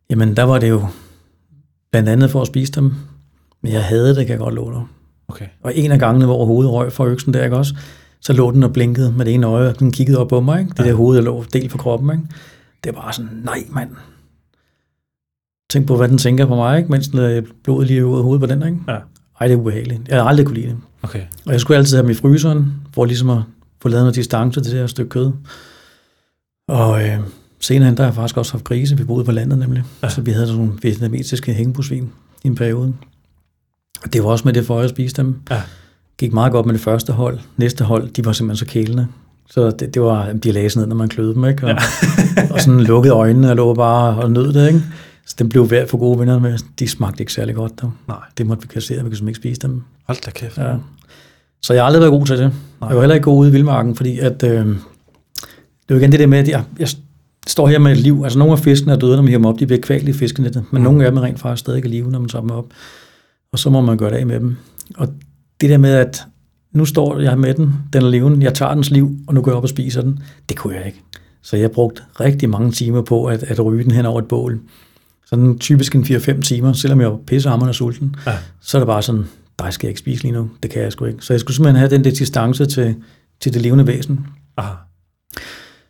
Jamen, 0.10 0.36
der 0.36 0.44
var 0.44 0.58
det 0.60 0.70
jo 0.70 0.88
blandt 1.92 2.10
andet 2.10 2.32
for 2.32 2.42
at 2.42 2.48
spise 2.48 2.72
dem. 2.72 2.94
Men 3.64 3.74
jeg 3.74 3.84
havde 3.84 4.16
det, 4.16 4.16
kan 4.16 4.30
jeg 4.30 4.40
godt 4.40 4.56
love 4.56 4.74
dig. 4.74 4.82
Okay. 5.28 5.46
Og 5.64 5.76
en 5.76 5.92
af 5.92 6.00
gangene, 6.00 6.26
hvor 6.26 6.46
hovedet 6.46 6.72
røg 6.72 6.94
for 6.94 7.06
øksen 7.06 7.34
der, 7.34 7.44
ikke 7.44 7.58
også? 7.58 7.76
Så 8.24 8.34
lå 8.34 8.52
den 8.52 8.64
og 8.64 8.74
blinkede 8.74 9.12
med 9.12 9.26
det 9.26 9.34
ene 9.34 9.48
øje, 9.48 9.70
og 9.70 9.80
den 9.80 9.92
kiggede 9.92 10.18
op 10.18 10.28
på 10.28 10.42
mig, 10.42 10.60
ikke? 10.60 10.72
Det 10.72 10.80
ja. 10.80 10.90
der 10.90 10.96
hoved, 10.96 11.18
der 11.18 11.24
lå 11.24 11.46
delt 11.54 11.72
på 11.72 11.78
kroppen, 11.78 12.12
ikke? 12.12 12.24
Det 12.84 12.96
var 12.96 13.12
sådan, 13.12 13.32
nej 13.44 13.64
mand. 13.70 13.90
Tænk 15.70 15.88
på, 15.88 15.98
hvad 15.98 16.10
den 16.10 16.18
tænker 16.18 16.46
på 16.46 16.56
mig, 16.56 16.78
ikke? 16.78 16.92
Mens 16.92 17.08
den 17.08 17.20
er 17.20 17.42
blodet 17.64 17.88
lige 17.88 18.06
ud 18.06 18.18
af 18.18 18.24
hovedet 18.24 18.40
på 18.40 18.46
den, 18.46 18.64
ikke? 18.68 18.78
Ja. 18.88 18.98
Ej, 19.40 19.48
det 19.48 19.54
er 19.54 19.58
ubehageligt. 19.58 20.08
Jeg 20.08 20.22
har 20.22 20.30
aldrig 20.30 20.46
kunne 20.46 20.56
lide 20.56 20.68
det. 20.68 20.78
Okay. 21.02 21.22
Og 21.46 21.52
jeg 21.52 21.62
skulle 21.62 21.78
altid 21.78 21.98
have 21.98 22.04
dem 22.04 22.12
i 22.12 22.14
fryseren, 22.14 22.74
for 22.94 23.06
ligesom 23.06 23.30
at 23.30 23.42
få 23.82 23.90
lavet 23.90 24.04
noget 24.04 24.16
distance 24.16 24.62
til 24.62 24.72
det 24.72 24.80
her 24.80 24.88
stykke 24.88 25.10
kød. 25.10 25.32
Og 26.68 27.04
øh, 27.04 27.20
senere 27.60 27.86
hen, 27.86 27.98
der 27.98 28.04
har 28.04 28.10
jeg 28.10 28.16
faktisk 28.16 28.38
også 28.38 28.52
haft 28.52 28.64
grise. 28.64 28.98
Vi 28.98 29.04
boede 29.04 29.26
på 29.26 29.32
landet 29.32 29.60
nemlig. 29.60 29.84
Ja. 30.04 30.10
Så 30.10 30.22
vi 30.22 30.32
havde 30.32 30.48
sådan 30.48 30.62
nogle 30.62 30.80
vietnamesiske 30.82 31.54
hængebusvin 31.54 32.12
i 32.44 32.48
en 32.48 32.56
periode. 32.56 32.94
Og 34.04 34.14
det 34.14 34.24
var 34.24 34.30
også 34.30 34.46
med 34.46 34.54
det 34.54 34.66
for 34.66 34.80
at 34.80 34.90
spise 34.90 35.16
dem. 35.16 35.36
Ja. 35.50 35.62
Gik 36.18 36.34
meget 36.34 36.52
godt 36.52 36.66
med 36.66 36.74
det 36.74 36.82
første 36.82 37.14
hold. 37.14 37.40
Næste 37.58 37.84
hold, 37.84 38.10
de 38.10 38.26
var 38.26 38.32
simpelthen 38.32 38.68
så 38.68 38.74
kælende. 38.74 39.08
Så 39.50 39.72
det, 39.72 39.94
det 39.94 40.02
var, 40.02 40.34
de 40.34 40.52
lagde 40.52 40.80
ned, 40.80 40.86
når 40.86 40.96
man 40.96 41.10
kløede 41.10 41.34
dem, 41.34 41.46
ikke? 41.46 41.64
Og, 41.64 41.70
ja. 41.70 41.78
og 42.54 42.62
sådan 42.62 42.80
lukkede 42.80 43.14
øjnene 43.14 43.50
og 43.50 43.56
lå 43.56 43.74
bare 43.74 44.16
og 44.24 44.32
nød 44.32 44.54
det, 44.54 44.68
ikke? 44.68 44.82
Så 45.26 45.36
den 45.40 45.50
blev 45.50 45.72
værd 45.72 45.88
for 45.88 45.98
gode 45.98 46.20
venner 46.20 46.40
med. 46.40 46.58
De 46.80 46.88
smagte 46.88 47.20
ikke 47.22 47.34
særlig 47.34 47.56
godt, 47.56 47.82
dog. 47.82 47.92
Nej. 48.08 48.18
Det 48.38 48.48
måtte 48.48 48.62
vi 48.64 48.68
kassere, 48.68 49.04
vi 49.04 49.10
kunne 49.10 49.30
ikke 49.30 49.40
spise 49.40 49.60
dem. 49.62 49.82
Hold 50.08 50.18
da 50.26 50.32
kæft. 50.32 50.58
Ja. 50.58 50.76
Så 51.62 51.74
jeg 51.74 51.82
har 51.82 51.86
aldrig 51.86 52.02
været 52.02 52.12
god 52.12 52.26
til 52.26 52.38
det. 52.38 52.52
Nej. 52.82 52.88
Jeg 52.88 52.96
var 52.96 53.02
heller 53.02 53.16
ikke 53.16 53.24
god 53.24 53.40
ude 53.40 53.50
i 53.50 53.52
vildmarken, 53.52 53.96
fordi 53.96 54.20
at, 54.20 54.44
øh, 54.44 54.66
det 55.88 55.90
er 55.90 55.96
jo 55.96 55.96
igen 55.96 56.12
det 56.12 56.20
der 56.20 56.28
med, 56.28 56.38
at 56.38 56.50
jeg, 56.50 56.64
jeg 56.80 56.88
står 57.48 57.68
her 57.68 57.80
med 57.80 57.92
et 57.92 57.98
liv. 57.98 58.22
Altså 58.24 58.40
nogle 58.40 58.52
af 58.54 58.60
fiskene 58.60 58.94
er 58.94 58.98
døde, 58.98 59.16
når 59.16 59.22
man 59.22 59.28
hiver 59.28 59.38
dem 59.38 59.46
op. 59.46 59.60
De 59.60 59.66
bliver 59.66 59.82
kvalt 59.82 60.10
i 60.10 60.14
fiskenettet. 60.14 60.64
Men 60.72 60.82
mm. 60.82 60.84
nogle 60.84 61.06
af 61.06 61.12
dem 61.12 61.18
er 61.18 61.22
rent 61.22 61.40
faktisk 61.40 61.60
stadig 61.60 61.86
i 61.86 61.88
live, 61.88 62.12
når 62.12 62.20
man 62.20 62.30
tager 62.30 62.42
dem 62.42 62.52
op. 62.52 62.66
Og 63.52 63.60
så 63.60 63.70
må 63.70 63.82
man 63.82 63.98
gøre 63.98 64.10
det 64.10 64.16
af 64.16 64.26
med 64.26 64.40
dem. 64.40 64.56
Og 64.98 65.08
det 65.62 65.70
der 65.70 65.78
med, 65.78 65.94
at 65.94 66.24
nu 66.72 66.86
står 66.86 67.20
jeg 67.20 67.40
med 67.40 67.54
den, 67.54 67.74
den 67.94 68.04
er 68.04 68.10
levende, 68.10 68.46
jeg 68.46 68.54
tager 68.54 68.74
dens 68.74 68.92
liv, 68.92 69.18
og 69.28 69.34
nu 69.34 69.42
går 69.42 69.52
jeg 69.52 69.58
op 69.58 69.64
og 69.64 69.70
spiser 69.70 70.02
den, 70.02 70.20
det 70.50 70.58
kunne 70.58 70.76
jeg 70.76 70.86
ikke. 70.86 71.02
Så 71.42 71.58
jeg 71.58 71.72
brugte 71.72 72.02
rigtig 72.20 72.50
mange 72.50 72.72
timer 72.72 73.02
på 73.02 73.26
at, 73.26 73.44
at 73.44 73.66
ryge 73.66 73.84
den 73.84 73.92
hen 73.92 74.06
over 74.06 74.20
et 74.20 74.28
bål. 74.28 74.60
Sådan 75.26 75.60
typisk 75.60 75.96
en 75.96 76.04
4-5 76.04 76.42
timer, 76.42 76.74
selvom 76.74 77.02
jeg 77.02 77.12
var 77.12 77.20
pissehammerende 77.28 77.72
og 77.72 77.76
sulten, 77.76 78.16
ja. 78.28 78.38
så 78.62 78.78
er 78.78 78.80
det 78.80 78.88
bare 78.88 79.02
sådan, 79.02 79.26
dig 79.60 79.74
skal 79.74 79.88
jeg 79.88 79.92
ikke 79.92 80.00
spise 80.00 80.24
lige 80.24 80.32
nu. 80.32 80.50
Det 80.64 80.72
kan 80.72 80.82
jeg 80.82 80.92
sgu 80.92 81.06
ikke. 81.06 81.26
Så 81.26 81.34
jeg 81.34 81.40
skulle 81.40 81.56
simpelthen 81.56 81.80
have 81.80 81.90
den 81.90 82.04
der 82.04 82.12
distance 82.12 82.66
til, 82.66 82.96
til 83.42 83.54
det 83.54 83.62
levende 83.62 83.88
væsen. 83.88 84.26
Aha. 84.58 84.74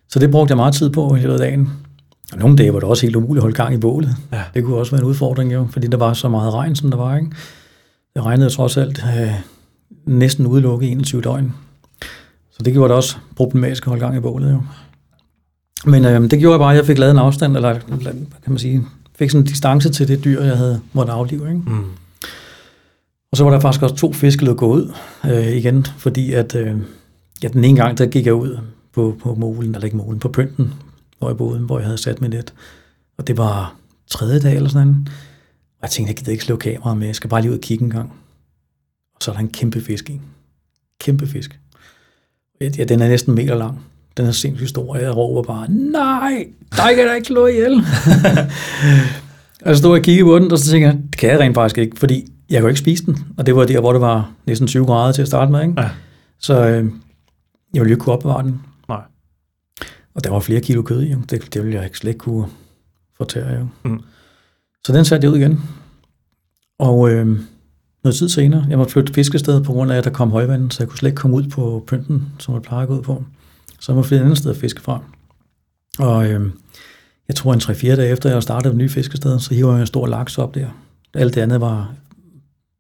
Så 0.10 0.20
det 0.20 0.32
brugte 0.32 0.52
jeg 0.52 0.58
meget 0.58 0.74
tid 0.74 0.90
på 0.90 1.16
i 1.16 1.20
løbet 1.20 1.34
af 1.34 1.40
dagen. 1.40 1.70
Og 2.34 2.40
nogle 2.40 2.58
dage 2.58 2.74
var 2.74 2.80
det 2.80 2.90
også 2.90 3.06
helt 3.06 3.16
umuligt 3.16 3.38
at 3.38 3.42
holde 3.42 3.56
gang 3.56 3.74
i 3.74 3.78
bålet. 3.78 4.16
Ja. 4.32 4.44
Det 4.54 4.64
kunne 4.64 4.78
også 4.78 4.92
være 4.92 5.02
en 5.02 5.08
udfordring, 5.08 5.54
jo, 5.54 5.68
fordi 5.72 5.88
der 5.88 5.98
var 5.98 6.14
så 6.14 6.30
meget 6.30 6.54
regn, 6.54 6.76
som 6.76 6.92
der 6.92 6.98
var. 6.98 7.16
Ikke? 7.16 7.32
Det 8.16 8.26
regnede 8.26 8.50
trods 8.50 8.78
alt 8.78 9.06
øh, 9.20 9.34
næsten 10.06 10.48
udelukket 10.48 10.92
21 10.92 11.22
døgn. 11.22 11.54
Så 12.52 12.64
det 12.66 12.74
gjorde 12.74 12.90
det 12.90 12.96
også 12.96 13.18
problematisk 13.36 13.84
at 13.84 13.88
holde 13.88 14.06
gang 14.06 14.18
i 14.18 14.20
bålet. 14.20 14.52
Jo. 14.52 14.62
Men 15.86 16.06
øh, 16.06 16.22
det 16.32 16.40
gjorde 16.40 16.54
jeg 16.54 16.60
bare, 16.60 16.72
at 16.72 16.78
jeg 16.78 16.86
fik 16.86 16.98
lavet 16.98 17.12
en 17.12 17.18
afstand, 17.18 17.56
eller 17.56 17.80
kan 18.44 18.48
man 18.48 18.58
sige, 18.58 18.86
fik 19.16 19.30
sådan 19.30 19.42
en 19.42 19.48
distance 19.48 19.90
til 19.90 20.08
det 20.08 20.24
dyr, 20.24 20.42
jeg 20.44 20.58
havde 20.58 20.82
måttet 20.94 21.14
aflive. 21.14 21.48
Ikke? 21.48 21.62
Mm. 21.66 21.86
Og 23.32 23.38
så 23.38 23.44
var 23.44 23.52
der 23.52 23.60
faktisk 23.60 23.84
også 23.84 23.96
to 23.96 24.14
fisk, 24.14 24.40
der 24.40 24.54
gå 24.54 24.68
ud 24.68 24.94
øh, 25.26 25.48
igen, 25.48 25.86
fordi 25.98 26.34
at 26.34 26.56
øh, 26.56 26.78
ja, 27.44 27.48
den 27.48 27.64
ene 27.64 27.78
gang, 27.78 27.98
der 27.98 28.06
gik 28.06 28.26
jeg 28.26 28.34
ud 28.34 28.58
på, 28.94 29.16
på 29.22 29.36
molen, 29.36 29.76
eller 29.76 29.86
ikke 29.86 29.98
molen, 29.98 30.20
på 30.20 30.30
pynten, 30.30 30.74
hvor 31.20 31.30
jeg 31.30 31.38
boede, 31.38 31.60
hvor 31.60 31.80
jeg 31.80 31.86
havde 31.86 31.98
sat 31.98 32.22
mit 32.22 32.30
net. 32.30 32.54
Og 33.18 33.28
det 33.28 33.38
var 33.38 33.76
tredje 34.08 34.40
dag 34.40 34.56
eller 34.56 34.70
sådan 34.70 34.88
noget. 34.88 35.08
Og 35.78 35.82
jeg 35.82 35.90
tænkte, 35.90 36.10
jeg 36.10 36.18
gider 36.18 36.32
ikke 36.32 36.44
slå 36.44 36.56
kameraet 36.56 36.98
med, 36.98 37.08
jeg 37.08 37.16
skal 37.16 37.30
bare 37.30 37.42
lige 37.42 37.52
ud 37.52 37.58
og 37.58 37.62
kigge 37.62 37.84
en 37.84 37.92
gang. 37.92 38.14
Så 39.24 39.32
er 39.32 39.36
der 39.36 39.42
en 39.42 39.50
kæmpe 39.50 39.82
fisk 39.82 40.10
i. 40.10 40.22
Kæmpe 41.00 41.28
fisk. 41.28 41.60
Ja, 42.62 42.84
den 42.84 43.02
er 43.02 43.08
næsten 43.08 43.32
en 43.32 43.36
meter 43.36 43.56
lang. 43.56 43.86
Den 44.18 44.26
er 44.26 44.32
sindssygt 44.32 44.70
stor, 44.70 44.96
og 44.96 45.02
jeg 45.02 45.16
råber 45.18 45.44
bare, 45.44 45.72
nej, 45.72 46.48
der 46.72 46.96
kan 46.96 47.08
da 47.08 47.14
ikke 47.14 47.28
slå 47.28 47.48
ihjel. 47.48 47.74
og 49.66 49.76
så 49.76 49.80
stod 49.80 49.92
jeg 49.92 50.00
og 50.00 50.04
kiggede 50.04 50.26
på 50.26 50.40
den, 50.40 50.52
og 50.52 50.60
så 50.60 50.72
tænkte 50.72 50.88
jeg, 50.88 50.98
det 51.12 51.18
kan 51.18 51.30
jeg 51.30 51.40
rent 51.40 51.56
faktisk 51.56 51.78
ikke, 51.78 52.00
fordi 52.00 52.26
jeg 52.50 52.62
kunne 52.62 52.70
ikke 52.70 52.80
spise 52.80 53.06
den, 53.06 53.18
og 53.38 53.46
det 53.46 53.56
var 53.56 53.66
der, 53.66 53.80
hvor 53.80 53.92
det 53.92 54.02
var 54.02 54.32
næsten 54.46 54.68
20 54.68 54.86
grader 54.86 55.12
til 55.12 55.22
at 55.22 55.28
starte 55.28 55.52
med. 55.52 55.62
Ikke? 55.62 55.82
Ja. 55.82 55.90
Så 56.40 56.68
øh, 56.68 56.92
jeg 57.74 57.82
ville 57.82 57.94
ikke 57.94 58.02
kunne 58.02 58.14
opbevare 58.14 58.44
den. 58.44 58.62
Nej. 58.90 59.02
Og 60.16 60.24
der 60.24 60.30
var 60.30 60.40
flere 60.40 60.62
kilo 60.62 60.82
kød 60.82 61.02
i, 61.02 61.12
jo. 61.12 61.18
Det, 61.30 61.54
det 61.54 61.64
ville 61.64 61.76
jeg 61.76 61.86
ikke 61.86 61.98
slet 61.98 62.10
ikke 62.10 62.20
kunne 62.20 62.48
fortære. 63.18 63.54
Jo. 63.60 63.68
Mm. 63.84 64.02
Så 64.86 64.94
den 64.94 65.06
satte 65.06 65.26
jeg 65.26 65.34
ud 65.34 65.38
igen. 65.38 65.62
Og 66.80 67.10
øh, 67.12 67.40
noget 68.04 68.16
tid 68.16 68.30
senere, 68.30 68.66
jeg 68.70 68.78
måtte 68.78 68.94
flytte 68.94 69.14
fiskested 69.14 69.64
på 69.64 69.74
grund 69.74 69.92
af, 69.92 69.98
at 69.98 70.04
der 70.04 70.10
kom 70.10 70.32
højvand, 70.32 70.72
så 70.72 70.84
jeg 70.84 70.90
kunne 70.90 70.98
slet 70.98 71.10
ikke 71.10 71.20
komme 71.20 71.38
ud 71.38 71.44
på 71.44 71.84
pynten, 71.88 72.26
som 72.40 72.54
jeg 72.54 72.62
plejer 72.62 72.82
at 72.82 72.88
gå 72.88 72.98
ud 72.98 73.02
på. 73.02 73.24
Så 73.80 73.92
jeg 73.92 73.96
måtte 73.96 74.08
flytte 74.08 74.22
et 74.22 74.26
andet 74.26 74.38
sted 74.38 74.52
at 74.52 74.58
fiske 74.58 74.82
fra. 74.82 75.02
Og 76.00 76.30
øh, 76.30 76.50
jeg 77.28 77.36
tror 77.36 77.54
en 77.54 77.60
3-4 77.60 77.96
dage 77.96 78.10
efter, 78.10 78.30
jeg 78.30 78.44
startede 78.44 78.74
et 78.74 78.78
nyt 78.78 78.92
fiskested, 78.92 79.40
så 79.40 79.54
hiver 79.54 79.72
jeg 79.72 79.82
en 79.82 79.88
stor 79.88 80.08
laks 80.08 80.38
op 80.38 80.56
der. 80.56 80.68
Alt 81.14 81.36
det 81.36 81.42
andet 81.42 81.62
var 81.62 81.94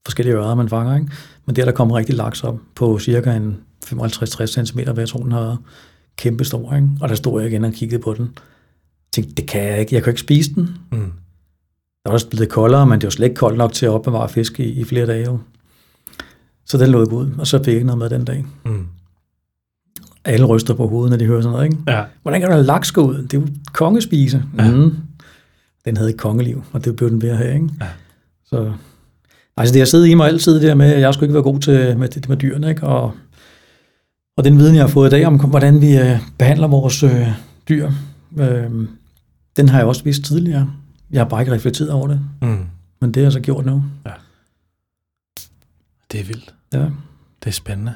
forskellige 0.06 0.36
ører, 0.36 0.56
man 0.56 0.70
fanger. 0.70 0.96
Ikke? 0.96 1.08
Men 1.46 1.56
der, 1.56 1.66
der 1.66 1.72
kom 1.72 1.92
rigtig 1.92 2.16
laks 2.16 2.44
op 2.44 2.60
på 2.76 3.00
cirka 3.00 3.36
en 3.36 3.58
55-60 3.86 4.46
cm, 4.46 4.80
hvad 4.80 4.98
jeg 4.98 5.10
tror, 5.10 5.24
den 5.24 5.32
havde 5.32 5.58
kæmpe 6.18 6.46
stor. 6.46 6.76
Ikke? 6.76 6.88
Og 7.02 7.10
der 7.10 7.16
stod 7.16 7.42
jeg 7.42 7.52
igen 7.52 7.66
og 7.66 7.74
kiggede 7.74 8.02
på 8.02 8.14
den. 8.14 8.26
Jeg 8.26 9.12
tænkte, 9.14 9.36
det 9.36 9.48
kan 9.48 9.64
jeg 9.64 9.80
ikke. 9.80 9.96
Jeg 9.96 10.04
kan 10.04 10.12
ikke 10.12 10.22
spise 10.22 10.54
den. 10.56 10.70
Mm. 10.92 11.12
Der 12.04 12.10
var 12.10 12.14
også 12.14 12.30
blevet 12.30 12.50
koldere, 12.50 12.88
men 12.88 13.02
det 13.02 13.08
var 13.08 13.12
slet 13.12 13.26
ikke 13.26 13.36
koldt 13.36 13.58
nok 13.58 13.74
til 13.74 13.86
at 13.86 13.92
opbevare 13.92 14.30
fisk 14.30 14.60
i, 14.60 14.64
i 14.64 14.84
flere 14.84 15.06
dage. 15.06 15.26
Jo. 15.26 15.40
Så 16.66 16.78
den 16.78 16.90
lå 16.90 17.00
ud, 17.00 17.32
og 17.38 17.48
så 17.48 17.58
fik 17.58 17.68
jeg 17.68 17.74
ikke 17.76 17.88
noget 17.88 18.00
med 18.00 18.10
den 18.10 18.26
dag. 18.26 18.46
Mm. 18.66 18.88
Alle 20.26 20.46
ryster 20.46 20.74
på 20.74 20.88
hovedet, 20.88 21.10
når 21.10 21.18
de 21.18 21.26
hører 21.26 21.42
sådan 21.42 21.52
noget. 21.52 21.66
Ikke? 21.66 21.78
Ja. 21.88 22.04
Hvordan 22.22 22.42
kan 22.42 22.52
der 22.52 22.64
laks 22.64 22.92
gå 22.92 23.02
ud? 23.02 23.16
Det 23.16 23.34
er 23.34 23.42
jo 23.42 23.48
kongespise. 23.74 24.44
Ja. 24.58 24.72
Mm. 24.72 24.98
Den 25.86 25.98
havde 25.98 26.10
et 26.10 26.18
kongeliv, 26.18 26.64
og 26.72 26.86
det 26.86 26.96
blev 26.96 27.10
den 27.10 27.22
ved 27.22 27.30
at 27.30 27.38
have. 27.38 27.54
Ikke? 27.54 27.70
Ja. 27.82 27.88
Så 28.46 28.74
Altså 29.58 29.74
det 29.74 29.82
har 29.82 29.86
siddet 29.86 30.08
i 30.08 30.14
mig 30.14 30.28
altid, 30.28 30.54
det 30.54 30.62
der 30.62 30.76
med, 30.76 30.94
at 30.94 31.02
jeg 31.02 31.14
skulle 31.14 31.28
ikke 31.28 31.34
være 31.34 31.44
god 31.44 31.60
til 31.60 31.98
med 31.98 32.08
det 32.08 32.30
med 32.30 32.38
dyrene, 32.38 32.70
ikke? 32.70 32.84
Og, 32.84 33.12
og 34.38 34.44
den 34.44 34.58
viden, 34.60 34.76
jeg 34.76 34.84
har 34.84 34.88
fået 34.88 35.08
i 35.08 35.12
dag 35.12 35.26
om, 35.26 35.40
hvordan 35.40 35.82
vi 35.82 35.98
øh, 35.98 36.20
behandler 36.38 36.68
vores 36.68 37.04
øh, 37.04 37.28
dyr, 37.70 37.92
øh, 38.40 38.72
den 39.58 39.70
har 39.70 39.78
jeg 39.78 39.88
også 39.88 40.04
vist 40.04 40.26
tidligere. 40.26 40.74
Jeg 41.14 41.20
har 41.20 41.26
bare 41.26 41.42
ikke 41.42 41.54
reflekteret 41.54 41.92
over 41.92 42.08
det. 42.08 42.20
Mm. 42.42 42.66
Men 43.02 43.12
det 43.12 43.16
har 43.16 43.26
jeg 43.26 43.32
så 43.32 43.40
gjort 43.40 43.66
nu. 43.66 43.84
Ja. 44.06 44.12
Det 46.12 46.20
er 46.20 46.24
vildt. 46.24 46.54
Ja. 46.74 46.80
Det 47.44 47.48
er 47.48 47.52
spændende. 47.52 47.94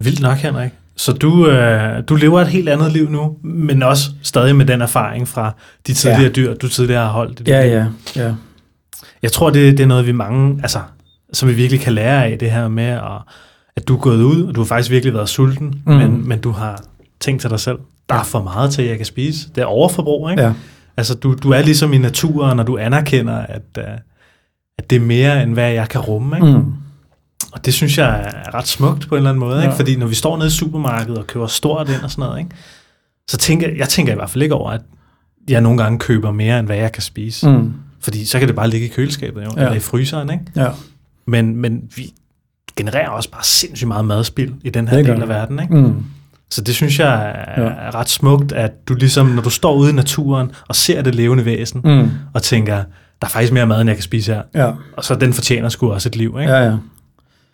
Vildt 0.00 0.20
nok, 0.20 0.38
Henrik. 0.38 0.70
Så 0.96 1.12
du, 1.12 1.48
øh, 1.48 2.02
du 2.08 2.14
lever 2.14 2.40
et 2.40 2.48
helt 2.48 2.68
andet 2.68 2.92
liv 2.92 3.10
nu, 3.10 3.36
men 3.42 3.82
også 3.82 4.10
stadig 4.22 4.56
med 4.56 4.66
den 4.66 4.80
erfaring 4.80 5.28
fra 5.28 5.54
de 5.86 5.94
tidligere 5.94 6.22
ja. 6.22 6.28
dyr, 6.28 6.54
du 6.54 6.68
tidligere 6.68 7.04
har 7.04 7.12
holdt. 7.12 7.48
Ja, 7.48 7.66
ja, 7.66 7.86
ja. 8.16 8.34
Jeg 9.22 9.32
tror, 9.32 9.50
det, 9.50 9.78
det 9.78 9.82
er 9.82 9.86
noget, 9.86 10.06
vi 10.06 10.12
mange, 10.12 10.58
altså, 10.62 10.80
som 11.32 11.48
vi 11.48 11.54
virkelig 11.54 11.80
kan 11.80 11.92
lære 11.92 12.26
af, 12.26 12.38
det 12.38 12.50
her 12.50 12.68
med, 12.68 12.84
at, 12.84 13.22
at 13.76 13.88
du 13.88 13.96
er 13.96 14.00
gået 14.00 14.22
ud, 14.22 14.42
og 14.42 14.54
du 14.54 14.60
har 14.60 14.66
faktisk 14.66 14.90
virkelig 14.90 15.14
været 15.14 15.28
sulten, 15.28 15.82
mm. 15.86 15.92
Men, 15.92 16.28
men 16.28 16.40
du 16.40 16.50
har 16.50 16.82
tænkt 17.20 17.40
til 17.40 17.50
dig 17.50 17.60
selv, 17.60 17.78
der 18.08 18.14
er 18.14 18.24
for 18.24 18.42
meget 18.42 18.70
til, 18.70 18.84
jeg 18.84 18.96
kan 18.96 19.06
spise. 19.06 19.48
Det 19.54 19.60
er 19.60 19.64
overforbrug, 19.64 20.30
ikke? 20.30 20.42
ja. 20.42 20.52
Altså, 21.00 21.14
du, 21.14 21.34
du 21.34 21.50
er 21.50 21.62
ligesom 21.62 21.92
i 21.92 21.98
naturen, 21.98 22.60
og 22.60 22.66
du 22.66 22.78
anerkender, 22.78 23.36
at, 23.36 23.62
uh, 23.78 23.84
at 24.78 24.90
det 24.90 24.96
er 24.96 25.00
mere, 25.00 25.42
end 25.42 25.52
hvad 25.52 25.70
jeg 25.70 25.88
kan 25.88 26.00
rumme, 26.00 26.36
ikke? 26.36 26.58
Mm. 26.58 26.72
Og 27.52 27.64
det 27.64 27.74
synes 27.74 27.98
jeg 27.98 28.20
er 28.20 28.54
ret 28.54 28.68
smukt 28.68 29.08
på 29.08 29.14
en 29.14 29.16
eller 29.16 29.30
anden 29.30 29.40
måde, 29.40 29.56
ikke? 29.56 29.72
Ja. 29.72 29.78
Fordi 29.78 29.96
når 29.96 30.06
vi 30.06 30.14
står 30.14 30.36
nede 30.36 30.46
i 30.46 30.50
supermarkedet 30.50 31.18
og 31.18 31.26
køber 31.26 31.46
stort 31.46 31.88
ind 31.88 32.02
og 32.02 32.10
sådan 32.10 32.22
noget, 32.22 32.38
ikke? 32.38 32.50
Så 33.28 33.36
tænker 33.36 33.68
jeg 33.76 33.88
tænker 33.88 34.12
i 34.12 34.16
hvert 34.16 34.30
fald 34.30 34.42
ikke 34.42 34.54
over, 34.54 34.70
at 34.70 34.80
jeg 35.48 35.60
nogle 35.60 35.82
gange 35.82 35.98
køber 35.98 36.32
mere, 36.32 36.58
end 36.58 36.66
hvad 36.66 36.76
jeg 36.76 36.92
kan 36.92 37.02
spise. 37.02 37.48
Mm. 37.48 37.72
Fordi 38.00 38.24
så 38.24 38.38
kan 38.38 38.48
det 38.48 38.56
bare 38.56 38.70
ligge 38.70 38.86
i 38.86 38.90
køleskabet, 38.90 39.44
jo, 39.44 39.50
ja. 39.56 39.62
Eller 39.62 39.76
i 39.76 39.80
fryseren, 39.80 40.30
ikke? 40.30 40.44
Ja. 40.56 40.68
Men, 41.26 41.56
men 41.56 41.82
vi 41.96 42.12
genererer 42.76 43.08
også 43.08 43.30
bare 43.30 43.44
sindssygt 43.44 43.88
meget 43.88 44.04
madspild 44.04 44.52
i 44.64 44.70
den 44.70 44.88
her 44.88 44.96
Det 44.96 45.06
del 45.06 45.22
af 45.22 45.28
verden, 45.28 45.60
ikke? 45.62 45.74
Mm. 45.74 46.04
Så 46.50 46.60
det 46.60 46.74
synes 46.74 46.98
jeg 46.98 47.28
er, 47.56 47.62
Ja. 47.62 47.90
ret 47.90 48.08
smukt, 48.08 48.52
at 48.52 48.88
du 48.88 48.94
ligesom, 48.94 49.26
når 49.26 49.42
du 49.42 49.50
står 49.50 49.74
ude 49.74 49.90
i 49.90 49.92
naturen 49.92 50.52
og 50.68 50.76
ser 50.76 51.02
det 51.02 51.14
levende 51.14 51.44
væsen, 51.44 51.80
Mm. 51.84 52.10
og 52.34 52.42
tænker, 52.42 52.74
der 53.20 53.26
er 53.26 53.30
faktisk 53.30 53.52
mere 53.52 53.66
mad, 53.66 53.80
end 53.80 53.90
jeg 53.90 53.96
kan 53.96 54.02
spise 54.02 54.34
her. 54.34 54.42
Ja. 54.54 54.72
Og 54.96 55.04
så 55.04 55.14
den 55.14 55.32
fortjener 55.32 55.68
sgu 55.68 55.92
også 55.92 56.08
et 56.08 56.16
liv, 56.16 56.36
ikke? 56.40 56.52
Ja, 56.52 56.64
ja. 56.64 56.76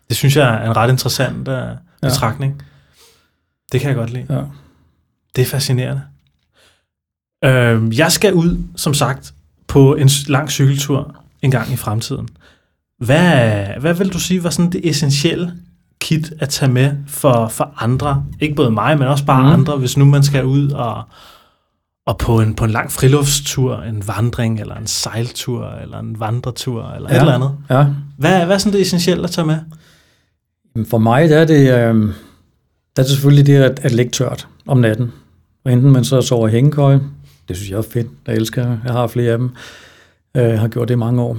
Det 0.09 0.17
synes 0.17 0.37
jeg 0.37 0.55
er 0.55 0.71
en 0.71 0.77
ret 0.77 0.91
interessant 0.91 1.49
uh, 1.49 1.55
betragtning. 2.03 2.63
Det 3.73 3.81
kan 3.81 3.89
jeg 3.89 3.97
godt 3.97 4.11
lide. 4.11 4.27
ja. 4.31 4.41
Det 5.37 5.43
er 5.43 5.47
fascinerende. 5.47 6.03
Øh, 7.45 7.99
jeg 7.99 8.13
skal 8.13 8.35
ud, 8.35 8.59
som 8.77 8.95
sagt, 8.95 9.35
på 9.69 9.95
en 9.95 10.11
lang 10.29 10.51
cykeltur 10.51 11.15
en 11.43 11.51
gang 11.51 11.73
i 11.73 11.77
fremtiden. 11.77 12.29
Hvad, 12.99 13.65
hvad 13.81 13.95
vil 13.95 14.13
du 14.13 14.19
sige 14.19 14.45
var 14.45 14.51
sådan 14.51 14.73
det 14.73 14.89
essentielle 14.89 15.53
kit 16.07 16.33
at 16.41 16.49
tage 16.49 16.73
med 16.73 16.93
for, 17.07 17.49
for 17.49 17.73
andre? 17.79 18.25
Ikke 18.41 18.55
både 18.55 18.71
mig, 18.71 18.99
men 18.99 19.09
også 19.09 19.25
bare 19.25 19.43
mm. 19.43 19.61
Andre, 19.61 19.77
hvis 19.77 19.97
nu 19.97 20.05
man 20.05 20.23
skal 20.23 20.45
ud 20.45 20.71
og, 20.71 21.03
og 22.07 22.19
på, 22.19 22.41
en, 22.41 22.55
på 22.55 22.65
en 22.65 22.71
lang 22.71 22.93
friluftstur, 22.93 23.77
en 23.77 24.09
vandring, 24.09 24.61
eller 24.61 24.75
en 24.75 24.87
sejltur, 24.87 25.69
eller 25.83 25.99
en 25.99 26.21
vandretur, 26.21 26.91
eller 26.91 27.09
ja. 27.11 27.17
et 27.17 27.21
eller 27.21 27.35
andet. 27.35 27.51
ja. 27.71 27.87
Hvad, 28.19 28.45
hvad 28.45 28.55
er 28.55 28.59
sådan 28.59 28.73
det 28.73 28.81
essentielle 28.81 29.25
at 29.25 29.31
tage 29.31 29.47
med? 29.47 29.59
For 30.91 30.99
mig 30.99 31.29
der 31.29 31.39
er 31.39 31.45
det, 31.45 31.61
øh, 31.61 31.95
der 32.97 33.03
er 33.03 33.03
det 33.03 33.07
selvfølgelig 33.07 33.47
det 33.47 33.57
at, 33.57 33.81
at 33.83 33.93
ligge 33.93 34.11
tørt 34.11 34.49
om 34.67 34.79
natten. 34.79 35.13
Og 35.65 35.73
enten 35.73 35.91
man 35.93 36.05
så 36.05 36.23
sover 36.23 36.49
i 36.49 36.51
hængekøje, 36.51 37.01
det 37.49 37.57
synes 37.57 37.71
jeg 37.71 37.79
er 37.79 37.83
fedt, 37.83 38.07
jeg 38.27 38.35
elsker, 38.35 38.77
jeg 38.85 38.93
har 38.93 39.07
flere 39.07 39.33
af 39.33 39.39
dem, 39.39 39.51
øh, 40.37 40.59
har 40.59 40.69
gjort 40.69 40.89
det 40.89 40.95
i 40.95 40.99
mange 40.99 41.23
år. 41.23 41.39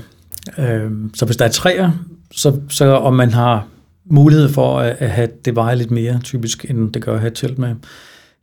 Øh, 0.57 0.91
så 1.13 1.25
hvis 1.25 1.37
der 1.37 1.45
er 1.45 1.49
træer, 1.49 1.91
så, 2.31 2.59
så 2.69 2.85
om 2.85 3.13
man 3.13 3.33
har 3.33 3.65
mulighed 4.09 4.49
for 4.49 4.79
at, 4.79 4.95
at 4.99 5.09
have 5.09 5.29
det 5.45 5.55
veje 5.55 5.75
lidt 5.75 5.91
mere 5.91 6.19
typisk, 6.23 6.65
end 6.69 6.93
det 6.93 7.01
gør 7.01 7.13
at 7.13 7.19
have 7.19 7.27
et 7.27 7.35
telt 7.35 7.59
med, 7.59 7.75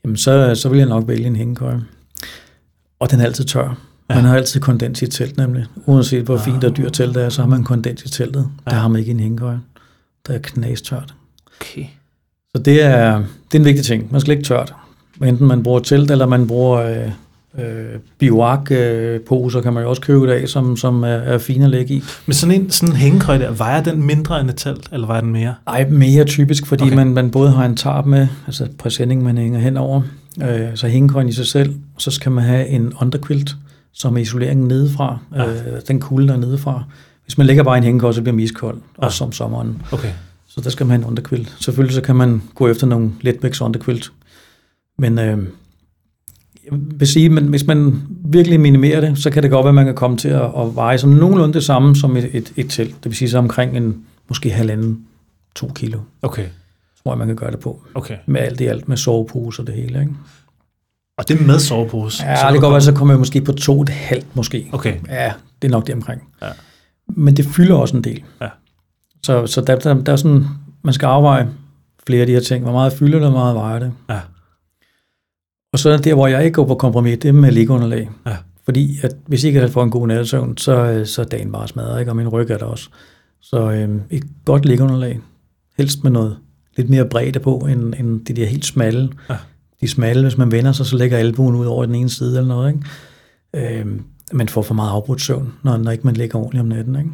jamen 0.05 0.17
så, 0.17 0.55
så 0.55 0.69
vil 0.69 0.79
jeg 0.79 0.89
nok 0.89 1.09
vælge 1.09 1.27
en 1.27 1.37
hængekøje. 1.37 1.81
Og 3.01 3.11
den 3.11 3.21
er 3.21 3.25
altid 3.25 3.45
tør. 3.45 3.79
Ja. 4.11 4.15
Man 4.15 4.25
har 4.25 4.37
altid 4.37 4.61
kondens 4.61 5.03
i 5.03 5.05
et 5.05 5.11
telt 5.11 5.37
nemlig. 5.37 5.67
Uanset 5.87 6.25
hvor 6.25 6.39
fint 6.39 6.65
og 6.65 6.77
dyrt 6.77 6.93
teltet 6.93 7.25
er, 7.25 7.29
så 7.29 7.43
har 7.43 7.49
man 7.49 7.65
kondens 7.65 8.03
i 8.03 8.09
teltet. 8.09 8.49
Ja. 8.67 8.71
Der 8.71 8.77
har 8.77 8.89
man 8.89 9.01
ikke 9.01 9.11
en 9.11 9.21
hængekøje. 9.21 9.61
Der 10.27 10.35
er 10.35 10.39
knastørt. 10.39 11.15
Okay. 11.61 11.85
Så 12.55 12.63
det 12.63 12.83
er, 12.83 13.17
det 13.19 13.55
er 13.55 13.59
en 13.59 13.65
vigtig 13.65 13.85
ting. 13.85 14.13
Man 14.13 14.21
skal 14.21 14.33
ikke 14.33 14.45
tørt. 14.45 14.75
Enten 15.25 15.47
man 15.47 15.63
bruger 15.63 15.81
telt, 15.81 16.11
eller 16.11 16.27
man 16.27 16.47
bruger 16.47 16.81
øh, 16.81 17.11
øh, 17.59 17.99
bioark-poser, 18.19 19.61
kan 19.61 19.73
man 19.73 19.83
jo 19.83 19.89
også 19.89 20.03
købe 20.03 20.25
i 20.25 20.29
dag, 20.29 20.49
som, 20.49 20.77
som 20.77 21.03
er, 21.03 21.07
er 21.09 21.39
fine 21.39 21.65
at 21.65 21.71
lægge 21.71 21.95
i. 21.95 22.03
Men 22.27 22.35
sådan 22.35 22.61
en, 22.61 22.71
sådan 22.71 22.93
en 22.95 22.97
hængekøj 22.97 23.39
der, 23.39 23.51
vejer 23.51 23.83
den 23.83 24.03
mindre 24.07 24.41
end 24.41 24.51
et 24.51 24.57
telt, 24.57 24.89
eller 24.93 25.07
vejer 25.07 25.21
den 25.21 25.33
mere? 25.33 25.55
Ej, 25.67 25.89
mere 25.91 26.25
typisk, 26.25 26.67
fordi 26.67 26.83
Okay. 26.85 26.95
man, 26.97 27.15
man 27.15 27.31
både 27.31 27.51
har 27.51 27.65
en 27.67 27.77
tarp 27.77 28.07
med, 28.07 28.27
altså 28.47 28.69
præsending, 28.79 29.23
man 29.23 29.39
hænger 29.39 29.61
henover, 29.61 30.03
øh, 30.43 30.69
så 30.75 30.89
hængekøjen 30.89 31.29
i 31.29 31.33
sig 31.33 31.47
selv, 31.47 31.75
og 31.95 32.01
så 32.03 32.11
skal 32.11 32.33
man 32.33 32.45
have 32.45 32.67
en 32.67 32.93
underquilt, 33.01 33.57
som 33.93 34.17
er 34.17 34.21
isoleringen 34.21 34.69
nedefra, 34.69 35.19
Ja. 35.35 35.51
øh, 35.51 35.57
den 35.89 36.01
kulde 36.01 36.29
der 36.29 36.37
nedefra. 36.37 36.85
Hvis 37.25 37.39
man 37.39 37.47
lægger 37.47 37.63
bare 37.63 37.79
en 37.79 37.85
hængekøj, 37.85 38.13
så 38.13 38.23
bliver 38.23 38.35
man 38.35 38.45
iskold, 38.45 38.77
Ja. 39.01 39.07
også 39.07 39.25
om 39.25 39.33
sommeren. 39.33 39.83
Okay. 39.93 40.11
Så 40.49 40.61
der 40.61 40.71
skal 40.71 40.87
man 40.87 40.91
have 40.91 41.03
en 41.05 41.11
underquilt. 41.11 41.55
Selvfølgelig 41.61 41.95
så 41.95 42.01
kan 42.01 42.17
man 42.17 42.43
gå 42.55 42.69
efter 42.69 42.87
nogle 42.87 43.11
letvægts 43.21 43.61
underquilt. 43.61 44.13
Men 44.99 45.19
øh, 45.19 45.39
vil 46.73 47.09
sige, 47.09 47.27
at 47.37 47.43
hvis 47.43 47.67
man 47.67 48.03
virkelig 48.25 48.61
minimerer 48.61 49.01
det, 49.01 49.19
så 49.19 49.31
kan 49.31 49.43
det 49.43 49.51
godt 49.51 49.65
være, 49.65 49.69
at 49.71 49.75
man 49.75 49.85
kan 49.85 49.95
komme 49.95 50.17
til 50.17 50.29
at, 50.29 50.43
at 50.43 50.75
veje 50.77 50.99
sådan 50.99 51.17
nogenlunde 51.17 51.55
det 51.55 51.65
samme 51.65 51.97
som 51.97 52.17
et, 52.17 52.31
et, 52.33 52.53
et 52.57 52.71
telt. 52.71 52.95
Det 52.97 53.05
vil 53.05 53.17
sige 53.17 53.31
så 53.31 53.39
omkring 53.39 53.77
en 53.77 54.05
måske 54.29 54.51
halvanden, 54.51 55.07
to 55.55 55.71
kilo, 55.75 55.99
Okay. 56.23 56.47
tror 57.03 57.13
jeg, 57.13 57.19
man 57.19 57.27
kan 57.27 57.37
gøre 57.37 57.51
det 57.51 57.59
på. 57.61 57.83
Okay. 57.95 58.17
Med 58.27 58.41
alt 58.41 58.61
i 58.61 58.65
alt, 58.67 58.89
med 58.89 58.97
sovepose 58.97 59.63
og 59.63 59.67
det 59.67 59.75
hele. 59.75 60.01
Ikke? 60.01 60.13
Og 61.19 61.29
det 61.29 61.47
med 61.47 61.59
sovepose? 61.59 62.25
Ja, 62.25 62.37
Så 62.37 62.47
det 62.47 62.53
kan 62.53 62.61
godt 62.61 62.73
være, 62.73 62.81
så 62.81 62.93
kommer 62.93 63.15
jeg 63.15 63.19
måske 63.19 63.41
på 63.41 63.53
to 63.53 63.83
et 63.83 63.89
halvt 63.89 64.37
måske. 64.37 64.69
Okay. 64.73 64.95
Ja, 65.09 65.33
det 65.63 65.69
er 65.69 65.73
nok 65.73 65.87
det 65.87 65.95
omkring. 65.95 66.23
Ja. 66.43 66.49
Men 67.09 67.37
det 67.37 67.45
fylder 67.45 67.75
også 67.75 67.97
en 67.97 68.05
del. 68.05 68.23
Ja. 68.41 68.49
Så, 69.23 69.47
så 69.47 69.61
der, 69.61 69.77
der, 69.77 69.95
der 69.95 70.13
er 70.13 70.17
sådan, 70.17 70.45
man 70.83 70.95
skal 70.95 71.07
afveje 71.07 71.49
flere 72.07 72.21
af 72.21 72.27
de 72.27 72.33
her 72.33 72.41
ting. 72.41 72.63
Hvor 72.65 72.73
meget 72.73 72.93
fylder 72.93 73.19
det, 73.19 73.31
hvor 73.31 73.39
meget 73.39 73.55
vejer 73.55 73.79
det. 73.79 73.93
Ja. 74.11 74.19
Og 75.75 75.81
så 75.81 75.91
er 75.91 75.97
der, 75.97 76.15
hvor 76.15 76.27
jeg 76.27 76.45
ikke 76.45 76.55
går 76.55 76.65
på 76.65 76.75
kompromis, 76.75 77.19
det 77.19 77.29
er 77.29 77.33
med 77.33 77.53
liggeunderlag. 77.53 78.11
Ja. 78.27 78.37
Fordi 78.65 78.99
at 79.03 79.17
hvis 79.27 79.45
ikke 79.45 79.61
jeg 79.61 79.71
får 79.71 79.83
en 79.83 79.91
god 79.91 80.07
nattesøvn, 80.07 80.57
så, 80.57 81.03
så 81.05 81.23
er 81.23 81.27
dagen 81.27 81.53
bare 81.53 81.69
smadret, 81.69 82.01
ikke? 82.01 82.13
og 82.13 82.17
min 82.17 82.29
ryg 82.29 82.51
er 82.51 82.59
der 82.59 82.67
også. 82.67 82.89
Så 83.41 83.71
øhm, 83.71 84.01
et 84.11 84.25
godt 84.45 84.67
liggeunderlag, 84.67 85.21
helst 85.79 86.05
med 86.05 86.11
noget 86.11 86.37
lidt 86.77 86.91
mere 86.91 87.05
bredde 87.05 87.41
på, 87.41 87.59
end, 87.59 87.95
end 87.99 88.25
de 88.25 88.33
der 88.33 88.47
helt 88.47 88.65
smalle. 88.65 89.11
Ja. 89.31 89.37
De 89.81 89.89
smalle, 89.89 90.23
hvis 90.23 90.39
man 90.39 90.53
vender 90.53 90.73
sig, 90.73 90.87
så 90.87 90.97
lægger 90.97 91.19
albuen 91.19 91.55
ud 91.55 91.67
over 91.67 91.87
den 91.87 91.95
ene 91.95 92.11
side 92.11 92.39
eller 92.39 92.49
noget. 92.49 92.75
Ikke? 93.55 93.81
Øhm, 93.81 94.05
man 94.33 94.49
får 94.49 94.63
for 94.63 94.75
meget 94.75 94.91
afbrudt 94.91 95.23
søvn, 95.23 95.53
når, 95.63 95.77
når 95.77 95.91
ikke 95.91 96.05
man 96.05 96.15
ligger 96.15 96.39
ordentligt 96.39 96.61
om 96.61 96.69
natten. 96.69 96.97
Ikke? 96.97 97.11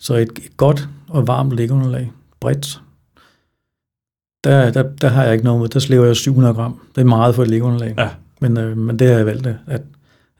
Så 0.00 0.14
et, 0.14 0.22
et 0.22 0.56
godt 0.56 0.88
og 1.08 1.26
varmt 1.26 1.52
liggeunderlag, 1.52 2.12
bredt, 2.40 2.81
der, 4.44 4.70
der, 4.70 4.82
der 4.82 5.08
har 5.08 5.24
jeg 5.24 5.32
ikke 5.32 5.44
noget 5.44 5.60
med. 5.60 5.68
Der 5.68 5.80
slæver 5.80 6.06
jeg 6.06 6.16
700 6.16 6.54
gram. 6.54 6.80
Det 6.94 7.00
er 7.00 7.04
meget 7.04 7.34
for 7.34 7.42
et 7.42 7.48
liggeunderlag. 7.48 7.94
Ja. 7.98 8.08
Men, 8.40 8.58
øh, 8.58 8.76
men 8.76 8.98
det 8.98 9.08
har 9.08 9.16
jeg 9.16 9.26
valgt 9.26 9.46
at, 9.46 9.82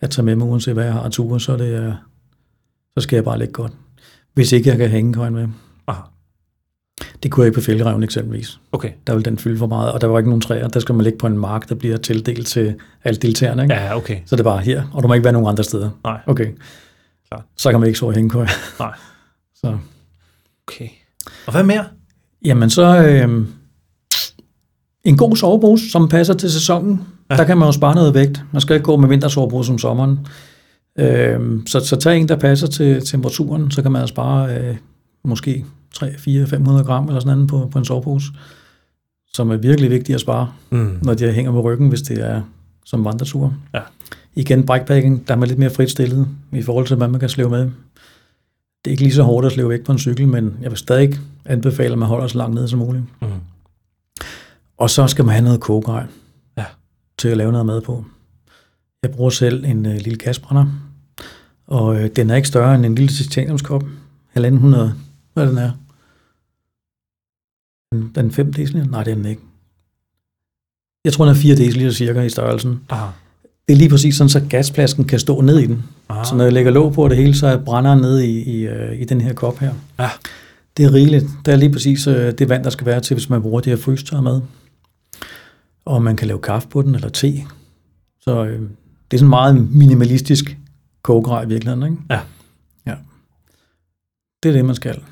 at 0.00 0.10
tage 0.10 0.24
med 0.24 0.36
mig, 0.36 0.46
uanset 0.46 0.74
hvad 0.74 0.84
jeg 0.84 0.92
har 0.92 1.08
ture, 1.08 1.40
så, 1.40 1.52
er 1.52 1.56
det, 1.56 1.80
øh, 1.80 1.92
så 2.94 3.00
skal 3.00 3.16
jeg 3.16 3.24
bare 3.24 3.38
ligge 3.38 3.52
godt. 3.52 3.72
Hvis 4.34 4.52
ikke 4.52 4.68
jeg 4.68 4.78
kan 4.78 4.88
hænge 4.88 5.14
køjen 5.14 5.34
med. 5.34 5.48
Aha. 5.86 6.00
Det 7.22 7.30
kunne 7.30 7.42
jeg 7.44 7.46
ikke 7.46 7.54
på 7.54 7.64
fælgereven 7.64 8.02
eksempelvis. 8.02 8.60
Okay. 8.72 8.90
Der 9.06 9.14
vil 9.14 9.24
den 9.24 9.38
fylde 9.38 9.58
for 9.58 9.66
meget, 9.66 9.92
og 9.92 10.00
der 10.00 10.06
var 10.06 10.18
ikke 10.18 10.30
nogen 10.30 10.40
træer. 10.40 10.68
Der 10.68 10.80
skal 10.80 10.94
man 10.94 11.04
ligge 11.04 11.18
på 11.18 11.26
en 11.26 11.38
mark, 11.38 11.68
der 11.68 11.74
bliver 11.74 11.96
tildelt 11.96 12.46
til 12.46 12.74
alle 13.04 13.20
deltagerne. 13.20 13.62
Ikke? 13.62 13.74
Ja, 13.74 13.96
okay. 13.96 14.18
Så 14.26 14.36
det 14.36 14.40
er 14.40 14.44
bare 14.44 14.60
her, 14.60 14.82
og 14.92 15.02
der 15.02 15.08
må 15.08 15.14
ikke 15.14 15.24
være 15.24 15.32
nogen 15.32 15.48
andre 15.48 15.64
steder. 15.64 15.90
Nej. 16.04 16.20
Okay. 16.26 16.46
Klart. 17.28 17.42
Så 17.56 17.70
kan 17.70 17.80
man 17.80 17.86
ikke 17.86 17.98
sove 17.98 18.12
i 18.12 18.14
hængekøj. 18.14 18.46
Nej. 18.78 18.94
Så. 19.54 19.78
Okay. 20.68 20.88
Og 21.46 21.52
hvad 21.52 21.62
mere? 21.62 21.84
Jamen 22.44 22.70
så 22.70 23.06
øh, 23.06 23.46
en 25.04 25.16
god 25.16 25.36
sovepose, 25.36 25.90
som 25.90 26.08
passer 26.08 26.34
til 26.34 26.50
sæsonen. 26.50 27.00
Ja. 27.30 27.36
Der 27.36 27.44
kan 27.44 27.58
man 27.58 27.68
jo 27.68 27.72
spare 27.72 27.94
noget 27.94 28.14
vægt. 28.14 28.44
Man 28.52 28.60
skal 28.60 28.74
ikke 28.74 28.84
gå 28.84 28.96
med 28.96 29.08
vintersovepose 29.08 29.66
som 29.66 29.78
sommeren. 29.78 30.18
Øh, 30.98 31.40
så, 31.66 31.80
så 31.80 31.96
tag 31.96 32.18
en, 32.20 32.28
der 32.28 32.36
passer 32.36 32.66
til 32.66 33.06
temperaturen, 33.06 33.70
så 33.70 33.82
kan 33.82 33.92
man 33.92 34.08
spare 34.08 34.56
øh, 34.58 34.76
måske 35.24 35.64
3, 35.94 36.10
4, 36.18 36.46
500 36.46 36.84
gram 36.84 37.06
eller 37.08 37.20
sådan 37.20 37.36
noget 37.36 37.50
på, 37.50 37.68
på 37.72 37.78
en 37.78 37.84
sovepose, 37.84 38.26
som 39.32 39.50
er 39.50 39.56
virkelig 39.56 39.90
vigtigt 39.90 40.14
at 40.14 40.20
spare, 40.20 40.48
Mm. 40.70 40.98
når 41.02 41.14
de 41.14 41.32
hænger 41.32 41.52
på 41.52 41.60
ryggen, 41.60 41.88
hvis 41.88 42.02
det 42.02 42.18
er 42.30 42.42
som 42.84 43.04
vandretur. 43.04 43.54
Ja. 43.74 43.80
Igen, 44.34 44.66
bikepacking, 44.66 45.28
der 45.28 45.34
er 45.34 45.38
man 45.38 45.48
lidt 45.48 45.58
mere 45.58 45.70
frit 45.70 45.90
stillet 45.90 46.28
i 46.52 46.62
forhold 46.62 46.86
til, 46.86 46.96
hvad 46.96 47.08
man 47.08 47.20
kan 47.20 47.28
slæve 47.28 47.50
med. 47.50 47.60
Det 47.60 47.70
er 48.86 48.90
ikke 48.90 49.02
lige 49.02 49.14
så 49.14 49.22
hårdt 49.22 49.46
at 49.46 49.52
slæve 49.52 49.68
væk 49.68 49.84
på 49.84 49.92
en 49.92 49.98
cykel, 49.98 50.28
men 50.28 50.54
jeg 50.62 50.70
vil 50.70 50.78
stadig 50.78 51.14
anbefale, 51.44 51.92
at 51.92 51.98
man 51.98 52.08
holder 52.08 52.26
så 52.26 52.38
langt 52.38 52.54
nede 52.54 52.68
som 52.68 52.78
muligt. 52.78 53.04
Mm. 53.22 53.28
Og 54.82 54.90
så 54.90 55.06
skal 55.06 55.24
man 55.24 55.32
have 55.34 55.44
noget 55.44 55.60
kogegrej 55.60 56.06
Ja. 56.58 56.64
til 57.18 57.28
at 57.28 57.36
lave 57.36 57.52
noget 57.52 57.66
mad 57.66 57.80
på. 57.80 58.04
Jeg 59.02 59.10
bruger 59.10 59.30
selv 59.30 59.64
en 59.64 59.86
øh, 59.86 59.94
lille 59.94 60.18
gasbrænder, 60.18 60.66
og 61.66 62.00
øh, 62.00 62.10
den 62.16 62.30
er 62.30 62.34
ikke 62.36 62.48
større 62.48 62.74
end 62.74 62.86
en 62.86 62.94
lille 62.94 63.12
titaniumskop. 63.14 63.82
1.500, 63.82 64.40
hvad 65.34 65.46
den 65.46 65.58
er. 65.58 65.70
Den- 67.92 68.12
Den 68.14 68.26
er 68.26 68.30
5 68.30 68.52
dl? 68.52 68.76
Nej, 68.90 69.04
det 69.04 69.10
er 69.10 69.14
den 69.14 69.26
ikke. 69.26 69.42
Jeg 71.04 71.12
tror, 71.12 71.24
den 71.24 71.34
er 71.34 71.38
4 71.38 71.54
dl 71.54 71.90
cirka 71.90 72.20
i 72.22 72.28
størrelsen. 72.30 72.80
Aha. 72.88 73.06
Det 73.68 73.72
er 73.74 73.78
lige 73.78 73.90
præcis 73.90 74.14
sådan, 74.16 74.28
så 74.28 74.40
gasflasken 74.50 75.04
kan 75.04 75.18
stå 75.18 75.40
ned 75.40 75.58
i 75.58 75.66
den. 75.66 75.82
Aha. 76.08 76.24
Så 76.24 76.34
når 76.34 76.44
jeg 76.44 76.52
lægger 76.52 76.70
låg 76.70 76.92
på 76.92 77.08
det 77.08 77.16
hele, 77.16 77.34
så 77.34 77.46
er 77.46 77.64
brænderen 77.64 78.00
nede 78.00 78.26
i, 78.28 78.42
i, 78.42 78.66
øh, 78.66 79.00
i 79.00 79.04
den 79.04 79.20
her 79.20 79.32
kop 79.32 79.58
her. 79.58 79.74
Ja. 79.98 80.10
Det 80.76 80.84
er 80.84 80.92
rigeligt. 80.94 81.24
Der 81.46 81.52
er 81.52 81.56
lige 81.56 81.72
præcis 81.72 82.06
øh, 82.06 82.32
det 82.38 82.48
vand, 82.48 82.64
der 82.64 82.70
skal 82.70 82.86
være 82.86 83.00
til, 83.00 83.14
hvis 83.14 83.28
man 83.30 83.42
bruger 83.42 83.60
det 83.60 83.70
her 83.72 83.76
frystør 83.76 84.20
med. 84.20 84.40
Og 85.84 86.02
man 86.02 86.16
kan 86.16 86.26
lave 86.26 86.40
kaffe 86.40 86.68
på 86.68 86.82
den, 86.82 86.94
eller 86.94 87.08
te. 87.08 87.32
Så 88.20 88.44
øh, 88.44 88.60
det 89.10 89.16
er 89.16 89.18
sådan 89.18 89.28
meget 89.28 89.70
minimalistisk 89.74 90.58
kogegrej 91.02 91.42
i 91.42 91.48
virkeligheden, 91.48 91.92
ikke? 91.92 92.02
Ja. 92.10 92.20
Ja. 92.86 92.96
Det 94.42 94.48
er 94.48 94.52
det, 94.52 94.64
man 94.64 94.74
skal. 94.74 95.02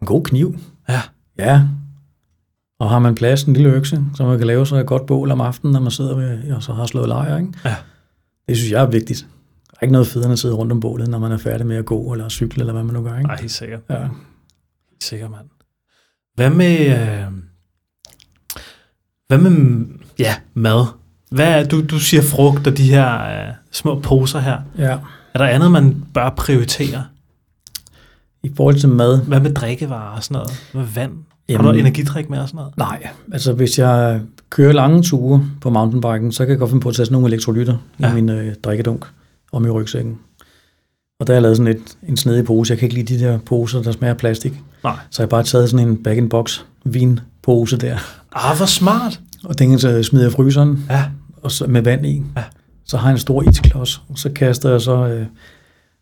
En 0.00 0.06
god 0.06 0.24
kniv. 0.24 0.58
Ja. 0.88 1.00
Ja. 1.38 1.68
Og 2.78 2.90
har 2.90 2.98
man 2.98 3.14
plads, 3.14 3.44
en 3.44 3.52
lille 3.52 3.70
økse, 3.70 4.04
så 4.14 4.24
man 4.24 4.38
kan 4.38 4.46
lave 4.46 4.66
sig 4.66 4.80
et 4.80 4.86
godt 4.86 5.06
bål 5.06 5.30
om 5.30 5.40
aftenen, 5.40 5.72
når 5.72 5.80
man 5.80 5.90
sidder 5.90 6.16
ved, 6.16 6.52
og 6.52 6.62
så 6.62 6.72
har 6.72 6.86
slået 6.86 7.08
lejr, 7.08 7.36
ikke? 7.38 7.52
Ja. 7.64 7.76
Det 8.48 8.56
synes 8.56 8.72
jeg 8.72 8.82
er 8.82 8.90
vigtigt. 8.90 9.26
Der 9.70 9.76
er 9.80 9.82
ikke 9.82 9.92
noget 9.92 10.06
federe 10.06 10.26
end 10.26 10.32
at 10.32 10.38
sidde 10.38 10.54
rundt 10.54 10.72
om 10.72 10.80
bålet, 10.80 11.08
når 11.08 11.18
man 11.18 11.32
er 11.32 11.38
færdig 11.38 11.66
med 11.66 11.76
at 11.76 11.84
gå 11.84 12.12
eller 12.12 12.28
cykle, 12.28 12.60
eller 12.60 12.72
hvad 12.72 12.82
man 12.82 12.94
nu 12.94 13.02
gør, 13.02 13.16
ikke? 13.16 13.26
Nej, 13.26 13.40
helt 13.40 13.52
sikkert. 13.52 13.80
Ja. 13.90 14.00
Helt 14.90 15.04
sikkert, 15.04 15.30
mand. 15.30 15.46
Hvad 16.34 16.50
med... 16.50 16.78
Øh, 16.86 17.32
hvad 19.28 19.38
med... 19.38 19.84
Ja, 20.18 20.34
mad. 20.54 20.84
Hvad 21.30 21.46
er, 21.46 21.64
du, 21.68 21.84
du 21.84 21.98
siger 21.98 22.22
frugt 22.22 22.66
og 22.66 22.76
de 22.76 22.82
her 22.82 23.14
øh, 23.22 23.54
små 23.72 24.00
poser 24.00 24.38
her. 24.40 24.58
ja. 24.78 24.96
Er 25.34 25.38
der 25.38 25.46
andet, 25.46 25.70
man 25.72 26.04
bør 26.14 26.30
prioritere? 26.36 27.04
I 28.42 28.50
forhold 28.56 28.76
til 28.76 28.88
mad, 28.88 29.22
Hvad 29.26 29.40
med 29.40 29.54
drikkevarer 29.54 30.16
og 30.16 30.24
sådan 30.24 30.34
noget? 30.34 30.50
Hvad 30.72 30.82
med 30.82 30.90
vand? 30.94 31.12
Har 31.12 31.18
Jamen- 31.48 31.66
du 31.66 31.78
energidrik 31.78 32.30
med 32.30 32.38
og 32.38 32.48
sådan 32.48 32.56
noget? 32.58 32.76
Nej, 32.76 33.08
altså 33.32 33.52
hvis 33.52 33.78
jeg 33.78 34.20
kører 34.50 34.72
lange 34.72 35.02
ture 35.02 35.44
på 35.60 35.70
mountainbiken, 35.70 36.32
så 36.32 36.44
kan 36.44 36.50
jeg 36.50 36.58
godt 36.58 36.70
finde 36.70 36.82
på 36.82 36.88
at 36.88 36.94
tage 36.94 37.06
sådan 37.06 37.12
nogle 37.12 37.28
elektrolytter 37.28 37.76
ja. 38.00 38.10
I 38.10 38.14
min 38.14 38.28
øh, 38.28 38.54
drikkedunk 38.64 39.06
om 39.52 39.66
i 39.66 39.70
rygsækken. 39.70 40.18
Og 41.20 41.26
der 41.26 41.32
har 41.32 41.34
jeg 41.36 41.42
lavet 41.42 41.56
sådan 41.56 41.72
et, 41.72 41.96
en 42.08 42.16
snedig 42.16 42.44
pose. 42.44 42.70
Jeg 42.72 42.78
kan 42.78 42.86
ikke 42.86 42.94
lide 43.02 43.18
de 43.18 43.24
der 43.24 43.38
poser, 43.38 43.82
der 43.82 43.92
smager 43.92 44.14
af 44.14 44.18
plastik. 44.18 44.52
Nej. 44.84 44.96
Så 45.10 45.22
jeg 45.22 45.26
har 45.26 45.28
bare 45.30 45.42
taget 45.42 45.70
sådan 45.70 45.88
en 45.88 46.02
bag-in-box 46.02 46.60
vinpose 47.48 47.76
der. 47.76 47.96
Ah, 48.32 48.56
hvor 48.56 48.66
smart. 48.66 49.20
Og 49.44 49.58
den 49.58 49.78
så 49.78 50.02
smider 50.02 50.24
jeg 50.24 50.32
fryseren 50.32 50.84
Ja, 50.90 51.04
og 51.42 51.50
så 51.52 51.66
med 51.66 51.82
vand 51.82 52.06
i. 52.06 52.22
Ja. 52.36 52.42
Så 52.84 52.96
har 52.96 53.08
jeg 53.08 53.12
en 53.14 53.18
stor 53.18 53.42
isklods, 53.50 54.02
og 54.08 54.18
så 54.18 54.30
kaster 54.30 54.70
jeg 54.70 54.80
så, 54.80 55.06
øh, 55.06 55.26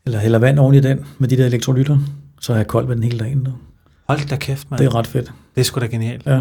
eller 0.06 0.18
hælder 0.18 0.38
vand 0.38 0.58
oven 0.58 0.74
i 0.74 0.80
den 0.80 0.98
med 1.18 1.28
de 1.28 1.36
der 1.36 1.46
elektrolytter. 1.46 1.98
Så 2.40 2.52
er 2.52 2.56
jeg 2.56 2.66
kold 2.66 2.86
ved 2.86 2.94
den 2.96 3.02
hele 3.04 3.18
dagen. 3.18 3.44
Der. 3.44 3.50
hold 4.08 4.28
da 4.28 4.36
kæft, 4.36 4.70
mand. 4.70 4.78
Det 4.78 4.86
er 4.86 4.94
ret 4.94 5.06
fedt. 5.06 5.32
det 5.54 5.60
er 5.60 5.64
sgu 5.64 5.80
da 5.80 5.86
genialt. 5.86 6.26
Ja. 6.26 6.34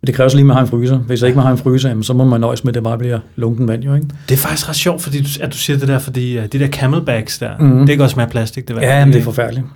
Men 0.00 0.06
det 0.06 0.14
kræver 0.14 0.28
så 0.28 0.36
lige, 0.36 0.42
at 0.42 0.46
man 0.46 0.56
har 0.56 0.62
en 0.62 0.68
fryser. 0.68 0.98
Hvis 0.98 1.20
jeg 1.22 1.28
ikke 1.28 1.40
har 1.40 1.50
en 1.50 1.58
fryser, 1.58 1.88
jamen, 1.88 2.04
så 2.04 2.12
må 2.12 2.24
man 2.24 2.40
nøjes 2.40 2.64
med, 2.64 2.70
at 2.70 2.74
det 2.74 2.82
bare 2.82 2.98
bliver 2.98 3.18
lunken 3.36 3.68
vand, 3.68 3.82
jo 3.82 3.94
ikke? 3.94 4.06
Det 4.28 4.34
er 4.34 4.38
faktisk 4.38 4.68
ret 4.68 4.76
sjovt, 4.76 5.02
fordi 5.02 5.22
du, 5.22 5.28
at 5.40 5.52
du 5.52 5.56
siger 5.56 5.78
det 5.78 5.88
der, 5.88 5.98
fordi 5.98 6.38
uh, 6.38 6.44
de 6.44 6.58
der 6.58 6.68
camelbacks 6.68 7.38
der, 7.38 7.58
Mhm. 7.58 7.68
mm. 7.78 7.86
det 7.86 7.96
kan 7.96 8.04
også 8.04 8.20
af 8.20 8.30
plastik, 8.30 8.68
det 8.68 8.76
vand. 8.76 8.86
Ja, 8.86 8.98
jamen, 8.98 9.12
det 9.14 9.20
er 9.20 9.24
forfærdeligt. 9.24 9.66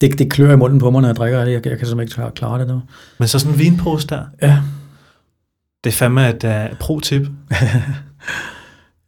Det, 0.00 0.18
det 0.18 0.30
klør 0.30 0.52
i 0.52 0.56
munden 0.56 0.78
på 0.78 0.90
mig, 0.90 1.00
når 1.02 1.08
jeg 1.08 1.16
drikker 1.16 1.44
det. 1.44 1.52
Jeg, 1.52 1.66
jeg 1.66 1.78
kan 1.78 1.86
simpelthen 1.86 2.22
ikke 2.24 2.34
klare 2.36 2.58
det 2.58 2.68
nu. 2.68 2.82
Men 3.18 3.28
så 3.28 3.38
sådan 3.38 3.52
en 3.52 3.58
vinpose 3.58 4.06
der, 4.06 4.22
Ja, 4.42 4.58
det 5.84 5.92
er 5.92 5.96
fandme 5.96 6.28
et 6.28 6.44
uh, 6.44 6.78
pro-tip. 6.78 7.22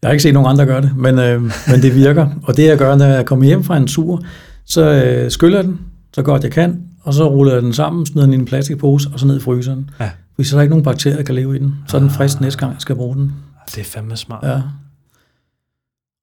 jeg 0.03 0.09
har 0.09 0.11
ikke 0.11 0.23
set 0.23 0.35
nogen 0.35 0.51
andre 0.51 0.67
gøre 0.67 0.83
det, 0.83 0.97
men, 0.97 1.19
øh, 1.19 1.43
men 1.43 1.83
det 1.83 1.95
virker. 1.95 2.29
Og 2.43 2.57
det 2.57 2.67
jeg 2.67 2.79
gør, 2.79 2.97
når 2.97 3.05
jeg 3.05 3.27
kommer 3.27 3.47
hjem 3.47 3.65
fra 3.65 3.77
en 3.77 3.87
tur, 3.87 4.25
så 4.65 5.05
øh, 5.05 5.31
skyller 5.31 5.59
jeg 5.59 5.65
den, 5.65 5.81
så 6.15 6.23
godt 6.23 6.43
jeg 6.43 6.53
kan, 6.53 6.83
og 7.03 7.15
så 7.15 7.29
ruller 7.29 7.53
jeg 7.53 7.63
den 7.63 7.73
sammen, 7.73 8.07
smider 8.07 8.27
den 8.27 8.35
i 8.35 8.37
en 8.37 8.45
plastikpose, 8.45 9.09
og 9.13 9.21
så 9.21 9.27
ned 9.27 9.37
i 9.37 9.41
fryseren. 9.41 9.91
Ja. 10.01 10.11
Hvis 10.37 10.49
så 10.49 10.57
er 10.57 10.59
der 10.59 10.63
ikke 10.63 10.71
nogen 10.71 10.85
bakterier, 10.85 11.17
der 11.17 11.25
kan 11.25 11.35
leve 11.35 11.57
i 11.57 11.59
den, 11.59 11.75
så 11.89 11.97
er 11.97 12.01
den 12.01 12.11
frisk 12.11 12.41
næste 12.41 12.59
gang, 12.59 12.73
jeg 12.73 12.81
skal 12.81 12.97
bruge 12.97 13.17
den. 13.17 13.33
Det 13.67 13.79
er 13.79 13.85
fandme 13.85 14.17
smart. 14.17 14.45
Ja. 14.45 14.63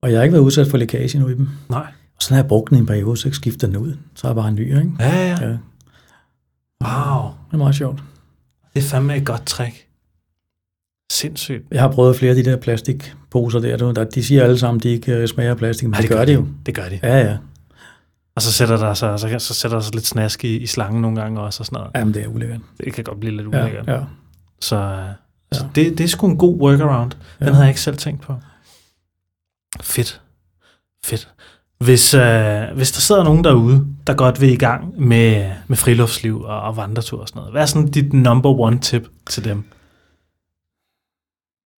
Og 0.02 0.12
jeg 0.12 0.18
har 0.18 0.24
ikke 0.24 0.34
været 0.34 0.44
udsat 0.44 0.68
for 0.68 0.78
lækage 0.78 1.20
nu 1.20 1.28
i 1.28 1.34
dem. 1.34 1.50
Nej. 1.70 1.86
Og 2.16 2.22
så 2.22 2.34
har 2.34 2.42
jeg 2.42 2.48
brugt 2.48 2.70
den 2.70 2.78
i 2.78 2.80
en 2.80 2.86
periode, 2.86 3.18
så 3.18 3.32
skifter 3.32 3.68
den 3.68 3.76
ud. 3.78 3.98
Så 4.16 4.28
er 4.28 4.32
jeg 4.32 4.36
bare 4.36 4.48
en 4.48 4.56
ny, 4.56 4.78
ikke? 4.78 4.92
Ja, 5.00 5.28
ja. 5.28 5.48
Ja. 5.50 5.58
Wow. 6.84 7.32
Det 7.48 7.54
er 7.54 7.58
meget 7.58 7.76
sjovt. 7.76 8.04
Det 8.74 8.84
er 8.84 8.88
fandme 8.88 9.18
et 9.18 9.26
godt 9.26 9.46
trick. 9.46 9.88
Sindssygt. 11.12 11.64
Jeg 11.72 11.82
har 11.82 11.92
prøvet 11.92 12.16
flere 12.16 12.30
af 12.30 12.36
de 12.36 12.46
der 12.46 12.58
plastikposer 12.58 13.60
der. 13.60 13.78
du. 13.78 13.92
Der- 13.92 14.04
De 14.04 14.24
siger 14.24 14.44
alle 14.44 14.58
sammen, 14.58 14.80
at 14.80 14.84
de 14.84 14.90
ikke 14.90 15.16
øh, 15.16 15.28
smager 15.28 15.56
plastik, 15.56 15.86
men 15.88 15.92
Nej, 15.92 16.02
det, 16.02 16.10
gør 16.10 16.26
de 16.26 16.34
jo. 16.34 16.48
Det 16.66 16.76
gør 16.76 16.90
de. 16.90 17.00
Ja, 17.04 17.18
ja. 17.20 17.38
Og 18.36 18.42
så 18.42 18.52
sætter 18.52 18.78
der 18.78 18.94
sig, 18.94 19.20
så, 19.20 19.36
så 19.40 19.54
sætter 19.54 19.78
der 19.78 19.84
sig 19.84 19.96
lidt 19.96 20.06
snask 20.08 20.44
i, 20.46 20.58
i 20.58 20.66
slangen 20.66 21.02
nogle 21.02 21.22
gange 21.22 21.40
også 21.42 21.62
og 21.62 21.66
sådan 21.66 21.78
noget. 21.78 21.92
Jamen, 21.96 22.14
det 22.14 22.24
er 22.24 22.28
ulækkert. 22.28 22.62
Det 22.86 22.94
kan 22.94 23.04
godt 23.04 23.20
blive 23.20 23.38
lidt 23.38 23.54
Ja, 23.54 23.62
ulækkert. 23.62 23.88
ja. 23.88 24.00
Så, 24.60 24.76
øh, 24.76 25.06
så 25.52 25.64
Ja. 25.64 25.70
det, 25.76 25.98
det 25.98 26.04
er 26.04 26.08
sgu 26.08 26.28
en 26.28 26.38
god 26.38 26.58
workaround. 26.62 27.12
Den 27.12 27.20
Ja. 27.42 27.46
havde 27.46 27.60
jeg 27.60 27.70
ikke 27.70 27.82
selv 27.82 27.98
tænkt 27.98 28.22
på. 28.22 28.36
Fedt. 29.82 30.22
Fedt. 31.06 31.30
Hvis, 31.80 32.14
øh, 32.14 32.64
hvis 32.76 32.92
der 32.92 33.00
sidder 33.00 33.24
nogen 33.24 33.44
derude, 33.44 33.88
der 34.08 34.14
godt 34.14 34.42
vil 34.42 34.50
i 34.50 34.56
gang 34.56 35.02
med, 35.02 35.52
med 35.68 35.78
friluftsliv 35.78 36.42
og, 36.42 36.62
og 36.62 36.78
vandretur 36.78 37.22
og 37.22 37.28
sådan 37.28 37.40
noget, 37.40 37.54
hvad 37.54 37.62
er 37.62 37.66
sådan 37.66 37.88
dit 37.88 38.14
number 38.14 38.50
one 38.50 38.80
tip 38.80 39.08
til 39.30 39.44
dem? 39.44 39.64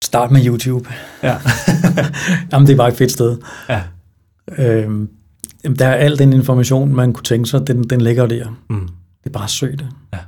Start 0.04 0.30
med 0.30 0.46
YouTube. 0.46 0.88
Ja. 1.22 1.36
Jamen, 2.52 2.66
det 2.66 2.72
er 2.72 2.76
bare 2.76 2.88
et 2.88 2.96
fedt 2.96 3.12
sted. 3.12 3.38
ja. 3.68 3.82
Øhm, 4.58 5.08
der 5.78 5.86
er 5.86 5.94
al 5.94 6.18
den 6.18 6.32
information, 6.32 6.94
man 6.94 7.12
kunne 7.12 7.24
tænke 7.24 7.48
sig, 7.48 7.66
den, 7.66 7.84
den 7.84 8.00
ligger 8.00 8.26
der. 8.26 8.48
Mm. 8.70 8.88
Det 9.24 9.26
er 9.26 9.38
bare 9.38 9.48
søg 9.48 9.78
det. 9.78 9.88
Ja. 10.12 10.18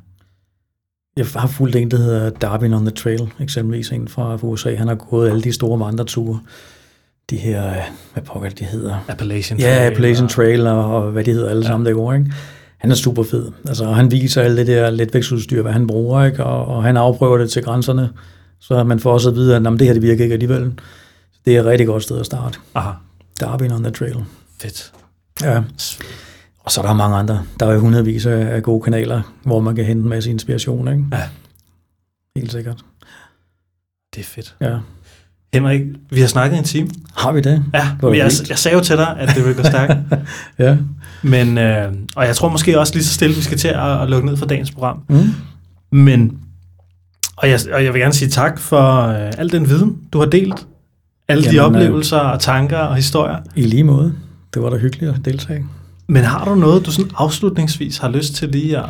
Jeg 1.16 1.26
har 1.36 1.46
fulgt 1.46 1.76
en, 1.76 1.90
der 1.90 1.96
hedder 1.96 2.30
Darwin 2.30 2.74
on 2.74 2.84
the 2.84 2.90
Trail, 2.90 3.32
eksempelvis 3.40 3.90
en 3.90 4.08
fra 4.08 4.38
USA. 4.42 4.74
Han 4.74 4.88
har 4.88 4.94
gået 4.94 5.30
alle 5.30 5.42
de 5.42 5.52
store 5.52 5.80
vandreture. 5.80 6.40
De 7.30 7.36
her, 7.36 7.68
øh, 7.70 7.82
hvad 8.12 8.22
pokker 8.22 8.48
de 8.50 8.64
hedder? 8.64 9.04
Appalachian 9.08 9.58
Ja, 9.60 9.66
Trail 9.76 9.90
Appalachian 9.92 10.24
og- 10.24 10.30
Trail 10.30 10.66
og, 10.66 10.94
og 11.04 11.10
hvad 11.12 11.24
de 11.24 11.32
hedder 11.32 11.50
alle 11.50 11.62
ja. 11.62 11.66
sammen, 11.68 11.86
der 11.86 11.92
går, 11.92 12.12
ikke? 12.12 12.32
Han 12.78 12.90
er 12.90 12.94
super 12.94 13.22
fed. 13.22 13.52
Altså, 13.68 13.92
han 13.92 14.10
viser 14.10 14.42
alt 14.42 14.58
det 14.58 14.66
der 14.66 14.90
letvægtsudstyr, 14.90 15.62
hvad 15.62 15.72
han 15.72 15.86
bruger, 15.86 16.24
ikke? 16.24 16.44
Og, 16.44 16.64
og 16.76 16.84
han 16.84 16.96
afprøver 16.96 17.38
det 17.38 17.50
til 17.50 17.62
grænserne, 17.62 18.10
så 18.60 18.84
man 18.84 19.00
får 19.00 19.12
også 19.12 19.28
at 19.30 19.34
vide, 19.36 19.56
at 19.56 19.62
"Nå, 19.62 19.70
men 19.70 19.78
det 19.78 19.86
her 19.86 19.94
det 19.94 20.02
virker 20.02 20.24
ikke 20.24 20.32
alligevel. 20.32 20.72
Det 21.44 21.56
er 21.56 21.60
et 21.60 21.66
rigtig 21.66 21.86
godt 21.86 22.02
sted 22.02 22.20
at 22.20 22.26
starte. 22.26 22.58
Aha, 22.74 22.90
Darwin 23.40 23.72
on 23.72 23.82
the 23.82 23.92
Trail. 23.92 24.24
fedt. 24.60 24.92
Ja. 25.42 25.62
Og 26.58 26.70
så 26.70 26.80
er 26.80 26.86
der 26.86 26.94
mange 26.94 27.16
andre. 27.16 27.42
Der 27.60 27.66
er 27.66 27.72
jo 27.72 27.80
hundredvis 27.80 28.26
af 28.26 28.54
af 28.54 28.62
gode 28.62 28.82
kanaler, 28.82 29.22
hvor 29.44 29.60
man 29.60 29.76
kan 29.76 29.84
hente 29.84 30.02
en 30.02 30.08
masse 30.08 30.30
inspiration, 30.30 30.88
ikke? 30.88 31.04
Ja. 31.12 31.22
Helt 32.36 32.52
sikkert. 32.52 32.80
Det 34.14 34.20
er 34.20 34.24
fedt. 34.24 34.56
Ja. 34.60 34.78
Henrik, 35.54 35.80
vi 36.10 36.20
har 36.20 36.26
snakket 36.28 36.58
en 36.58 36.64
time. 36.64 36.88
Har 37.16 37.32
vi 37.32 37.40
det? 37.40 37.64
Ja, 37.74 37.90
Hvor 38.00 38.12
jeg, 38.12 38.30
jeg 38.48 38.58
sagde 38.58 38.76
jo 38.76 38.82
til 38.84 38.96
dig, 38.96 39.16
at 39.18 39.28
det 39.36 39.44
ville 39.44 39.62
gå 39.62 39.62
stærkt. 39.62 39.92
Ja. 40.58 40.76
Men, 41.22 41.58
øh, 41.58 41.92
og 42.16 42.26
jeg 42.26 42.36
tror 42.36 42.48
måske 42.48 42.80
også 42.80 42.94
lige 42.94 43.04
så 43.04 43.14
stille, 43.14 43.36
vi 43.36 43.42
skal 43.42 43.58
til 43.58 43.68
at, 43.68 44.02
at 44.02 44.10
lukke 44.10 44.26
ned 44.28 44.36
for 44.36 44.46
dagens 44.46 44.70
program. 44.70 45.02
Mm. 45.08 45.34
Men, 45.98 46.38
og 47.36 47.48
jeg, 47.50 47.60
og 47.72 47.84
jeg 47.84 47.92
vil 47.92 48.00
gerne 48.00 48.14
sige 48.14 48.28
tak 48.28 48.58
for 48.58 49.02
øh, 49.02 49.32
al 49.38 49.52
den 49.52 49.68
viden, 49.68 49.96
du 50.12 50.18
har 50.18 50.26
delt. 50.26 50.66
Alle 51.28 51.44
de 51.44 51.54
Jamen, 51.54 51.80
øh, 51.80 51.82
oplevelser 51.86 52.18
og 52.18 52.40
tanker 52.40 52.78
og 52.78 52.96
historier. 52.96 53.38
I 53.56 53.62
lige 53.62 53.84
måde. 53.84 54.14
Det 54.54 54.62
var 54.62 54.70
da 54.70 54.76
hyggeligt 54.76 55.12
at 55.12 55.24
deltage. 55.24 55.66
Men 56.08 56.24
har 56.24 56.44
du 56.44 56.54
noget, 56.54 56.86
du 56.86 56.92
sådan 56.92 57.10
afslutningsvis 57.16 57.98
har 57.98 58.08
lyst 58.08 58.34
til 58.34 58.48
lige 58.48 58.78
at, 58.78 58.84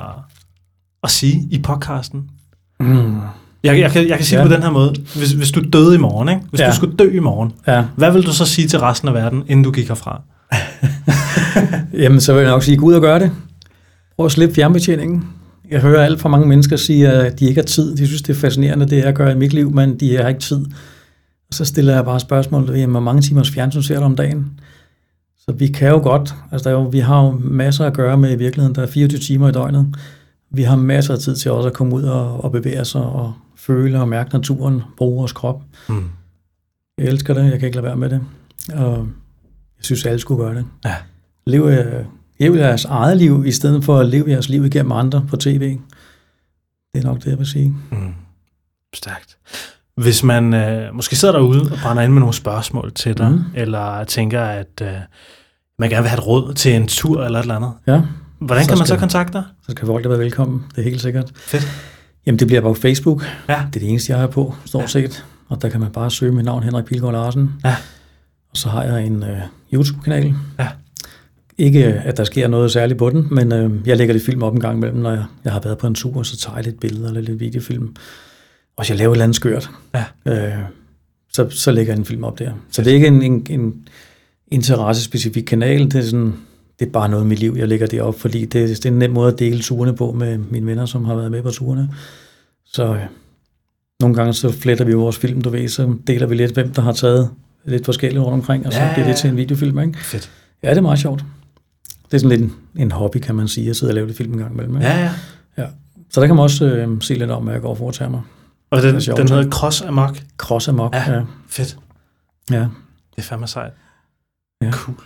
at 1.02 1.10
sige 1.10 1.48
i 1.50 1.58
podcasten? 1.58 2.22
Mm. 2.80 3.20
Jeg, 3.64 3.78
jeg, 3.80 3.90
kan, 3.90 4.08
jeg 4.08 4.16
kan 4.16 4.26
sige 4.26 4.38
Ja. 4.38 4.44
det 4.44 4.50
på 4.50 4.54
den 4.54 4.62
her 4.62 4.70
måde. 4.70 4.94
Hvis, 5.16 5.32
hvis 5.32 5.50
du 5.50 5.60
døde 5.72 5.94
i 5.94 5.98
morgen, 5.98 6.28
ikke? 6.28 6.40
hvis 6.50 6.60
Ja. 6.60 6.70
du 6.70 6.74
skulle 6.74 6.96
dø 6.96 7.10
i 7.16 7.18
morgen, 7.18 7.52
Ja. 7.66 7.84
hvad 7.96 8.12
vil 8.12 8.22
du 8.26 8.32
så 8.32 8.44
sige 8.44 8.68
til 8.68 8.78
resten 8.80 9.08
af 9.08 9.14
verden, 9.14 9.42
inden 9.48 9.64
du 9.64 9.70
gik 9.70 9.88
herfra? 9.88 10.22
Jamen, 12.02 12.20
så 12.20 12.32
vil 12.32 12.40
jeg 12.42 12.50
nok 12.50 12.62
sige, 12.62 12.76
gå 12.76 12.86
ud 12.86 12.94
og 12.94 13.00
gør 13.00 13.18
det. 13.18 13.30
Prøv 14.16 14.26
at 14.26 14.32
slippe 14.32 14.54
fjernbetjeningen. 14.54 15.24
Jeg 15.70 15.80
hører 15.80 16.04
alt 16.04 16.20
for 16.20 16.28
mange 16.28 16.48
mennesker 16.48 16.76
sige, 16.76 17.08
at 17.08 17.40
de 17.40 17.46
ikke 17.48 17.60
har 17.60 17.66
tid. 17.66 17.96
De 17.96 18.06
synes, 18.06 18.22
det 18.22 18.36
er 18.36 18.40
fascinerende, 18.40 18.86
det 18.88 18.96
jeg 19.04 19.12
gør 19.14 19.30
i 19.30 19.34
mit 19.34 19.52
liv, 19.52 19.70
men 19.74 20.00
de 20.00 20.16
har 20.16 20.28
ikke 20.28 20.40
tid. 20.40 20.56
Og 21.48 21.54
så 21.54 21.64
stiller 21.64 21.94
jeg 21.94 22.04
bare 22.04 22.20
spørgsmålet, 22.20 22.74
jamen, 22.78 22.90
hvor 22.90 23.00
mange 23.00 23.22
timers 23.22 23.50
fjernsyn 23.50 23.82
ser 23.82 23.98
du 23.98 24.04
om 24.04 24.16
dagen? 24.16 24.46
Så 25.38 25.52
vi 25.52 25.66
kan 25.66 25.88
jo 25.88 25.98
godt, 25.98 26.34
altså 26.52 26.68
der 26.70 26.76
er 26.76 26.80
jo, 26.80 26.88
vi 26.88 26.98
har 26.98 27.22
jo 27.24 27.38
masser 27.44 27.84
at 27.86 27.92
gøre 27.94 28.16
med 28.18 28.32
i 28.32 28.36
virkeligheden. 28.36 28.74
Der 28.74 28.82
er 28.82 28.86
24 28.86 29.20
timer 29.20 29.48
i 29.48 29.52
døgnet. 29.52 29.86
Vi 30.52 30.62
har 30.62 30.76
masser 30.76 31.14
af 31.14 31.20
tid 31.20 31.36
til 31.36 31.50
også 31.50 31.68
at 31.68 31.74
komme 31.74 31.94
ud 31.94 32.02
og, 32.02 32.44
og 32.44 32.52
bevæge 32.52 32.80
os 32.80 32.94
og 32.94 33.32
føle 33.68 34.00
og 34.00 34.08
mærke 34.08 34.30
naturen, 34.32 34.82
bruge 34.96 35.16
vores 35.16 35.32
krop. 35.32 35.62
Mm. 35.88 36.04
Jeg 36.98 37.06
elsker 37.06 37.34
det, 37.34 37.50
jeg 37.50 37.58
kan 37.58 37.66
ikke 37.66 37.76
lade 37.76 37.86
være 37.86 37.96
med 37.96 38.10
det. 38.10 38.20
Og 38.74 38.96
jeg 39.78 39.84
synes, 39.84 40.06
alle 40.06 40.18
skulle 40.18 40.44
gøre 40.44 40.54
det. 40.54 40.64
Ja. 40.84 40.94
Lev, 41.46 41.62
øh, 41.68 42.04
lev 42.40 42.54
jeres 42.54 42.84
eget 42.84 43.16
liv, 43.16 43.46
i 43.46 43.52
stedet 43.52 43.84
for 43.84 43.98
at 43.98 44.06
leve 44.06 44.30
jeres 44.30 44.48
liv 44.48 44.64
igennem 44.64 44.92
andre 44.92 45.24
på 45.28 45.36
tv. 45.36 45.78
Det 46.94 47.00
er 47.00 47.06
nok 47.06 47.16
det, 47.18 47.26
jeg 47.26 47.38
vil 47.38 47.46
sige. 47.46 47.74
Mm. 47.90 48.14
Stærkt. 48.94 49.36
Hvis 49.96 50.22
man 50.22 50.54
øh, 50.54 50.94
måske 50.94 51.16
sidder 51.16 51.34
derude 51.34 51.60
og 51.62 51.78
brænder 51.82 52.02
ind 52.02 52.12
med 52.12 52.20
nogle 52.20 52.34
spørgsmål 52.34 52.92
til 52.94 53.18
dig, 53.18 53.30
Mm. 53.30 53.44
eller 53.54 54.04
tænker, 54.04 54.42
at 54.42 54.82
øh, 54.82 54.88
man 55.78 55.90
gerne 55.90 56.02
vil 56.02 56.08
have 56.10 56.18
et 56.18 56.26
råd 56.26 56.54
til 56.54 56.74
en 56.74 56.88
tur 56.88 57.24
eller 57.24 57.38
et 57.38 57.42
eller 57.42 57.54
andet, 57.56 57.72
Ja, 57.86 58.02
hvordan 58.38 58.64
Så 58.64 58.70
kan 58.70 58.78
man 58.78 58.86
så 58.86 58.96
kontakte 58.96 59.32
dig? 59.38 59.44
så 59.66 59.70
skal 59.72 59.86
folk 59.86 60.04
da 60.04 60.08
være 60.08 60.18
velkommen. 60.18 60.64
Det 60.70 60.78
er 60.78 60.82
helt 60.82 61.00
sikkert. 61.00 61.32
Fedt. 61.36 61.68
Jamen, 62.28 62.38
det 62.38 62.46
bliver 62.46 62.60
på 62.60 62.74
Facebook. 62.74 63.24
Ja. 63.48 63.54
Det 63.72 63.76
er 63.76 63.80
det 63.80 63.88
eneste, 63.90 64.12
jeg 64.12 64.20
har 64.20 64.26
på, 64.26 64.54
stort 64.64 64.82
Ja. 64.82 64.86
set. 64.86 65.24
Og 65.48 65.62
der 65.62 65.68
kan 65.68 65.80
man 65.80 65.90
bare 65.90 66.10
søge 66.10 66.32
mit 66.32 66.44
navn, 66.44 66.62
Henrik 66.62 66.84
Pilgaard 66.84 67.12
Larsen. 67.12 67.50
Ja. 67.64 67.76
Og 68.50 68.56
så 68.56 68.68
har 68.68 68.84
jeg 68.84 69.06
en 69.06 69.22
øh, 69.22 69.38
YouTube-kanal. 69.74 70.34
Ja. 70.58 70.68
Ikke, 71.58 71.84
at 71.84 72.16
der 72.16 72.24
sker 72.24 72.48
noget 72.48 72.72
særligt 72.72 72.98
på 72.98 73.10
den, 73.10 73.26
men 73.30 73.52
øh, 73.52 73.70
jeg 73.88 73.96
lægger 73.96 74.12
lidt 74.14 74.24
film 74.24 74.42
op 74.42 74.54
en 74.54 74.60
gang 74.60 74.76
imellem, 74.76 74.98
når 74.98 75.10
jeg, 75.10 75.24
jeg 75.44 75.52
har 75.52 75.60
været 75.60 75.78
på 75.78 75.86
en 75.86 75.94
tur, 75.94 76.22
så 76.22 76.36
tager 76.36 76.56
jeg 76.56 76.64
lidt 76.64 76.80
billeder 76.80 77.08
eller 77.08 77.20
lidt 77.20 77.40
videofilm. 77.40 77.94
Og 78.76 78.82
hvis 78.84 78.90
jeg 78.90 78.98
laver 78.98 79.10
et 79.12 79.14
eller 79.14 79.24
andet 79.24 79.36
skørt, 79.36 79.70
Ja. 79.94 80.04
øh, 80.26 80.58
så, 81.32 81.50
så 81.50 81.70
lægger 81.72 81.92
jeg 81.92 81.98
en 81.98 82.04
film 82.04 82.24
op 82.24 82.38
der. 82.38 82.50
Så 82.70 82.82
det 82.82 82.90
er 82.90 82.94
ikke 82.94 83.06
en, 83.06 83.22
en, 83.22 83.46
en 83.50 83.74
interessespecifik 84.50 85.44
kanal, 85.44 85.84
det 85.84 85.94
er, 85.94 86.02
sådan, 86.02 86.34
det 86.78 86.86
er 86.86 86.90
bare 86.90 87.08
noget 87.08 87.24
i 87.24 87.26
mit 87.26 87.38
liv, 87.38 87.54
jeg 87.58 87.68
lægger 87.68 87.86
det 87.86 88.02
op, 88.02 88.20
fordi 88.20 88.44
det, 88.44 88.68
det 88.68 88.86
er 88.86 88.90
en 88.90 88.98
nem 88.98 89.10
måde 89.10 89.32
at 89.32 89.38
dele 89.38 89.60
turene 89.62 89.96
på 89.96 90.12
med 90.12 90.38
mine 90.38 90.66
venner, 90.66 90.86
som 90.86 91.04
har 91.04 91.14
været 91.14 91.30
med 91.30 91.42
på 91.42 91.50
turene. 91.50 91.88
Så 92.64 92.94
øh, 92.94 93.00
nogle 94.00 94.16
gange 94.16 94.32
så 94.34 94.52
fletter 94.52 94.84
vi 94.84 94.92
vores 94.92 95.18
film, 95.18 95.42
du 95.42 95.50
ved, 95.50 95.68
så 95.68 95.94
deler 96.06 96.26
vi 96.26 96.34
lidt, 96.34 96.52
hvem 96.54 96.72
der 96.72 96.82
har 96.82 96.92
taget 96.92 97.30
lidt 97.64 97.84
forskelligt 97.84 98.22
rundt 98.24 98.34
omkring, 98.34 98.66
og 98.66 98.72
så 98.72 98.78
Ja, 98.78 98.86
ja, 98.86 98.92
bliver 98.92 99.06
ja, 99.06 99.12
det 99.12 99.18
til 99.20 99.30
en 99.30 99.36
videofilm, 99.36 99.78
ikke? 99.78 99.98
Fedt. 99.98 100.30
Ja, 100.62 100.70
det 100.70 100.76
er 100.78 100.82
meget 100.82 100.98
sjovt. 100.98 101.24
Det 102.04 102.14
er 102.14 102.18
sådan 102.18 102.38
lidt 102.38 102.40
en, 102.50 102.56
en 102.82 102.90
hobby, 102.92 103.16
kan 103.18 103.34
man 103.34 103.48
sige, 103.48 103.70
at 103.70 103.76
sidde 103.76 103.90
og 103.90 103.94
lave 103.94 104.06
lidt 104.06 104.16
film 104.16 104.32
en 104.32 104.38
gang 104.38 104.52
imellem. 104.52 104.76
ikke? 104.76 104.86
Ja, 104.88 105.00
ja. 105.58 105.66
Så 106.10 106.20
der 106.20 106.26
kan 106.26 106.36
man 106.36 106.42
også 106.42 106.66
øh, 106.66 107.02
se 107.02 107.14
lidt 107.14 107.30
om, 107.30 107.42
hvad 107.42 107.52
jeg 107.52 107.62
går 107.62 107.70
og 107.70 107.78
foretager 107.78 108.10
mig. 108.10 108.20
Og 108.70 108.82
den, 108.82 108.94
Det 108.94 109.02
sjovt, 109.02 109.18
den 109.18 109.28
hedder 109.28 109.50
Cross 109.50 109.82
Amok. 109.82 110.18
Cross 110.36 110.68
amok. 110.68 110.94
Ja. 110.94 111.10
Ja. 111.10 111.16
ja. 111.16 111.22
Fedt. 111.48 111.78
ja. 112.50 112.56
Det 112.58 112.68
er 113.16 113.22
fandme 113.22 113.46
sejt. 113.46 113.72
Ja. 114.62 114.70
Cool. 114.72 114.96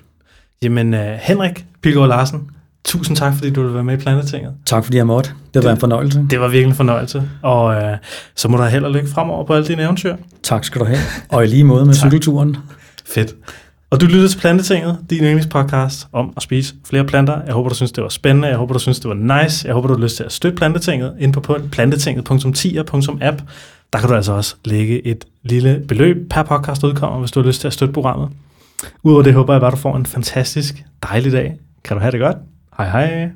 Jamen, 0.62 0.94
uh, 0.94 1.00
Henrik 1.00 1.64
Pilgaard 1.82 2.08
Larsen, 2.08 2.40
tusind 2.84 3.16
tak, 3.16 3.34
fordi 3.34 3.50
du 3.50 3.60
ville 3.60 3.74
være 3.74 3.84
med 3.84 3.94
i 3.98 4.00
Planetinget. 4.00 4.52
Tak 4.66 4.84
fordi 4.84 4.96
jeg 4.96 5.06
måtte. 5.06 5.30
Det 5.54 5.62
var 5.62 5.68
Det- 5.68 5.74
en 5.76 5.80
fornøjelse. 5.80 6.26
Det 6.30 6.40
var 6.40 6.48
virkelig 6.48 6.68
en 6.70 6.74
fornøjelse, 6.76 7.22
og 7.42 7.64
uh, 7.76 7.82
så 8.36 8.48
må 8.48 8.56
der 8.58 8.68
held 8.68 8.84
og 8.84 8.90
lykke 8.92 9.08
fremover 9.08 9.44
på 9.46 9.54
alle 9.54 9.66
dine 9.66 9.82
eventyr. 9.82 10.16
Tak 10.42 10.64
skal 10.64 10.80
du 10.80 10.84
have. 10.86 10.98
Og 11.28 11.44
i 11.44 11.46
lige 11.46 11.64
måde 11.64 11.86
med 11.86 11.94
cykelturen. 11.94 12.56
Fedt. 13.06 13.34
Og 13.90 14.00
du 14.00 14.06
lytter 14.06 14.28
til 14.28 14.38
Plantetinget, 14.38 14.98
din 15.10 15.18
yndlingspodcast 15.18 16.06
om 16.12 16.32
at 16.36 16.42
spise 16.42 16.74
flere 16.88 17.04
planter. 17.04 17.40
Jeg 17.46 17.54
håber, 17.54 17.68
du 17.68 17.74
synes, 17.74 17.92
det 17.92 18.02
var 18.02 18.08
spændende. 18.08 18.48
Jeg 18.48 18.56
håber, 18.56 18.72
du 18.72 18.78
synes, 18.78 19.00
det 19.00 19.08
var 19.08 19.42
nice. 19.42 19.66
Jeg 19.66 19.74
håber, 19.74 19.88
du 19.88 19.94
har 19.94 20.00
lyst 20.02 20.16
til 20.16 20.24
at 20.24 20.32
støtte 20.32 20.56
Plantetinget 20.56 21.12
ind 21.18 21.32
på 21.32 21.40
plantetinget.10.app. 21.72 23.42
Der 23.92 23.98
kan 23.98 24.08
du 24.08 24.14
altså 24.14 24.32
også 24.32 24.54
lægge 24.64 25.06
et 25.06 25.24
lille 25.42 25.82
beløb 25.88 26.16
per 26.30 26.42
podcast 26.42 26.84
udkommer, 26.84 27.18
hvis 27.18 27.30
du 27.30 27.40
har 27.40 27.46
lyst 27.46 27.60
til 27.60 27.66
at 27.66 27.72
støtte 27.72 27.94
programmet. 27.94 28.28
Udover 29.03 29.22
det 29.22 29.35
håber 29.35 29.55
jeg 29.55 29.61
bare, 29.61 29.70
du 29.70 29.76
får 29.76 29.97
en 29.97 30.07
fantastisk 30.07 30.85
dejlig 31.03 31.33
dag. 31.33 31.57
Kan 31.85 31.97
du 31.97 32.01
have 32.01 32.12
det 32.12 32.20
godt? 32.20 32.37
Hej 32.78 32.89
hej. 32.91 33.30